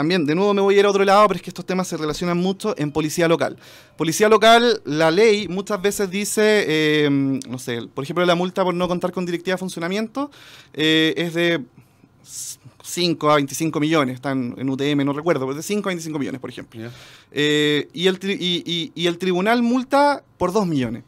también, 0.00 0.24
de 0.24 0.34
nuevo 0.34 0.54
me 0.54 0.62
voy 0.62 0.76
a 0.76 0.78
ir 0.78 0.86
a 0.86 0.88
otro 0.88 1.04
lado, 1.04 1.28
pero 1.28 1.36
es 1.36 1.42
que 1.42 1.50
estos 1.50 1.66
temas 1.66 1.86
se 1.86 1.98
relacionan 1.98 2.38
mucho 2.38 2.74
en 2.78 2.90
policía 2.90 3.28
local. 3.28 3.58
Policía 3.98 4.30
local, 4.30 4.80
la 4.86 5.10
ley 5.10 5.46
muchas 5.46 5.82
veces 5.82 6.08
dice, 6.08 7.04
em, 7.04 7.38
no 7.46 7.58
sé, 7.58 7.82
por 7.92 8.02
ejemplo, 8.04 8.24
la 8.24 8.34
multa 8.34 8.64
por 8.64 8.72
no 8.72 8.88
contar 8.88 9.12
con 9.12 9.26
directiva 9.26 9.56
de 9.56 9.58
funcionamiento 9.58 10.30
eh, 10.72 11.12
es 11.18 11.34
de 11.34 11.62
5 12.82 13.30
a 13.30 13.34
25 13.34 13.78
millones, 13.78 14.14
están 14.14 14.54
en 14.56 14.70
UTM, 14.70 15.04
no 15.04 15.12
recuerdo, 15.12 15.44
pero 15.44 15.54
de 15.54 15.62
5 15.62 15.86
a 15.86 15.90
25 15.90 16.18
millones, 16.18 16.40
por 16.40 16.48
ejemplo. 16.48 16.80
Eh, 17.30 17.90
y, 17.92 18.06
el 18.06 18.18
y 18.22 19.06
el 19.06 19.18
tribunal 19.18 19.62
multa 19.62 20.24
por 20.38 20.50
2 20.50 20.66
millones. 20.66 21.04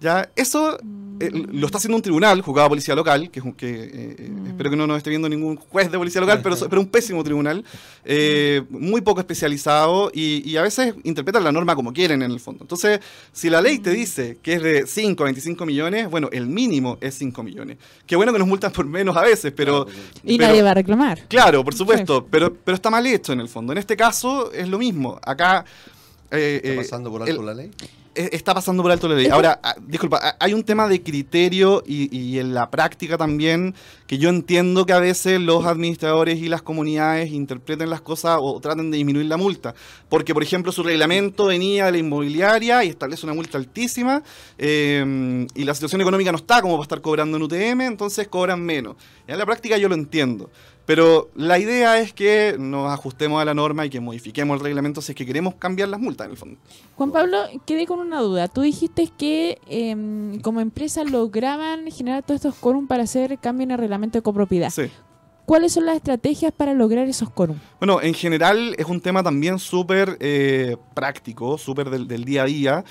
¿Ya? 0.00 0.30
Eso 0.34 0.78
eh, 1.20 1.30
lo 1.52 1.66
está 1.66 1.76
haciendo 1.76 1.96
un 1.96 2.02
tribunal, 2.02 2.40
juzgado 2.40 2.66
de 2.66 2.70
policía 2.70 2.94
local, 2.94 3.30
que, 3.30 3.42
que 3.54 3.68
eh, 3.68 4.16
eh, 4.18 4.30
mm. 4.30 4.46
espero 4.46 4.70
que 4.70 4.76
no 4.76 4.86
nos 4.86 4.96
esté 4.96 5.10
viendo 5.10 5.28
ningún 5.28 5.56
juez 5.56 5.92
de 5.92 5.98
policía 5.98 6.22
local, 6.22 6.40
pero, 6.42 6.56
pero 6.70 6.80
un 6.80 6.88
pésimo 6.88 7.22
tribunal, 7.22 7.62
muy 8.70 9.02
poco 9.02 9.20
especializado 9.20 10.10
y, 10.14 10.56
a 10.56 10.62
veces 10.62 10.94
interpretan 11.04 11.44
la 11.44 11.52
norma 11.52 11.76
como 11.76 11.92
quieren 11.92 12.22
en 12.22 12.30
el 12.30 12.40
fondo. 12.40 12.64
Entonces, 12.64 13.00
si 13.32 13.50
la 13.50 13.60
ley 13.60 13.78
te 13.78 13.90
dice 13.90 14.38
que 14.42 14.54
es 14.54 14.62
de 14.62 14.86
5 14.86 15.22
a 15.22 15.26
25 15.26 15.66
millones, 15.66 16.10
bueno, 16.10 16.30
el 16.32 16.46
mínimo 16.46 16.96
es 17.02 17.14
5 17.16 17.42
millones. 17.42 17.76
Qué 18.06 18.16
bueno 18.16 18.32
que 18.32 18.38
nos 18.38 18.48
multan 18.48 18.72
por 18.72 18.86
menos 18.86 19.16
a 19.16 19.22
veces, 19.22 19.52
pero... 19.54 19.86
Y 20.24 20.38
nadie 20.38 20.62
va 20.62 20.70
a 20.70 20.74
reclamar. 20.74 21.26
Claro, 21.28 21.62
por 21.62 21.74
supuesto, 21.74 22.26
pero, 22.30 22.54
pero 22.54 22.74
está 22.74 22.88
mal 22.88 23.06
hecho 23.06 23.34
en 23.34 23.40
el 23.40 23.48
fondo. 23.48 23.72
En 23.72 23.78
este 23.78 23.96
caso 23.96 24.50
es 24.52 24.68
lo 24.68 24.78
mismo. 24.78 25.20
Acá... 25.22 25.66
¿Está 26.30 26.76
pasando 26.76 27.10
por 27.10 27.22
alto 27.22 27.42
la 27.42 27.54
ley? 27.54 27.70
E, 28.14 28.30
está 28.32 28.54
pasando 28.54 28.82
por 28.82 28.90
alto 28.90 29.08
la 29.08 29.14
ley. 29.14 29.28
Ahora, 29.28 29.60
ah, 29.62 29.76
disculpa, 29.80 30.36
hay 30.40 30.52
un 30.52 30.64
tema 30.64 30.88
de 30.88 31.00
criterio 31.02 31.82
y, 31.86 32.38
en 32.38 32.54
la 32.54 32.68
práctica 32.70 33.16
también 33.16 33.74
que 34.06 34.18
yo 34.18 34.28
entiendo 34.30 34.84
que 34.84 34.92
a 34.92 34.98
veces 34.98 35.40
los 35.40 35.64
administradores 35.64 36.38
y 36.38 36.48
las 36.48 36.62
comunidades 36.62 37.30
interpreten 37.30 37.88
las 37.88 38.00
cosas 38.00 38.38
o 38.40 38.58
traten 38.60 38.90
de 38.90 38.96
disminuir 38.96 39.26
la 39.26 39.36
multa. 39.36 39.74
Porque, 40.08 40.34
por 40.34 40.42
ejemplo, 40.42 40.72
su 40.72 40.82
reglamento 40.82 41.46
venía 41.46 41.86
de 41.86 41.92
la 41.92 41.98
inmobiliaria 41.98 42.82
y 42.82 42.88
establece 42.88 43.26
una 43.26 43.34
multa 43.34 43.58
altísima 43.58 44.22
eh, 44.58 45.46
y 45.54 45.64
la 45.64 45.74
situación 45.74 46.00
económica 46.00 46.32
no 46.32 46.38
está 46.38 46.60
como 46.60 46.74
para 46.74 46.82
estar 46.82 47.00
cobrando 47.00 47.36
en 47.36 47.44
UTM, 47.44 47.82
entonces 47.82 48.26
cobran 48.26 48.60
menos. 48.60 48.96
en 49.28 49.38
la 49.38 49.46
práctica 49.46 49.78
yo 49.78 49.88
lo 49.88 49.94
entiendo. 49.94 50.50
Pero 50.90 51.30
la 51.36 51.56
idea 51.56 52.00
es 52.00 52.12
que 52.12 52.56
nos 52.58 52.90
ajustemos 52.90 53.40
a 53.40 53.44
la 53.44 53.54
norma 53.54 53.86
y 53.86 53.90
que 53.90 54.00
modifiquemos 54.00 54.58
el 54.58 54.64
reglamento 54.64 55.00
si 55.00 55.12
es 55.12 55.16
que 55.16 55.24
queremos 55.24 55.54
cambiar 55.54 55.88
las 55.88 56.00
multas, 56.00 56.24
en 56.24 56.32
el 56.32 56.36
fondo. 56.36 56.58
Juan 56.96 57.12
Pablo, 57.12 57.38
quedé 57.64 57.86
con 57.86 58.00
una 58.00 58.18
duda. 58.18 58.48
Tú 58.48 58.62
dijiste 58.62 59.08
que 59.16 59.60
em, 59.68 60.40
como 60.40 60.60
empresa 60.60 61.04
lograban 61.04 61.88
generar 61.92 62.24
todos 62.24 62.44
estos 62.44 62.56
quórum 62.56 62.88
para 62.88 63.04
hacer 63.04 63.38
cambio 63.38 63.62
en 63.66 63.70
el 63.70 63.78
reglamento 63.78 64.18
de 64.18 64.22
copropiedad. 64.22 64.70
Sí. 64.70 64.90
¿Cuáles 65.46 65.74
son 65.74 65.86
las 65.86 65.94
estrategias 65.94 66.52
para 66.52 66.74
lograr 66.74 67.06
esos 67.06 67.30
quórum? 67.30 67.58
Bueno, 67.78 68.02
en 68.02 68.12
general 68.12 68.74
es 68.76 68.86
un 68.86 69.00
tema 69.00 69.22
también 69.22 69.60
súper 69.60 70.16
eh, 70.18 70.76
práctico, 70.94 71.56
súper 71.56 71.88
del, 71.88 72.08
del 72.08 72.24
día 72.24 72.42
a 72.42 72.46
día, 72.46 72.84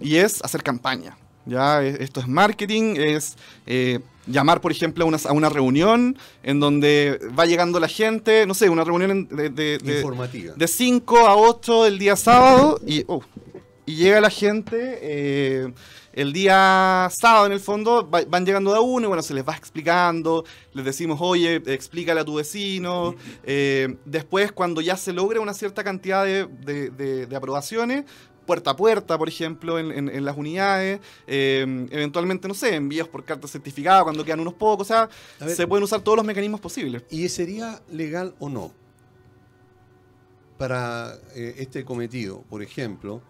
y 0.00 0.16
es 0.16 0.42
hacer 0.42 0.62
campaña. 0.62 1.18
Ya, 1.44 1.82
esto 1.82 2.20
es 2.20 2.28
marketing, 2.28 2.94
es 2.96 3.36
eh, 3.66 4.00
llamar, 4.26 4.60
por 4.60 4.72
ejemplo, 4.72 5.04
a 5.04 5.08
una, 5.08 5.18
a 5.24 5.32
una, 5.32 5.48
reunión 5.48 6.16
en 6.42 6.60
donde 6.60 7.18
va 7.38 7.46
llegando 7.46 7.80
la 7.80 7.88
gente, 7.88 8.46
no 8.46 8.54
sé, 8.54 8.68
una 8.68 8.84
reunión 8.84 9.28
de, 9.28 9.50
de, 9.50 9.78
de, 9.78 9.96
Informativa. 9.96 10.54
de 10.56 10.68
5 10.68 11.18
a 11.18 11.36
8 11.36 11.86
el 11.86 11.98
día 11.98 12.16
sábado 12.16 12.80
y, 12.86 13.04
oh, 13.08 13.22
y 13.86 13.96
llega 13.96 14.20
la 14.20 14.30
gente. 14.30 14.98
Eh, 15.02 15.72
el 16.12 16.32
día 16.34 17.08
sábado, 17.10 17.46
en 17.46 17.52
el 17.52 17.60
fondo, 17.60 18.06
van 18.06 18.44
llegando 18.44 18.70
de 18.70 18.76
a 18.76 18.80
uno 18.80 19.06
y 19.06 19.08
bueno, 19.08 19.22
se 19.22 19.32
les 19.32 19.48
va 19.48 19.56
explicando, 19.56 20.44
les 20.74 20.84
decimos, 20.84 21.18
oye, 21.22 21.62
explícale 21.66 22.20
a 22.20 22.24
tu 22.24 22.34
vecino. 22.34 23.14
Eh, 23.44 23.96
después, 24.04 24.52
cuando 24.52 24.82
ya 24.82 24.96
se 24.98 25.14
logra 25.14 25.40
una 25.40 25.54
cierta 25.54 25.82
cantidad 25.82 26.24
de, 26.26 27.28
aprobaciones, 27.34 28.04
puerta 28.46 28.70
a 28.70 28.76
puerta, 28.76 29.18
por 29.18 29.28
ejemplo, 29.28 29.78
en, 29.78 30.24
las 30.24 30.36
unidades, 30.36 31.00
eh, 31.26 31.86
eventualmente, 31.90 32.48
no 32.48 32.54
sé, 32.54 32.74
envíos 32.74 33.08
por 33.08 33.24
carta 33.24 33.48
certificada 33.48 34.04
cuando 34.04 34.24
quedan 34.24 34.40
unos 34.40 34.54
pocos, 34.54 34.90
o 34.90 34.92
sea, 34.92 35.08
se 35.48 35.66
pueden 35.66 35.84
usar 35.84 36.00
todos 36.00 36.16
los 36.16 36.26
mecanismos 36.26 36.60
posibles. 36.60 37.04
¿Y 37.10 37.28
sería 37.28 37.80
legal 37.90 38.34
o 38.38 38.48
no 38.48 38.72
para 40.58 41.14
eh, 41.34 41.54
este 41.58 41.84
cometido, 41.84 42.42
por 42.42 42.62
ejemplo? 42.62 43.22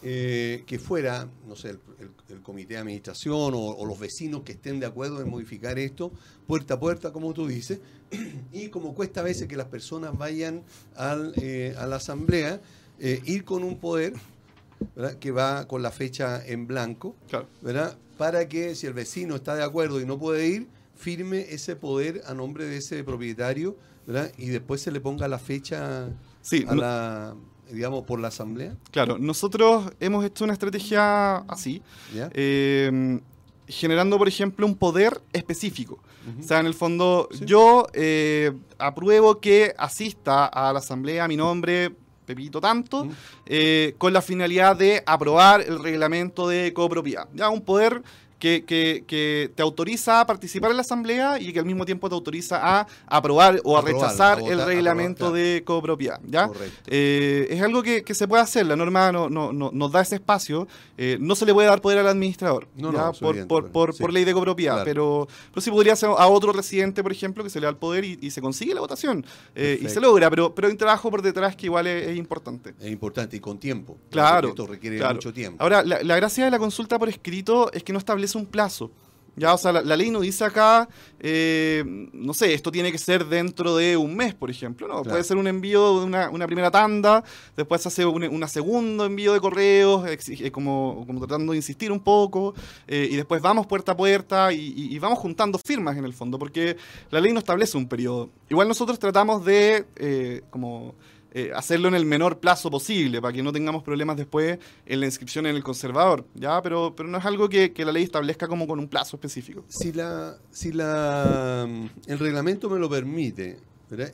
Eh, 0.00 0.62
que 0.64 0.78
fuera, 0.78 1.28
no 1.48 1.56
sé, 1.56 1.70
el, 1.98 2.40
comité 2.42 2.74
de 2.74 2.80
administración 2.80 3.52
o, 3.56 3.84
los 3.84 3.98
vecinos 3.98 4.42
que 4.42 4.52
estén 4.52 4.78
de 4.78 4.86
acuerdo 4.86 5.20
en 5.20 5.28
modificar 5.28 5.76
esto, 5.76 6.12
puerta 6.46 6.74
a 6.74 6.80
puerta, 6.80 7.12
como 7.12 7.34
tú 7.34 7.48
dices, 7.48 7.80
y 8.52 8.68
como 8.68 8.94
cuesta 8.94 9.20
a 9.20 9.24
veces 9.24 9.48
que 9.48 9.56
las 9.56 9.66
personas 9.66 10.16
vayan 10.16 10.62
al, 10.94 11.32
eh, 11.42 11.74
a 11.76 11.88
la 11.88 11.96
asamblea, 11.96 12.60
eh, 13.00 13.20
ir 13.24 13.44
con 13.44 13.64
un 13.64 13.78
poder 13.78 14.12
que 15.20 15.30
va 15.30 15.66
con 15.66 15.82
la 15.82 15.90
fecha 15.90 16.44
en 16.46 16.66
blanco, 16.66 17.16
¿verdad? 17.62 17.96
para 18.18 18.48
que 18.48 18.74
si 18.74 18.86
el 18.86 18.92
vecino 18.92 19.36
está 19.36 19.54
de 19.54 19.62
acuerdo 19.62 20.00
y 20.00 20.04
no 20.04 20.18
puede 20.18 20.48
ir, 20.48 20.68
firme 20.96 21.46
ese 21.50 21.76
poder 21.76 22.22
a 22.26 22.34
nombre 22.34 22.64
de 22.66 22.78
ese 22.78 23.04
propietario 23.04 23.76
¿verdad? 24.06 24.32
y 24.36 24.48
después 24.48 24.82
se 24.82 24.90
le 24.90 25.00
ponga 25.00 25.28
la 25.28 25.38
fecha 25.38 26.06
a 26.06 26.74
la 26.74 27.34
digamos, 27.70 28.04
por 28.04 28.18
la 28.18 28.28
Asamblea? 28.28 28.76
Claro, 28.90 29.18
nosotros 29.18 29.92
hemos 30.00 30.24
hecho 30.24 30.44
una 30.44 30.54
estrategia 30.54 31.36
así, 31.36 31.82
eh, 32.14 33.20
generando, 33.66 34.16
por 34.16 34.26
ejemplo, 34.26 34.66
un 34.66 34.74
poder 34.74 35.20
específico. 35.32 35.98
O 36.38 36.42
sea, 36.42 36.60
en 36.60 36.66
el 36.66 36.74
fondo, 36.74 37.28
yo 37.44 37.86
eh, 37.94 38.52
apruebo 38.78 39.40
que 39.40 39.74
asista 39.78 40.46
a 40.46 40.72
la 40.72 40.78
Asamblea 40.78 41.24
a 41.24 41.28
mi 41.28 41.36
nombre, 41.36 41.94
Pepito 42.28 42.60
Tanto, 42.60 43.08
eh, 43.46 43.94
con 43.96 44.12
la 44.12 44.20
finalidad 44.20 44.76
de 44.76 45.02
aprobar 45.06 45.62
el 45.62 45.82
reglamento 45.82 46.46
de 46.46 46.74
copropiedad. 46.74 47.26
Ya 47.32 47.48
un 47.48 47.62
poder 47.62 48.02
que, 48.38 48.64
que, 48.64 49.50
te 49.54 49.62
autoriza 49.62 50.20
a 50.20 50.26
participar 50.26 50.70
en 50.70 50.76
la 50.76 50.82
asamblea 50.82 51.40
y 51.40 51.52
que 51.52 51.58
al 51.58 51.64
mismo 51.64 51.84
tiempo 51.84 52.08
te 52.08 52.14
autoriza 52.14 52.58
a 52.62 52.86
aprobar 53.06 53.60
o 53.64 53.76
a 53.76 53.82
rechazar 53.82 54.40
el 54.40 54.64
reglamento 54.64 55.32
de 55.32 55.62
copropiedad. 55.64 56.20
¿ya? 56.24 56.48
Eh, 56.86 57.48
es 57.50 57.62
algo 57.62 57.82
que, 57.82 58.02
se 58.14 58.28
puede 58.28 58.42
hacer, 58.42 58.66
la 58.66 58.76
norma 58.76 59.12
no, 59.12 59.28
no, 59.28 59.52
nos 59.52 59.92
da 59.92 60.00
ese 60.00 60.16
espacio, 60.16 60.66
eh, 60.96 61.16
no 61.20 61.34
se 61.34 61.46
le 61.46 61.54
puede 61.54 61.68
dar 61.68 61.80
poder 61.80 61.98
al 61.98 62.08
administrador 62.08 62.68
por, 63.46 63.70
por, 63.70 64.12
ley 64.12 64.24
de 64.24 64.32
copropiedad, 64.32 64.82
pero, 64.84 65.28
pero 65.50 65.60
sí 65.60 65.70
podría 65.70 65.96
ser 65.96 66.10
a 66.10 66.26
otro 66.26 66.52
residente, 66.52 67.02
por 67.02 67.12
ejemplo, 67.12 67.44
que 67.44 67.50
se 67.50 67.60
le 67.60 67.66
da 67.66 67.70
el 67.70 67.76
poder 67.76 68.04
y, 68.04 68.28
se 68.28 68.42
consigue 68.42 68.74
la 68.74 68.80
votación 68.80 69.24
eh, 69.54 69.78
y 69.80 69.88
se 69.88 70.00
logra, 70.00 70.28
pero, 70.28 70.54
pero 70.54 70.68
hay 70.68 70.72
un 70.72 70.78
trabajo 70.78 71.10
por 71.10 71.22
detrás 71.22 71.56
que 71.56 71.66
igual 71.66 71.86
es, 71.86 72.16
importante. 72.16 72.74
Es 72.78 72.90
importante 72.90 73.36
y 73.36 73.40
con 73.40 73.58
tiempo. 73.58 73.96
Claro. 74.10 74.50
Esto 74.50 74.66
requiere 74.66 75.02
mucho 75.14 75.32
tiempo. 75.32 75.62
Ahora, 75.62 75.82
la, 75.82 76.02
la 76.02 76.16
gracia 76.16 76.44
de 76.44 76.50
la 76.50 76.58
consulta 76.58 76.98
por 76.98 77.08
escrito 77.08 77.72
es 77.72 77.82
que 77.82 77.92
no 77.92 77.98
establece 77.98 78.27
un 78.34 78.46
plazo. 78.46 78.90
Ya, 79.38 79.54
o 79.54 79.58
sea, 79.58 79.72
la, 79.72 79.96
ley 79.96 80.10
no 80.10 80.20
dice 80.20 80.44
acá, 80.44 80.88
eh, 81.20 81.84
no 82.12 82.34
sé, 82.34 82.54
esto 82.54 82.72
tiene 82.72 82.90
que 82.90 82.98
ser 82.98 83.24
dentro 83.26 83.76
de 83.76 83.96
un 83.96 84.16
mes, 84.16 84.34
por 84.34 84.50
ejemplo. 84.50 84.88
No, 84.88 85.04
puede 85.04 85.22
ser 85.22 85.36
un 85.36 85.46
envío 85.46 86.00
de 86.00 86.06
una, 86.06 86.46
primera 86.46 86.70
tanda, 86.70 87.22
después 87.56 87.80
se 87.80 87.88
hace 87.88 88.04
un 88.04 88.48
segundo 88.48 89.06
envío 89.06 89.32
de 89.32 89.40
correos, 89.40 90.04
eh, 90.08 90.50
como, 90.50 91.04
como 91.06 91.20
tratando 91.20 91.52
de 91.52 91.58
insistir 91.58 91.92
un 91.92 92.00
poco, 92.00 92.54
eh, 92.88 93.08
y 93.10 93.16
después 93.16 93.40
vamos 93.40 93.66
puerta 93.66 93.92
a 93.92 93.96
puerta 93.96 94.52
y, 94.52 94.74
y, 94.74 94.98
vamos 94.98 95.20
juntando 95.20 95.58
firmas 95.58 95.96
en 95.96 96.04
el 96.04 96.12
fondo, 96.12 96.38
porque 96.38 96.76
la 97.10 97.20
ley 97.20 97.32
no 97.32 97.38
establece 97.38 97.76
un 97.76 97.86
periodo. 97.86 98.30
Igual 98.48 98.66
nosotros 98.66 98.98
tratamos 98.98 99.44
de, 99.44 100.42
como 100.50 100.96
eh, 101.30 101.52
hacerlo 101.54 101.88
en 101.88 101.94
el 101.94 102.06
menor 102.06 102.38
plazo 102.38 102.70
posible 102.70 103.20
para 103.20 103.34
que 103.34 103.42
no 103.42 103.52
tengamos 103.52 103.82
problemas 103.82 104.16
después 104.16 104.58
en 104.86 105.00
la 105.00 105.04
inscripción 105.04 105.44
en 105.44 105.56
el 105.56 105.62
conservador, 105.62 106.24
¿ya? 106.34 106.62
Pero, 106.62 106.94
pero 106.96 107.06
no 107.06 107.18
es 107.18 107.24
algo 107.26 107.50
que, 107.50 107.70
la 107.76 107.92
ley 107.92 108.02
establezca 108.02 108.48
como 108.48 108.66
con 108.66 108.78
un 108.78 108.88
plazo 108.88 109.16
específico. 109.16 109.62
Si, 109.68 109.92
la, 109.92 110.38
si 110.50 110.72
la, 110.72 111.66
mm, 111.68 112.10
el 112.10 112.18
reglamento 112.18 112.70
me 112.70 112.78
lo 112.78 112.88
permite, 112.88 113.58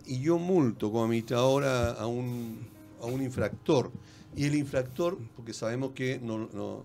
y 0.07 0.21
yo 0.21 0.39
multo 0.39 0.91
como 0.91 1.05
administrador 1.05 1.65
a, 1.65 2.07
un, 2.07 2.67
a 3.01 3.07
un 3.07 3.23
infractor, 3.23 3.93
y 4.35 4.47
el 4.47 4.57
infractor, 4.57 5.17
porque 5.37 5.53
sabemos 5.53 5.93
que 5.93 6.19
no, 6.21 6.85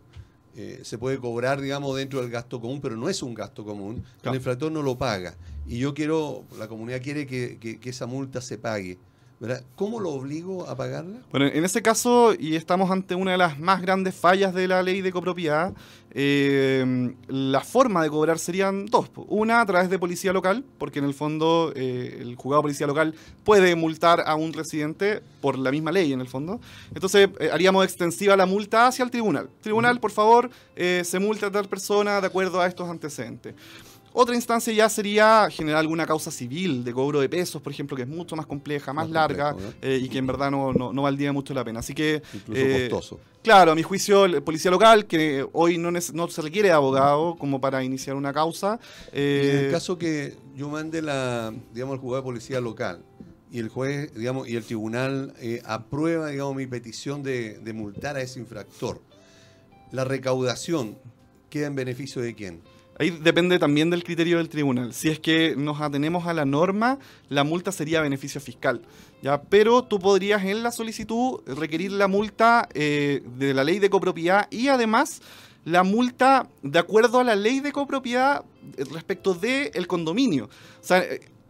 eh, 0.56 0.82
se 0.84 1.00
puede 1.00 1.18
cobrar, 1.18 1.60
digamos, 1.60 1.98
dentro 1.98 2.22
del 2.22 2.30
gasto 2.30 2.62
común, 2.62 2.82
pero 2.82 2.96
no 2.96 3.10
es 3.10 3.24
un 3.24 3.34
gasto 3.34 3.66
común, 3.66 4.04
el 4.22 4.36
infractor 4.36 4.72
no 4.72 4.84
lo 4.84 4.96
paga. 4.96 5.36
Y 5.68 5.80
yo 5.80 5.96
quiero, 5.96 6.44
la 6.60 6.68
comunidad 6.68 7.02
quiere 7.02 7.26
que, 7.26 7.58
que 7.58 7.90
esa 7.90 8.06
multa 8.06 8.42
se 8.42 8.60
pague. 8.60 9.00
¿Cómo 9.76 10.02
lo 10.02 10.10
obligo 10.10 10.68
a 10.68 10.76
pagarla? 10.76 11.20
Bueno, 11.32 11.48
en 11.48 11.64
ese 11.64 11.82
caso, 11.82 12.34
y 12.38 12.58
estamos 12.58 12.92
ante 12.92 13.16
una 13.16 13.32
de 13.32 13.38
las 13.38 13.58
más 13.58 13.82
grandes 13.82 14.14
fallas 14.14 14.54
de 14.54 14.68
la 14.68 14.84
ley 14.84 15.02
de 15.02 15.14
copropiedad, 15.14 15.74
eh, 16.12 17.14
la 17.28 17.62
forma 17.62 18.04
de 18.04 18.10
cobrar 18.10 18.38
serían 18.38 18.86
dos. 18.88 19.10
Una 19.28 19.62
a 19.62 19.66
través 19.66 19.90
de 19.90 19.98
policía 19.98 20.34
local, 20.34 20.66
porque 20.78 21.00
en 21.00 21.06
el 21.06 21.14
fondo 21.14 21.72
eh, 21.74 22.18
el 22.20 22.36
juzgado 22.36 22.62
de 22.62 22.64
policía 22.64 22.88
local 22.88 23.16
puede 23.46 23.76
multar 23.76 24.24
a 24.26 24.36
un 24.36 24.52
residente 24.52 25.22
por 25.40 25.58
la 25.58 25.72
misma 25.72 25.94
ley, 25.94 26.12
en 26.12 26.20
el 26.20 26.28
fondo. 26.28 26.60
Entonces 26.94 27.30
eh, 27.40 27.50
haríamos 27.54 27.86
extensiva 27.86 28.36
la 28.36 28.46
multa 28.46 28.88
hacia 28.88 29.06
el 29.06 29.12
tribunal. 29.12 29.50
Tribunal, 29.62 30.02
por 30.02 30.12
favor, 30.12 30.50
se 30.76 31.20
multa 31.20 31.48
a 31.48 31.52
tal 31.52 31.68
persona 31.68 32.20
de 32.20 32.28
acuerdo 32.28 32.60
a 32.60 32.68
estos 32.68 32.90
antecedentes. 32.90 33.54
Otra 34.14 34.36
instancia 34.36 34.74
ya 34.74 34.90
sería 34.90 35.48
generar 35.52 35.80
alguna 35.80 36.06
causa 36.06 36.32
civil 36.32 36.84
de 36.84 36.94
cobro 36.94 37.20
de 37.20 37.30
pesos, 37.30 37.62
por 37.62 37.72
ejemplo, 37.72 37.96
que 37.96 38.04
es 38.04 38.10
mucho 38.10 38.36
más 38.36 38.46
compleja, 38.46 38.92
más, 38.92 39.10
larga 39.10 39.56
eh, 39.82 40.00
y 40.02 40.10
que 40.10 40.18
en 40.18 40.28
verdad 40.28 40.50
no, 40.52 40.74
no, 40.74 41.02
valdría 41.02 41.32
mucho 41.32 41.54
la 41.54 41.64
pena. 41.64 41.80
Así 41.80 41.94
que. 41.94 42.22
Incluso 42.34 42.62
eh, 42.62 42.90
costoso. 42.90 43.20
Claro, 43.44 43.72
a 43.72 43.76
mi 43.76 43.84
juicio, 43.84 44.26
el 44.26 44.42
policía 44.44 44.72
local, 44.72 45.06
que 45.06 45.48
hoy 45.54 45.78
no, 45.78 45.92
no 45.92 46.28
se 46.28 46.42
requiere 46.42 46.70
de 46.70 46.74
abogado 46.74 47.36
como 47.38 47.62
para 47.62 47.84
iniciar 47.84 48.16
una 48.16 48.34
causa. 48.34 48.80
en 49.14 49.58
el 49.58 49.66
eh, 49.68 49.70
caso 49.72 49.98
que 49.98 50.36
yo 50.56 50.70
mande 50.70 51.02
la, 51.02 51.54
digamos, 51.74 51.96
el 51.96 52.02
juzgado 52.02 52.24
de 52.24 52.26
policía 52.26 52.60
local 52.60 53.04
y 53.52 53.60
el 53.60 53.70
juez, 53.70 54.14
digamos, 54.14 54.48
y 54.48 54.56
el 54.56 54.64
tribunal 54.64 55.34
aprueba, 55.66 56.30
digamos, 56.30 56.56
mi 56.56 56.68
petición 56.68 57.24
de, 57.24 57.60
de 57.60 57.74
multar 57.74 58.18
a 58.18 58.22
ese 58.22 58.40
infractor, 58.40 59.02
la 59.92 60.04
recaudación 60.04 60.98
queda 61.50 61.68
en 61.68 61.76
beneficio 61.76 62.22
de 62.22 62.36
quién? 62.36 62.62
Ahí 63.00 63.12
depende 63.12 63.58
también 63.60 63.90
del 63.90 64.04
criterio 64.04 64.40
del 64.40 64.50
tribunal. 64.50 64.94
Si 64.94 65.08
es 65.08 65.20
que 65.20 65.56
nos 65.56 65.80
atenemos 65.80 66.28
a 66.28 66.34
la 66.34 66.44
norma, 66.44 67.00
la 67.30 67.46
multa 67.46 67.72
sería 67.72 68.02
beneficio 68.02 68.42
fiscal. 68.42 68.82
¿ya? 69.22 69.42
Pero 69.42 69.86
tú 69.86 70.00
podrías 70.00 70.44
en 70.44 70.64
la 70.64 70.74
solicitud 70.74 71.40
requerir 71.48 71.94
la 71.94 72.10
multa 72.10 72.68
eh, 72.74 73.24
de 73.38 73.54
la 73.54 73.64
ley 73.64 73.80
de 73.80 73.90
copropiedad 73.90 74.48
y 74.52 74.68
además 74.68 75.22
la 75.64 75.84
multa 75.84 76.50
de 76.62 76.78
acuerdo 76.78 77.22
a 77.22 77.24
la 77.24 77.38
ley 77.38 77.62
de 77.62 77.72
copropiedad 77.72 78.44
respecto 78.92 79.34
del 79.34 79.72
el 79.74 79.88
condominio. 79.88 80.50
O 80.82 80.84
sea, 80.84 81.02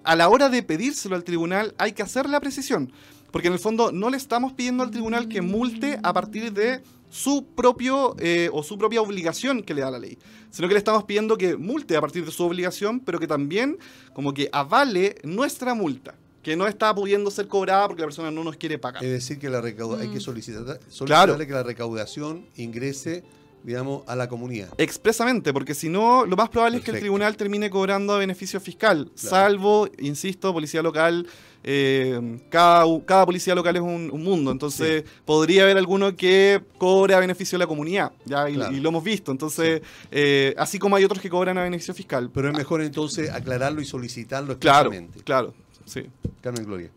a 0.04 0.16
la 0.16 0.30
hora 0.30 0.50
de 0.50 0.62
pedírselo 0.62 1.16
al 1.16 1.24
tribunal 1.24 1.74
hay 1.80 1.94
que 1.94 2.04
hacer 2.04 2.30
la 2.30 2.40
precisión. 2.40 2.92
Porque 3.32 3.48
en 3.48 3.54
el 3.54 3.60
fondo 3.60 3.92
no 3.92 4.10
le 4.10 4.18
estamos 4.18 4.54
pidiendo 4.54 4.84
al 4.84 4.92
tribunal 4.92 5.28
que 5.28 5.42
multe 5.42 6.00
a 6.02 6.14
partir 6.14 6.52
de 6.54 6.82
su 7.10 7.46
propio 7.56 8.16
eh, 8.20 8.50
o 8.54 8.64
su 8.64 8.78
propia 8.78 9.02
obligación 9.02 9.64
que 9.64 9.74
le 9.74 9.82
da 9.82 9.92
la 9.92 10.00
ley, 10.00 10.18
sino 10.52 10.68
que 10.68 10.76
le 10.76 10.78
estamos 10.78 11.04
pidiendo 11.04 11.38
que 11.38 11.58
multe 11.58 11.98
a 11.98 12.02
partir 12.02 12.24
de 12.26 12.32
su 12.32 12.44
obligación, 12.44 13.00
pero 13.00 13.20
que 13.20 13.28
también 13.28 13.78
como 14.14 14.34
que 14.34 14.50
avale 14.52 15.16
nuestra 15.24 15.74
multa 15.74 16.16
que 16.44 16.56
no 16.56 16.68
está 16.68 16.94
pudiendo 16.96 17.30
ser 17.32 17.48
cobrada 17.48 17.88
porque 17.88 18.02
la 18.02 18.08
persona 18.08 18.32
no 18.32 18.44
nos 18.44 18.56
quiere 18.56 18.78
pagar. 18.78 19.04
Es 19.04 19.12
decir, 19.12 19.40
que 19.40 19.50
la 19.50 19.60
hay 19.60 19.74
que 19.74 20.18
mm. 20.18 20.22
solicitar, 20.22 20.80
solicitarle 20.88 21.46
que 21.46 21.54
la 21.54 21.64
recaudación 21.64 22.46
ingrese 22.56 23.24
digamos, 23.64 24.04
a 24.08 24.16
la 24.16 24.30
comunidad. 24.30 24.70
Expresamente, 24.78 25.52
porque 25.52 25.76
si 25.76 25.90
no, 25.90 26.26
lo 26.26 26.38
más 26.38 26.48
probable 26.48 26.78
es 26.78 26.84
que 26.84 26.92
el 26.92 27.00
tribunal 27.00 27.36
termine 27.36 27.70
cobrando 27.70 28.14
a 28.14 28.18
beneficio 28.18 28.60
fiscal, 28.62 29.12
salvo, 29.16 29.90
insisto, 29.98 30.54
policía 30.54 30.82
local 30.82 31.28
eh, 31.64 32.40
cada, 32.50 32.86
cada, 33.06 33.26
policía 33.26 33.54
local 33.54 33.76
es 33.76 33.82
un, 33.82 34.24
mundo, 34.24 34.52
entonces 34.52 35.04
podría 35.26 35.64
haber 35.64 35.78
alguno 35.78 36.16
que 36.16 36.62
cobre 36.78 37.14
a 37.14 37.20
beneficio 37.20 37.58
de 37.58 37.64
la 37.64 37.68
comunidad, 37.68 38.12
¿ya? 38.26 38.50
Y, 38.50 38.80
lo 38.80 38.90
hemos 38.90 39.04
visto, 39.04 39.32
entonces, 39.32 39.82
eh, 40.12 40.54
así 40.58 40.80
como 40.80 40.96
hay 40.96 41.04
otros 41.04 41.22
que 41.22 41.30
cobran 41.30 41.58
a 41.58 41.64
beneficio 41.64 41.94
fiscal. 41.94 42.30
Pero 42.34 42.50
es 42.50 42.58
mejor 42.58 42.82
entonces 42.82 43.30
aclararlo 43.30 43.82
y 43.82 43.86
solicitarlo. 43.86 44.58
Claro, 44.58 44.92
claro, 45.24 45.54
sí. 45.86 46.06
Carmen 46.42 46.66
Gloria. 46.66 46.90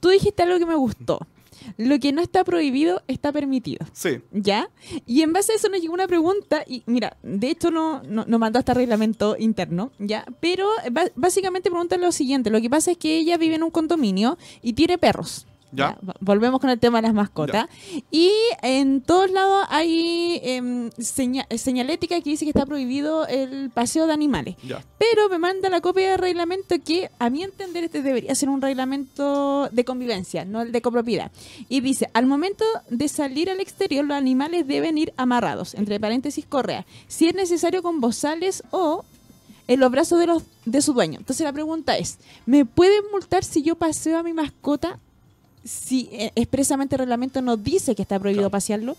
Tú 0.00 0.10
dijiste 0.10 0.42
algo 0.42 0.58
que 0.58 0.66
me 0.66 0.74
gustó. 0.74 1.26
Lo 1.76 1.98
que 1.98 2.12
no 2.12 2.22
está 2.22 2.44
prohibido 2.44 3.02
está 3.08 3.32
permitido. 3.32 3.86
Sí. 3.92 4.20
¿Ya? 4.32 4.68
Y 5.06 5.22
en 5.22 5.32
base 5.32 5.52
a 5.52 5.56
eso 5.56 5.68
nos 5.68 5.80
llegó 5.80 5.94
una 5.94 6.06
pregunta, 6.06 6.64
y 6.66 6.82
mira, 6.86 7.16
de 7.22 7.50
hecho 7.50 7.70
no, 7.70 8.02
no, 8.02 8.24
no 8.26 8.38
mandó 8.38 8.58
hasta 8.58 8.74
reglamento 8.74 9.36
interno, 9.38 9.92
¿ya? 9.98 10.24
Pero 10.40 10.68
básicamente 11.14 11.70
pregunta 11.70 11.96
lo 11.96 12.12
siguiente, 12.12 12.50
lo 12.50 12.60
que 12.60 12.70
pasa 12.70 12.92
es 12.92 12.98
que 12.98 13.16
ella 13.16 13.36
vive 13.36 13.56
en 13.56 13.62
un 13.62 13.70
condominio 13.70 14.38
y 14.62 14.74
tiene 14.74 14.98
perros. 14.98 15.46
Ya. 15.76 15.98
Volvemos 16.20 16.60
con 16.60 16.70
el 16.70 16.78
tema 16.78 16.98
de 16.98 17.08
las 17.08 17.14
mascotas. 17.14 17.66
Y 18.10 18.30
en 18.62 19.00
todos 19.00 19.30
lados 19.30 19.66
hay 19.70 20.40
seña- 20.98 21.46
señalética 21.56 22.20
que 22.20 22.30
dice 22.30 22.44
que 22.44 22.50
está 22.50 22.66
prohibido 22.66 23.26
el 23.26 23.70
paseo 23.70 24.06
de 24.06 24.12
animales. 24.12 24.56
Pero 24.98 25.28
me 25.28 25.38
manda 25.38 25.68
la 25.68 25.80
copia 25.80 26.10
de 26.10 26.16
reglamento 26.16 26.76
que, 26.84 27.10
a 27.18 27.30
mi 27.30 27.42
entender, 27.42 27.84
este 27.84 28.02
debería 28.02 28.34
ser 28.34 28.48
un 28.48 28.60
reglamento 28.62 29.68
de 29.70 29.84
convivencia, 29.84 30.44
no 30.44 30.62
el 30.62 30.72
de 30.72 30.82
copropiedad. 30.82 31.30
Y 31.68 31.80
dice, 31.80 32.08
al 32.14 32.26
momento 32.26 32.64
de 32.90 33.08
salir 33.08 33.50
al 33.50 33.60
exterior, 33.60 34.04
los 34.04 34.16
animales 34.16 34.66
deben 34.66 34.98
ir 34.98 35.12
amarrados, 35.16 35.74
entre 35.74 36.00
paréntesis, 36.00 36.46
correa. 36.46 36.86
Si 37.08 37.26
es 37.28 37.34
necesario 37.34 37.82
con 37.82 38.00
bozales 38.00 38.62
o 38.70 39.04
en 39.66 39.80
los 39.80 39.90
brazos 39.90 40.18
de, 40.18 40.26
los, 40.26 40.42
de 40.66 40.82
su 40.82 40.92
dueño. 40.92 41.18
Entonces 41.18 41.42
la 41.44 41.52
pregunta 41.52 41.96
es, 41.96 42.18
¿me 42.44 42.66
pueden 42.66 43.02
multar 43.10 43.44
si 43.44 43.62
yo 43.62 43.76
paseo 43.76 44.18
a 44.18 44.22
mi 44.22 44.34
mascota 44.34 44.98
si 45.64 46.08
eh, 46.12 46.32
expresamente 46.34 46.94
el 46.96 47.00
reglamento 47.00 47.40
no 47.42 47.56
dice 47.56 47.94
que 47.94 48.02
está 48.02 48.18
prohibido 48.18 48.42
Claro. 48.42 48.50
pasearlo? 48.50 48.96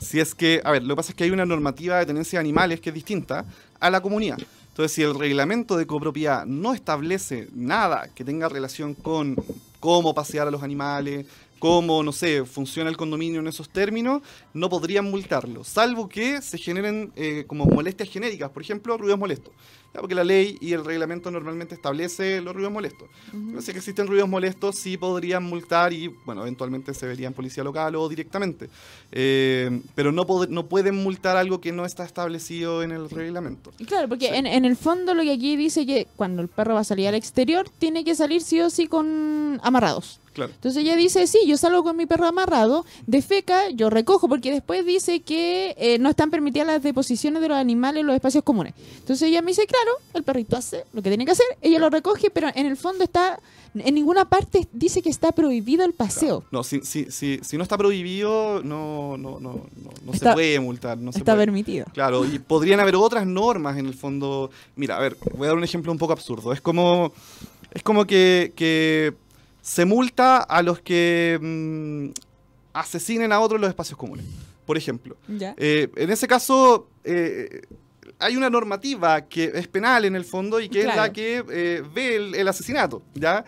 Si 0.00 0.20
es 0.20 0.34
que, 0.34 0.60
a 0.64 0.72
ver, 0.72 0.82
lo 0.82 0.94
que 0.94 0.96
pasa 0.96 1.12
es 1.12 1.16
que 1.16 1.24
hay 1.24 1.30
una 1.30 1.46
normativa 1.46 1.98
de 1.98 2.06
tenencia 2.06 2.38
de 2.38 2.40
animales 2.40 2.80
que 2.80 2.90
es 2.90 2.94
distinta 2.94 3.44
a 3.78 3.90
la 3.90 4.00
comunidad. 4.00 4.38
Entonces, 4.68 4.92
si 4.92 5.02
el 5.02 5.18
reglamento 5.18 5.76
de 5.76 5.86
copropiedad 5.86 6.44
no 6.46 6.74
establece 6.74 7.48
nada 7.54 8.08
que 8.14 8.24
tenga 8.24 8.48
relación 8.48 8.94
con 8.94 9.36
cómo 9.80 10.14
pasear 10.14 10.48
a 10.48 10.50
los 10.50 10.62
animales, 10.62 11.26
cómo, 11.58 12.02
no 12.02 12.12
sé, 12.12 12.44
funciona 12.44 12.90
el 12.90 12.96
condominio 12.96 13.40
en 13.40 13.46
esos 13.46 13.68
términos, 13.70 14.22
no 14.52 14.68
podrían 14.68 15.10
multarlo, 15.10 15.64
salvo 15.64 16.08
que 16.08 16.42
se 16.42 16.58
generen 16.58 17.12
eh, 17.16 17.44
como 17.46 17.64
molestias 17.64 18.10
genéricas, 18.10 18.50
por 18.50 18.62
ejemplo, 18.62 18.98
ruidos 18.98 19.18
molestos. 19.18 19.52
Ya, 19.96 20.00
Porque 20.00 20.14
la 20.14 20.24
ley 20.24 20.58
y 20.60 20.74
el 20.74 20.84
reglamento 20.84 21.30
normalmente 21.30 21.74
establece 21.74 22.42
los 22.42 22.54
ruidos 22.54 22.70
molestos. 22.70 23.08
No 23.32 23.62
sé 23.62 23.72
que 23.72 23.78
existen 23.78 24.06
ruidos 24.06 24.28
molestos, 24.28 24.76
sí 24.76 24.98
podrían 24.98 25.42
multar 25.44 25.94
y, 25.94 26.08
bueno, 26.26 26.42
eventualmente 26.42 26.92
se 26.92 27.06
vería 27.06 27.26
en 27.28 27.32
policía 27.32 27.64
local 27.64 27.94
o 27.96 28.06
directamente. 28.06 28.68
Eh, 29.10 29.80
pero 29.94 30.12
no, 30.12 30.26
no 30.50 30.66
pueden 30.66 30.96
multar 31.02 31.38
algo 31.38 31.62
que 31.62 31.72
no 31.72 31.86
está 31.86 32.04
establecido 32.04 32.82
en 32.82 32.92
el 32.92 33.08
reglamento. 33.08 33.72
Claro, 33.86 34.06
porque 34.08 34.26
Sí. 34.28 34.34
en, 34.34 34.46
en 34.46 34.64
el 34.66 34.76
fondo 34.76 35.14
lo 35.14 35.22
que 35.22 35.32
aquí 35.32 35.56
dice 35.56 35.86
que 35.86 36.06
cuando 36.16 36.42
el 36.42 36.48
perro 36.48 36.74
va 36.74 36.80
a 36.80 36.84
salir 36.84 37.08
al 37.08 37.14
exterior, 37.14 37.66
tiene 37.78 38.04
que 38.04 38.14
salir 38.14 38.42
sí 38.42 38.60
o 38.60 38.68
sí 38.68 38.88
con 38.88 39.58
amarrados. 39.62 40.20
Claro. 40.36 40.52
Entonces 40.54 40.82
ella 40.82 40.94
dice, 40.96 41.26
sí, 41.26 41.38
yo 41.46 41.56
salgo 41.56 41.82
con 41.82 41.96
mi 41.96 42.04
perro 42.04 42.26
amarrado, 42.26 42.84
de 43.06 43.22
feca, 43.22 43.70
yo 43.70 43.88
recojo, 43.88 44.28
porque 44.28 44.52
después 44.52 44.84
dice 44.84 45.20
que 45.20 45.74
eh, 45.78 45.98
no 45.98 46.10
están 46.10 46.30
permitidas 46.30 46.66
las 46.66 46.82
deposiciones 46.82 47.40
de 47.40 47.48
los 47.48 47.56
animales 47.56 48.02
en 48.02 48.06
los 48.06 48.14
espacios 48.14 48.44
comunes. 48.44 48.74
Entonces 48.98 49.28
ella 49.28 49.40
me 49.40 49.52
dice, 49.52 49.66
claro, 49.66 49.92
el 50.12 50.22
perrito 50.24 50.56
hace 50.58 50.84
lo 50.92 51.00
que 51.02 51.08
tiene 51.08 51.24
que 51.24 51.32
hacer, 51.32 51.46
ella 51.62 51.78
lo 51.78 51.88
recoge, 51.88 52.28
pero 52.28 52.48
en 52.54 52.66
el 52.66 52.76
fondo 52.76 53.02
está, 53.02 53.40
en 53.74 53.94
ninguna 53.94 54.28
parte 54.28 54.68
dice 54.72 55.00
que 55.00 55.08
está 55.08 55.32
prohibido 55.32 55.84
el 55.86 55.94
paseo. 55.94 56.44
No, 56.50 56.62
si, 56.62 56.80
si, 56.82 57.10
si, 57.10 57.40
si 57.42 57.56
no 57.56 57.62
está 57.62 57.78
prohibido, 57.78 58.62
no, 58.62 59.16
no, 59.16 59.40
no, 59.40 59.52
no, 59.54 59.90
no 60.04 60.12
Está- 60.12 60.30
se 60.30 60.34
puede 60.34 60.60
multar. 60.60 60.98
No 60.98 61.12
se 61.12 61.18
está 61.20 61.32
puede. 61.32 61.46
permitido. 61.46 61.86
Claro, 61.94 62.26
y 62.26 62.38
podrían 62.38 62.80
haber 62.80 62.96
otras 62.96 63.26
normas 63.26 63.78
en 63.78 63.86
el 63.86 63.94
fondo. 63.94 64.50
Mira, 64.76 64.96
a 64.98 65.00
ver, 65.00 65.16
voy 65.34 65.46
a 65.46 65.48
dar 65.48 65.56
un 65.56 65.64
ejemplo 65.64 65.90
un 65.92 65.98
poco 65.98 66.12
absurdo. 66.12 66.52
Es 66.52 66.60
como, 66.60 67.12
es 67.72 67.82
como 67.82 68.04
que, 68.06 68.52
que 68.54 69.14
se 69.66 69.84
multa 69.84 70.38
a 70.38 70.62
los 70.62 70.80
que 70.80 71.40
mm, 71.42 72.10
asesinen 72.72 73.32
a 73.32 73.40
otros 73.40 73.58
en 73.58 73.62
los 73.62 73.70
espacios 73.70 73.98
comunes, 73.98 74.24
por 74.64 74.76
ejemplo. 74.76 75.16
Eh, 75.28 75.88
en 75.96 76.08
ese 76.08 76.28
caso, 76.28 76.88
eh, 77.02 77.62
hay 78.20 78.36
una 78.36 78.48
normativa 78.48 79.22
que 79.22 79.50
es 79.52 79.66
penal 79.66 80.04
en 80.04 80.14
el 80.14 80.24
fondo 80.24 80.60
y 80.60 80.68
que 80.68 80.82
es 80.82 80.94
la 80.94 81.12
que 81.12 81.44
eh, 81.50 81.82
ve 81.92 82.14
el, 82.14 82.36
el 82.36 82.46
asesinato, 82.46 83.02
¿ya? 83.14 83.44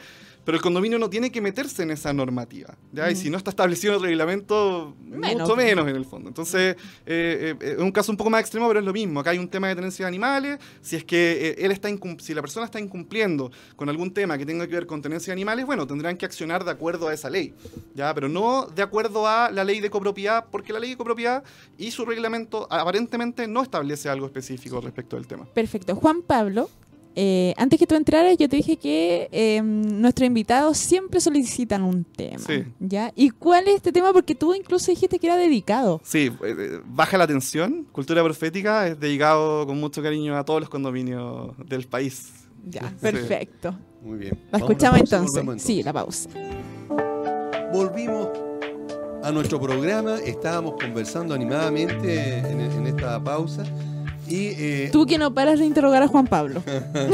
Pero 0.49 0.57
el 0.57 0.63
condominio 0.63 0.99
no 0.99 1.11
tiene 1.11 1.31
que 1.31 1.43
meterse 1.43 1.83
en 1.83 1.91
esa 1.91 2.11
normativa, 2.15 2.75
¿ya? 2.91 3.11
Y 3.11 3.17
si 3.17 3.29
no 3.29 3.37
está 3.37 3.51
establecido 3.51 3.93
en 3.93 3.99
el 3.99 4.07
reglamento, 4.07 4.97
Menos. 5.05 5.43
mucho 5.43 5.55
menos 5.55 5.87
en 5.87 5.95
el 5.95 6.07
fondo. 6.07 6.29
Entonces, 6.31 6.75
eh, 7.05 7.55
eh, 7.61 7.75
es 7.77 7.79
un 7.79 7.93
caso 7.93 8.11
un 8.11 8.17
poco 8.17 8.31
más 8.31 8.41
extremo, 8.41 8.67
pero 8.67 8.81
es 8.81 8.87
lo 8.87 8.95
mismo. 8.95 9.21
Acá 9.21 9.29
hay 9.29 9.37
un 9.37 9.49
tema 9.49 9.69
de 9.69 9.75
tenencia 9.75 10.07
de 10.07 10.09
animales. 10.09 10.59
Si 10.81 10.97
es 10.97 11.05
que 11.05 11.51
eh, 11.51 11.57
él 11.59 11.71
está 11.71 11.91
si 12.21 12.33
la 12.33 12.41
persona 12.41 12.65
está 12.65 12.81
incumpliendo 12.81 13.53
con 13.77 13.91
algún 13.91 14.11
tema 14.15 14.39
que 14.39 14.47
tenga 14.47 14.67
que 14.67 14.73
ver 14.73 14.87
con 14.87 15.03
tenencia 15.03 15.33
de 15.33 15.35
animales, 15.35 15.67
bueno, 15.67 15.87
tendrán 15.87 16.17
que 16.17 16.25
accionar 16.25 16.65
de 16.65 16.71
acuerdo 16.71 17.09
a 17.09 17.13
esa 17.13 17.29
ley, 17.29 17.53
¿ya? 17.95 18.15
Pero 18.15 18.31
no 18.31 18.69
de 18.75 18.81
acuerdo 18.81 19.29
a 19.29 19.51
la 19.51 19.65
ley 19.65 19.81
de 19.81 19.91
copropiedad, 19.91 20.47
porque 20.51 20.73
la 20.73 20.81
ley 20.81 20.93
de 20.93 20.97
copropiedad 20.97 21.45
y 21.77 21.91
su 21.91 22.07
reglamento 22.07 22.67
aparentemente 22.71 23.47
no 23.47 23.63
establece 23.63 24.09
algo 24.09 24.25
específico 24.25 24.81
respecto 24.81 25.17
del 25.17 25.27
tema. 25.27 25.45
Perfecto. 25.45 25.95
Juan 25.95 26.23
Pablo, 26.23 26.71
eh, 27.17 27.55
antes 27.57 27.79
que 27.79 27.87
tú 27.87 27.95
entraras, 27.95 28.37
yo 28.39 28.49
te 28.49 28.57
dije 28.57 28.77
que 28.77 29.29
eh, 29.33 29.61
nuestros 29.63 30.27
invitados 30.27 30.79
siempre 30.79 31.21
solicitan 31.21 31.83
un 31.83 32.05
tema. 32.05 32.39
Sí. 32.39 32.65
¿Ya? 32.79 33.13
¿Y 33.17 33.31
cuál 33.31 33.67
es 33.69 33.77
este 33.77 33.93
tema? 33.93 34.13
Porque 34.13 34.35
tú 34.35 34.55
incluso 34.55 34.91
dijiste 34.91 35.19
que 35.19 35.27
era 35.27 35.37
dedicado. 35.37 36.01
Sí, 36.05 36.31
eh, 36.45 36.55
eh, 36.59 36.81
baja 36.87 37.19
la 37.19 37.27
tensión, 37.27 37.87
cultura 37.93 38.23
profética, 38.23 38.87
es 38.87 39.01
dedicado 39.01 39.67
con 39.67 39.81
mucho 39.81 40.03
cariño 40.03 40.37
a 40.37 40.45
todos 40.45 40.61
los 40.61 40.69
condominios 40.69 41.57
del 41.69 41.87
país. 41.87 42.31
Ya, 42.69 42.83
Sí. 42.91 42.95
perfecto. 43.01 43.75
Muy 44.03 44.19
bien. 44.19 44.39
La 44.53 44.59
escuchamos 44.59 45.01
pausa, 45.01 45.19
entonces. 45.19 45.63
Sí, 45.63 45.83
la 45.83 45.93
pausa. 45.93 46.29
Volvimos 47.73 48.29
a 49.23 49.31
nuestro 49.33 49.61
programa, 49.61 50.19
estábamos 50.21 50.75
conversando 50.81 51.35
animadamente 51.35 52.39
en, 52.39 52.61
en 52.61 52.87
esta 52.87 53.23
pausa 53.23 53.65
y 54.29 54.49
eh, 54.59 54.89
Tú 54.93 55.07
que 55.07 55.19
no 55.19 55.33
paras 55.33 55.59
de 55.59 55.67
interrogar 55.67 56.03
a 56.03 56.09
Juan 56.09 56.27
Pablo. 56.27 56.63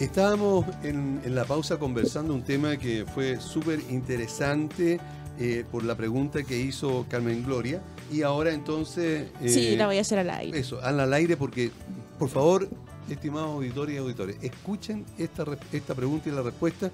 Estábamos 0.00 0.64
en 0.82 1.20
la 1.34 1.44
pausa 1.44 1.78
conversando 1.78 2.32
un 2.32 2.42
tema 2.42 2.78
que 2.78 3.04
fue 3.04 3.38
súper 3.38 3.80
interesante 3.90 4.98
eh, 5.38 5.64
por 5.70 5.84
la 5.84 5.96
pregunta 5.96 6.42
que 6.42 6.58
hizo 6.58 7.06
Carmen 7.08 7.44
Gloria 7.44 7.82
y 8.12 8.22
ahora 8.22 8.52
entonces... 8.52 9.28
eh, 9.42 9.48
sí, 9.48 9.76
la 9.76 9.86
voy 9.86 9.98
a 9.98 10.00
hacer 10.00 10.18
al 10.18 10.30
aire. 10.30 10.58
Eso, 10.58 10.80
al 10.82 11.12
aire 11.12 11.36
porque, 11.36 11.70
por 12.18 12.28
favor, 12.28 12.68
estimados 13.10 13.50
auditores 13.50 13.94
y 13.94 13.98
auditores, 13.98 14.36
escuchen 14.42 15.04
esta, 15.18 15.44
esta 15.72 15.94
pregunta 15.94 16.28
y 16.28 16.32
la 16.32 16.42
respuesta 16.42 16.90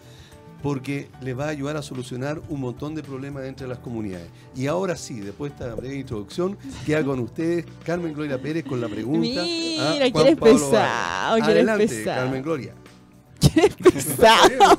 porque 0.62 1.08
les 1.20 1.36
va 1.36 1.46
a 1.46 1.48
ayudar 1.48 1.76
a 1.76 1.82
solucionar 1.82 2.40
un 2.48 2.60
montón 2.60 2.94
de 2.94 3.02
problemas 3.02 3.44
entre 3.46 3.66
las 3.66 3.78
comunidades. 3.78 4.28
Y 4.54 4.68
ahora 4.68 4.94
sí, 4.96 5.18
después 5.20 5.50
de 5.50 5.64
esta 5.64 5.74
breve 5.74 5.96
introducción, 5.96 6.56
queda 6.86 7.02
con 7.02 7.18
ustedes 7.18 7.66
Carmen 7.84 8.14
Gloria 8.14 8.40
Pérez 8.40 8.64
con 8.64 8.80
la 8.80 8.88
pregunta. 8.88 9.42
Mira, 9.42 10.06
a 10.06 10.10
Juan 10.10 10.26
eres 10.26 10.38
Pablo 10.38 10.54
pesado, 10.54 10.70
Vargas. 10.72 11.46
que 11.46 11.52
eres 11.52 11.68
Adelante, 11.68 11.88
pesado. 11.88 12.20
Carmen 12.22 12.42
Gloria. 12.42 12.74
Pesado. 13.82 14.78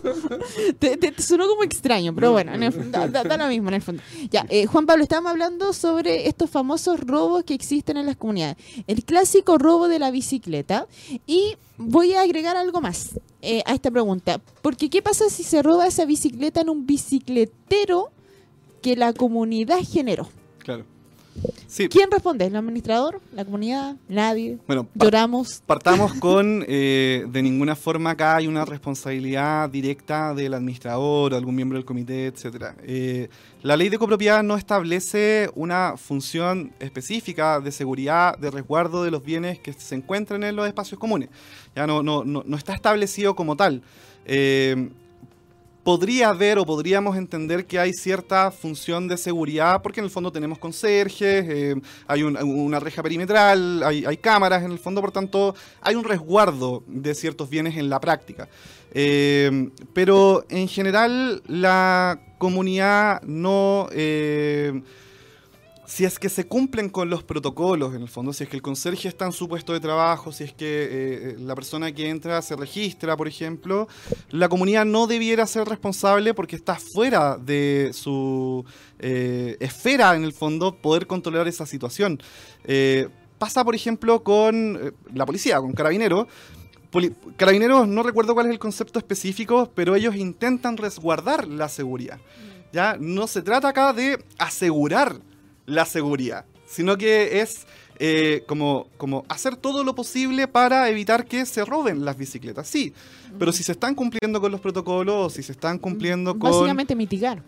te, 0.79 0.97
te, 0.97 1.21
sonó 1.21 1.47
como 1.47 1.63
extraño, 1.63 2.13
pero 2.13 2.31
bueno, 2.31 2.51
da, 2.89 3.37
lo 3.37 3.47
mismo 3.47 3.69
en 3.69 3.75
el 3.75 3.81
fondo. 3.81 4.01
Ya, 4.29 4.45
eh, 4.49 4.65
Juan 4.65 4.85
Pablo, 4.85 5.03
estábamos 5.03 5.31
hablando 5.31 5.73
sobre 5.73 6.27
estos 6.27 6.49
famosos 6.49 6.99
robos 6.99 7.43
que 7.43 7.53
existen 7.53 7.97
en 7.97 8.05
las 8.05 8.17
comunidades. 8.17 8.57
El 8.87 9.03
clásico 9.03 9.57
robo 9.57 9.87
de 9.87 9.99
la 9.99 10.11
bicicleta. 10.11 10.87
Y 11.27 11.57
voy 11.77 12.13
a 12.13 12.21
agregar 12.21 12.57
algo 12.57 12.81
más 12.81 13.19
eh, 13.41 13.61
a 13.65 13.73
esta 13.73 13.91
pregunta. 13.91 14.41
Porque, 14.61 14.89
¿qué 14.89 15.01
pasa 15.01 15.29
si 15.29 15.43
se 15.43 15.61
roba 15.61 15.87
esa 15.87 16.05
bicicleta 16.05 16.61
en 16.61 16.69
un 16.69 16.85
bicicletero 16.85 18.11
que 18.81 18.95
la 18.95 19.13
comunidad 19.13 19.79
generó? 19.83 20.29
Claro. 20.59 20.85
¿Quién 21.89 22.11
responde? 22.11 22.45
¿El 22.45 22.55
administrador? 22.55 23.19
¿La 23.33 23.43
comunidad? 23.43 23.95
¿Nadie? 24.07 24.59
Bueno, 24.67 24.87
lloramos. 24.93 25.63
Partamos 25.65 26.13
con, 26.19 26.63
eh, 26.67 27.25
de 27.27 27.41
ninguna 27.41 27.75
forma 27.75 28.11
acá 28.11 28.35
hay 28.35 28.47
una 28.47 28.63
responsabilidad 28.63 29.69
directa 29.69 30.35
del 30.35 30.53
administrador, 30.53 31.33
algún 31.33 31.55
miembro 31.55 31.77
del 31.77 31.85
comité, 31.85 32.27
etcétera. 32.27 32.75
Eh, 32.83 33.29
la 33.63 33.75
ley 33.75 33.89
de 33.89 33.97
copropiedad 33.97 34.43
no 34.43 34.55
establece 34.55 35.49
una 35.55 35.95
función 35.97 36.73
específica 36.79 37.59
de 37.59 37.71
seguridad, 37.71 38.37
de 38.37 38.51
resguardo 38.51 39.03
de 39.03 39.09
los 39.09 39.23
bienes 39.23 39.57
que 39.59 39.73
se 39.73 39.95
encuentran 39.95 40.43
en 40.43 40.55
los 40.55 40.67
espacios 40.67 40.99
comunes. 40.99 41.29
Ya 41.75 41.87
no, 41.87 42.03
no, 42.03 42.23
no, 42.23 42.43
no 42.45 42.57
está 42.57 42.73
establecido 42.73 43.35
como 43.35 43.55
tal. 43.55 43.81
Eh, 44.25 44.89
podría 45.83 46.29
haber 46.29 46.57
o 46.57 46.65
podríamos 46.65 47.17
entender 47.17 47.65
que 47.65 47.77
hay 47.77 47.93
cierta 47.93 48.51
función 48.51 49.07
de 49.07 49.17
seguridad, 49.17 49.81
porque 49.81 49.99
en 49.99 50.05
el 50.05 50.09
fondo 50.09 50.31
tenemos 50.31 50.57
conserjes, 50.57 51.45
eh, 51.47 51.75
hay 52.07 52.23
una 52.23 52.79
reja 52.79 53.03
perimetral, 53.03 53.83
hay, 53.83 54.17
cámaras 54.17 54.63
en 54.63 54.71
el 54.71 54.79
fondo, 54.79 55.01
por 55.01 55.11
tanto, 55.11 55.55
hay 55.81 55.95
un 55.95 56.03
resguardo 56.03 56.83
de 56.87 57.13
ciertos 57.13 57.49
bienes 57.49 57.75
en 57.77 57.89
la 57.89 57.99
práctica. 57.99 58.47
Eh, 58.95 59.69
pero 59.93 60.45
en 60.49 60.67
general 60.67 61.41
la 61.47 62.19
comunidad 62.37 63.21
no... 63.23 63.87
Eh, 63.91 64.81
si 65.93 66.05
es 66.05 66.17
que 66.17 66.27
se 66.27 66.47
cumplen 66.47 66.89
con 66.89 67.11
los 67.11 67.21
protocolos, 67.21 67.93
en 67.93 68.01
el 68.01 68.09
fondo, 68.09 68.33
si 68.33 68.45
es 68.45 68.49
que 68.49 68.55
el 68.55 68.63
conserje 68.63 69.07
está 69.07 69.27
en 69.27 69.31
su 69.31 69.47
puesto 69.47 69.73
de 69.73 69.79
trabajo, 69.79 70.31
si 70.31 70.43
es 70.43 70.51
que 70.51 70.65
eh, 70.65 70.89
eh, 70.89 71.35
la 71.37 71.53
persona 71.53 71.91
que 71.91 72.09
entra 72.09 72.41
se 72.41 72.55
registra, 72.55 73.15
por 73.15 73.27
ejemplo, 73.27 73.87
la 74.31 74.49
comunidad 74.49 74.85
no 74.85 75.05
debiera 75.05 75.45
ser 75.45 75.67
responsable 75.67 76.33
porque 76.33 76.55
está 76.55 76.77
fuera 76.77 77.37
de 77.37 77.91
su 77.93 78.65
eh, 78.97 79.55
esfera, 79.59 80.15
en 80.15 80.23
el 80.23 80.33
fondo, 80.33 80.75
poder 80.75 81.05
controlar 81.05 81.47
esa 81.47 81.67
situación. 81.67 82.19
pasa, 83.37 83.63
por 83.63 83.75
ejemplo, 83.75 84.23
con 84.23 84.95
la 85.13 85.27
policía, 85.27 85.59
con 85.59 85.73
carabineros. 85.73 86.25
carabineros, 87.37 87.87
no 87.87 88.01
recuerdo 88.01 88.33
cuál 88.33 88.47
es 88.47 88.51
el 88.53 88.59
concepto 88.59 88.97
específico, 88.97 89.69
pero 89.75 89.93
ellos 89.93 90.15
intentan 90.15 90.75
resguardar 90.75 91.47
la 91.47 91.69
seguridad. 91.69 92.19
¿ya? 92.71 92.97
No 92.99 93.27
se 93.27 93.43
trata 93.43 93.67
acá 93.67 93.93
de 93.93 94.25
asegurar 94.39 95.21
la 95.65 95.85
seguridad, 95.85 96.45
sino 96.65 96.97
que 96.97 97.41
es 97.41 97.65
eh, 97.99 98.43
como, 98.47 98.87
como 98.97 99.23
hacer 99.29 99.55
todo 99.55 99.83
lo 99.83 99.95
posible 99.95 100.47
para 100.47 100.89
evitar 100.89 101.25
que 101.25 101.45
se 101.45 101.63
roben 101.63 102.03
las 102.03 102.17
bicicletas. 102.17 102.67
Sí, 102.67 102.93
pero 103.37 103.51
si 103.51 103.63
se 103.63 103.73
están 103.73 103.95
cumpliendo 103.95 104.41
con 104.41 104.51
los 104.51 104.61
protocolos, 104.61 105.33
si 105.33 105.43
se 105.43 105.51
están 105.51 105.77
cumpliendo 105.79 106.37
con... 106.37 106.51
Básicamente 106.51 106.95
mitigar. 106.95 107.43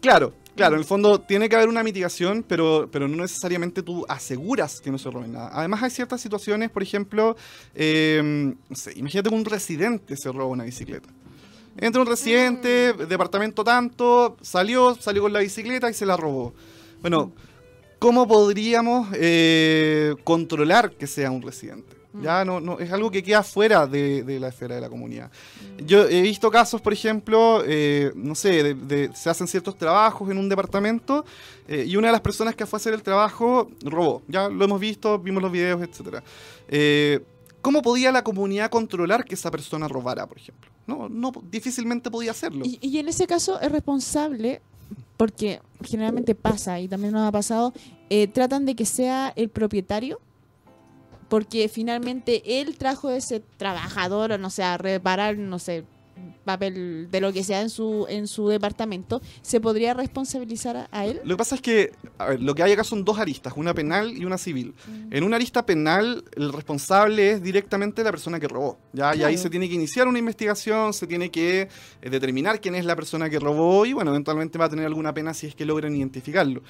Claro, 0.00 0.34
claro, 0.54 0.74
en 0.74 0.80
el 0.80 0.84
fondo 0.84 1.20
tiene 1.20 1.48
que 1.48 1.56
haber 1.56 1.68
una 1.68 1.82
mitigación, 1.82 2.44
pero, 2.46 2.88
pero 2.92 3.08
no 3.08 3.16
necesariamente 3.16 3.82
tú 3.82 4.04
aseguras 4.08 4.80
que 4.80 4.90
no 4.90 4.98
se 4.98 5.10
roben 5.10 5.32
nada. 5.32 5.50
Además 5.52 5.82
hay 5.82 5.90
ciertas 5.90 6.20
situaciones, 6.20 6.70
por 6.70 6.82
ejemplo, 6.82 7.36
em, 7.74 8.54
no 8.68 8.76
sé, 8.76 8.92
imagínate 8.96 9.30
que 9.30 9.34
un 9.34 9.44
residente 9.44 10.16
se 10.16 10.30
roba 10.30 10.46
una 10.46 10.64
bicicleta. 10.64 11.08
Entra 11.78 12.00
un 12.00 12.06
residente, 12.06 12.94
mm. 12.94 13.08
departamento 13.08 13.64
tanto, 13.64 14.36
salió, 14.40 14.94
salió 14.94 15.22
con 15.22 15.32
la 15.32 15.40
bicicleta 15.40 15.90
y 15.90 15.94
se 15.94 16.06
la 16.06 16.16
robó. 16.16 16.54
Bueno, 17.08 17.30
¿cómo 18.00 18.26
podríamos 18.26 19.10
eh, 19.14 20.16
controlar 20.24 20.90
que 20.90 21.06
sea 21.06 21.30
un 21.30 21.40
residente? 21.40 21.94
Mm. 22.12 22.20
Ya 22.20 22.44
no, 22.44 22.60
no, 22.60 22.80
es 22.80 22.90
algo 22.90 23.12
que 23.12 23.22
queda 23.22 23.44
fuera 23.44 23.86
de, 23.86 24.40
la 24.40 24.48
esfera 24.48 24.74
de 24.74 24.80
la 24.80 24.88
comunidad. 24.88 25.30
Mm. 25.30 25.84
Yo 25.84 26.08
he 26.08 26.20
visto 26.20 26.50
casos, 26.50 26.80
por 26.80 26.92
ejemplo, 26.92 27.62
eh, 27.64 28.10
no 28.16 28.34
sé, 28.34 28.74
se 29.14 29.30
hacen 29.30 29.46
ciertos 29.46 29.78
trabajos 29.78 30.28
en 30.32 30.36
un 30.36 30.48
departamento 30.48 31.24
eh, 31.68 31.84
y 31.86 31.94
una 31.94 32.08
de 32.08 32.12
las 32.14 32.22
personas 32.22 32.56
que 32.56 32.66
fue 32.66 32.76
a 32.76 32.80
hacer 32.80 32.92
el 32.92 33.04
trabajo 33.04 33.70
robó. 33.82 34.22
Ya 34.26 34.48
lo 34.48 34.64
hemos 34.64 34.80
visto, 34.80 35.16
vimos 35.20 35.40
los 35.40 35.52
videos, 35.52 35.80
etc. 35.82 36.24
¿Cómo 37.62 37.82
podía 37.82 38.10
la 38.10 38.24
comunidad 38.24 38.68
controlar 38.68 39.24
que 39.24 39.36
esa 39.36 39.52
persona 39.52 39.86
robara, 39.86 40.26
por 40.26 40.38
ejemplo? 40.38 40.72
No, 40.88 41.08
no 41.08 41.30
difícilmente 41.52 42.10
podía 42.10 42.32
hacerlo. 42.32 42.64
y 42.64 42.98
en 42.98 43.08
ese 43.08 43.28
caso 43.28 43.60
es 43.60 43.70
responsable 43.70 44.60
porque 45.16 45.60
generalmente 45.84 46.34
pasa 46.34 46.80
y 46.80 46.88
también 46.88 47.12
nos 47.12 47.26
ha 47.26 47.32
pasado, 47.32 47.72
eh, 48.10 48.26
tratan 48.28 48.66
de 48.66 48.74
que 48.74 48.86
sea 48.86 49.32
el 49.36 49.48
propietario, 49.48 50.20
porque 51.28 51.68
finalmente 51.68 52.60
él 52.60 52.76
trajo 52.76 53.10
ese 53.10 53.40
trabajador, 53.56 54.32
o 54.32 54.38
no 54.38 54.50
sé, 54.50 54.62
a 54.62 54.78
reparar, 54.78 55.36
no 55.36 55.58
sé, 55.58 55.84
papel 56.44 57.08
de 57.10 57.20
lo 57.20 57.32
que 57.32 57.44
sea 57.44 57.60
en 57.60 57.70
su 57.70 58.06
en 58.08 58.26
su 58.26 58.48
departamento, 58.48 59.20
¿se 59.42 59.60
podría 59.60 59.94
responsabilizar 59.94 60.88
a, 60.90 61.06
él? 61.06 61.20
Lo 61.24 61.36
que 61.36 61.38
pasa 61.38 61.54
es 61.56 61.60
que 61.60 61.92
lo 62.38 62.54
que 62.54 62.62
hay 62.62 62.72
acá 62.72 62.84
son 62.84 63.04
dos 63.04 63.18
aristas, 63.18 63.52
una 63.56 63.74
penal 63.74 64.16
y 64.16 64.24
una 64.24 64.38
civil. 64.38 64.74
Mm. 64.86 65.12
En 65.14 65.24
una 65.24 65.36
arista 65.36 65.66
penal, 65.66 66.24
el 66.36 66.52
responsable 66.52 67.32
es 67.32 67.42
directamente 67.42 68.02
la 68.02 68.10
persona 68.10 68.40
que 68.40 68.48
robó. 68.48 68.78
¿ya? 68.92 69.14
Y 69.14 69.22
ahí 69.22 69.36
se 69.36 69.50
tiene 69.50 69.68
que 69.68 69.74
iniciar 69.74 70.08
una 70.08 70.18
investigación, 70.18 70.92
se 70.92 71.06
tiene 71.06 71.30
que 71.30 71.68
eh, 72.02 72.10
determinar 72.10 72.60
quién 72.60 72.74
es 72.74 72.84
la 72.84 72.96
persona 72.96 73.28
que 73.28 73.38
robó 73.38 73.86
y, 73.86 73.92
bueno, 73.92 74.10
eventualmente 74.10 74.58
va 74.58 74.66
a 74.66 74.68
tener 74.68 74.86
alguna 74.86 75.12
pena 75.12 75.34
si 75.34 75.46
es 75.46 75.54
que 75.54 75.64
logran 75.64 75.94
identificarlo. 75.94 76.62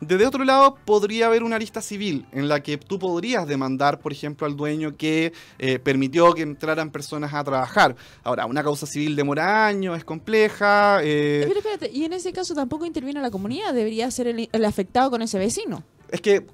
Desde 0.00 0.26
otro 0.26 0.44
lado, 0.44 0.76
podría 0.84 1.26
haber 1.26 1.42
una 1.42 1.56
arista 1.56 1.82
civil 1.82 2.26
en 2.32 2.48
la 2.48 2.62
que 2.62 2.78
tú 2.78 2.98
podrías 2.98 3.46
demandar, 3.46 4.00
por 4.00 4.12
ejemplo, 4.12 4.46
al 4.46 4.56
dueño 4.56 4.96
que 4.96 5.32
eh, 5.58 5.78
permitió 5.78 6.32
que 6.32 6.42
entraran 6.42 6.90
personas 6.90 7.34
a 7.34 7.44
trabajar. 7.44 7.96
Ahora, 8.22 8.46
una 8.46 8.62
causa 8.62 8.86
civil 8.86 9.14
demora 9.14 9.66
años, 9.66 9.98
es 9.98 10.04
compleja. 10.04 11.00
Eh... 11.02 11.44
Pero 11.46 11.58
espérate, 11.58 11.90
y 11.92 12.04
en 12.04 12.14
ese 12.14 12.32
caso 12.32 12.54
tampoco 12.54 12.86
interviene 12.86 13.20
la 13.20 13.30
comunidad, 13.30 13.74
debería 13.74 14.10
ser 14.10 14.28
el 14.28 14.64
afectado 14.64 15.10
con 15.10 15.20
ese 15.20 15.38
vecino. 15.38 15.84
Es 16.10 16.20
que 16.20 16.46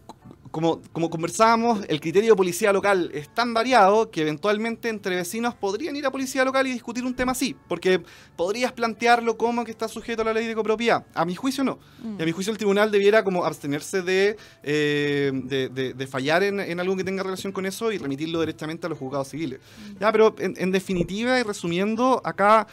como, 0.51 0.81
como 0.93 1.11
conversábamos, 1.11 1.81
el 1.89 2.01
criterio 2.01 2.33
de 2.33 2.37
policía 2.37 2.73
local 2.73 3.11
es 3.15 3.33
tan 3.33 3.55
variado 3.55 4.11
que 4.11 4.23
eventualmente 4.23 4.89
entre 4.89 5.17
vecinos 5.17 5.55
podrían 5.55 5.97
ir 5.97 6.07
a 6.07 6.11
policía 6.11 6.45
local 6.45 6.67
y 6.67 6.73
discutir 6.73 7.05
un 7.05 7.15
tema 7.15 7.33
así, 7.33 7.57
porque 7.69 8.03
podrías 8.37 8.73
plantearlo 8.73 9.37
como 9.37 9.65
que 9.65 9.71
está 9.71 9.89
sujeto 9.89 10.23
a 10.23 10.25
la 10.27 10.33
ley 10.33 10.47
de 10.47 10.55
copropiedad. 10.55 11.07
A 11.15 11.25
mi 11.25 11.35
juicio 11.35 11.65
no. 11.65 11.79
Y 12.19 12.23
a 12.23 12.25
mi 12.25 12.33
juicio 12.33 12.53
el 12.53 12.59
tribunal 12.59 12.91
debiera 12.91 13.25
como 13.25 13.45
abstenerse 13.45 14.03
de, 14.03 14.37
eh, 14.63 15.33
de, 15.35 16.07
fallar 16.07 16.43
en, 16.43 16.81
algo 16.81 16.97
que 16.97 17.05
tenga 17.05 17.23
relación 17.23 17.53
con 17.53 17.67
eso 17.67 17.93
y 17.93 17.99
remitirlo 17.99 18.41
directamente 18.41 18.87
a 18.87 18.91
los 18.91 18.99
juzgados 18.99 19.29
civiles. 19.29 19.61
Ya, 20.01 20.13
pero 20.13 20.35
en 20.39 20.71
definitiva 20.71 21.39
y 21.39 21.43
resumiendo, 21.43 22.21
acá 22.25 22.67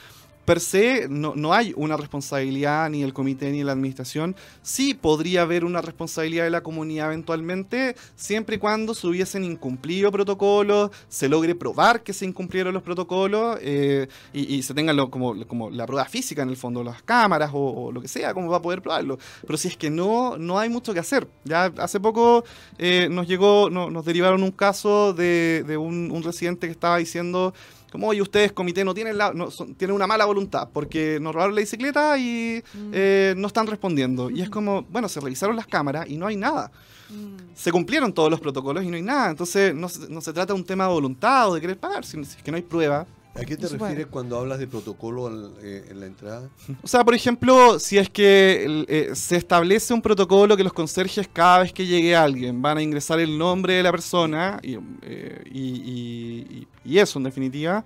per 0.45 0.59
se 0.59 1.07
no, 1.09 1.33
no, 1.35 1.53
hay 1.53 1.73
una 1.75 1.97
responsabilidad 1.97 2.89
ni 2.89 3.01
del 3.01 3.13
comité 3.13 3.51
ni 3.51 3.63
la 3.63 3.71
administración. 3.71 4.35
Sí 4.61 4.93
podría 4.93 5.43
haber 5.43 5.65
una 5.65 5.81
responsabilidad 5.81 6.43
de 6.43 6.49
la 6.49 6.61
comunidad 6.61 7.07
eventualmente, 7.07 7.95
siempre 8.15 8.57
y 8.57 8.59
cuando 8.59 8.93
se 8.93 9.07
hubiesen 9.07 9.43
incumplido 9.43 10.11
protocolos, 10.11 10.91
se 11.07 11.29
logre 11.29 11.55
probar 11.55 12.03
que 12.03 12.13
se 12.13 12.25
incumplieron 12.25 12.73
los 12.73 12.83
protocolos 12.83 13.57
eh, 13.61 14.07
y, 14.33 14.61
se 14.63 14.73
tenga 14.73 14.93
como, 15.09 15.45
como, 15.47 15.69
la 15.69 15.85
prueba 15.85 16.05
física 16.05 16.43
en 16.43 16.49
el 16.49 16.57
fondo, 16.57 16.83
las 16.83 17.01
cámaras 17.03 17.51
o, 17.53 17.91
lo 17.91 18.01
que 18.01 18.07
sea, 18.07 18.33
como 18.33 18.49
va 18.49 18.57
a 18.57 18.61
poder 18.61 18.81
probarlo. 18.81 19.17
Pero 19.45 19.57
si 19.57 19.67
es 19.69 19.77
que 19.77 19.89
no, 19.89 20.37
no 20.37 20.59
hay 20.59 20.69
mucho 20.69 20.93
que 20.93 20.99
hacer. 20.99 21.27
Ya 21.43 21.65
hace 21.77 21.99
poco 21.99 22.43
eh, 22.77 23.07
nos 23.09 23.27
llegó, 23.27 23.69
nos 23.69 24.05
derivaron 24.05 24.43
un 24.43 24.51
caso 24.51 25.13
de, 25.13 25.63
de 25.65 25.77
un 25.77 26.21
residente 26.23 26.67
que 26.67 26.71
estaba 26.71 26.97
diciendo 26.97 27.53
como, 27.93 28.07
oye, 28.07 28.23
ustedes, 28.23 28.51
comité, 28.53 28.83
no 28.83 28.95
tienen, 28.95 29.19
la, 29.19 29.33
no, 29.33 29.49
tienen 29.77 29.95
una 29.95 30.07
mala 30.07 30.25
voluntad 30.25 30.67
porque 30.73 31.19
nos 31.21 31.31
robaron 31.31 31.53
la 31.53 31.61
bicicleta 31.61 32.17
y 32.17 32.63
mm. 32.73 32.91
eh, 32.91 33.35
no 33.37 33.45
están 33.45 33.67
respondiendo. 33.67 34.31
Y 34.31 34.41
es 34.41 34.49
como, 34.49 34.81
bueno, 34.89 35.07
se 35.07 35.19
revisaron 35.19 35.55
las 35.55 35.67
cámaras 35.67 36.09
y 36.09 36.17
no 36.17 36.25
hay 36.25 36.35
nada. 36.35 36.71
Mm. 37.11 37.53
Se 37.53 37.71
cumplieron 37.71 38.11
todos 38.11 38.31
los 38.31 38.39
protocolos 38.39 38.83
y 38.83 38.87
no 38.87 38.95
hay 38.95 39.03
nada. 39.03 39.29
Entonces, 39.29 39.75
no, 39.75 39.87
no 40.09 40.21
se 40.21 40.33
trata 40.33 40.53
de 40.53 40.59
un 40.59 40.65
tema 40.65 40.87
de 40.87 40.89
voluntad 40.91 41.51
o 41.51 41.53
de 41.53 41.61
querer 41.61 41.77
pagar, 41.77 42.03
si 42.03 42.19
es 42.19 42.35
que 42.37 42.49
no 42.49 42.57
hay 42.57 42.63
prueba. 42.63 43.05
¿A 43.35 43.45
qué 43.45 43.57
te 43.57 43.67
refieres 43.67 44.05
cuando 44.07 44.37
hablas 44.37 44.59
de 44.59 44.67
protocolo 44.67 45.53
eh, 45.63 45.87
en, 45.89 45.99
la 45.99 46.05
entrada? 46.05 46.49
O 46.83 46.87
sea, 46.87 47.03
por 47.03 47.15
ejemplo, 47.15 47.79
si 47.79 47.97
es 47.97 48.07
que 48.07 48.85
eh, 48.87 49.09
se 49.15 49.37
establece 49.37 49.91
un 49.91 50.03
protocolo 50.03 50.55
que 50.55 50.63
los 50.63 50.73
conserjes 50.73 51.27
cada 51.31 51.59
vez 51.59 51.73
que 51.73 51.85
llegue 51.87 52.15
alguien 52.15 52.61
van 52.61 52.77
a 52.77 52.83
ingresar 52.83 53.19
el 53.19 53.35
nombre 53.35 53.73
de 53.73 53.83
la 53.83 53.89
persona 53.89 54.59
y, 54.61 54.77
eh, 55.01 56.65
eso 56.85 57.17
en 57.17 57.23
definitiva, 57.23 57.83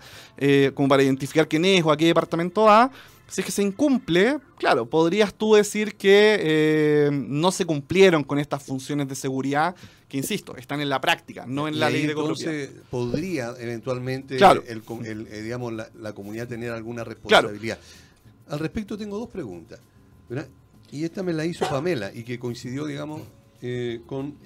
como 0.74 0.90
para 0.90 1.04
identificar 1.04 1.48
quién 1.48 1.64
es 1.64 1.84
o 1.84 1.92
a 1.92 1.98
qué 1.98 2.08
departamento 2.08 2.64
va, 2.64 2.92
Si 3.30 3.42
es 3.42 3.46
que 3.46 3.52
se 3.52 3.62
incumple, 3.62 4.40
claro, 4.58 4.90
podrías 4.90 5.34
tú 5.34 5.56
decir 5.56 5.96
que 5.96 6.38
eh, 6.40 7.10
no 7.12 7.52
se 7.52 7.66
cumplieron 7.66 8.24
con 8.24 8.40
estas 8.40 8.64
funciones 8.64 9.10
de 9.10 9.16
seguridad 9.16 9.76
que, 10.08 10.18
insisto, 10.18 10.56
están 10.56 10.80
en 10.80 10.88
la 10.88 11.02
práctica, 11.02 11.46
no 11.46 11.68
en 11.68 11.78
la 11.78 11.90
ley 11.90 12.04
de 12.06 12.12
Entonces, 12.14 12.70
podría 12.90 13.54
eventualmente 13.60 14.38
el, 14.38 15.28
eh, 15.30 15.42
digamos, 15.42 15.74
la, 15.74 16.14
comunidad 16.14 16.48
tener 16.48 16.72
alguna 16.72 17.04
responsabilidad. 17.04 17.78
Al 18.48 18.60
respecto 18.60 18.98
tengo 18.98 19.20
dos 19.20 19.30
preguntas. 19.30 19.80
Y 20.90 21.04
esta 21.04 21.22
me 21.22 21.34
la 21.34 21.46
hizo 21.46 21.68
Pamela 21.70 22.14
y 22.14 22.24
que 22.24 22.40
coincidió, 22.40 22.86
digamos, 22.86 23.24
eh, 23.62 24.02
con, 24.06 24.38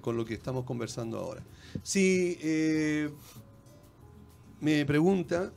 con 0.00 0.16
lo 0.16 0.24
que 0.24 0.34
estamos 0.34 0.64
conversando 0.64 1.18
ahora. 1.18 1.42
Si 1.82 2.38
me 4.60 4.86
pregunta 4.86 5.52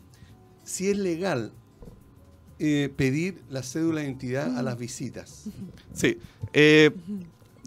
si 0.63 0.89
es 0.89 0.97
legal 0.97 1.51
eh, 2.64 2.93
pedir 2.95 3.41
la 3.49 3.64
cédula 3.64 4.01
de 4.01 4.05
identidad 4.05 4.55
a 4.55 4.62
las 4.62 4.78
visitas. 4.78 5.45
Sí. 5.95 6.20
Eh, 6.53 6.91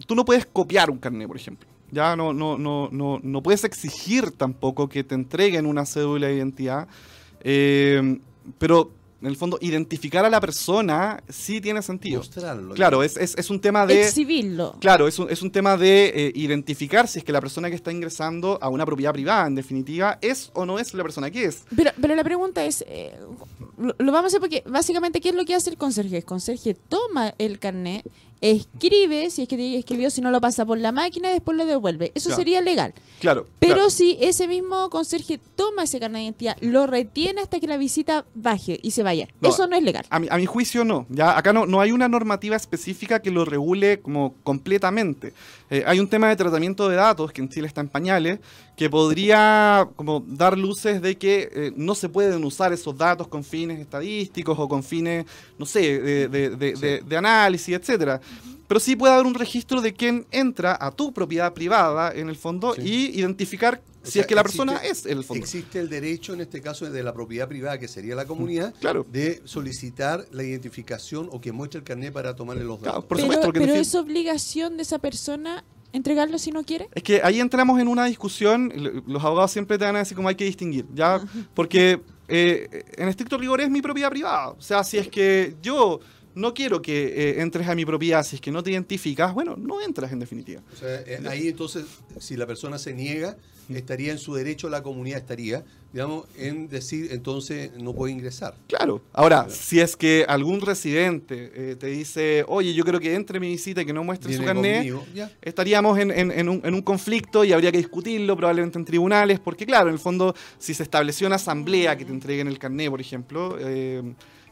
tú 0.07 0.15
no 0.15 0.23
puedes 0.23 0.45
copiar 0.45 0.89
un 0.89 0.97
carnet, 0.97 1.27
por 1.27 1.35
ejemplo. 1.35 1.67
Ya 1.91 2.15
no, 2.15 2.31
no, 2.31 2.57
no, 2.57 2.87
no, 2.93 3.19
no 3.21 3.43
puedes 3.43 3.65
exigir 3.65 4.31
tampoco 4.31 4.87
que 4.87 5.03
te 5.03 5.13
entreguen 5.13 5.65
una 5.65 5.85
cédula 5.85 6.27
de 6.27 6.35
identidad. 6.37 6.87
Eh, 7.41 8.19
pero 8.57 8.89
en 9.25 9.31
el 9.31 9.37
fondo, 9.37 9.57
identificar 9.59 10.23
a 10.23 10.29
la 10.29 10.39
persona 10.39 11.23
sí 11.27 11.59
tiene 11.59 11.81
sentido. 11.81 12.19
Mostrarlo. 12.19 12.75
Claro, 12.75 13.01
es, 13.01 13.17
es, 13.17 13.49
un 13.49 13.59
tema 13.59 13.87
de... 13.87 14.03
Exhibirlo. 14.03 14.75
Claro, 14.79 15.07
es 15.07 15.17
un, 15.17 15.31
es 15.31 15.41
un 15.41 15.49
tema 15.49 15.77
de 15.77 16.05
eh, 16.13 16.31
identificar 16.35 17.07
si 17.07 17.17
es 17.17 17.25
que 17.25 17.31
la 17.31 17.41
persona 17.41 17.69
que 17.69 17.75
está 17.75 17.91
ingresando 17.91 18.59
a 18.61 18.69
una 18.69 18.85
propiedad 18.85 19.13
privada, 19.13 19.47
en 19.47 19.55
definitiva, 19.55 20.19
es 20.21 20.51
o 20.53 20.63
no 20.63 20.77
es 20.77 20.93
la 20.93 21.01
persona 21.01 21.31
que 21.31 21.45
es. 21.45 21.63
Pero, 21.75 21.89
pero 21.99 22.13
la 22.13 22.23
pregunta 22.23 22.63
es, 22.65 22.85
eh, 22.87 23.15
lo, 23.79 23.95
lo, 23.97 24.11
vamos 24.11 24.25
a 24.25 24.27
hacer 24.27 24.41
porque 24.41 24.61
básicamente, 24.67 25.19
¿qué 25.19 25.29
es 25.29 25.35
lo 25.35 25.43
que 25.43 25.55
hace 25.55 25.71
el 25.71 25.77
conserje? 25.77 26.17
El 26.17 26.25
conserje 26.25 26.75
toma 26.75 27.33
el 27.39 27.57
carnet 27.57 28.05
escribe, 28.41 29.29
si 29.29 29.43
es 29.43 29.47
que 29.47 29.77
escribió, 29.77 30.09
si 30.09 30.21
no 30.21 30.31
lo 30.31 30.41
pasa 30.41 30.65
por 30.65 30.77
la 30.77 30.91
máquina, 30.91 31.29
después 31.29 31.57
lo 31.57 31.65
devuelve. 31.65 32.11
Eso 32.15 32.33
sería 32.35 32.61
legal. 32.61 32.93
Claro. 33.19 33.47
Pero 33.59 33.89
si 33.89 34.17
ese 34.21 34.47
mismo 34.47 34.89
conserje 34.89 35.39
toma 35.55 35.83
ese 35.83 35.99
carnet 35.99 36.19
de 36.19 36.23
identidad, 36.23 36.57
lo 36.61 36.85
retiene 36.87 37.41
hasta 37.41 37.59
que 37.59 37.67
la 37.67 37.77
visita 37.77 38.25
baje 38.35 38.79
y 38.81 38.91
se 38.91 39.03
vaya. 39.03 39.27
Eso 39.41 39.67
no 39.67 39.75
es 39.75 39.83
legal. 39.83 40.05
A 40.09 40.19
mi, 40.19 40.27
a 40.29 40.37
mi, 40.37 40.45
juicio 40.45 40.83
no. 40.83 41.05
Ya 41.09 41.37
acá 41.37 41.53
no, 41.53 41.65
no 41.65 41.81
hay 41.81 41.91
una 41.91 42.07
normativa 42.07 42.55
específica 42.55 43.21
que 43.21 43.31
lo 43.31 43.45
regule 43.45 43.99
como 44.01 44.35
completamente. 44.43 45.33
Eh, 45.69 45.83
hay 45.87 45.99
un 45.99 46.07
tema 46.07 46.29
de 46.29 46.35
tratamiento 46.35 46.87
de 46.89 46.95
datos 46.95 47.31
que 47.31 47.41
en 47.41 47.49
Chile 47.49 47.67
está 47.67 47.81
en 47.81 47.87
pañales, 47.87 48.39
que 48.77 48.89
podría 48.89 49.87
como 49.95 50.23
dar 50.27 50.57
luces 50.57 51.01
de 51.01 51.17
que 51.17 51.49
eh, 51.51 51.71
no 51.75 51.95
se 51.95 52.09
pueden 52.09 52.43
usar 52.43 52.71
esos 52.73 52.95
datos 52.95 53.27
con 53.27 53.43
fines 53.43 53.79
estadísticos 53.79 54.59
o 54.59 54.67
con 54.67 54.83
fines, 54.83 55.25
no 55.57 55.65
sé, 55.65 55.99
de, 55.99 56.27
de, 56.27 57.01
de 57.03 57.17
análisis, 57.17 57.75
etcétera 57.75 58.21
pero 58.67 58.79
sí 58.79 58.95
puede 58.95 59.13
haber 59.13 59.25
un 59.25 59.35
registro 59.35 59.81
de 59.81 59.93
quién 59.93 60.25
entra 60.31 60.77
a 60.79 60.91
tu 60.91 61.13
propiedad 61.13 61.53
privada, 61.53 62.11
en 62.13 62.29
el 62.29 62.35
fondo, 62.35 62.75
y 62.75 63.17
identificar 63.17 63.81
si 64.03 64.19
es 64.19 64.27
que 64.27 64.35
la 64.35 64.43
persona 64.43 64.77
es 64.77 65.05
en 65.05 65.17
el 65.17 65.23
fondo. 65.23 65.43
Existe 65.43 65.79
el 65.79 65.89
derecho, 65.89 66.33
en 66.33 66.41
este 66.41 66.61
caso, 66.61 66.89
de 66.89 67.03
la 67.03 67.13
propiedad 67.13 67.47
privada, 67.47 67.79
que 67.79 67.87
sería 67.87 68.15
la 68.15 68.25
comunidad, 68.25 68.73
claro. 68.79 69.05
de 69.11 69.41
solicitar 69.45 70.25
la 70.31 70.43
identificación 70.43 71.29
o 71.31 71.41
que 71.41 71.51
muestre 71.51 71.79
el 71.79 71.83
carnet 71.83 72.13
para 72.13 72.35
tomarle 72.35 72.63
los 72.63 72.81
datos. 72.81 73.05
por 73.05 73.17
pero, 73.17 73.51
pero 73.51 73.73
es 73.73 73.95
obligación 73.95 74.77
de 74.77 74.83
esa 74.83 74.99
persona 74.99 75.63
entregarlo 75.91 76.37
si 76.37 76.51
no 76.51 76.63
quiere? 76.63 76.89
Es 76.93 77.03
que 77.03 77.21
ahí 77.23 77.39
entramos 77.39 77.79
en 77.79 77.87
una 77.87 78.05
discusión, 78.05 78.71
los 79.07 79.23
abogados 79.23 79.51
siempre 79.51 79.77
te 79.77 79.85
van 79.85 79.95
a 79.95 79.99
decir 79.99 80.15
cómo 80.15 80.27
hay 80.27 80.35
que 80.35 80.45
distinguir, 80.45 80.85
¿ya? 80.93 81.21
Porque 81.53 82.01
eh, 82.27 82.83
en 82.97 83.07
estricto 83.07 83.37
rigor 83.37 83.61
es 83.61 83.69
mi 83.69 83.81
propiedad 83.81 84.09
privada. 84.09 84.49
O 84.49 84.61
sea, 84.61 84.83
si 84.83 84.97
es 84.97 85.07
que 85.07 85.55
yo 85.61 85.99
no 86.35 86.53
quiero 86.53 86.81
que 86.81 87.05
eh, 87.07 87.41
entres 87.41 87.67
a 87.67 87.75
mi 87.75 87.85
propiedad 87.85 88.23
si 88.23 88.35
es 88.35 88.41
que 88.41 88.51
no 88.51 88.61
te 88.61 88.71
identificas, 88.71 89.33
bueno, 89.33 89.55
no 89.55 89.81
entras 89.81 90.11
en 90.11 90.19
definitiva. 90.19 90.61
O 90.73 90.75
sea, 90.75 91.01
eh, 91.01 91.23
ahí 91.27 91.47
entonces, 91.47 91.85
si 92.19 92.35
la 92.35 92.45
persona 92.45 92.77
se 92.77 92.93
niega, 92.93 93.37
estaría 93.73 94.11
en 94.11 94.19
su 94.19 94.35
derecho, 94.35 94.69
la 94.69 94.83
comunidad 94.83 95.19
estaría, 95.19 95.63
digamos, 95.91 96.25
en 96.37 96.67
decir, 96.67 97.07
entonces 97.11 97.71
no 97.77 97.93
puede 97.93 98.13
ingresar. 98.13 98.53
Claro. 98.67 99.01
Ahora, 99.13 99.47
si 99.49 99.79
es 99.79 99.95
que 99.95 100.25
algún 100.27 100.61
residente 100.61 101.51
eh, 101.55 101.75
te 101.75 101.87
dice, 101.87 102.43
oye, 102.47 102.73
yo 102.73 102.83
creo 102.83 102.99
que 102.99 103.15
entre 103.15 103.39
mi 103.39 103.47
visita 103.47 103.81
y 103.81 103.85
que 103.85 103.93
no 103.93 104.03
muestre 104.03 104.35
su 104.35 104.43
carnet, 104.43 104.93
estaríamos 105.41 105.97
en, 105.97 106.49
un, 106.49 106.81
conflicto 106.81 107.43
y 107.43 107.53
habría 107.53 107.71
que 107.71 107.79
discutirlo 107.79 108.35
probablemente 108.35 108.77
en 108.77 108.85
tribunales, 108.85 109.39
porque 109.39 109.65
claro, 109.65 109.87
en 109.87 109.93
el 109.93 109.99
fondo, 109.99 110.35
si 110.59 110.73
se 110.73 110.83
estableció 110.83 111.25
una 111.25 111.37
asamblea 111.37 111.97
que 111.97 112.05
te 112.05 112.11
entreguen 112.11 112.47
el 112.47 112.59
carnet, 112.59 112.89
por 112.89 113.01
ejemplo, 113.01 113.57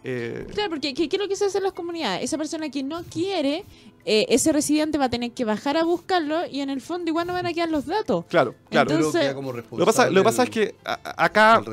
eh, 0.04 0.47
claro, 0.54 0.70
porque 0.70 0.93
¿qué, 0.93 1.08
es 1.12 1.20
lo 1.20 1.28
que 1.28 1.36
se 1.36 1.45
hace 1.45 1.58
en 1.60 1.64
las 1.64 1.74
comunidades? 1.74 2.24
Esa 2.24 2.38
persona 2.38 2.70
que 2.70 2.84
no 2.84 3.04
quiere, 3.04 3.64
eh, 4.06 4.26
ese 4.30 4.51
residente 4.51 4.97
va 4.97 5.06
a 5.06 5.10
tener 5.10 5.32
que 5.32 5.45
bajar 5.45 5.78
a 5.78 5.84
buscarlo 5.84 6.45
y 6.45 6.60
en 6.60 6.70
el 6.70 6.82
fondo 6.82 7.10
igual 7.10 7.26
no 7.28 7.34
van 7.34 7.45
a 7.45 7.54
quedar 7.54 7.70
los 7.70 7.86
datos. 7.86 8.26
Claro, 8.26 8.54
claro. 8.70 8.99
lo, 8.99 9.12
que 9.12 9.86
pasa, 9.86 10.10
lo 10.10 10.22
que 10.22 10.26
pasa 10.26 10.43
es 10.43 10.49
que 10.49 10.76
acá 10.84 11.64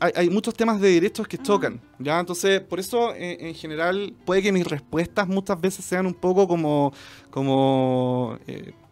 hay, 0.00 0.30
muchos 0.30 0.54
temas 0.54 0.80
de 0.80 0.92
derechos 0.92 1.28
que 1.28 1.36
chocan. 1.36 1.80
¿ya? 1.98 2.18
Entonces, 2.18 2.60
por 2.60 2.80
eso 2.80 3.14
en 3.14 3.54
general 3.54 4.14
puede 4.24 4.42
que 4.42 4.52
mis 4.52 4.66
respuestas 4.66 5.28
muchas 5.28 5.60
veces 5.60 5.84
sean 5.84 6.06
un 6.06 6.14
poco 6.14 6.48
como... 6.48 6.92
como 7.30 8.38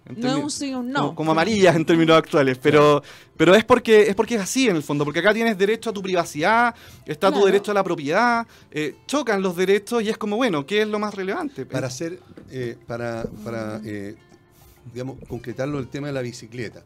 no 0.07 0.51
sí 0.51 0.75
un 0.75 0.91
no. 0.91 1.15
Como, 1.15 1.33
amarillas 1.33 1.75
en 1.77 1.85
términos 1.85 2.17
actuales, 2.17 2.59
pero, 2.59 3.03
pero 3.37 3.55
es 3.55 3.65
porque 3.65 4.03
es 4.03 4.15
porque 4.15 4.35
es 4.35 4.43
así 4.43 4.69
en 4.69 4.77
el 4.77 4.83
fondo, 4.83 5.05
porque 5.05 5.21
acá 5.21 5.33
tienes 5.33 5.57
derecho 5.57 5.91
a 5.91 5.93
tu 5.93 6.03
privacidad, 6.03 6.75
está 7.07 7.33
tu 7.33 7.45
derecho 7.45 7.71
a 7.71 7.75
la 7.75 7.83
propiedad, 7.83 8.47
eh, 8.71 8.97
chocan 9.07 9.41
los 9.41 9.57
derechos 9.57 10.03
y 10.03 10.11
es 10.11 10.19
como, 10.19 10.37
bueno, 10.37 10.67
¿qué 10.67 10.83
es 10.83 10.89
lo 10.89 10.99
más 10.99 11.15
relevante? 11.15 11.65
Para 11.65 11.87
hacer, 11.87 12.21
eh, 12.51 12.77
para, 12.87 13.25
para 13.45 13.81
eh, 13.85 14.17
digamos, 14.93 15.17
concretarlo 15.27 15.79
el 15.79 15.89
tema 15.89 16.09
de 16.09 16.13
la 16.13 16.23
bicicleta. 16.23 16.83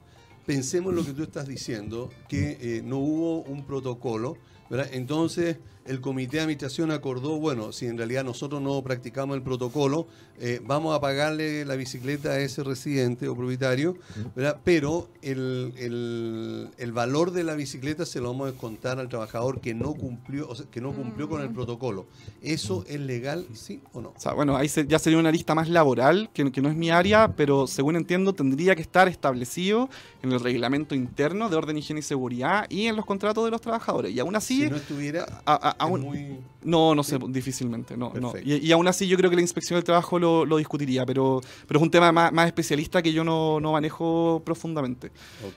Pensemos 0.47 0.95
lo 0.95 1.05
que 1.05 1.13
tú 1.13 1.25
estás 1.25 1.47
diciendo, 1.47 2.11
que 2.29 2.81
no 2.85 2.99
hubo 2.99 3.43
un 3.43 3.67
protocolo, 3.67 4.39
¿verdad? 4.71 4.89
Entonces 4.93 5.59
el 5.89 6.03
comité 6.03 6.37
de 6.37 6.43
administración 6.43 6.91
acordó, 6.91 7.39
bueno, 7.39 7.73
si 7.73 7.87
en 7.87 7.97
realidad 7.97 8.23
nosotros 8.23 8.61
no 8.61 8.83
practicamos 8.83 9.37
el 9.37 9.43
protocolo, 9.43 10.07
eh, 10.41 10.61
vamos 10.65 10.97
a 10.97 11.01
pagarle 11.01 11.65
la 11.65 11.75
bicicleta 11.77 12.31
a 12.31 12.39
ese 12.39 12.63
residente 12.63 13.29
o 13.29 13.37
propietario, 13.37 13.97
¿verdad? 14.37 14.59
pero 14.65 15.09
el, 15.23 16.71
valor 16.93 17.31
de 17.33 17.45
la 17.45 17.55
bicicleta 17.55 18.05
se 18.07 18.21
lo 18.21 18.29
vamos 18.29 18.49
a 18.49 18.51
descontar 18.53 18.99
al 18.99 19.09
trabajador 19.09 19.61
que 19.61 19.75
no 19.75 19.95
cumplió, 19.95 20.49
o 20.49 20.55
sea, 20.55 20.67
que 20.71 20.81
no 20.81 20.93
cumplió 20.93 21.29
con 21.29 21.43
el 21.43 21.51
protocolo. 21.51 22.07
¿Eso 22.43 22.85
es 22.89 23.01
legal, 23.01 23.47
sí 23.55 23.81
o 23.93 24.01
no? 24.01 24.09
O 24.17 24.21
sea, 24.21 24.33
bueno, 24.33 24.57
ahí 24.57 24.69
ya 24.87 24.99
sería 24.99 25.19
una 25.19 25.31
lista 25.31 25.55
más 25.55 25.69
laboral, 25.69 26.31
que, 26.33 26.51
que 26.51 26.61
no 26.61 26.69
es 26.69 26.77
mi 26.77 26.91
área, 26.91 27.29
pero 27.37 27.67
según 27.67 27.97
entiendo 27.97 28.33
tendría 28.33 28.75
que 28.75 28.83
estar 28.83 29.09
establecido 29.09 29.89
en 30.23 30.33
el 30.33 30.41
reglamento 30.41 30.95
interno 30.95 31.49
de 31.49 31.57
orden, 31.57 31.79
higiene 31.79 32.01
y 32.01 32.03
seguridad 32.03 32.67
y 32.69 32.87
en 32.87 32.97
los 32.97 33.05
contratos 33.05 33.45
de 33.45 33.51
los 33.51 33.61
trabajadores. 33.61 34.13
Y 34.13 34.21
aún 34.21 34.35
así... 34.37 34.65
Si 34.65 34.71
no 34.71 34.77
estuviera 34.77 35.25
aún, 35.45 36.41
No, 36.63 36.95
no 36.95 37.03
sé, 37.03 37.19
difícilmente. 37.29 37.97
No, 37.97 38.13
no. 38.15 38.33
Y, 38.43 38.71
aún 38.73 38.89
así 38.89 39.07
yo 39.07 39.17
creo 39.17 39.31
que 39.31 39.37
la 39.37 39.43
inspección 39.43 39.77
del 39.77 39.85
trabajo 39.85 40.19
lo, 40.19 40.28
discutiría, 40.57 41.05
pero, 41.07 41.41
pero 41.67 41.79
es 41.79 41.83
un 41.83 41.91
tema 41.91 42.13
más, 42.13 42.47
especialista 42.47 43.03
que 43.03 43.13
yo 43.13 43.25
no, 43.25 43.61
manejo 43.61 44.43
profundamente. 44.45 45.11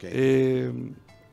Eh, 0.04 0.72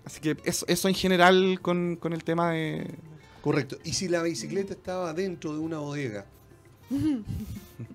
así 0.05 0.21
que 0.21 0.37
eso, 0.45 0.65
eso 0.69 0.89
en 0.89 0.95
general 0.95 1.61
con, 1.61 1.97
con, 1.97 2.13
el 2.13 2.25
tema 2.25 2.53
de... 2.53 2.95
Correcto. 3.43 3.77
¿Y 3.85 3.93
si 3.93 4.09
la 4.09 4.23
bicicleta 4.23 4.75
estaba 4.75 5.13
dentro 5.13 5.53
de 5.53 5.59
una 5.59 5.79
bodega? 5.79 6.27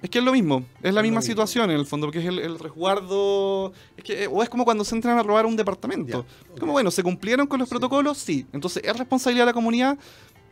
Es 0.00 0.10
que 0.10 0.20
es 0.20 0.24
lo 0.24 0.32
mismo, 0.32 0.64
es 0.80 0.94
la 0.94 1.02
misma 1.02 1.20
situación 1.20 1.70
en 1.70 1.78
el 1.78 1.84
fondo, 1.84 2.06
porque 2.06 2.20
es 2.20 2.24
el, 2.26 2.58
resguardo. 2.58 3.72
Es 3.96 4.04
que, 4.04 4.28
o 4.28 4.44
es 4.44 4.48
como 4.48 4.64
cuando 4.64 4.84
se 4.84 4.94
entran 4.94 5.18
a 5.18 5.24
robar 5.24 5.44
un 5.44 5.56
departamento. 5.56 6.24
Como 6.60 6.72
bueno, 6.72 6.92
¿se 6.92 7.02
cumplieron 7.02 7.48
con 7.48 7.58
los 7.58 7.68
protocolos? 7.68 8.16
Sí. 8.16 8.46
Entonces, 8.52 8.84
¿es 8.84 8.96
responsabilidad 8.96 9.42
de 9.42 9.46
la 9.46 9.52
comunidad? 9.52 9.98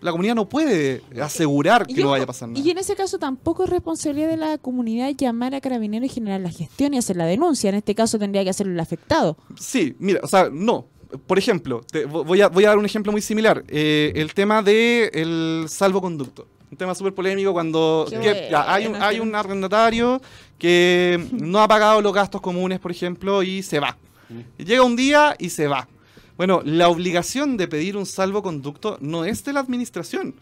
La 0.00 0.10
comunidad 0.10 0.34
no 0.34 0.48
puede 0.48 1.02
asegurar 1.22 1.86
que 1.86 2.02
no 2.02 2.10
vaya 2.10 2.24
a 2.24 2.26
pasar 2.26 2.48
nada. 2.48 2.64
Y 2.64 2.70
en 2.70 2.78
ese 2.78 2.94
caso 2.94 3.18
tampoco 3.18 3.64
es 3.64 3.70
responsabilidad 3.70 4.28
de 4.28 4.36
la 4.36 4.58
comunidad 4.58 5.10
llamar 5.16 5.54
a 5.54 5.60
carabineros 5.60 6.10
y 6.10 6.14
generar 6.14 6.40
la 6.40 6.50
gestión 6.50 6.94
y 6.94 6.98
hacer 6.98 7.16
la 7.16 7.26
denuncia. 7.26 7.70
En 7.70 7.76
este 7.76 7.94
caso 7.94 8.18
tendría 8.18 8.44
que 8.44 8.50
hacerlo 8.50 8.72
el 8.72 8.80
afectado. 8.80 9.36
Sí, 9.58 9.96
mira, 9.98 10.20
o 10.22 10.28
sea, 10.28 10.50
no. 10.52 10.86
Por 11.26 11.38
ejemplo, 11.38 11.82
voy, 12.08 12.40
a, 12.40 12.48
voy 12.48 12.64
a 12.64 12.68
dar 12.68 12.78
un 12.78 12.84
ejemplo 12.84 13.12
muy 13.12 13.22
similar. 13.22 13.64
Eh, 13.68 14.12
el 14.16 14.34
tema 14.34 14.62
del 14.62 15.10
el 15.14 15.64
salvoconducto 15.68 16.48
un 16.70 16.76
tema 16.76 16.94
súper 16.94 17.14
polémico 17.14 17.52
cuando 17.52 18.06
hay, 18.52 18.86
un, 18.86 18.96
hay 18.96 19.20
un 19.20 19.34
arrendatario 19.34 20.20
que 20.58 21.24
no 21.32 21.60
ha 21.60 21.68
pagado 21.68 22.02
los 22.02 22.12
gastos 22.12 22.40
comunes, 22.40 22.80
por 22.80 22.90
ejemplo, 22.90 23.42
y 23.42 23.62
se 23.62 23.78
va. 23.78 23.96
Mm. 24.28 24.62
llega 24.62 24.82
un 24.82 24.96
día 24.96 25.36
y 25.38 25.50
se 25.50 25.68
va. 25.68 25.88
Bueno, 26.36 26.60
la 26.64 26.88
obligación 26.88 27.56
de 27.56 27.68
pedir 27.68 27.96
un 27.96 28.06
salvoconducto 28.06 28.98
no 29.00 29.24
es 29.24 29.44
de 29.44 29.52
la 29.52 29.60
administración. 29.60 30.34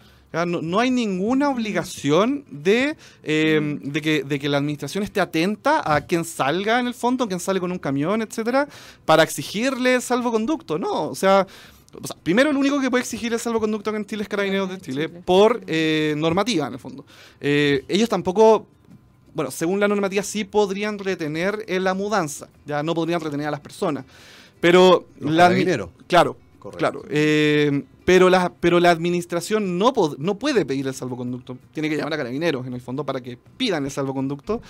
No, 0.46 0.80
hay 0.80 0.90
ninguna 0.90 1.48
obligación 1.48 2.44
de, 2.50 2.96
eh, 3.22 3.78
de, 3.82 4.02
que, 4.02 4.24
de, 4.24 4.40
que, 4.40 4.48
la 4.48 4.58
administración 4.58 5.04
esté 5.04 5.20
atenta 5.20 5.80
a 5.84 6.00
quien 6.00 6.24
salga 6.24 6.80
en 6.80 6.88
el 6.88 6.94
fondo, 6.94 7.28
quien 7.28 7.38
sale 7.38 7.60
con 7.60 7.70
un 7.70 7.78
camión, 7.78 8.20
etcétera, 8.20 8.66
para 9.04 9.22
exigirle 9.22 9.94
el 9.94 10.02
salvoconducto. 10.02 10.76
No, 10.76 11.10
o 11.10 11.14
sea, 11.14 11.46
primero, 12.24 12.50
el 12.50 12.56
único 12.56 12.80
que 12.80 12.90
puede 12.90 13.02
exigir 13.02 13.32
el 13.32 13.38
salvoconducto 13.38 13.94
en 13.94 14.04
Chile 14.06 14.24
es 14.24 14.28
Carabineros 14.28 14.70
de 14.70 14.80
Chile, 14.80 15.08
por 15.08 15.62
eh, 15.68 16.14
normativa, 16.16 16.66
en 16.66 16.72
el 16.72 16.80
fondo. 16.80 17.04
Eh, 17.40 17.84
ellos 17.86 18.08
tampoco, 18.08 18.66
bueno, 19.34 19.52
según 19.52 19.78
la 19.78 19.86
normativa, 19.86 20.24
sí 20.24 20.42
podrían 20.42 20.98
retener 20.98 21.64
en 21.68 21.84
la 21.84 21.94
mudanza, 21.94 22.48
ya 22.66 22.82
no 22.82 22.92
podrían 22.92 23.20
retener 23.20 23.46
a 23.46 23.50
las 23.52 23.60
personas. 23.60 24.04
Pero 24.64 25.04
la 25.20 25.42
carabineros. 25.42 25.90
Claro, 26.06 26.38
claro. 26.78 27.02
Eh, 27.10 27.84
pero 28.06 28.30
la, 28.30 28.50
pero 28.50 28.80
la 28.80 28.92
administración 28.92 29.76
no, 29.76 29.92
no 30.16 30.38
puede 30.38 30.64
pedir 30.64 30.86
el 30.86 30.94
salvoconducto. 30.94 31.58
Tiene 31.74 31.90
que 31.90 31.98
llamar 31.98 32.14
a 32.14 32.16
carabineros, 32.16 32.66
en 32.66 32.72
el 32.72 32.80
fondo, 32.80 33.04
para 33.04 33.20
que 33.20 33.36
pidan 33.58 33.84
el 33.84 33.90
salvoconducto. 33.90 34.62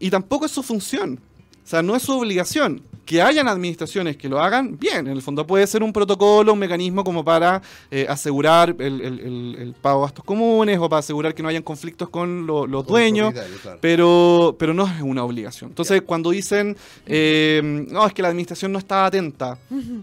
Y 0.00 0.08
tampoco 0.08 0.46
es 0.46 0.50
su 0.50 0.62
función. 0.62 1.20
O 1.64 1.66
sea, 1.66 1.82
no 1.82 1.96
es 1.96 2.02
su 2.02 2.12
obligación. 2.12 2.82
Que 3.06 3.20
hayan 3.20 3.48
administraciones 3.48 4.16
que 4.16 4.30
lo 4.30 4.40
hagan, 4.40 4.78
bien, 4.78 5.06
en 5.06 5.08
el 5.08 5.20
fondo 5.20 5.46
puede 5.46 5.66
ser 5.66 5.82
un 5.82 5.92
protocolo, 5.92 6.54
un 6.54 6.58
mecanismo 6.58 7.04
como 7.04 7.22
para 7.22 7.60
eh, 7.90 8.06
asegurar 8.08 8.74
el, 8.78 9.74
pago 9.82 10.00
de 10.00 10.06
gastos 10.06 10.24
comunes 10.24 10.78
o 10.78 10.88
para 10.88 11.00
asegurar 11.00 11.34
que 11.34 11.42
no 11.42 11.50
hayan 11.50 11.62
conflictos 11.62 12.08
con 12.08 12.46
los 12.46 12.86
dueños, 12.86 13.34
pero, 13.82 14.56
pero 14.58 14.72
no 14.72 14.86
es 14.86 15.02
una 15.02 15.22
obligación. 15.22 15.68
Entonces, 15.68 16.00
cuando 16.00 16.30
dicen, 16.30 16.78
eh, 17.04 17.60
no, 17.90 18.06
es 18.06 18.14
que 18.14 18.22
la 18.22 18.28
administración 18.28 18.72
no 18.72 18.78
está 18.78 19.04
atenta, 19.04 19.58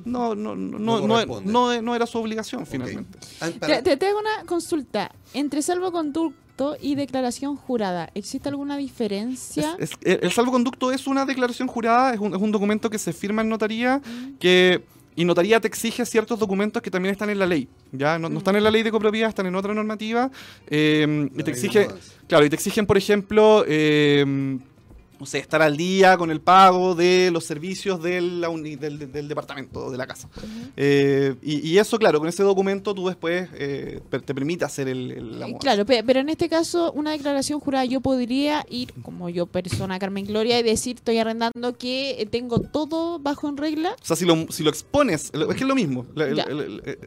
no, 0.05 0.35
no, 0.35 0.55
no, 0.55 1.07
no, 1.07 1.81
no, 1.81 1.95
era 1.95 2.05
su 2.05 2.19
obligación 2.19 2.67
finalmente. 2.67 3.17
Ah, 3.39 3.49
te, 3.81 3.97
te, 3.97 4.05
hago 4.05 4.19
una 4.19 4.45
consulta. 4.45 5.11
Entre 5.33 5.63
salvoconducto 5.63 6.40
y 6.81 6.95
declaración 6.95 7.55
jurada. 7.55 8.09
¿Existe 8.15 8.49
alguna 8.49 8.77
diferencia? 8.77 9.77
el 10.01 10.31
salvoconducto 10.31 10.91
es 10.91 11.07
una 11.07 11.25
declaración 11.25 11.67
jurada, 11.67 12.13
es 12.13 12.19
un, 12.19 12.51
documento 12.51 12.89
que 12.89 12.97
se 12.97 13.13
firma 13.13 13.41
en 13.41 13.49
notaría 13.49 13.99
mm. 13.99 14.37
que 14.39 14.83
y 15.15 15.25
notaría 15.25 15.59
te 15.59 15.67
exige 15.67 16.05
ciertos 16.05 16.39
documentos 16.39 16.81
que 16.81 16.89
también 16.89 17.11
están 17.11 17.29
en 17.29 17.39
la 17.39 17.45
ley. 17.45 17.67
Ya 17.91 18.17
no, 18.17 18.37
están 18.37 18.55
en 18.55 18.63
la 18.63 18.71
ley 18.71 18.81
de 18.81 18.91
copropiedad, 18.91 19.29
están 19.29 19.45
en 19.45 19.55
otra 19.55 19.73
normativa. 19.73 20.31
Eh, 20.67 21.29
y 21.35 21.43
te 21.43 21.51
exige, 21.51 21.87
claro, 22.27 22.45
y 22.45 22.49
te 22.49 22.55
exigen, 22.55 22.85
por 22.85 22.97
ejemplo, 22.97 23.65
eh, 23.67 24.57
no 25.21 25.27
sé, 25.27 25.37
estar 25.37 25.61
al 25.61 25.77
día 25.77 26.17
con 26.17 26.31
el 26.31 26.41
pago 26.41 26.95
de 26.95 27.29
los 27.31 27.45
servicios 27.45 28.01
del, 28.01 28.41
del, 28.41 29.27
departamento, 29.27 29.91
de 29.91 29.97
la 29.97 30.07
casa. 30.07 30.27
Eh, 30.75 31.35
y, 31.43 31.77
eso, 31.77 31.97
claro, 31.99 32.19
con 32.19 32.27
ese 32.27 32.43
documento 32.43 32.93
tú 32.93 33.07
después 33.07 33.47
eh, 33.53 34.01
te 34.09 34.33
permite 34.33 34.65
hacer 34.65 34.87
el, 34.87 35.39
la 35.39 35.47
Claro, 35.59 35.85
pero 35.85 36.19
en 36.19 36.29
este 36.29 36.49
caso, 36.49 36.91
una 36.93 37.11
declaración 37.11 37.59
jurada, 37.59 37.85
yo 37.85 38.01
podría 38.01 38.65
ir, 38.69 38.93
como 39.03 39.29
yo 39.29 39.45
persona 39.45 39.99
Carmen 39.99 40.25
Gloria, 40.25 40.59
y 40.59 40.63
decir, 40.63 40.95
estoy 40.95 41.19
arrendando 41.19 41.77
que 41.77 42.27
tengo 42.31 42.59
todo 42.59 43.19
bajo 43.19 43.47
en 43.47 43.57
regla. 43.57 43.95
O 44.01 44.05
sea, 44.05 44.15
si 44.15 44.25
lo, 44.25 44.51
si 44.51 44.63
lo 44.63 44.71
expones, 44.71 45.31
es 45.33 45.45
que 45.45 45.53
es 45.53 45.61
lo 45.61 45.75
mismo. 45.75 46.05
Eh, 46.17 46.97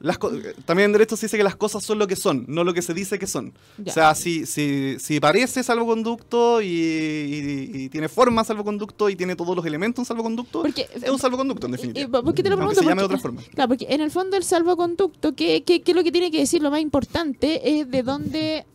las, 0.00 0.18
también 0.66 0.86
en 0.86 0.92
derecho 0.92 1.16
se 1.16 1.26
dice 1.26 1.38
que 1.38 1.44
las 1.44 1.56
cosas 1.56 1.82
son 1.82 1.98
lo 1.98 2.06
que 2.06 2.16
son, 2.16 2.44
no 2.46 2.62
lo 2.62 2.74
que 2.74 2.82
se 2.82 2.92
dice 2.94 3.18
que 3.18 3.26
son. 3.26 3.54
O 3.86 3.90
sea, 3.90 4.14
si, 4.14 4.44
si, 4.44 4.96
si 4.98 5.18
parece 5.18 5.62
salvoconducto 5.62 6.60
y 6.60 6.74
y, 6.74 7.40
tiene 7.90 8.08
forma 8.08 8.44
salvoconducto 8.44 9.08
y 9.08 9.16
tiene 9.16 9.36
todos 9.36 9.54
los 9.56 9.64
elementos 9.64 10.00
un 10.00 10.06
salvoconducto, 10.06 10.62
porque, 10.62 10.88
es 10.94 11.08
un 11.08 11.18
salvoconducto 11.18 11.66
en 11.66 11.72
definitiva. 11.72 12.22
¿Por 12.22 12.34
qué 12.34 12.42
te 12.42 12.50
lo 12.50 12.56
pregunto? 12.56 12.80
se 12.80 12.86
llame 12.86 13.02
de 13.02 13.06
otra 13.06 13.18
forma. 13.18 13.42
Claro, 13.54 13.68
porque 13.68 13.86
en 13.88 14.00
el 14.00 14.10
fondo 14.10 14.36
el 14.36 14.44
salvoconducto, 14.44 15.34
¿qué, 15.34 15.62
qué, 15.62 15.82
qué 15.82 15.92
es 15.92 15.96
lo 15.96 16.04
que 16.04 16.12
tiene 16.12 16.30
que 16.30 16.38
decir? 16.38 16.62
Lo 16.62 16.70
más 16.70 16.80
importante 16.80 17.78
es 17.80 17.90
de 17.90 18.02
dónde 18.02 18.66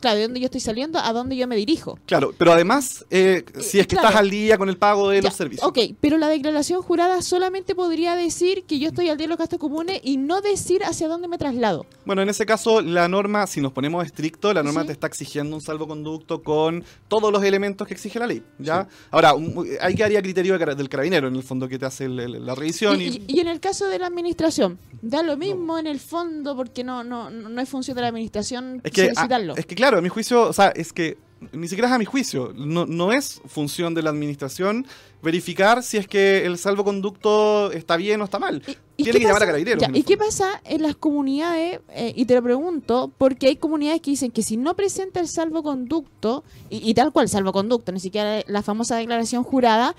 claro, 0.00 0.16
de 0.16 0.22
dónde 0.22 0.40
yo 0.40 0.46
estoy 0.46 0.60
saliendo, 0.60 0.98
a 0.98 1.12
dónde 1.12 1.36
yo 1.36 1.46
me 1.46 1.56
dirijo. 1.56 1.98
Claro, 2.06 2.34
pero 2.36 2.52
además, 2.52 3.04
eh, 3.10 3.44
si 3.60 3.78
es 3.78 3.86
que 3.86 3.96
estás 3.96 4.14
al 4.14 4.30
día 4.30 4.58
con 4.58 4.68
el 4.68 4.76
pago 4.76 5.10
de 5.10 5.22
los 5.22 5.34
servicios. 5.34 5.66
Ok, 5.66 5.78
pero 6.00 6.18
la 6.18 6.28
declaración 6.28 6.82
jurada 6.82 7.22
solamente 7.22 7.74
podría 7.74 8.16
decir 8.16 8.64
que 8.64 8.78
yo 8.78 8.88
estoy 8.88 9.08
al 9.08 9.16
día 9.16 9.26
de 9.26 9.28
los 9.28 9.38
gastos 9.38 9.58
comunes 9.58 10.00
y 10.02 10.16
no 10.16 10.40
decir 10.40 10.84
hacia 10.84 11.08
dónde 11.08 11.28
me 11.28 11.38
traslado. 11.38 11.86
Bueno, 12.04 12.22
en 12.22 12.28
ese 12.28 12.46
caso, 12.46 12.80
la 12.80 13.08
norma, 13.08 13.46
si 13.46 13.60
nos 13.60 13.72
ponemos 13.72 14.04
estricto, 14.04 14.52
la 14.52 14.62
norma 14.62 14.84
te 14.84 14.92
está 14.92 15.06
exigiendo 15.06 15.54
un 15.56 15.62
salvoconducto 15.62 16.42
con 16.42 16.84
todos 17.08 17.32
los 17.32 17.42
elementos 17.42 17.86
que 17.86 17.94
exige 17.94 18.18
la 18.18 18.26
ley. 18.26 18.42
¿ya? 18.58 18.88
Ahora, 19.10 19.34
hay 19.80 19.94
que 19.94 20.04
haría 20.04 20.22
criterio 20.22 20.58
del 20.58 20.88
carabinero, 20.88 21.28
en 21.28 21.36
el 21.36 21.42
fondo, 21.42 21.68
que 21.68 21.78
te 21.78 21.86
hace 21.86 22.08
la 22.08 22.54
revisión. 22.54 23.00
Y, 23.00 23.22
y, 23.26 23.40
en 23.40 23.48
el 23.48 23.60
caso 23.60 23.86
de 23.86 23.98
la 23.98 24.06
administración, 24.06 24.78
da 25.02 25.22
lo 25.22 25.36
mismo 25.36 25.78
en 25.78 25.86
el 25.86 26.00
fondo, 26.00 26.56
porque 26.56 26.84
no, 26.84 27.04
no, 27.04 27.30
no 27.30 27.60
es 27.60 27.68
función 27.68 27.94
de 27.94 28.02
la 28.02 28.08
administración 28.08 28.80
es 28.84 28.92
que, 28.92 29.02
ah, 29.02 29.14
solicitarlo. 29.14 29.56
es 29.56 29.66
que 29.66 29.74
claro, 29.74 29.98
a 29.98 30.00
mi 30.00 30.08
juicio, 30.08 30.48
o 30.48 30.52
sea, 30.52 30.68
es 30.68 30.92
que 30.92 31.18
ni 31.52 31.68
siquiera 31.68 31.88
es 31.88 31.94
a 31.94 31.98
mi 31.98 32.04
juicio, 32.04 32.52
no, 32.56 32.86
no, 32.86 33.12
es 33.12 33.40
función 33.46 33.94
de 33.94 34.02
la 34.02 34.10
administración 34.10 34.86
verificar 35.22 35.82
si 35.82 35.96
es 35.96 36.06
que 36.06 36.44
el 36.44 36.58
salvoconducto 36.58 37.72
está 37.72 37.96
bien 37.96 38.20
o 38.20 38.24
está 38.24 38.38
mal. 38.38 38.62
Tiene 38.96 39.18
que 39.18 39.26
llamar 39.26 39.42
a 39.42 39.46
carabineros. 39.46 39.84
¿Y 39.94 40.02
qué 40.02 40.16
pasa 40.16 40.60
en 40.64 40.82
las 40.82 40.96
comunidades? 40.96 41.80
Eh, 41.90 42.12
y 42.16 42.24
te 42.24 42.34
lo 42.34 42.42
pregunto, 42.42 43.12
porque 43.18 43.48
hay 43.48 43.56
comunidades 43.56 44.00
que 44.00 44.10
dicen 44.10 44.30
que 44.30 44.42
si 44.42 44.56
no 44.56 44.74
presenta 44.74 45.20
el 45.20 45.28
salvoconducto, 45.28 46.44
y, 46.70 46.92
tal 46.94 47.12
cual 47.12 47.28
salvoconducto, 47.28 47.92
ni 47.92 48.00
siquiera 48.00 48.42
la 48.46 48.62
famosa 48.62 48.96
declaración 48.96 49.44
jurada, 49.44 49.94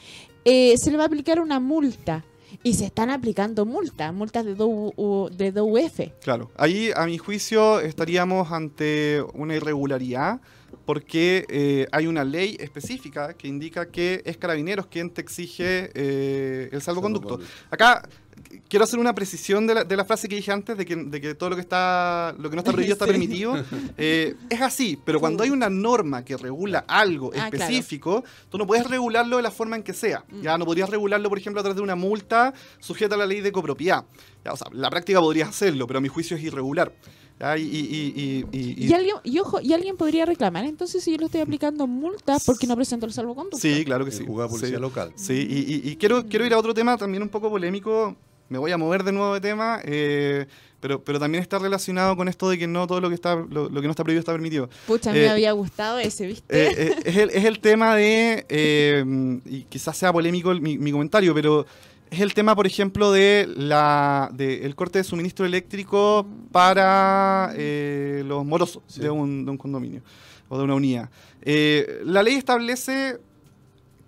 eh, 0.45 0.75
se 0.77 0.91
le 0.91 0.97
va 0.97 1.03
a 1.03 1.07
aplicar 1.07 1.39
una 1.39 1.59
multa. 1.59 2.25
Y 2.63 2.73
se 2.73 2.85
están 2.85 3.09
aplicando 3.09 3.65
multas, 3.65 4.13
multas 4.13 4.45
de, 4.45 4.55
de 4.55 5.51
DUF. 5.51 5.99
Claro, 6.21 6.51
ahí 6.57 6.91
a 6.95 7.05
mi 7.05 7.17
juicio 7.17 7.79
estaríamos 7.79 8.51
ante 8.51 9.23
una 9.33 9.55
irregularidad 9.55 10.41
porque 10.89 11.45
eh, 11.49 11.85
hay 11.91 12.07
una 12.07 12.23
ley 12.23 12.57
específica 12.59 13.35
que 13.35 13.47
indica 13.47 13.91
que 13.91 14.23
es 14.25 14.37
Carabineros 14.37 14.87
quien 14.87 15.11
te 15.11 15.21
exige 15.21 15.91
eh, 15.93 16.67
el 16.71 16.81
salvoconducto. 16.81 17.39
Acá 17.69 18.09
quiero 18.67 18.85
hacer 18.85 18.97
una 18.97 19.13
precisión 19.13 19.67
de 19.67 19.75
la, 19.75 19.83
de 19.83 19.95
la, 19.95 20.03
frase 20.03 20.27
que 20.27 20.37
dije 20.37 20.51
antes, 20.51 20.75
de 20.75 20.87
que, 20.87 20.95
de 20.95 21.21
que, 21.21 21.35
todo 21.35 21.51
lo 21.51 21.55
que 21.57 21.61
está 21.61 22.33
lo 22.39 22.49
que 22.49 22.55
no 22.55 22.61
está 22.61 22.71
prohibido 22.71 22.93
está 22.95 23.05
permitido. 23.05 23.63
Eh, 23.99 24.35
es 24.49 24.61
así, 24.61 24.97
pero 25.05 25.19
cuando 25.19 25.43
hay 25.43 25.51
una 25.51 25.69
norma 25.69 26.25
que 26.25 26.35
regula 26.35 26.85
algo 26.87 27.29
ah, 27.35 27.49
específico, 27.49 28.23
tú 28.49 28.57
no 28.57 28.65
puedes 28.65 28.87
regularlo 28.87 29.37
de 29.37 29.43
la 29.43 29.51
forma 29.51 29.75
en 29.75 29.83
que 29.83 29.93
sea. 29.93 30.23
Mm. 30.27 30.41
Ya 30.41 30.57
no 30.57 30.65
podrías 30.65 30.89
regularlo, 30.89 31.29
por 31.29 31.37
ejemplo, 31.37 31.59
a 31.59 31.63
través 31.63 31.75
de 31.75 31.83
una 31.83 31.95
multa 31.95 32.51
sujeta 32.79 33.13
a 33.13 33.19
la 33.19 33.27
ley 33.27 33.41
de 33.41 33.51
copropiedad. 33.51 34.05
o 34.43 34.57
sea, 34.57 34.65
la 34.71 34.89
práctica 34.89 35.19
podrías 35.19 35.49
hacerlo, 35.49 35.85
pero 35.85 35.99
a 35.99 36.01
mi 36.01 36.07
juicio 36.07 36.35
es 36.35 36.41
irregular. 36.41 36.91
Y, 37.57 37.61
y, 37.61 38.45
y, 38.51 38.93
alguien, 38.93 39.15
y, 39.23 39.39
ojo, 39.39 39.61
y 39.61 39.73
alguien 39.73 39.95
podría 39.95 40.25
reclamar 40.25 40.65
entonces 40.65 41.03
si 41.03 41.11
yo 41.11 41.17
le 41.17 41.25
estoy 41.25 41.41
aplicando 41.41 41.87
multas 41.87 42.43
porque 42.45 42.67
no 42.67 42.75
presento 42.75 43.05
el 43.05 43.13
salvoconducto. 43.13 43.57
Sí, 43.57 43.85
claro 43.85 44.03
que 44.03 44.11
sí. 44.11 44.25
Jugada 44.25 44.49
policía 44.49 44.75
sí, 44.75 44.81
local. 44.81 45.13
Sí, 45.15 45.47
y, 45.83 45.95
quiero, 45.95 46.25
quiero 46.25 46.45
ir 46.45 46.53
a 46.53 46.57
otro 46.57 46.73
tema 46.73 46.97
también 46.97 47.23
un 47.23 47.29
poco 47.29 47.49
polémico 47.49 48.15
me 48.49 48.57
voy 48.57 48.71
a 48.71 48.77
mover 48.77 49.03
de 49.03 49.11
nuevo 49.11 49.33
de 49.35 49.41
tema, 49.41 49.79
eh, 49.83 50.47
pero, 50.79 51.03
pero 51.03 51.19
también 51.19 51.41
está 51.41 51.59
relacionado 51.59 52.15
con 52.17 52.27
esto 52.27 52.49
de 52.49 52.57
que 52.57 52.67
no 52.67 52.87
todo 52.87 52.99
lo 52.99 53.09
que 53.09 53.15
está 53.15 53.35
lo, 53.35 53.69
que 53.69 53.81
no 53.81 53.91
está 53.91 54.03
prohibido 54.03 54.19
está 54.19 54.31
permitido. 54.31 54.69
Pucha, 54.87 55.11
me 55.13 55.25
eh, 55.25 55.29
había 55.29 55.51
gustado 55.51 55.99
ese, 55.99 56.25
¿viste? 56.25 56.45
Eh, 56.49 56.95
es, 57.05 57.15
el, 57.15 57.29
es, 57.29 57.45
el, 57.45 57.59
tema 57.59 57.95
de, 57.95 59.35
y 59.45 59.63
quizás 59.63 59.95
sea 59.95 60.11
polémico 60.11 60.53
mi, 60.55 60.91
comentario, 60.91 61.33
pero 61.33 61.65
es 62.11 62.21
el 62.21 62.33
tema, 62.33 62.55
por 62.55 62.67
ejemplo, 62.67 63.11
de 63.11 63.47
la 63.55 64.29
de 64.33 64.65
el 64.65 64.75
corte 64.75 64.99
de 64.99 65.03
suministro 65.03 65.45
eléctrico 65.45 66.25
para 66.51 67.53
los 67.55 68.45
morosos 68.45 68.83
de, 68.95 69.09
un, 69.09 69.45
de 69.45 69.51
un 69.51 69.57
condominio 69.57 70.01
o 70.47 70.57
de 70.57 70.63
una 70.63 70.75
unidad. 70.75 71.09
la 71.43 72.23
ley 72.23 72.35
establece 72.35 73.19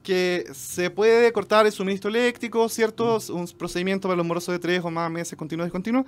que 0.04 0.46
se 0.54 0.90
puede 0.90 1.32
cortar 1.32 1.66
el 1.66 1.72
suministro 1.72 2.10
eléctrico, 2.10 2.68
¿cierto? 2.70 3.20
Un 3.30 3.48
procedimiento 3.48 4.08
para 4.08 4.18
los 4.18 4.26
morosos 4.26 4.54
de 4.54 4.60
tres 4.60 4.82
o 4.84 4.90
más 4.90 5.12
meses 5.12 5.38
continuos 5.38 5.68
y 5.68 5.72
continuos. 5.72 6.06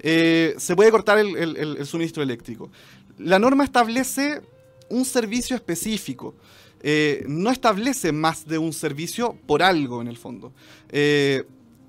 Eh, 0.00 0.54
se 0.58 0.74
puede 0.74 0.90
cortar 0.90 1.18
el, 1.18 1.86
suministro 1.86 2.22
eléctrico. 2.22 2.70
La 3.18 3.38
norma 3.38 3.64
establece 3.64 4.40
un 4.88 5.04
servicio 5.04 5.56
específico. 5.56 6.34
Eh, 6.88 7.24
no 7.26 7.50
establece 7.50 8.12
más 8.12 8.46
de 8.46 8.58
un 8.58 8.72
servicio 8.72 9.36
por 9.46 9.60
algo 9.60 10.00
en 10.00 10.06
el 10.06 10.16
fondo. 10.16 10.52
Eh, 10.88 11.44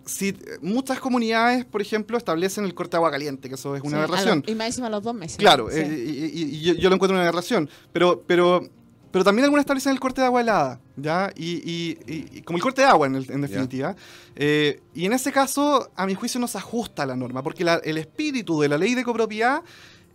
si 0.05 0.35
muchas 0.61 0.99
comunidades, 0.99 1.65
por 1.65 1.83
ejemplo, 1.83 2.17
establecen 2.17 2.65
el 2.65 2.73
corte 2.73 2.91
de 2.91 2.97
agua 2.97 3.11
caliente, 3.11 3.47
que 3.47 3.53
eso 3.53 3.75
es 3.75 3.83
una 3.83 3.97
aberración. 3.97 4.43
y 4.47 4.55
más 4.55 4.67
encima 4.67 4.89
los 4.89 5.03
dos 5.03 5.13
meses. 5.13 5.37
Claro, 5.37 5.67
y, 5.71 6.61
yo, 6.61 6.73
yo, 6.73 6.89
lo 6.89 6.95
encuentro 6.95 7.15
una 7.15 7.23
aberración. 7.23 7.69
Pero, 7.93 8.23
pero 8.25 8.67
pero 9.11 9.23
también 9.23 9.45
algunas 9.45 9.63
establecen 9.63 9.93
el 9.93 9.99
corte 9.99 10.21
de 10.21 10.27
agua 10.27 10.41
helada, 10.41 10.79
¿ya? 10.95 11.31
Y, 11.35 12.41
como 12.43 12.57
el 12.57 12.63
corte 12.63 12.81
de 12.81 12.87
agua, 12.87 13.07
en, 13.07 13.41
definitiva. 13.41 13.95
Eh, 14.35 14.81
y 14.93 15.05
en 15.05 15.13
ese 15.13 15.31
caso, 15.31 15.91
a 15.95 16.05
mi 16.05 16.13
juicio, 16.13 16.39
no 16.39 16.47
se 16.47 16.57
ajusta 16.57 17.03
a 17.03 17.05
la 17.05 17.15
norma, 17.15 17.41
porque 17.41 17.63
el 17.83 17.97
espíritu 17.97 18.59
de 18.61 18.69
la 18.69 18.77
ley 18.77 18.95
de 18.95 19.03
copropiedad 19.03 19.61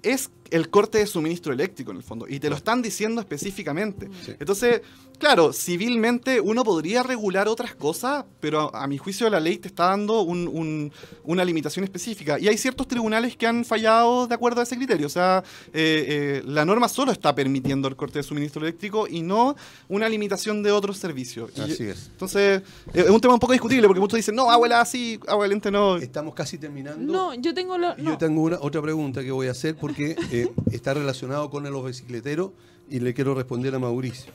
es 0.02 0.30
el 0.52 0.68
corte 0.68 0.98
de 0.98 1.06
suministro 1.06 1.52
eléctrico 1.52 1.90
en 1.90 1.96
el 1.96 2.02
fondo. 2.02 2.26
Y 2.28 2.38
te 2.38 2.50
lo 2.50 2.56
están 2.56 2.82
diciendo 2.82 3.20
específicamente. 3.20 4.08
Entonces, 4.38 4.82
claro, 5.18 5.52
civilmente 5.52 6.40
uno 6.40 6.62
podría 6.62 7.02
regular 7.02 7.48
otras 7.48 7.74
cosas, 7.74 8.24
pero 8.40 8.74
a, 8.74 8.86
mi 8.86 8.98
juicio 8.98 9.28
la 9.30 9.40
ley 9.40 9.58
te 9.58 9.68
está 9.68 9.86
dando 9.86 10.22
una 10.22 11.44
limitación 11.44 11.84
específica. 11.84 12.38
Y 12.38 12.48
hay 12.48 12.58
ciertos 12.58 12.86
tribunales 12.86 13.36
que 13.36 13.46
han 13.46 13.64
fallado 13.64 14.26
de 14.26 14.34
acuerdo 14.34 14.60
a 14.60 14.64
ese 14.64 14.76
criterio. 14.76 15.06
O 15.06 15.10
sea, 15.10 15.42
eh, 15.72 16.04
eh, 16.08 16.42
la 16.44 16.64
norma 16.64 16.88
solo 16.88 17.12
está 17.12 17.34
permitiendo 17.34 17.88
el 17.88 17.96
corte 17.96 18.18
de 18.18 18.22
suministro 18.22 18.62
eléctrico 18.62 19.08
y 19.08 19.22
no 19.22 19.56
una 19.88 20.08
limitación 20.08 20.62
de 20.62 20.70
otros 20.70 20.98
servicios. 20.98 21.50
Así 21.58 21.84
es. 21.84 22.08
Entonces, 22.12 22.62
es 22.92 23.08
un 23.08 23.20
tema 23.20 23.34
un 23.34 23.40
poco 23.40 23.52
discutible 23.52 23.86
porque 23.86 24.00
muchos 24.00 24.16
dicen, 24.16 24.34
no, 24.34 24.50
abuela 24.50 24.80
así, 24.80 25.18
agua 25.26 25.44
caliente 25.44 25.70
no. 25.70 25.96
Estamos 25.96 26.34
casi 26.34 26.58
terminando. 26.58 27.12
No, 27.12 27.34
yo 27.34 27.54
tengo, 27.54 27.76
yo 27.96 28.18
tengo 28.18 28.42
una, 28.42 28.58
otra 28.60 28.82
pregunta 28.82 29.22
que 29.22 29.30
voy 29.30 29.46
a 29.48 29.52
hacer 29.52 29.76
porque 29.76 30.16
eh, 30.30 30.41
está 30.70 30.94
relacionado 30.94 31.50
con 31.50 31.64
los 31.64 31.84
bicicleteros 31.84 32.50
y 32.88 33.00
le 33.00 33.14
quiero 33.14 33.34
responder 33.34 33.74
a 33.74 33.78
Mauricio. 33.78 34.32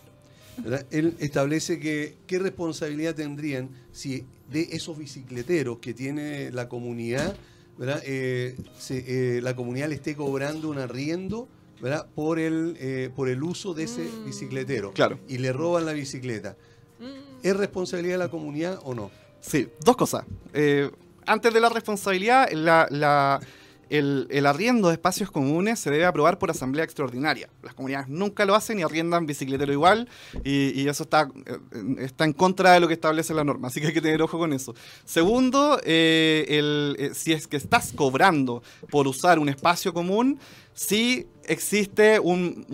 Él 0.90 1.16
establece 1.20 1.80
que 1.80 2.16
qué 2.26 2.40
responsabilidad 2.40 3.14
tendrían 3.14 3.70
si 3.92 4.26
de 4.50 4.70
esos 4.72 4.98
bicicleteros 4.98 5.78
que 5.78 5.94
tiene 5.94 6.52
la 6.52 6.68
comunidad, 6.68 7.36
eh, 8.04 8.56
eh, 8.90 9.40
la 9.44 9.56
comunidad 9.56 9.90
le 9.90 9.96
esté 9.96 10.16
cobrando 10.16 10.70
un 10.70 10.80
arriendo 10.80 11.48
Por, 12.16 12.40
el, 12.40 13.12
por 13.16 13.30
el 13.30 13.44
uso 13.44 13.76
de 13.76 13.84
ese 13.84 14.02
mm. 14.02 14.26
bicicletero 14.26 14.94
claro. 14.94 15.20
y 15.28 15.38
le 15.38 15.54
roban 15.54 15.86
la 15.86 15.94
bicicleta. 15.94 16.58
Mm. 17.00 17.46
¿Es 17.46 17.56
responsabilidad 17.56 18.16
de 18.16 18.24
la 18.26 18.30
comunidad 18.30 18.80
o 18.84 18.96
no? 18.96 19.12
Sí, 19.42 19.68
dos 19.86 19.96
cosas. 19.96 20.26
antes 21.28 21.54
de 21.54 21.60
la 21.62 21.70
responsabilidad, 21.70 22.50
la 22.52 23.40
el, 23.90 24.46
arriendo 24.46 24.88
de 24.90 24.96
espacios 24.96 25.32
comunes 25.32 25.80
se 25.80 25.92
debe 25.92 26.06
aprobar 26.06 26.40
por 26.40 26.52
asamblea 26.52 26.84
extraordinaria. 26.84 27.50
Las 27.64 27.74
comunidades 27.74 28.08
nunca 28.08 28.46
lo 28.46 28.56
hacen 28.56 28.80
y 28.80 28.84
arriendan 28.84 29.26
bicicletero 29.26 29.72
igual 29.72 30.08
y, 30.44 30.88
eso 30.88 31.04
está, 31.04 31.30
eh, 31.46 31.58
está 32.00 32.26
en 32.26 32.34
contra 32.34 32.72
de 32.72 32.80
lo 32.80 32.88
que 32.88 32.94
establece 32.94 33.34
la 33.34 33.44
norma, 33.44 33.68
así 33.68 33.82
que 33.82 33.88
hay 33.88 33.94
que 33.94 34.02
tener 34.02 34.22
ojo 34.22 34.38
con 34.38 34.54
eso. 34.54 34.74
Segundo, 35.06 35.80
eh, 35.84 36.46
eh, 36.48 37.12
si 37.14 37.34
es 37.34 37.48
que 37.48 37.58
estás 37.58 37.94
cobrando 37.94 38.64
por 38.90 39.08
usar 39.08 39.40
un 39.40 39.50
espacio 39.50 39.94
común, 39.94 40.40
sí 40.74 41.28
existe 41.48 42.20
un, 42.20 42.66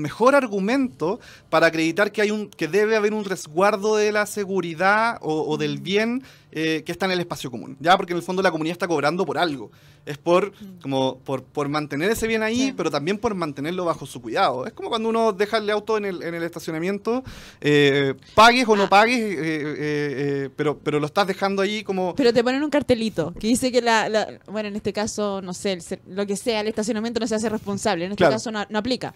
mejor 0.00 0.34
argumento 0.34 1.20
para 1.48 1.66
acreditar 1.66 2.12
que, 2.12 2.22
hay 2.22 2.30
un, 2.30 2.48
que 2.48 2.68
debe 2.68 2.96
haber 2.96 3.12
un 3.12 3.24
resguardo 3.24 3.96
de 3.96 4.12
la 4.12 4.26
seguridad 4.26 5.18
o, 5.20 5.56
del 5.56 5.78
bien 5.78 6.22
que 6.50 6.84
está 6.86 7.06
en 7.06 7.12
el 7.12 7.20
espacio 7.20 7.50
común. 7.50 7.76
Ya, 7.80 7.96
porque 7.96 8.12
en 8.12 8.16
el 8.16 8.24
fondo 8.24 8.42
la 8.42 8.50
comunidad 8.50 8.72
está 8.72 8.88
cobrando 8.88 9.24
por 9.24 9.38
algo 9.38 9.70
es 10.06 10.18
por, 10.18 10.52
como, 10.82 11.18
por, 11.18 11.42
por 11.44 11.68
mantener 11.68 12.10
ese 12.10 12.26
bien 12.26 12.42
ahí, 12.42 12.72
pero 12.76 12.90
también 12.90 13.18
por 13.18 13.34
mantenerlo 13.34 13.84
bajo 13.84 14.06
su 14.06 14.20
cuidado. 14.20 14.66
Es 14.66 14.72
como 14.72 14.88
cuando 14.88 15.08
uno 15.08 15.32
deja 15.32 15.58
el 15.58 15.68
auto 15.70 15.96
en 15.98 16.04
el, 16.04 16.22
en 16.22 16.34
el 16.34 16.42
estacionamiento, 16.42 17.22
eh, 17.60 18.14
pagues 18.34 18.66
o 18.66 18.76
no 18.76 18.88
pagues, 18.88 19.20
eh, 19.20 19.36
eh, 19.38 20.50
pero, 20.56 20.78
pero 20.78 21.00
lo 21.00 21.06
estás 21.06 21.26
dejando 21.26 21.62
ahí 21.62 21.82
como... 21.84 22.14
Pero 22.14 22.32
te 22.32 22.42
ponen 22.42 22.62
un 22.62 22.70
cartelito 22.70 23.32
que 23.38 23.46
dice 23.46 23.70
que 23.70 23.82
la, 23.82 24.40
bueno, 24.46 24.68
en 24.68 24.76
este 24.76 24.92
caso, 24.92 25.42
no 25.42 25.52
sé, 25.52 25.78
lo 26.08 26.26
que 26.26 26.36
sea, 26.36 26.60
el 26.60 26.68
estacionamiento 26.68 27.20
no 27.20 27.26
se 27.26 27.34
hace 27.34 27.48
responsable, 27.48 27.79
en 27.86 28.12
este 28.12 28.24
caso 28.24 28.50
no, 28.50 28.64
no 28.68 28.78
aplica. 28.78 29.14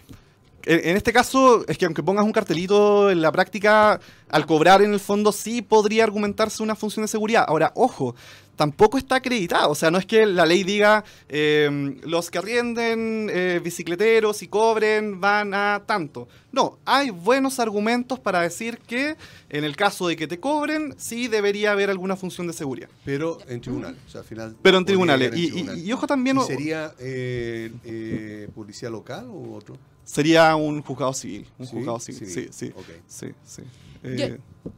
En, 0.65 0.97
este 0.97 1.13
caso, 1.13 1.63
es 1.67 1.77
que 1.77 1.85
aunque 1.85 2.01
pongas 2.01 2.25
un 2.25 2.31
cartelito 2.31 3.11
en 3.11 3.21
la 3.21 3.31
práctica, 3.31 3.99
al 4.29 4.45
cobrar 4.47 4.81
en 4.81 4.93
el 4.93 4.99
fondo 4.99 5.31
sí 5.31 5.61
podría 5.61 6.03
argumentarse 6.03 6.63
una 6.63 6.75
función 6.75 7.03
de 7.03 7.07
seguridad. 7.07 7.45
Ahora, 7.47 7.71
ojo, 7.75 8.15
tampoco 8.55 8.97
está 8.97 9.15
acreditado. 9.15 9.69
O 9.71 9.75
sea, 9.75 9.91
no 9.91 9.97
es 9.97 10.05
que 10.05 10.25
la 10.25 10.45
ley 10.45 10.63
diga 10.63 11.03
eh, 11.29 11.99
los 12.03 12.29
que 12.29 12.37
arrienden 12.37 13.29
eh, 13.31 13.59
bicicleteros 13.63 14.41
y 14.43 14.47
cobren 14.47 15.19
van 15.19 15.53
a 15.53 15.83
tanto. 15.85 16.27
No, 16.51 16.77
hay 16.85 17.09
buenos 17.09 17.59
argumentos 17.59 18.19
para 18.19 18.41
decir 18.41 18.77
que 18.79 19.17
en 19.49 19.63
el 19.63 19.75
caso 19.75 20.07
de 20.07 20.15
que 20.15 20.27
te 20.27 20.39
cobren, 20.39 20.95
sí 20.97 21.27
debería 21.27 21.71
haber 21.71 21.89
alguna 21.89 22.15
función 22.15 22.47
de 22.47 22.53
seguridad. 22.53 22.89
Pero 23.03 23.39
en 23.47 23.61
tribunales. 23.61 23.99
O 24.07 24.09
sea, 24.09 24.21
al 24.21 24.27
final 24.27 24.55
Pero 24.61 24.77
en 24.77 24.85
tribunales. 24.85 25.31
y, 25.35 25.91
ojo 25.91 26.07
también. 26.07 26.39
¿Sería 26.41 26.93
eh, 26.99 28.49
policía 28.55 28.89
local 28.89 29.27
u 29.29 29.53
otro? 29.53 29.77
Sería 30.05 30.55
un 30.55 30.81
juzgado 30.81 31.13
civil. 31.13 31.47
Un 31.57 31.65
juzgado 31.65 31.99
civil. 31.99 32.29
Sí, 32.29 32.47
sí. 32.51 32.71
sí, 33.07 33.27
sí. 33.43 33.63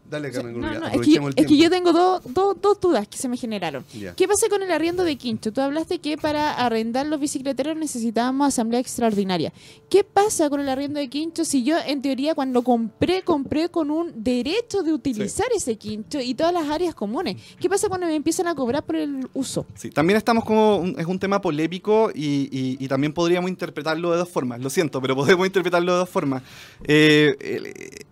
Dale, 0.10 0.32
Carmen 0.32 0.60
no, 0.60 0.74
no, 0.74 0.88
es, 0.88 1.02
que, 1.02 1.20
es, 1.36 1.46
que, 1.46 1.58
yo 1.58 1.70
tengo 1.70 1.92
dos 1.92 2.80
dudas 2.80 3.08
que 3.08 3.18
se 3.18 3.28
me 3.28 3.36
generaron. 3.36 3.84
¿Qué 4.16 4.28
pasa 4.28 4.48
con 4.50 4.64
el 4.64 4.72
arriendo 4.72 5.04
de 5.04 5.18
quincho? 5.18 5.52
Tú 5.52 5.60
hablaste 5.60 6.00
que 6.00 6.18
para 6.18 6.54
arrendar 6.54 7.08
los 7.08 7.20
bicicleteros 7.20 7.76
necesitábamos 7.76 8.48
asamblea 8.48 8.80
extraordinaria. 8.80 9.52
¿Qué 9.90 10.06
pasa 10.06 10.50
con 10.50 10.62
el 10.62 10.70
arriendo 10.70 11.00
de 11.00 11.10
quincho 11.10 11.44
si 11.44 11.64
yo, 11.64 11.76
en 11.86 12.02
teoría, 12.02 12.36
cuando 12.36 12.64
compré, 12.64 13.22
compré 13.24 13.70
con 13.70 13.92
un 13.92 14.24
derecho 14.24 14.82
de 14.82 14.94
utilizar 14.94 15.48
ese 15.54 15.76
quincho 15.76 16.22
y 16.22 16.34
todas 16.34 16.54
las 16.54 16.70
áreas 16.70 16.96
comunes? 16.96 17.36
¿Qué 17.60 17.70
pasa 17.70 17.90
cuando 17.90 18.08
me 18.08 18.16
empiezan 18.16 18.48
a 18.48 18.56
cobrar 18.56 18.86
por 18.86 18.96
el 18.96 19.28
uso? 19.34 19.66
Sí, 19.76 19.90
también 19.90 20.18
estamos 20.18 20.46
como. 20.46 20.86
es 20.98 21.06
un 21.06 21.20
tema 21.20 21.42
polémico 21.42 22.12
y, 22.14 22.88
también 22.88 23.12
podríamos 23.12 23.50
interpretarlo 23.50 24.12
de 24.12 24.18
dos 24.18 24.30
formas. 24.30 24.62
Lo 24.62 24.70
siento, 24.70 25.02
pero 25.02 25.16
podemos 25.18 25.46
interpretarlo 25.46 25.92
de 25.92 25.98
dos 26.00 26.10
formas. 26.10 26.44
Eh, 26.86 27.36
el, 27.42 28.08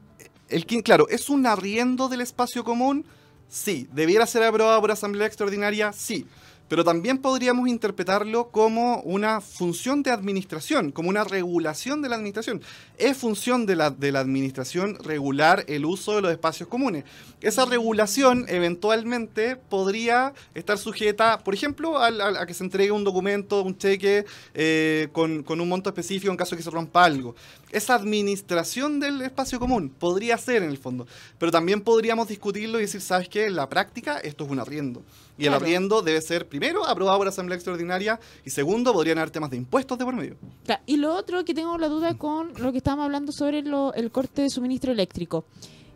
claro, 0.83 1.07
¿es 1.09 1.29
un 1.29 1.45
arriendo 1.45 2.07
del 2.07 2.21
espacio 2.21 2.63
común? 2.63 3.05
Sí. 3.49 3.87
¿Debiera 3.93 4.27
ser 4.27 4.43
aprobado 4.43 4.81
por 4.81 4.91
asamblea 4.91 5.27
extraordinaria? 5.27 5.91
Sí 5.93 6.25
pero 6.67 6.83
también 6.83 7.19
podríamos 7.19 7.67
interpretarlo 7.67 8.49
como 8.49 9.01
una 9.01 9.41
función 9.41 10.03
de 10.03 10.11
administración, 10.11 10.91
como 10.91 11.09
una 11.09 11.23
regulación 11.23 12.01
de 12.01 12.09
la 12.09 12.15
administración. 12.15 12.61
Es 12.97 13.17
función 13.17 13.65
de 13.65 13.75
la, 13.75 13.91
de 13.91 14.11
la 14.11 14.19
administración 14.19 14.97
regular 15.03 15.63
el 15.67 15.85
uso 15.85 16.15
de 16.15 16.21
los 16.21 16.31
espacios 16.31 16.67
comunes. 16.69 17.03
Esa 17.41 17.65
regulación 17.65 18.45
eventualmente 18.47 19.55
podría 19.55 20.33
estar 20.55 20.77
sujeta, 20.77 21.39
por 21.39 21.53
ejemplo, 21.53 21.99
a, 21.99 22.45
que 22.45 22.53
se 22.53 22.63
entregue 22.63 22.91
un 22.91 23.03
documento, 23.03 23.61
un 23.61 23.77
cheque 23.77 24.25
eh, 24.53 25.09
con, 25.11 25.43
con, 25.43 25.61
un 25.61 25.69
monto 25.69 25.89
específico 25.89 26.31
en 26.31 26.37
caso 26.37 26.51
de 26.51 26.57
que 26.57 26.63
se 26.63 26.71
rompa 26.71 27.05
algo. 27.05 27.35
Esa 27.71 27.95
administración 27.95 28.99
del 28.99 29.21
espacio 29.21 29.59
común 29.59 29.89
podría 29.89 30.37
ser 30.37 30.63
en 30.63 30.69
el 30.69 30.77
fondo, 30.77 31.07
pero 31.37 31.51
también 31.51 31.81
podríamos 31.81 32.27
discutirlo 32.27 32.79
y 32.79 32.83
decir, 32.83 33.01
¿sabes 33.01 33.29
qué? 33.29 33.45
En 33.45 33.55
la 33.55 33.69
práctica 33.69 34.17
esto 34.19 34.45
es 34.45 34.49
un 34.49 34.59
arriendo. 34.59 35.03
Y 35.37 35.47
el 35.47 35.53
arriendo 35.53 36.01
debe 36.01 36.21
ser, 36.21 36.47
primero, 36.47 36.85
aprobado 36.85 37.17
por 37.17 37.27
Asamblea 37.27 37.55
Extraordinaria 37.55 38.19
y 38.45 38.49
segundo, 38.49 38.93
podrían 38.93 39.17
haber 39.17 39.31
temas 39.31 39.49
de 39.49 39.57
impuestos 39.57 39.97
de 39.97 40.05
por 40.05 40.15
medio. 40.15 40.37
y 40.85 40.97
lo 40.97 41.13
otro 41.13 41.43
que 41.43 41.53
tengo 41.53 41.77
la 41.77 41.89
duda 41.89 42.17
con 42.17 42.53
lo 42.57 42.71
que 42.71 42.77
estábamos 42.77 43.05
hablando 43.05 43.31
sobre 43.31 43.59
el 43.59 44.11
corte 44.11 44.43
de 44.43 44.49
suministro 44.49 44.91
eléctrico. 44.91 45.45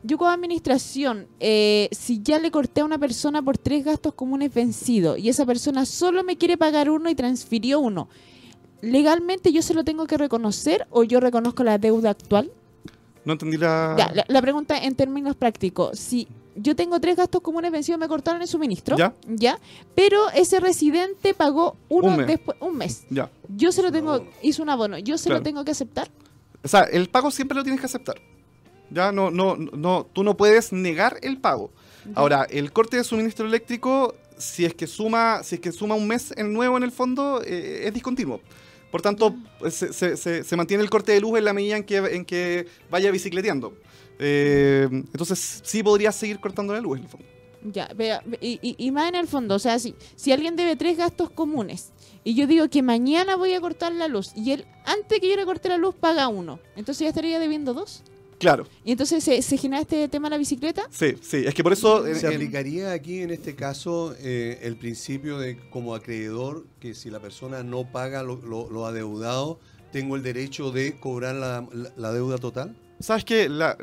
Yo 0.02 0.18
como 0.18 0.32
administración, 0.32 1.28
eh, 1.42 1.90
si 1.92 2.22
ya 2.22 2.40
le 2.40 2.52
corté 2.52 2.82
a 2.82 2.86
una 2.86 2.98
persona 2.98 3.42
por 3.42 3.58
tres 3.58 3.84
gastos 3.84 4.14
comunes 4.14 4.54
vencidos 4.54 5.20
y 5.20 5.28
esa 5.28 5.46
persona 5.46 5.86
solo 5.86 6.24
me 6.24 6.38
quiere 6.38 6.58
pagar 6.58 6.90
uno 6.90 7.10
y 7.10 7.16
transfirió 7.16 7.82
uno, 7.82 8.08
¿legalmente 8.82 9.52
yo 9.52 9.62
se 9.62 9.74
lo 9.74 9.84
tengo 9.84 10.08
que 10.08 10.18
reconocer 10.18 10.88
o 10.90 11.04
yo 11.04 11.20
reconozco 11.20 11.66
la 11.66 11.78
deuda 11.78 12.12
actual? 12.12 12.50
No 13.26 13.34
entendí 13.34 13.58
la... 13.58 13.96
la... 14.14 14.26
la... 14.26 14.42
pregunta 14.42 14.78
en 14.78 14.96
términos 14.96 15.36
prácticos. 15.36 16.00
Si 16.00 16.30
yo 16.62 16.76
tengo 16.76 17.00
tres 17.00 17.16
gastos 17.16 17.42
comunes 17.42 17.72
vencidos, 17.72 18.00
me 18.00 18.08
cortaron 18.08 18.42
el 18.42 18.48
suministro. 18.48 18.98
Ya. 18.98 19.14
Ya. 19.28 19.60
Pero 19.96 20.30
ese 20.32 20.60
residente 20.60 21.34
pagó 21.34 21.78
uno 21.88 22.10
un 22.10 22.26
después, 22.26 22.58
un 22.62 22.78
mes. 22.78 23.04
Ya. 23.10 23.30
Yo 23.48 23.72
se 23.72 23.82
lo 23.82 23.92
tengo, 23.92 24.26
hizo 24.42 24.62
un 24.64 24.70
abono, 24.70 24.98
yo 24.98 25.18
se 25.18 25.30
lo 25.30 25.42
tengo 25.42 25.64
que 25.64 25.72
aceptar. 25.72 26.10
O 26.64 26.68
sea, 26.68 26.84
el 26.84 27.10
pago 27.10 27.32
siempre 27.32 27.56
lo 27.56 27.64
tienes 27.64 27.80
que 27.80 27.86
aceptar. 27.86 28.20
Ya 28.92 29.12
no, 29.12 29.32
no, 29.32 29.56
no, 29.56 30.08
tú 30.12 30.24
no 30.24 30.36
puedes 30.36 30.74
negar 30.74 31.18
el 31.22 31.38
pago. 31.38 31.72
Ahora, 32.16 32.46
el 32.50 32.72
corte 32.72 32.98
de 32.98 33.04
suministro 33.04 33.46
eléctrico, 33.46 34.16
si 34.38 34.66
es 34.66 34.74
que 34.74 34.88
suma, 34.88 35.44
si 35.44 35.56
es 35.56 35.62
que 35.62 35.72
suma 35.72 35.96
un 35.96 36.08
mes 36.08 36.34
en 36.36 36.52
nuevo 36.54 36.76
en 36.78 36.84
el 36.84 36.92
fondo, 36.92 37.42
eh, 37.46 37.84
es 37.86 37.94
discontinuo. 37.94 38.42
Por 38.92 39.02
tanto, 39.02 39.32
mm. 39.32 39.70
se, 39.70 39.94
se, 39.94 40.44
se, 40.44 40.56
mantiene 40.58 40.82
el 40.84 40.90
corte 40.90 41.12
de 41.12 41.22
luz 41.22 41.38
en 41.38 41.46
la 41.46 41.54
medida 41.54 41.78
en 41.78 41.84
que, 41.84 41.98
en 41.98 42.26
que 42.26 42.68
vaya 42.90 43.12
bicicleteando. 43.12 43.74
Eh, 44.20 44.88
entonces 44.92 45.62
sí 45.64 45.82
podría 45.82 46.12
seguir 46.12 46.40
cortando 46.40 46.74
la 46.74 46.82
luz 46.82 46.98
en 46.98 47.04
el 47.06 47.10
fondo. 47.10 47.26
Ya, 47.64 47.90
vea, 47.94 48.24
y, 48.40 48.60
y, 48.62 48.92
más 48.92 49.10
en 49.10 49.16
el 49.16 49.28
fondo, 49.28 49.56
o 49.56 49.60
sea, 49.60 49.80
si, 49.80 49.94
si 50.16 50.32
alguien 50.32 50.56
debe 50.56 50.78
tres 50.78 50.98
gastos 50.98 51.30
comunes 51.30 51.92
y 52.24 52.34
yo 52.34 52.48
digo 52.48 52.70
que 52.70 52.82
mañana 52.82 53.36
voy 53.36 53.54
a 53.54 53.60
cortar 53.60 53.92
la 53.92 54.08
luz 54.08 54.32
y 54.34 54.52
él 54.52 54.66
antes 54.86 55.20
que 55.20 55.30
yo 55.30 55.36
le 55.36 55.44
corte 55.46 55.68
la 55.68 55.78
luz 55.78 55.94
paga 55.94 56.30
uno, 56.30 56.60
entonces 56.78 57.02
ya 57.02 57.10
estaría 57.10 57.38
debiendo 57.38 57.74
dos. 57.74 58.04
Claro. 58.40 58.66
¿Y 58.86 58.94
entonces 58.94 59.22
se, 59.22 59.42
se 59.42 59.58
genera 59.58 59.82
este 59.82 60.08
tema 60.08 60.30
de 60.30 60.36
la 60.36 60.38
bicicleta? 60.38 60.88
Sí, 60.90 61.16
sí, 61.22 61.44
es 61.46 61.54
que 61.54 61.62
por 61.62 61.74
eso... 61.74 62.06
¿Se 62.16 62.28
aplicaría 62.28 62.94
aquí 62.94 63.20
en 63.22 63.32
este 63.32 63.54
caso 63.54 64.16
eh, 64.20 64.60
el 64.62 64.78
principio 64.78 65.38
de 65.38 65.58
como 65.70 65.94
acreedor 65.94 66.66
que 66.80 66.94
si 66.94 67.10
la 67.10 67.20
persona 67.20 67.64
no 67.64 67.92
paga 67.92 68.24
lo, 68.24 68.38
lo, 68.38 68.86
adeudado, 68.86 69.60
tengo 69.92 70.16
el 70.16 70.24
derecho 70.24 70.72
de 70.72 70.98
cobrar 70.98 71.36
la, 71.36 71.68
la 71.98 72.14
deuda 72.14 72.38
total? 72.38 72.78
¿Sabes 73.00 73.24
qué? 73.24 73.50
La, 73.50 73.78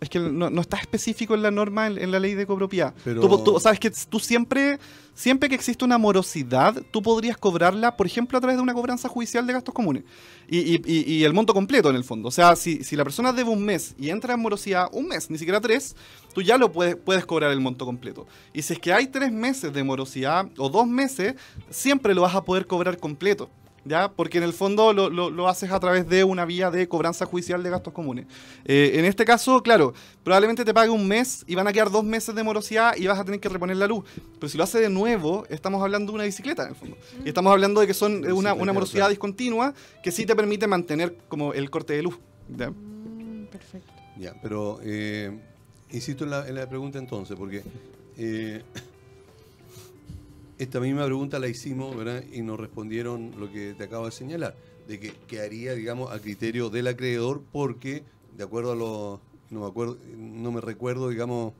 Es 0.00 0.08
que 0.08 0.20
no, 0.20 0.60
está 0.60 0.76
específico 0.76 1.34
en 1.34 1.42
la 1.42 1.50
norma, 1.50 1.88
en, 1.88 2.10
la 2.12 2.20
ley 2.20 2.34
de 2.34 2.46
copropiedad. 2.46 2.94
Pero... 3.02 3.42
Tú, 3.42 3.58
sabes 3.58 3.80
que 3.80 3.90
tú 3.90 4.20
siempre, 4.20 4.78
siempre 5.12 5.48
que 5.48 5.56
existe 5.56 5.84
una 5.84 5.98
morosidad, 5.98 6.80
tú 6.92 7.02
podrías 7.02 7.36
cobrarla, 7.36 7.96
por 7.96 8.06
ejemplo, 8.06 8.38
a 8.38 8.40
través 8.40 8.56
de 8.56 8.62
una 8.62 8.74
cobranza 8.74 9.08
judicial 9.08 9.44
de 9.46 9.54
gastos 9.54 9.74
comunes. 9.74 10.04
Y, 10.48 11.24
el 11.24 11.32
monto 11.34 11.52
completo, 11.52 11.90
en 11.90 11.96
el 11.96 12.04
fondo. 12.04 12.28
O 12.28 12.30
sea, 12.30 12.54
si, 12.54 12.80
la 12.94 13.02
persona 13.02 13.32
debe 13.32 13.50
un 13.50 13.64
mes 13.64 13.96
y 13.98 14.10
entra 14.10 14.34
en 14.34 14.40
morosidad 14.40 14.88
un 14.92 15.08
mes, 15.08 15.30
ni 15.30 15.38
siquiera 15.38 15.60
tres, 15.60 15.96
tú 16.32 16.42
ya 16.42 16.56
lo 16.58 16.70
puedes, 16.70 16.94
puedes 16.94 17.26
cobrar 17.26 17.50
el 17.50 17.60
monto 17.60 17.84
completo. 17.84 18.26
Y 18.52 18.62
si 18.62 18.74
es 18.74 18.78
que 18.78 18.92
hay 18.92 19.08
tres 19.08 19.32
meses 19.32 19.72
de 19.72 19.82
morosidad 19.82 20.46
o 20.58 20.68
dos 20.68 20.86
meses, 20.86 21.34
siempre 21.70 22.14
lo 22.14 22.22
vas 22.22 22.36
a 22.36 22.44
poder 22.44 22.66
cobrar 22.66 22.98
completo. 22.98 23.50
¿Ya? 23.88 24.12
Porque 24.12 24.38
en 24.38 24.44
el 24.44 24.52
fondo 24.52 24.92
lo, 24.92 25.48
haces 25.48 25.70
a 25.72 25.80
través 25.80 26.08
de 26.08 26.22
una 26.24 26.44
vía 26.44 26.70
de 26.70 26.86
cobranza 26.86 27.24
judicial 27.26 27.62
de 27.62 27.70
gastos 27.70 27.92
comunes. 27.92 28.26
Eh, 28.64 28.92
en 28.94 29.04
este 29.04 29.24
caso, 29.24 29.62
claro, 29.62 29.94
probablemente 30.22 30.64
te 30.64 30.74
pague 30.74 30.90
un 30.90 31.08
mes 31.08 31.44
y 31.46 31.54
van 31.54 31.66
a 31.66 31.72
quedar 31.72 31.90
dos 31.90 32.04
meses 32.04 32.34
de 32.34 32.42
morosidad 32.42 32.94
y 32.96 33.06
vas 33.06 33.18
a 33.18 33.24
tener 33.24 33.40
que 33.40 33.48
reponer 33.48 33.76
la 33.76 33.86
luz. 33.86 34.04
Pero 34.38 34.48
si 34.48 34.58
lo 34.58 34.64
hace 34.64 34.78
de 34.80 34.90
nuevo, 34.90 35.46
estamos 35.48 35.82
hablando 35.82 36.12
de 36.12 36.16
una 36.16 36.24
bicicleta, 36.24 36.64
en 36.64 36.68
el 36.70 36.74
fondo. 36.74 36.96
Y 37.24 37.28
estamos 37.28 37.50
hablando 37.50 37.80
de 37.80 37.86
que 37.86 37.94
son 37.94 38.30
una, 38.30 38.54
morosidad 38.54 39.08
discontinua 39.08 39.74
que 40.02 40.12
sí 40.12 40.26
te 40.26 40.36
permite 40.36 40.66
mantener 40.66 41.16
como 41.28 41.54
el 41.54 41.70
corte 41.70 41.94
de 41.94 42.02
luz. 42.02 42.18
Mm, 42.48 43.44
perfecto. 43.46 43.92
Ya, 44.18 44.34
pero 44.42 44.80
eh, 44.82 45.36
insisto 45.90 46.24
en 46.24 46.54
la, 46.54 46.68
pregunta 46.68 46.98
entonces, 46.98 47.36
porque... 47.36 47.62
Esta 50.58 50.80
misma 50.80 51.04
pregunta 51.04 51.38
la 51.38 51.46
hicimos, 51.46 51.96
¿verdad? 51.96 52.24
Y 52.32 52.42
nos 52.42 52.58
respondieron 52.58 53.32
lo 53.38 53.50
que 53.50 53.74
te 53.74 53.84
acabo 53.84 54.06
de 54.06 54.10
señalar, 54.10 54.56
de 54.88 54.98
que 54.98 55.12
quedaría, 55.28 55.74
digamos, 55.74 56.10
a 56.10 56.18
criterio 56.18 56.68
del 56.68 56.88
acreedor 56.88 57.42
porque, 57.52 58.02
de 58.36 58.42
acuerdo 58.42 58.72
a 58.72 58.74
los, 58.74 59.20
no 59.50 59.60
me 59.60 59.66
acuerdo, 59.66 59.98
no 60.16 60.50
me 60.50 60.60
recuerdo, 60.60 61.10
digamos, 61.10 61.52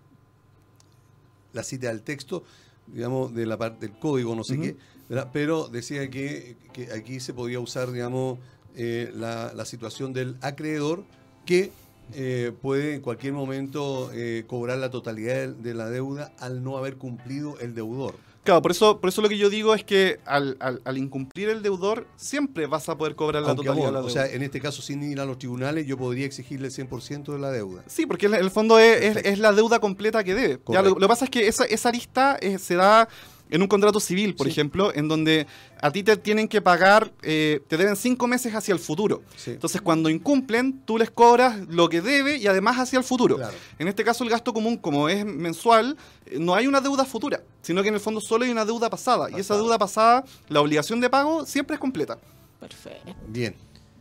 la 1.53 1.63
cita 1.63 1.89
del 1.89 2.03
texto, 2.03 2.43
digamos, 2.89 3.33
de 3.35 3.47
la 3.47 3.57
parte 3.57 3.87
del 3.87 3.97
código, 3.97 4.35
no 4.35 4.43
sé 4.43 4.59
qué, 4.59 4.77
¿verdad? 5.09 5.31
pero 5.33 5.69
decía 5.69 6.11
que, 6.11 6.57
aquí 6.93 7.21
se 7.21 7.33
podía 7.33 7.61
usar, 7.61 7.93
digamos, 7.93 8.41
eh, 8.75 9.13
la, 9.15 9.65
situación 9.65 10.13
del 10.13 10.37
acreedor 10.41 11.05
que 11.47 11.71
eh, 12.15 12.53
puede 12.63 12.95
en 12.95 13.01
cualquier 13.01 13.33
momento 13.33 14.11
eh, 14.13 14.43
cobrar 14.49 14.79
la 14.79 14.91
totalidad 14.91 15.49
de 15.51 15.75
la 15.75 15.89
deuda 15.89 16.33
al 16.41 16.65
no 16.65 16.77
haber 16.77 16.97
cumplido 16.97 17.61
el 17.61 17.77
deudor. 17.77 18.15
Claro, 18.45 18.63
por 18.63 18.71
eso, 18.71 18.99
por 18.99 19.09
eso 19.09 19.21
lo 19.21 19.29
que 19.29 19.37
yo 19.37 19.51
digo 19.51 19.75
es 19.75 19.85
que 19.85 20.21
al, 20.25 20.79
incumplir 20.97 21.51
el 21.51 21.63
deudor, 21.63 22.07
siempre 22.17 22.67
vas 22.67 22.89
a 22.89 22.97
poder 22.97 23.15
cobrar 23.15 23.43
la 23.43 23.55
totalidad 23.55 23.75
de 23.75 23.93
la 23.93 23.99
deuda. 23.99 24.07
O 24.07 24.11
sea, 24.11 24.27
en 24.27 24.43
este 24.43 24.61
caso, 24.61 24.81
sin 24.81 25.03
ir 25.03 25.21
a 25.21 25.27
los 25.27 25.39
tribunales, 25.39 25.87
yo 25.87 25.99
podría 25.99 26.25
exigirle 26.25 26.69
el 26.69 26.73
100% 26.73 27.33
de 27.33 27.39
la 27.39 27.51
deuda. 27.51 27.83
Sí, 27.87 28.07
porque 28.07 28.27
en 28.27 28.35
el 28.35 28.51
fondo 28.51 28.79
es, 28.79 29.39
la 29.39 29.53
deuda 29.53 29.81
completa 29.81 30.25
que 30.25 30.35
debe. 30.35 30.61
lo, 30.67 30.97
que 30.97 31.09
pasa 31.09 31.25
es 31.27 31.31
que 31.31 31.47
esa, 31.47 31.65
esa 31.65 31.91
lista 31.91 32.39
eh, 32.41 32.59
se 32.59 32.75
da 32.75 33.09
en 33.51 33.63
un 33.63 33.69
contrato 33.69 34.01
civil, 34.01 34.35
por 34.35 34.49
ejemplo, 34.49 34.95
en 34.95 35.09
donde 35.09 35.47
a 35.81 35.91
ti 35.91 36.03
te 36.03 36.17
tienen 36.17 36.49
que 36.49 36.61
pagar, 36.61 37.13
eh, 37.23 37.61
te 37.69 37.77
deben 37.77 37.97
cinco 37.97 38.27
meses 38.27 38.55
hacia 38.55 38.73
el 38.73 38.79
futuro. 38.79 39.23
Entonces, 39.47 39.81
cuando 39.81 40.11
incumplen, 40.11 40.83
tú 40.85 40.99
les 40.99 41.11
cobras 41.11 41.59
lo 41.69 41.89
que 41.89 42.01
debe 42.01 42.37
y 42.37 42.47
además 42.47 42.79
hacia 42.79 42.99
el 42.99 43.05
futuro. 43.05 43.39
En 43.79 43.89
este 43.89 44.05
caso, 44.05 44.25
el 44.25 44.31
gasto 44.31 44.53
común, 44.53 44.77
como 44.77 45.09
es 45.09 45.25
mensual, 45.25 45.97
eh, 46.27 46.39
no 46.39 46.55
hay 46.55 46.67
una 46.67 46.81
deuda 46.81 47.05
futura, 47.05 47.43
sino 47.63 47.83
que 47.83 47.89
en 47.89 47.95
el 47.95 48.01
fondo 48.01 48.21
solo 48.21 48.45
hay 48.45 48.51
una 48.51 48.65
deuda 48.65 48.91
pasada. 48.91 49.29
Y 49.31 49.41
esa 49.41 49.57
deuda 49.57 49.79
pasada, 49.79 50.25
la 50.49 50.61
obligación 50.61 51.01
de 51.01 51.11
pago 51.11 51.47
siempre 51.47 51.75
es 51.75 51.81
completa. 51.81 52.19
Perfecto. 52.61 53.15
Bien. 53.29 53.55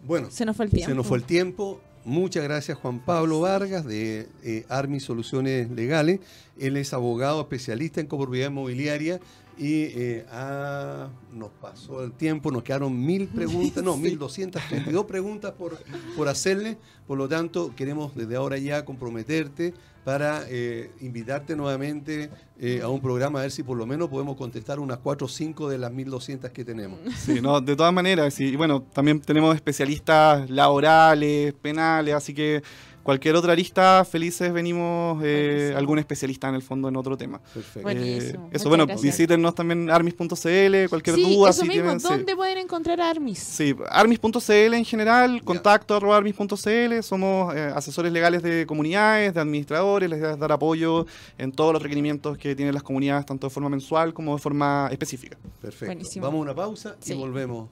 Bueno, 0.03 0.29
se 0.31 0.45
nos 0.45 0.55
fue 0.55 0.65
el 0.65 0.71
tiempo. 0.71 0.89
Se 0.89 0.95
nos 0.95 1.05
fue 1.05 1.17
el 1.17 1.23
tiempo. 1.23 1.81
Muchas 2.07 2.41
gracias 2.45 2.77
Juan 2.77 2.99
Pablo 2.99 3.41
Vargas 3.41 3.83
de 3.85 4.29
eh, 4.41 4.65
Armi 4.69 5.01
Soluciones 5.01 5.69
Legales. 5.69 6.21
Él 6.57 6.77
es 6.77 6.93
abogado 6.93 7.41
especialista 7.41 7.99
en 7.99 8.07
copropiedad 8.07 8.49
inmobiliaria 8.49 9.19
y 9.57 9.83
eh, 9.83 10.25
ah, 10.31 11.09
nos 11.33 11.49
pasó 11.49 12.03
el 12.03 12.11
tiempo, 12.11 12.51
nos 12.51 12.63
quedaron 12.63 13.05
mil 13.05 13.27
preguntas, 13.35 13.83
no, 13.83 13.97
mil 13.97 14.17
doscientas 14.17 14.63
treinta 14.67 15.07
preguntas 15.07 15.53
por, 15.53 15.77
por 16.15 16.27
hacerle. 16.27 16.77
Por 17.07 17.17
lo 17.17 17.27
tanto, 17.27 17.73
queremos 17.75 18.15
desde 18.15 18.35
ahora 18.35 18.57
ya 18.57 18.85
comprometerte 18.85 19.73
para 20.07 20.45
eh, 20.47 20.89
invitarte 21.01 21.55
nuevamente 21.57 22.29
eh, 22.59 22.79
a 22.81 22.87
un 22.87 23.01
programa 23.01 23.39
a 23.39 23.41
ver 23.41 23.51
si 23.51 23.61
por 23.61 23.77
lo 23.77 23.85
menos 23.85 24.07
podemos 24.07 24.37
contestar 24.37 24.79
unas 24.79 24.99
cuatro 24.99 25.25
o 25.25 25.29
cinco 25.29 25.67
de 25.67 25.77
las 25.77 25.91
1200 25.91 26.49
que 26.51 26.63
tenemos. 26.63 26.97
Sí, 27.17 27.41
no, 27.41 27.59
de 27.59 27.75
todas 27.75 27.91
maneras, 27.91 28.39
y 28.39 28.55
bueno, 28.55 28.81
también 28.81 29.19
tenemos 29.19 29.53
especialistas 29.53 30.49
laborales, 30.49 31.53
penales, 31.55 32.15
así 32.15 32.33
que 32.33 32.63
cualquier 33.07 33.37
otra 33.37 33.53
arista, 33.53 34.03
felices 34.03 34.51
venimos 34.51 35.21
eh, 35.23 35.73
algún 35.77 35.97
especialista 35.97 36.49
en 36.49 36.55
el 36.55 36.61
fondo 36.61 36.89
en 36.89 36.97
otro 36.97 37.15
tema. 37.15 37.39
Perfecto. 37.53 37.89
Eh, 37.89 38.37
eso, 38.51 38.67
bueno, 38.67 38.85
visítenos 38.85 39.55
también 39.55 39.89
armis.cl, 39.89 40.89
cualquier 40.89 41.15
duda. 41.15 41.51
Eso 41.51 41.63
mismo, 41.63 41.95
¿dónde 41.95 42.35
pueden 42.35 42.57
encontrar 42.57 42.99
Armis? 42.99 43.39
Sí, 43.39 43.73
armis.cl 43.89 44.73
en 44.73 44.83
general, 44.83 45.41
contacto 45.41 45.95
arroba 45.95 46.17
armis.cl, 46.17 47.01
somos 47.01 47.55
eh, 47.55 47.71
asesores 47.73 48.11
legales 48.11 48.43
de 48.43 48.65
comunidades, 48.67 49.33
de 49.33 49.39
administradores, 49.39 50.09
les 50.09 50.19
das 50.19 50.37
dar 50.37 50.51
apoyo 50.51 51.05
en 51.37 51.53
todos 51.53 51.71
los 51.71 51.81
requerimientos 51.81 52.37
que 52.37 52.57
tienen 52.57 52.73
las 52.73 52.83
comunidades, 52.83 53.25
tanto 53.25 53.47
de 53.47 53.51
forma 53.51 53.69
mensual 53.69 54.13
como 54.13 54.35
de 54.35 54.41
forma 54.41 54.89
específica. 54.91 55.37
Perfecto. 55.61 56.05
Vamos 56.19 56.39
a 56.39 56.41
una 56.41 56.53
pausa 56.53 56.97
y 57.05 57.13
volvemos. 57.13 57.69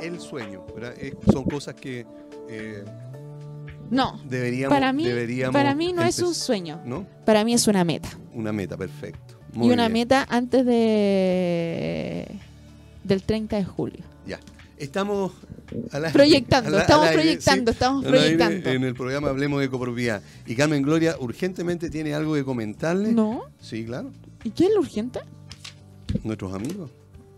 El 0.00 0.20
sueño, 0.20 0.64
¿verdad? 0.72 0.94
son 1.32 1.42
cosas 1.42 1.74
que 1.74 2.06
no. 3.90 4.20
para 4.68 4.92
mí, 4.92 5.06
para 5.52 5.74
mí 5.74 5.92
no 5.92 6.02
es 6.02 6.18
un 6.20 6.34
sueño. 6.34 6.80
¿no? 6.84 7.06
Para 7.24 7.44
mí 7.44 7.54
es 7.54 7.66
una 7.66 7.84
meta. 7.84 8.08
Una 8.32 8.52
meta, 8.52 8.76
perfecto. 8.76 9.38
y 9.54 9.70
una 9.70 9.88
meta 9.88 10.26
antes 10.28 10.66
de 10.66 12.26
del 13.04 13.22
30 13.22 13.56
de 13.56 13.64
julio. 13.64 14.04
Ya. 14.26 14.40
Estamos 14.76 15.32
proyectando, 16.12 16.78
estamos 16.78 17.08
proyectando, 17.10 17.70
estamos 17.70 18.04
proyectando. 18.04 18.70
En 18.70 18.84
el 18.84 18.94
programa 18.94 19.28
Hablemos 19.28 19.60
de 19.60 19.68
Copropiedad. 19.70 20.22
Y 20.46 20.56
Carmen 20.56 20.82
Gloria 20.82 21.16
urgentemente 21.20 21.90
tiene 21.90 22.14
algo 22.14 22.34
que 22.34 22.44
comentarle. 22.44 23.12
No. 23.12 23.44
Sí, 23.60 23.84
claro. 23.84 24.10
¿Y 24.42 24.50
quién 24.50 24.70
es 24.70 24.74
lo 24.74 24.80
urgente? 24.80 25.20
Nuestros 26.22 26.52
amigos. 26.54 26.90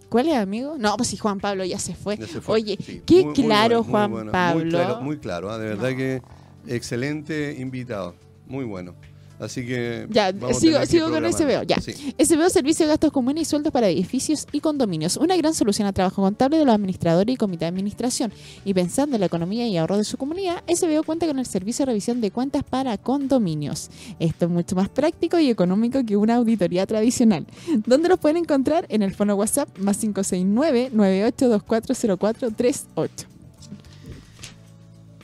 ¿Cuál 0.08 0.28
es, 0.28 0.36
amigo? 0.36 0.76
No, 0.78 0.96
pues 0.96 1.08
si 1.08 1.16
Juan 1.16 1.40
Pablo 1.40 1.64
ya 1.64 1.78
se 1.78 1.94
fue. 1.94 2.18
Oye, 2.46 2.76
qué 3.04 3.32
claro, 3.34 3.82
Juan 3.82 4.30
Pablo. 4.30 4.60
Muy 4.60 4.70
claro, 4.70 5.00
muy 5.00 5.18
claro 5.18 5.50
¿ah? 5.50 5.58
de 5.58 5.68
verdad 5.68 5.96
que 5.96 6.22
Excelente 6.68 7.54
invitado, 7.58 8.16
muy 8.46 8.64
bueno. 8.64 8.94
Así 9.38 9.66
que. 9.66 10.06
Ya, 10.10 10.32
sigo, 10.52 10.84
sigo 10.86 11.10
con 11.10 11.32
SBO. 11.32 11.62
Ya. 11.64 11.76
SBO, 11.80 12.50
Servicio 12.50 12.86
de 12.86 12.90
Gastos 12.90 13.12
Comunes 13.12 13.42
y 13.42 13.44
Sueldos 13.44 13.72
para 13.72 13.88
Edificios 13.88 14.46
y 14.52 14.60
Condominios. 14.60 15.16
Una 15.16 15.36
gran 15.36 15.54
solución 15.54 15.86
al 15.86 15.94
trabajo 15.94 16.22
contable 16.22 16.58
de 16.58 16.64
los 16.64 16.74
administradores 16.74 17.34
y 17.34 17.36
comité 17.36 17.66
de 17.66 17.68
administración. 17.68 18.32
Y 18.64 18.74
pensando 18.74 19.16
en 19.16 19.20
la 19.20 19.26
economía 19.26 19.66
y 19.66 19.76
ahorro 19.76 19.96
de 19.96 20.04
su 20.04 20.16
comunidad, 20.16 20.62
SBO 20.72 21.02
cuenta 21.02 21.26
con 21.26 21.38
el 21.38 21.46
servicio 21.46 21.84
de 21.84 21.92
revisión 21.92 22.20
de 22.20 22.30
cuentas 22.30 22.64
para 22.64 22.96
condominios. 22.98 23.90
Esto 24.18 24.46
es 24.46 24.50
mucho 24.50 24.76
más 24.76 24.88
práctico 24.88 25.38
y 25.38 25.50
económico 25.50 26.04
que 26.04 26.16
una 26.16 26.36
auditoría 26.36 26.86
tradicional. 26.86 27.46
¿Dónde 27.86 28.08
los 28.08 28.18
pueden 28.18 28.38
encontrar? 28.38 28.86
En 28.88 29.02
el 29.02 29.14
fono 29.14 29.34
WhatsApp 29.34 29.68
más 29.78 29.98
569 29.98 30.90
98240438. 30.94 33.35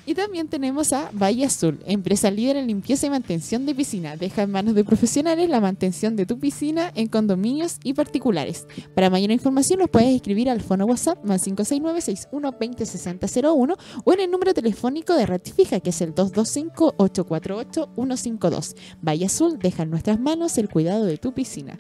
Y 0.05 0.15
también 0.15 0.49
tenemos 0.49 0.93
a 0.93 1.12
Valle 1.12 1.45
Azul, 1.45 1.79
empresa 1.87 2.29
líder 2.29 2.57
en 2.57 2.66
limpieza 2.66 3.07
y 3.07 3.11
mantención 3.11 3.65
de 3.66 3.74
piscina. 3.74 4.16
Deja 4.16 4.43
en 4.43 4.51
manos 4.51 4.74
de 4.74 4.83
profesionales 4.83 5.49
la 5.49 5.61
mantención 5.61 6.16
de 6.16 6.27
tu 6.27 6.41
piscina 6.41 6.91
en 6.97 7.07
condominios 7.07 7.77
y 7.85 7.95
particulares. 7.95 8.66
Para 8.97 9.11
mayor 9.11 9.31
información 9.31 9.79
los 9.79 9.89
puedes 9.89 10.12
escribir 10.12 10.51
al 10.51 10.61
fono 10.61 10.87
WhatsApp 10.87 11.24
más 11.24 11.47
569-6120-6001 11.47 13.77
o 14.05 14.12
en 14.12 14.20
el 14.20 14.31
número 14.31 14.55
telefónico 14.55 15.15
de 15.15 15.27
Red 15.27 15.43
que 15.43 15.91
es 15.91 16.01
el 16.01 16.15
225-848-152. 16.15 18.74
Valle 19.07 19.27
Azul 19.27 19.59
deja 19.59 19.83
en 19.85 19.91
nuestras 19.91 20.19
manos 20.19 20.59
el 20.59 20.69
cuidado 20.69 21.05
de 21.05 21.16
tu 21.19 21.33
piscina. 21.33 21.79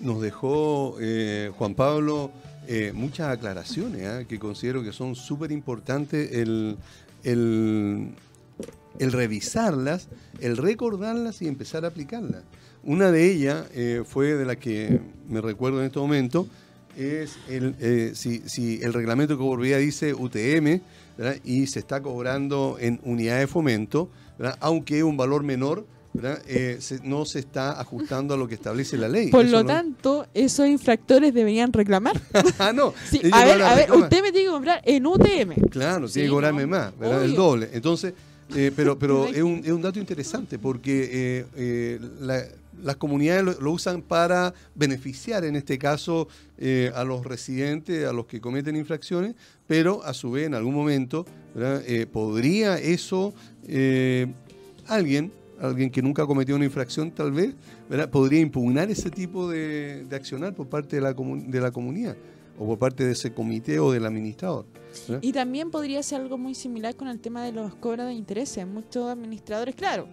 Nos 0.00 0.22
dejó 0.22 0.96
eh, 1.00 1.52
Juan 1.58 1.74
Pablo 1.74 2.30
eh, 2.66 2.92
muchas 2.94 3.28
aclaraciones 3.28 4.00
¿eh? 4.02 4.24
que 4.28 4.38
considero 4.38 4.82
que 4.82 4.92
son 4.92 5.14
súper 5.14 5.52
importantes 5.52 6.32
el 6.32 6.78
el, 7.24 8.14
revisarlas, 8.98 10.08
el 10.40 10.56
recordarlas 10.56 11.42
y 11.42 11.48
empezar 11.48 11.84
a 11.84 11.88
aplicarlas. 11.88 12.42
Una 12.84 13.10
de 13.10 13.30
ellas 13.30 13.66
eh, 13.74 14.02
fue 14.06 14.34
de 14.34 14.44
la 14.44 14.56
que 14.56 15.00
me 15.28 15.40
recuerdo 15.40 15.80
en 15.80 15.86
este 15.86 15.98
momento, 15.98 16.46
es 16.96 17.36
el, 17.48 17.76
eh, 17.80 18.12
si, 18.14 18.80
el 18.82 18.92
reglamento 18.92 19.34
de 19.34 19.38
copropiedad 19.38 19.78
dice 19.78 20.14
UTM 20.14 20.80
y 21.44 21.66
se 21.68 21.78
está 21.78 22.02
cobrando 22.02 22.76
en 22.80 23.00
unidad 23.04 23.38
de 23.38 23.46
fomento, 23.46 24.10
aunque 24.60 25.04
un 25.04 25.16
valor 25.16 25.42
menor, 25.42 25.86
eh, 26.46 26.78
no 27.02 27.24
se 27.24 27.38
está 27.38 27.80
ajustando 27.80 28.34
a 28.34 28.36
lo 28.36 28.48
que 28.48 28.54
establece 28.54 28.96
la 28.96 29.08
ley. 29.08 29.30
Por 29.30 29.44
lo 29.46 29.64
tanto, 29.64 30.26
esos 30.34 30.66
infractores 30.66 31.32
deberían 31.32 31.72
reclamar. 31.72 32.20
ah, 32.58 32.72
no. 32.72 32.94
a 33.32 33.44
ver, 33.44 33.62
a 33.62 33.74
ver, 33.74 33.92
usted 33.92 34.22
me 34.22 34.32
tiene 34.32 34.46
que 34.46 34.52
comprar 34.52 34.82
en 34.84 35.06
UTM. 35.06 35.68
Claro, 35.70 36.08
tiene 36.08 36.28
que 36.28 36.32
cobrarme 36.32 36.66
más, 36.66 36.96
¿verdad? 36.98 37.24
El 37.24 37.34
doble. 37.34 37.70
Entonces, 37.72 38.14
Eh, 38.56 38.72
pero 38.74 38.98
pero 38.98 39.26
es, 39.38 39.42
un, 39.42 39.60
es 39.62 39.70
un 39.70 39.82
dato 39.82 39.98
interesante 39.98 40.58
porque 40.58 41.44
eh, 41.54 42.00
la, 42.18 42.42
las 42.82 42.96
comunidades 42.96 43.58
lo, 43.60 43.72
usan 43.72 44.02
para 44.02 44.54
beneficiar, 44.74 45.44
en 45.44 45.56
este 45.56 45.78
caso, 45.78 46.28
eh, 46.58 46.90
a 46.94 47.04
los 47.04 47.24
residentes, 47.24 48.06
a 48.06 48.12
los 48.12 48.26
que 48.26 48.40
cometen 48.40 48.76
infracciones, 48.76 49.34
pero 49.66 50.02
a 50.04 50.14
su 50.14 50.30
vez, 50.30 50.46
en 50.46 50.54
algún 50.54 50.74
momento, 50.74 51.26
eh, 51.56 52.06
podría 52.10 52.78
eso, 52.78 53.34
eh, 53.66 54.26
alguien, 54.86 55.32
alguien 55.60 55.90
que 55.90 56.02
nunca 56.02 56.26
cometió 56.26 56.56
una 56.56 56.64
infracción, 56.64 57.10
tal 57.10 57.32
vez, 57.32 57.54
podría 58.10 58.40
impugnar 58.40 58.90
ese 58.90 59.10
tipo 59.10 59.48
de, 59.48 60.06
accionar 60.12 60.54
por 60.54 60.68
parte 60.68 60.96
de 60.96 61.02
la, 61.02 61.14
de 61.14 61.60
la 61.60 61.70
comunidad 61.70 62.16
o 62.58 62.66
por 62.66 62.78
parte 62.78 63.04
de 63.04 63.12
ese 63.12 63.32
comité 63.32 63.78
o 63.78 63.92
del 63.92 64.06
administrador. 64.06 64.66
Y 65.20 65.32
también 65.32 65.70
podría 65.70 66.02
ser 66.02 66.20
algo 66.20 66.38
muy 66.38 66.54
similar 66.54 66.96
con 66.96 67.08
el 67.08 67.20
tema 67.20 67.44
de 67.44 67.52
los 67.52 67.74
cobros 67.74 68.06
de 68.06 68.14
intereses. 68.14 68.66
Muchos 68.66 69.08
administradores, 69.08 69.74
claro, 69.74 70.08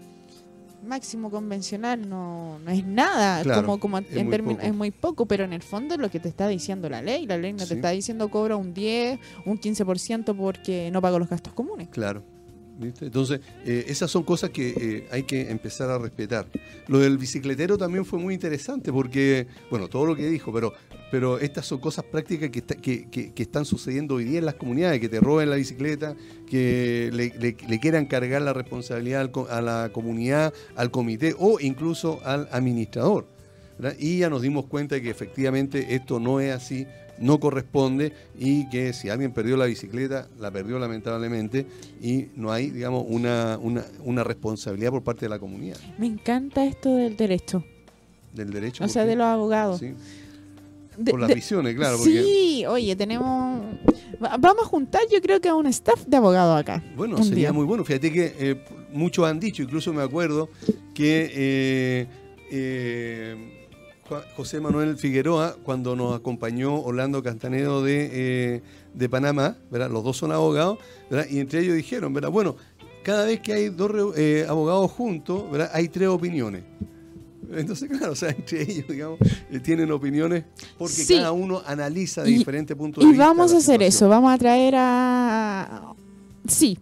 máximo 0.85 1.30
convencional 1.31 2.07
no, 2.07 2.59
no 2.59 2.72
es 2.72 2.85
nada, 2.85 3.43
como, 3.55 3.80
como 3.80 3.97
es, 3.97 4.05
en 4.11 4.43
muy 4.43 4.57
es 4.61 4.73
muy 4.73 4.91
poco, 4.91 5.26
pero 5.26 5.43
en 5.43 5.53
el 5.53 5.61
fondo 5.61 5.95
es 5.95 5.99
lo 5.99 6.09
que 6.09 6.19
te 6.19 6.30
está 6.30 6.47
diciendo 6.47 6.89
la 6.89 7.01
ley. 7.01 7.26
La 7.26 7.38
ley 7.38 7.53
no 7.53 7.65
te 7.65 7.73
está 7.73 7.89
diciendo 7.89 8.30
cobra 8.30 8.55
un 8.55 8.73
10, 8.73 9.19
un 9.45 9.59
15% 9.59 10.35
porque 10.35 10.89
no 10.91 11.01
pago 11.01 11.19
los 11.19 11.30
gastos 11.30 11.53
comunes. 11.53 11.89
Claro. 11.89 12.23
Entonces, 12.80 13.39
eh, 13.65 13.85
esas 13.88 14.11
son 14.11 14.23
cosas 14.23 14.49
que 14.49 14.69
eh, 14.69 15.07
hay 15.11 15.23
que 15.23 15.49
empezar 15.49 15.89
a 15.89 15.97
respetar. 15.97 16.47
Lo 16.88 16.99
del 16.99 17.18
bicicletero 17.18 17.77
también 17.77 18.06
fue 18.06 18.19
muy 18.19 18.34
interesante 18.34 18.91
porque, 18.91 19.47
bueno, 19.69 19.88
todo 19.88 20.06
lo 20.06 20.15
que 20.15 20.27
dijo, 20.27 20.52
pero, 20.52 20.73
pero 21.11 21.39
estas 21.39 21.65
son 21.65 21.80
cosas 21.80 22.06
prácticas 22.06 22.49
que, 22.49 23.34
están 23.35 23.65
sucediendo 23.65 24.15
hoy 24.15 24.26
día 24.26 24.39
en 24.39 24.45
las 24.45 24.56
comunidades, 24.56 24.99
que 24.99 25.10
te 25.10 25.19
roben 25.19 25.49
la 25.49 25.56
bicicleta, 25.56 26.15
que 26.49 27.10
le, 27.14 27.80
quieran 27.80 28.06
cargar 28.06 28.41
la 28.41 28.53
responsabilidad 28.53 29.30
a 29.49 29.61
la 29.61 29.89
comunidad, 29.93 30.53
al 30.76 30.91
comité 30.91 31.35
o 31.38 31.60
incluso 31.60 32.19
al 32.26 32.49
administrador. 32.52 33.27
Y 33.99 34.19
ya 34.19 34.30
nos 34.30 34.41
dimos 34.41 34.65
cuenta 34.65 34.95
de 34.95 35.02
que 35.02 35.10
efectivamente 35.10 35.95
esto 35.95 36.19
no 36.19 36.39
es 36.39 36.53
así 36.53 36.88
no 37.20 37.40
corresponde 37.40 38.14
y 38.38 38.70
que 38.70 38.94
si 38.94 39.10
alguien 39.10 39.32
perdió 39.32 39.58
la 39.58 39.66
bicicleta, 39.66 40.28
la 40.40 40.52
perdió 40.52 40.80
lamentablemente 40.80 41.66
y 42.02 42.28
no 42.36 42.52
hay, 42.52 42.70
digamos, 42.70 43.06
una, 43.08 43.58
una, 43.58 44.24
responsabilidad 44.24 44.92
por 44.92 45.04
parte 45.04 45.26
de 45.26 45.30
la 45.30 45.40
comunidad. 45.40 45.78
Me 45.98 46.08
encanta 46.08 46.66
esto 46.66 46.96
del 46.96 47.16
derecho. 47.16 47.64
¿Del 48.34 48.52
derecho? 48.52 48.84
O 48.84 48.88
sea, 48.88 49.06
de 49.06 49.16
los 49.16 49.26
abogados. 49.26 49.80
Sí. 49.80 49.94
por 51.10 51.20
las 51.20 51.34
visiones, 51.34 51.76
claro. 51.76 51.98
Sí, 51.98 52.66
oye, 52.68 52.96
tenemos... 52.96 53.62
Vamos 54.20 54.64
a 54.64 54.66
juntar 54.66 55.02
yo 55.12 55.22
creo 55.22 55.42
que 55.42 55.50
a 55.50 55.56
un 55.56 55.68
staff 55.68 56.06
de 56.06 56.18
abogados 56.18 56.60
acá. 56.60 56.84
Bueno, 56.96 57.22
sería 57.24 57.52
muy 57.52 57.66
bueno. 57.66 57.84
Fíjate 57.84 58.12
que 58.12 58.34
eh, 58.40 58.66
muchos 58.92 59.26
han 59.26 59.40
dicho, 59.40 59.64
incluso 59.64 59.94
me 59.94 60.02
acuerdo, 60.02 60.50
que... 60.94 61.32
Eh, 61.34 62.08
eh, 62.52 63.55
José 64.36 64.60
Manuel 64.60 64.98
Figueroa 64.98 65.56
cuando 65.64 65.95
nos 65.95 66.15
acompañó 66.15 66.80
Orlando 66.80 67.23
Castanedo 67.23 67.84
de, 67.84 68.10
eh, 68.11 68.61
de 68.94 69.10
Panamá, 69.10 69.57
¿verdad? 69.72 69.90
los 69.90 70.03
dos 70.03 70.18
son 70.18 70.32
abogados, 70.32 70.77
¿verdad? 71.10 71.26
y 71.30 71.40
entre 71.40 71.61
ellos 71.61 71.76
dijeron, 71.76 72.14
¿verdad? 72.14 72.30
bueno, 72.30 72.56
cada 73.03 73.26
vez 73.26 73.40
que 73.40 73.53
hay 73.53 73.69
dos 73.69 73.91
eh, 74.15 74.45
abogados 74.48 74.91
juntos, 74.91 75.49
¿verdad? 75.52 75.72
hay 75.73 75.90
tres 75.90 76.07
opiniones. 76.07 76.64
Entonces, 77.52 77.90
claro, 77.90 78.14
o 78.14 78.15
sea, 78.15 78.30
entre 78.30 78.61
ellos, 78.64 78.88
digamos, 78.88 79.19
eh, 79.52 79.60
tienen 79.60 79.91
opiniones 79.91 80.44
porque 80.77 81.06
cada 81.07 81.32
uno 81.32 81.61
analiza 81.65 82.23
de 82.23 82.32
diferentes 82.32 82.76
puntos 82.76 83.03
de 83.03 83.10
vista. 83.10 83.23
Y 83.23 83.27
vamos 83.27 83.53
a 83.53 83.57
hacer 83.57 83.82
eso, 83.82 84.10
vamos 84.10 84.34
a 84.34 84.38
traer 84.38 84.76
a 84.77 85.95
Sí. 86.47 86.77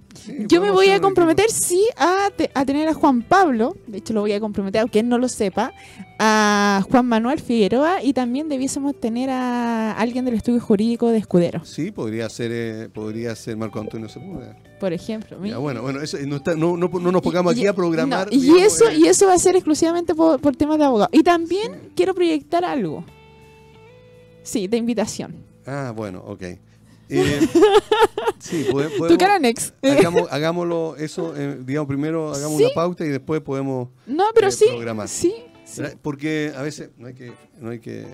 Yo 0.48 0.62
me 0.62 0.72
voy 0.72 0.90
a 0.90 1.02
comprometer, 1.02 1.50
sí, 1.50 1.86
a, 1.98 2.30
a, 2.54 2.66
tener 2.66 2.88
a 2.88 2.94
Juan 2.94 3.24
Pablo, 3.24 3.76
de 3.88 3.98
hecho 3.98 4.14
lo 4.14 4.22
voy 4.22 4.32
a 4.34 4.40
comprometer, 4.40 4.82
aunque 4.82 5.00
él 5.00 5.10
no 5.10 5.18
lo 5.18 5.28
sepa, 5.28 5.74
a 6.20 6.86
Juan 6.90 7.08
Manuel 7.08 7.40
Figueroa 7.40 8.02
y 8.04 8.14
también 8.14 8.48
debiésemos 8.48 8.98
tener 9.00 9.30
a 9.30 9.92
alguien 9.94 10.24
del 10.26 10.36
estudio 10.36 10.62
jurídico 10.62 11.10
de 11.10 11.18
Escudero. 11.18 11.66
Sí, 11.66 11.92
podría 11.92 12.30
ser 12.30 12.52
eh, 12.54 12.90
podría 12.90 13.36
ser 13.36 13.58
Marco 13.58 13.80
Antonio 13.80 14.08
Sepúlveda. 14.08 14.58
Por 14.80 14.94
ejemplo. 14.94 15.38
bueno, 15.60 15.82
bueno, 15.82 16.02
eso, 16.02 16.18
no, 16.26 16.38
está, 16.38 16.56
no, 16.56 16.78
no, 16.78 16.88
nos 16.90 17.22
pongamos 17.22 17.54
aquí 17.54 17.68
a 17.68 17.74
programar. 17.74 18.28
y, 18.32 18.58
eso, 18.60 18.92
y 18.92 19.08
eso 19.08 19.28
va 19.28 19.34
a 19.34 19.40
ser 19.40 19.56
exclusivamente 19.56 20.14
por, 20.14 20.40
por 20.40 20.56
temas 20.56 20.78
de 20.78 20.86
abogado. 20.86 21.10
Y 21.12 21.24
también 21.24 21.92
quiero 21.96 22.14
proyectar 22.14 22.64
algo. 22.66 23.06
Sí, 24.44 24.68
de 24.68 24.78
invitación. 24.78 25.36
Ah, 25.66 25.94
bueno, 25.96 26.22
ok. 26.28 26.44
Eh, 27.14 27.48
sí, 28.40 28.66
podemos, 28.72 29.08
tu 29.08 29.18
cara 29.18 29.40
next. 29.40 29.74
hagámoslo 30.32 30.96
eso, 30.98 31.36
eh, 31.38 31.60
digamos, 31.64 31.88
primero 31.88 32.34
hagamos 32.34 32.60
una 32.60 32.70
pauta 32.74 33.06
y 33.06 33.10
después 33.10 33.42
podemos 33.42 33.90
no, 34.08 34.26
pero 34.34 34.48
eh, 34.48 34.52
sí, 34.52 34.66
programar. 34.70 35.08
Sí, 35.08 35.34
Porque 36.02 36.52
a 36.56 36.62
veces 36.62 36.90
no 36.98 37.08
hay 37.08 37.14
que, 37.14 37.34
no 37.60 37.70
hay 37.70 37.80
que 37.80 38.06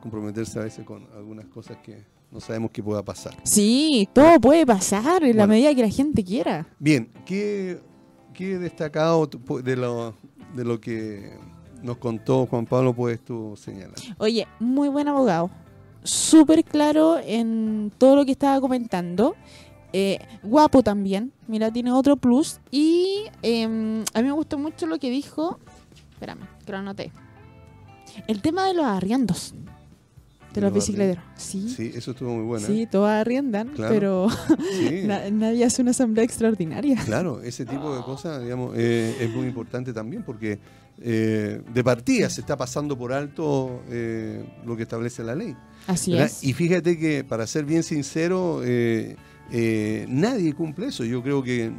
comprometerse 0.00 0.58
a 0.58 0.62
veces 0.62 0.84
con 0.84 1.06
algunas 1.14 1.46
cosas 1.46 1.76
que 1.84 2.04
no 2.30 2.40
sabemos 2.40 2.70
qué 2.70 2.82
pueda 2.82 3.02
pasar. 3.04 3.36
Sí, 3.44 4.08
todo 4.12 4.40
puede 4.40 4.66
pasar 4.66 5.22
en 5.24 5.36
la 5.36 5.46
medida 5.46 5.74
que 5.74 5.82
la 5.82 5.90
gente 5.90 6.24
quiera. 6.24 6.66
Bien, 6.78 7.10
¿qué, 7.24 7.78
qué 8.34 8.58
destacado 8.58 9.28
de 9.62 9.76
lo, 9.76 10.14
de 10.54 10.64
lo 10.64 10.80
que 10.80 11.32
nos 11.82 11.98
contó 11.98 12.46
Juan 12.46 12.66
Pablo 12.66 12.94
puedes 12.94 13.20
tú 13.20 13.54
señalar? 13.56 13.94
Oye, 14.18 14.46
muy 14.58 14.88
buen 14.88 15.08
abogado 15.08 15.50
súper 16.06 16.64
claro 16.64 17.18
en 17.22 17.92
todo 17.98 18.16
lo 18.16 18.24
que 18.24 18.32
estaba 18.32 18.60
comentando. 18.60 19.36
Eh, 19.92 20.18
guapo 20.42 20.82
también, 20.82 21.32
mira, 21.48 21.70
tiene 21.70 21.92
otro 21.92 22.16
plus. 22.16 22.60
Y 22.70 23.24
em, 23.42 24.04
a 24.12 24.20
mí 24.20 24.28
me 24.28 24.32
gustó 24.32 24.58
mucho 24.58 24.86
lo 24.86 24.98
que 24.98 25.10
dijo. 25.10 25.58
Espérame, 26.12 26.46
que 26.64 26.72
lo 26.72 26.78
anoté. 26.78 27.12
El 28.26 28.40
tema 28.42 28.66
de 28.66 28.74
los 28.74 28.84
arriendos. 28.84 29.54
De 30.52 30.62
los 30.62 30.72
bicicleteros. 30.72 31.22
Sí. 31.36 31.68
sí, 31.68 31.92
eso 31.94 32.12
estuvo 32.12 32.34
muy 32.34 32.44
bueno. 32.44 32.66
Sí, 32.66 32.86
todos 32.90 33.10
arriendan, 33.10 33.72
pero 33.76 34.28
nadie 35.32 35.64
hace 35.66 35.82
una 35.82 35.90
asamblea 35.90 36.24
extraordinaria. 36.24 36.96
Claro, 37.04 37.42
ese 37.42 37.66
tipo 37.66 37.94
de 37.94 38.02
cosas, 38.02 38.42
digamos, 38.42 38.72
eh, 38.74 39.16
es 39.20 39.30
muy 39.34 39.46
importante 39.48 39.92
también 39.92 40.22
porque 40.22 40.58
eh, 41.00 41.60
de 41.72 41.84
partida 41.84 42.30
se 42.30 42.40
está 42.40 42.56
pasando 42.56 42.96
por 42.96 43.12
alto 43.12 43.82
lo 44.64 44.76
que 44.76 44.82
establece 44.82 45.22
la 45.22 45.34
ley. 45.34 45.56
Así 45.86 46.16
es. 46.16 46.42
Y 46.42 46.52
fíjate 46.52 46.98
que, 46.98 47.24
para 47.24 47.46
ser 47.46 47.64
bien 47.64 47.82
sincero, 47.82 48.62
eh, 48.64 49.16
eh, 49.50 50.06
nadie 50.08 50.52
cumple 50.52 50.86
eso. 50.86 51.04
Yo 51.04 51.22
creo 51.22 51.42
que 51.42 51.70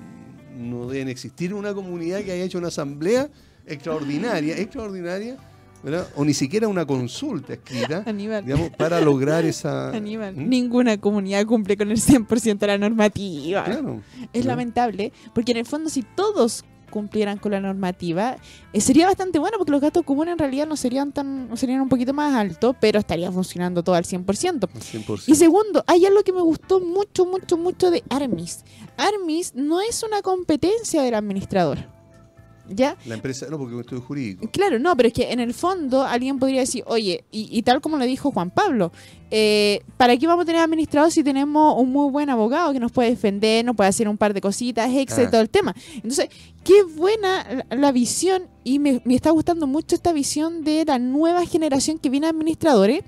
no 0.57 0.88
deben 0.88 1.10
existir 1.10 1.53
una 1.53 1.73
comunidad 1.73 2.22
que 2.22 2.31
haya 2.31 2.44
hecho 2.44 2.57
una 2.57 2.69
asamblea 2.69 3.30
extraordinaria, 3.65 4.57
extraordinaria, 4.57 5.38
¿verdad? 5.84 6.07
o 6.15 6.23
ni 6.23 6.34
siquiera 6.34 6.68
una 6.68 6.85
consulta 6.85 7.53
escrita 7.53 8.02
digamos, 8.41 8.69
para 8.72 9.02
lograr 9.02 9.45
esa... 9.45 9.89
Aníbal, 9.95 10.35
¿Mm? 10.35 10.49
ninguna 10.49 10.98
comunidad 10.98 11.45
cumple 11.45 11.76
con 11.76 11.91
el 11.91 11.98
100% 11.98 12.60
de 12.60 12.68
la 12.68 12.77
normativa. 12.77 13.65
Claro, 13.65 14.02
es 14.31 14.45
lamentable, 14.45 15.11
porque 15.35 15.52
en 15.52 15.57
el 15.57 15.65
fondo 15.65 15.89
si 15.89 16.03
todos 16.03 16.64
cumplieran 16.89 17.38
con 17.38 17.51
la 17.51 17.59
normativa, 17.59 18.38
eh, 18.73 18.81
sería 18.81 19.05
bastante 19.05 19.39
bueno 19.39 19.57
porque 19.57 19.72
los 19.72 19.81
gastos 19.81 20.03
comunes 20.03 20.34
en 20.34 20.39
realidad 20.39 20.68
no 20.68 20.76
serían 20.76 21.11
tan 21.11 21.49
serían 21.55 21.81
un 21.81 21.89
poquito 21.89 22.14
más 22.14 22.34
altos, 22.35 22.76
pero 22.80 22.99
estaría 22.99 23.31
funcionando 23.31 23.84
todo 23.84 23.95
al 23.95 24.05
100%. 24.05 24.69
Y 25.27 25.35
segundo, 25.35 25.84
hay 25.88 26.05
algo 26.05 26.23
que 26.23 26.34
me 26.34 26.41
gustó 26.41 26.80
mucho, 26.80 27.26
mucho, 27.26 27.57
mucho 27.57 27.91
de 27.91 28.03
Armis. 28.09 28.64
Armis 28.97 29.53
no 29.55 29.81
es 29.81 30.03
una 30.03 30.22
competencia 30.22 31.01
del 31.01 31.15
administrador. 31.15 31.96
¿Ya? 32.69 32.98
La 33.06 33.15
empresa, 33.15 33.48
no, 33.49 33.57
porque 33.57 33.72
es 33.72 33.76
un 33.76 33.81
estudio 33.81 34.02
jurídico. 34.02 34.49
Claro, 34.52 34.80
no, 34.80 34.95
pero 34.95 35.07
es 35.07 35.14
que 35.14 35.31
en 35.31 35.39
el 35.39 35.53
fondo 35.53 36.03
alguien 36.03 36.39
podría 36.39 36.61
decir, 36.61 36.84
oye, 36.88 37.23
y, 37.31 37.61
tal 37.64 37.81
como 37.81 37.98
le 37.98 38.06
dijo 38.06 38.31
Juan 38.31 38.49
Pablo, 38.49 38.91
eh, 39.31 39.81
¿para 39.98 40.18
qué 40.18 40.27
vamos 40.27 40.44
a 40.44 40.45
tener 40.45 40.61
administrados 40.61 41.14
si 41.14 41.23
tenemos 41.23 41.76
un 41.77 41.91
muy 41.91 42.11
buen 42.11 42.30
abogado 42.30 42.73
que 42.73 42.80
nos 42.80 42.91
puede 42.91 43.10
defender, 43.10 43.65
nos 43.65 43.76
puede 43.76 43.89
hacer 43.89 44.07
un 44.07 44.18
par 44.18 44.34
de 44.34 44.41
cositas, 44.41 44.89
etcétera, 44.89 45.27
ah. 45.27 45.31
todo 45.31 45.41
el 45.41 45.49
tema? 45.49 45.76
Entonces, 45.95 46.30
qué 46.64 46.84
buena 46.84 47.65
la, 47.69 47.91
visión, 47.91 48.48
y 48.64 48.80
me, 48.80 49.02
me, 49.06 49.15
está 49.15 49.31
gustando 49.31 49.68
mucho 49.68 49.95
esta 49.95 50.14
visión 50.14 50.64
de 50.64 50.84
la 50.85 50.99
nueva 50.99 51.45
generación 51.45 51.99
que 51.99 52.10
viene 52.10 52.27
administradores, 52.27 53.03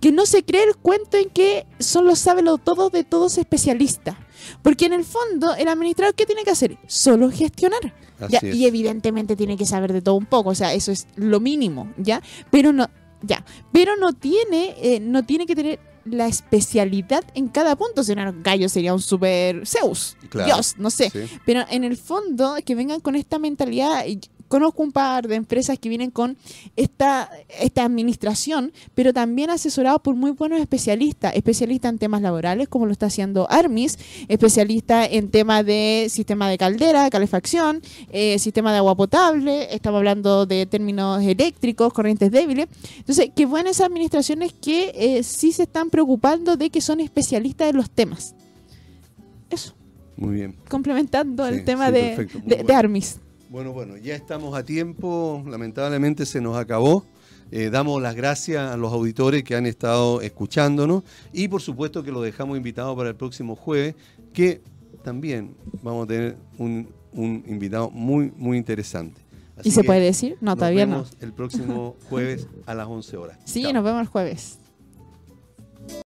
que 0.00 0.12
no 0.12 0.26
se 0.26 0.44
cree 0.44 0.64
el 0.64 0.76
cuento 0.76 1.18
en 1.18 1.28
que 1.28 1.66
son 1.78 2.06
los 2.06 2.18
sábelo 2.18 2.58
todos 2.58 2.90
de 2.90 3.04
todos 3.04 3.36
especialistas. 3.38 4.16
Porque 4.62 4.86
en 4.86 4.92
el 4.92 5.04
fondo, 5.04 5.54
el 5.54 5.68
administrador, 5.68 6.14
¿qué 6.14 6.26
tiene 6.26 6.44
que 6.44 6.50
hacer? 6.50 6.78
Solo 6.86 7.30
gestionar. 7.30 7.94
y 8.42 8.66
evidentemente 8.66 9.34
tiene 9.34 9.56
que 9.56 9.64
saber 9.64 9.92
de 9.92 10.02
todo 10.02 10.14
un 10.14 10.26
poco, 10.26 10.50
o 10.50 10.54
sea, 10.54 10.74
eso 10.74 10.92
es 10.92 11.06
lo 11.16 11.40
mínimo, 11.40 11.90
¿ya? 11.96 12.22
Pero 12.50 12.70
no, 12.70 12.90
ya, 13.22 13.44
pero 13.72 13.96
no 13.96 14.12
tiene, 14.12 14.74
eh, 14.76 15.00
no 15.00 15.24
tiene 15.24 15.46
que 15.46 15.54
tener 15.54 15.80
la 16.04 16.26
especialidad 16.26 17.24
en 17.34 17.48
cada 17.48 17.76
punto. 17.76 18.02
Si 18.02 18.14
no, 18.14 18.34
gallo 18.42 18.68
sería 18.68 18.94
un 18.94 19.00
super 19.00 19.66
Zeus, 19.66 20.16
Dios, 20.32 20.74
no 20.78 20.90
sé. 20.90 21.10
Pero 21.44 21.64
en 21.70 21.84
el 21.84 21.96
fondo, 21.96 22.56
que 22.64 22.74
vengan 22.74 23.00
con 23.00 23.16
esta 23.16 23.38
mentalidad, 23.38 24.04
conozco 24.50 24.82
un 24.82 24.90
par 24.90 25.28
de 25.28 25.36
empresas 25.36 25.78
que 25.78 25.88
vienen 25.88 26.10
con 26.10 26.36
esta, 26.74 27.30
esta 27.60 27.84
administración, 27.84 28.72
pero 28.96 29.12
también 29.12 29.48
asesorados 29.48 30.02
por 30.02 30.16
muy 30.16 30.32
buenos 30.32 30.60
especialistas, 30.60 31.36
especialistas 31.36 31.92
en 31.92 31.98
temas 31.98 32.20
laborales, 32.20 32.68
como 32.68 32.84
lo 32.84 32.90
está 32.92 33.06
haciendo 33.06 33.48
Armis, 33.48 33.96
especialistas 34.26 35.08
en 35.12 35.30
temas 35.30 35.64
de 35.64 36.08
sistema 36.10 36.50
de 36.50 36.58
caldera, 36.58 37.08
calefacción, 37.10 37.80
eh, 38.10 38.40
sistema 38.40 38.72
de 38.72 38.78
agua 38.78 38.96
potable, 38.96 39.72
estamos 39.72 39.98
hablando 39.98 40.46
de 40.46 40.66
términos 40.66 41.22
eléctricos, 41.22 41.92
corrientes 41.92 42.32
débiles. 42.32 42.66
Entonces, 42.98 43.30
qué 43.36 43.46
buenas 43.46 43.80
administraciones 43.80 44.52
que 44.52 44.90
eh, 44.96 45.22
sí 45.22 45.52
se 45.52 45.62
están 45.62 45.90
preocupando 45.90 46.56
de 46.56 46.70
que 46.70 46.80
son 46.80 46.98
especialistas 46.98 47.70
en 47.70 47.76
los 47.76 47.88
temas. 47.88 48.34
Eso. 49.48 49.74
Muy 50.16 50.34
bien. 50.34 50.56
Complementando 50.68 51.46
el 51.46 51.64
tema 51.64 51.92
de, 51.92 52.28
de, 52.44 52.74
Armis. 52.74 53.20
Bueno, 53.50 53.72
bueno, 53.72 53.96
ya 53.96 54.14
estamos 54.14 54.56
a 54.56 54.64
tiempo. 54.64 55.42
Lamentablemente 55.44 56.24
se 56.24 56.40
nos 56.40 56.56
acabó. 56.56 57.04
Eh, 57.50 57.68
damos 57.68 58.00
las 58.00 58.14
gracias 58.14 58.70
a 58.70 58.76
los 58.76 58.92
auditores 58.92 59.42
que 59.42 59.56
han 59.56 59.66
estado 59.66 60.20
escuchándonos 60.20 61.02
y 61.32 61.48
por 61.48 61.60
supuesto 61.60 62.04
que 62.04 62.12
los 62.12 62.22
dejamos 62.22 62.56
invitados 62.56 62.96
para 62.96 63.08
el 63.08 63.16
próximo 63.16 63.56
jueves, 63.56 63.96
que 64.32 64.60
también 65.02 65.56
vamos 65.82 66.04
a 66.04 66.06
tener 66.06 66.36
un, 66.58 66.90
un 67.10 67.42
invitado 67.48 67.90
muy, 67.90 68.32
muy 68.36 68.56
interesante. 68.56 69.20
¿Y 69.64 69.72
se 69.72 69.82
puede 69.82 69.98
decir? 69.98 70.38
No, 70.40 70.54
todavía 70.54 70.86
no. 70.86 71.04
el 71.20 71.32
próximo 71.32 71.96
jueves 72.08 72.46
a 72.66 72.74
las 72.74 72.86
11 72.86 73.16
horas. 73.16 73.38
Sí, 73.46 73.64
nos 73.72 73.82
vemos 73.82 74.00
el 74.00 74.06
jueves. 74.06 74.59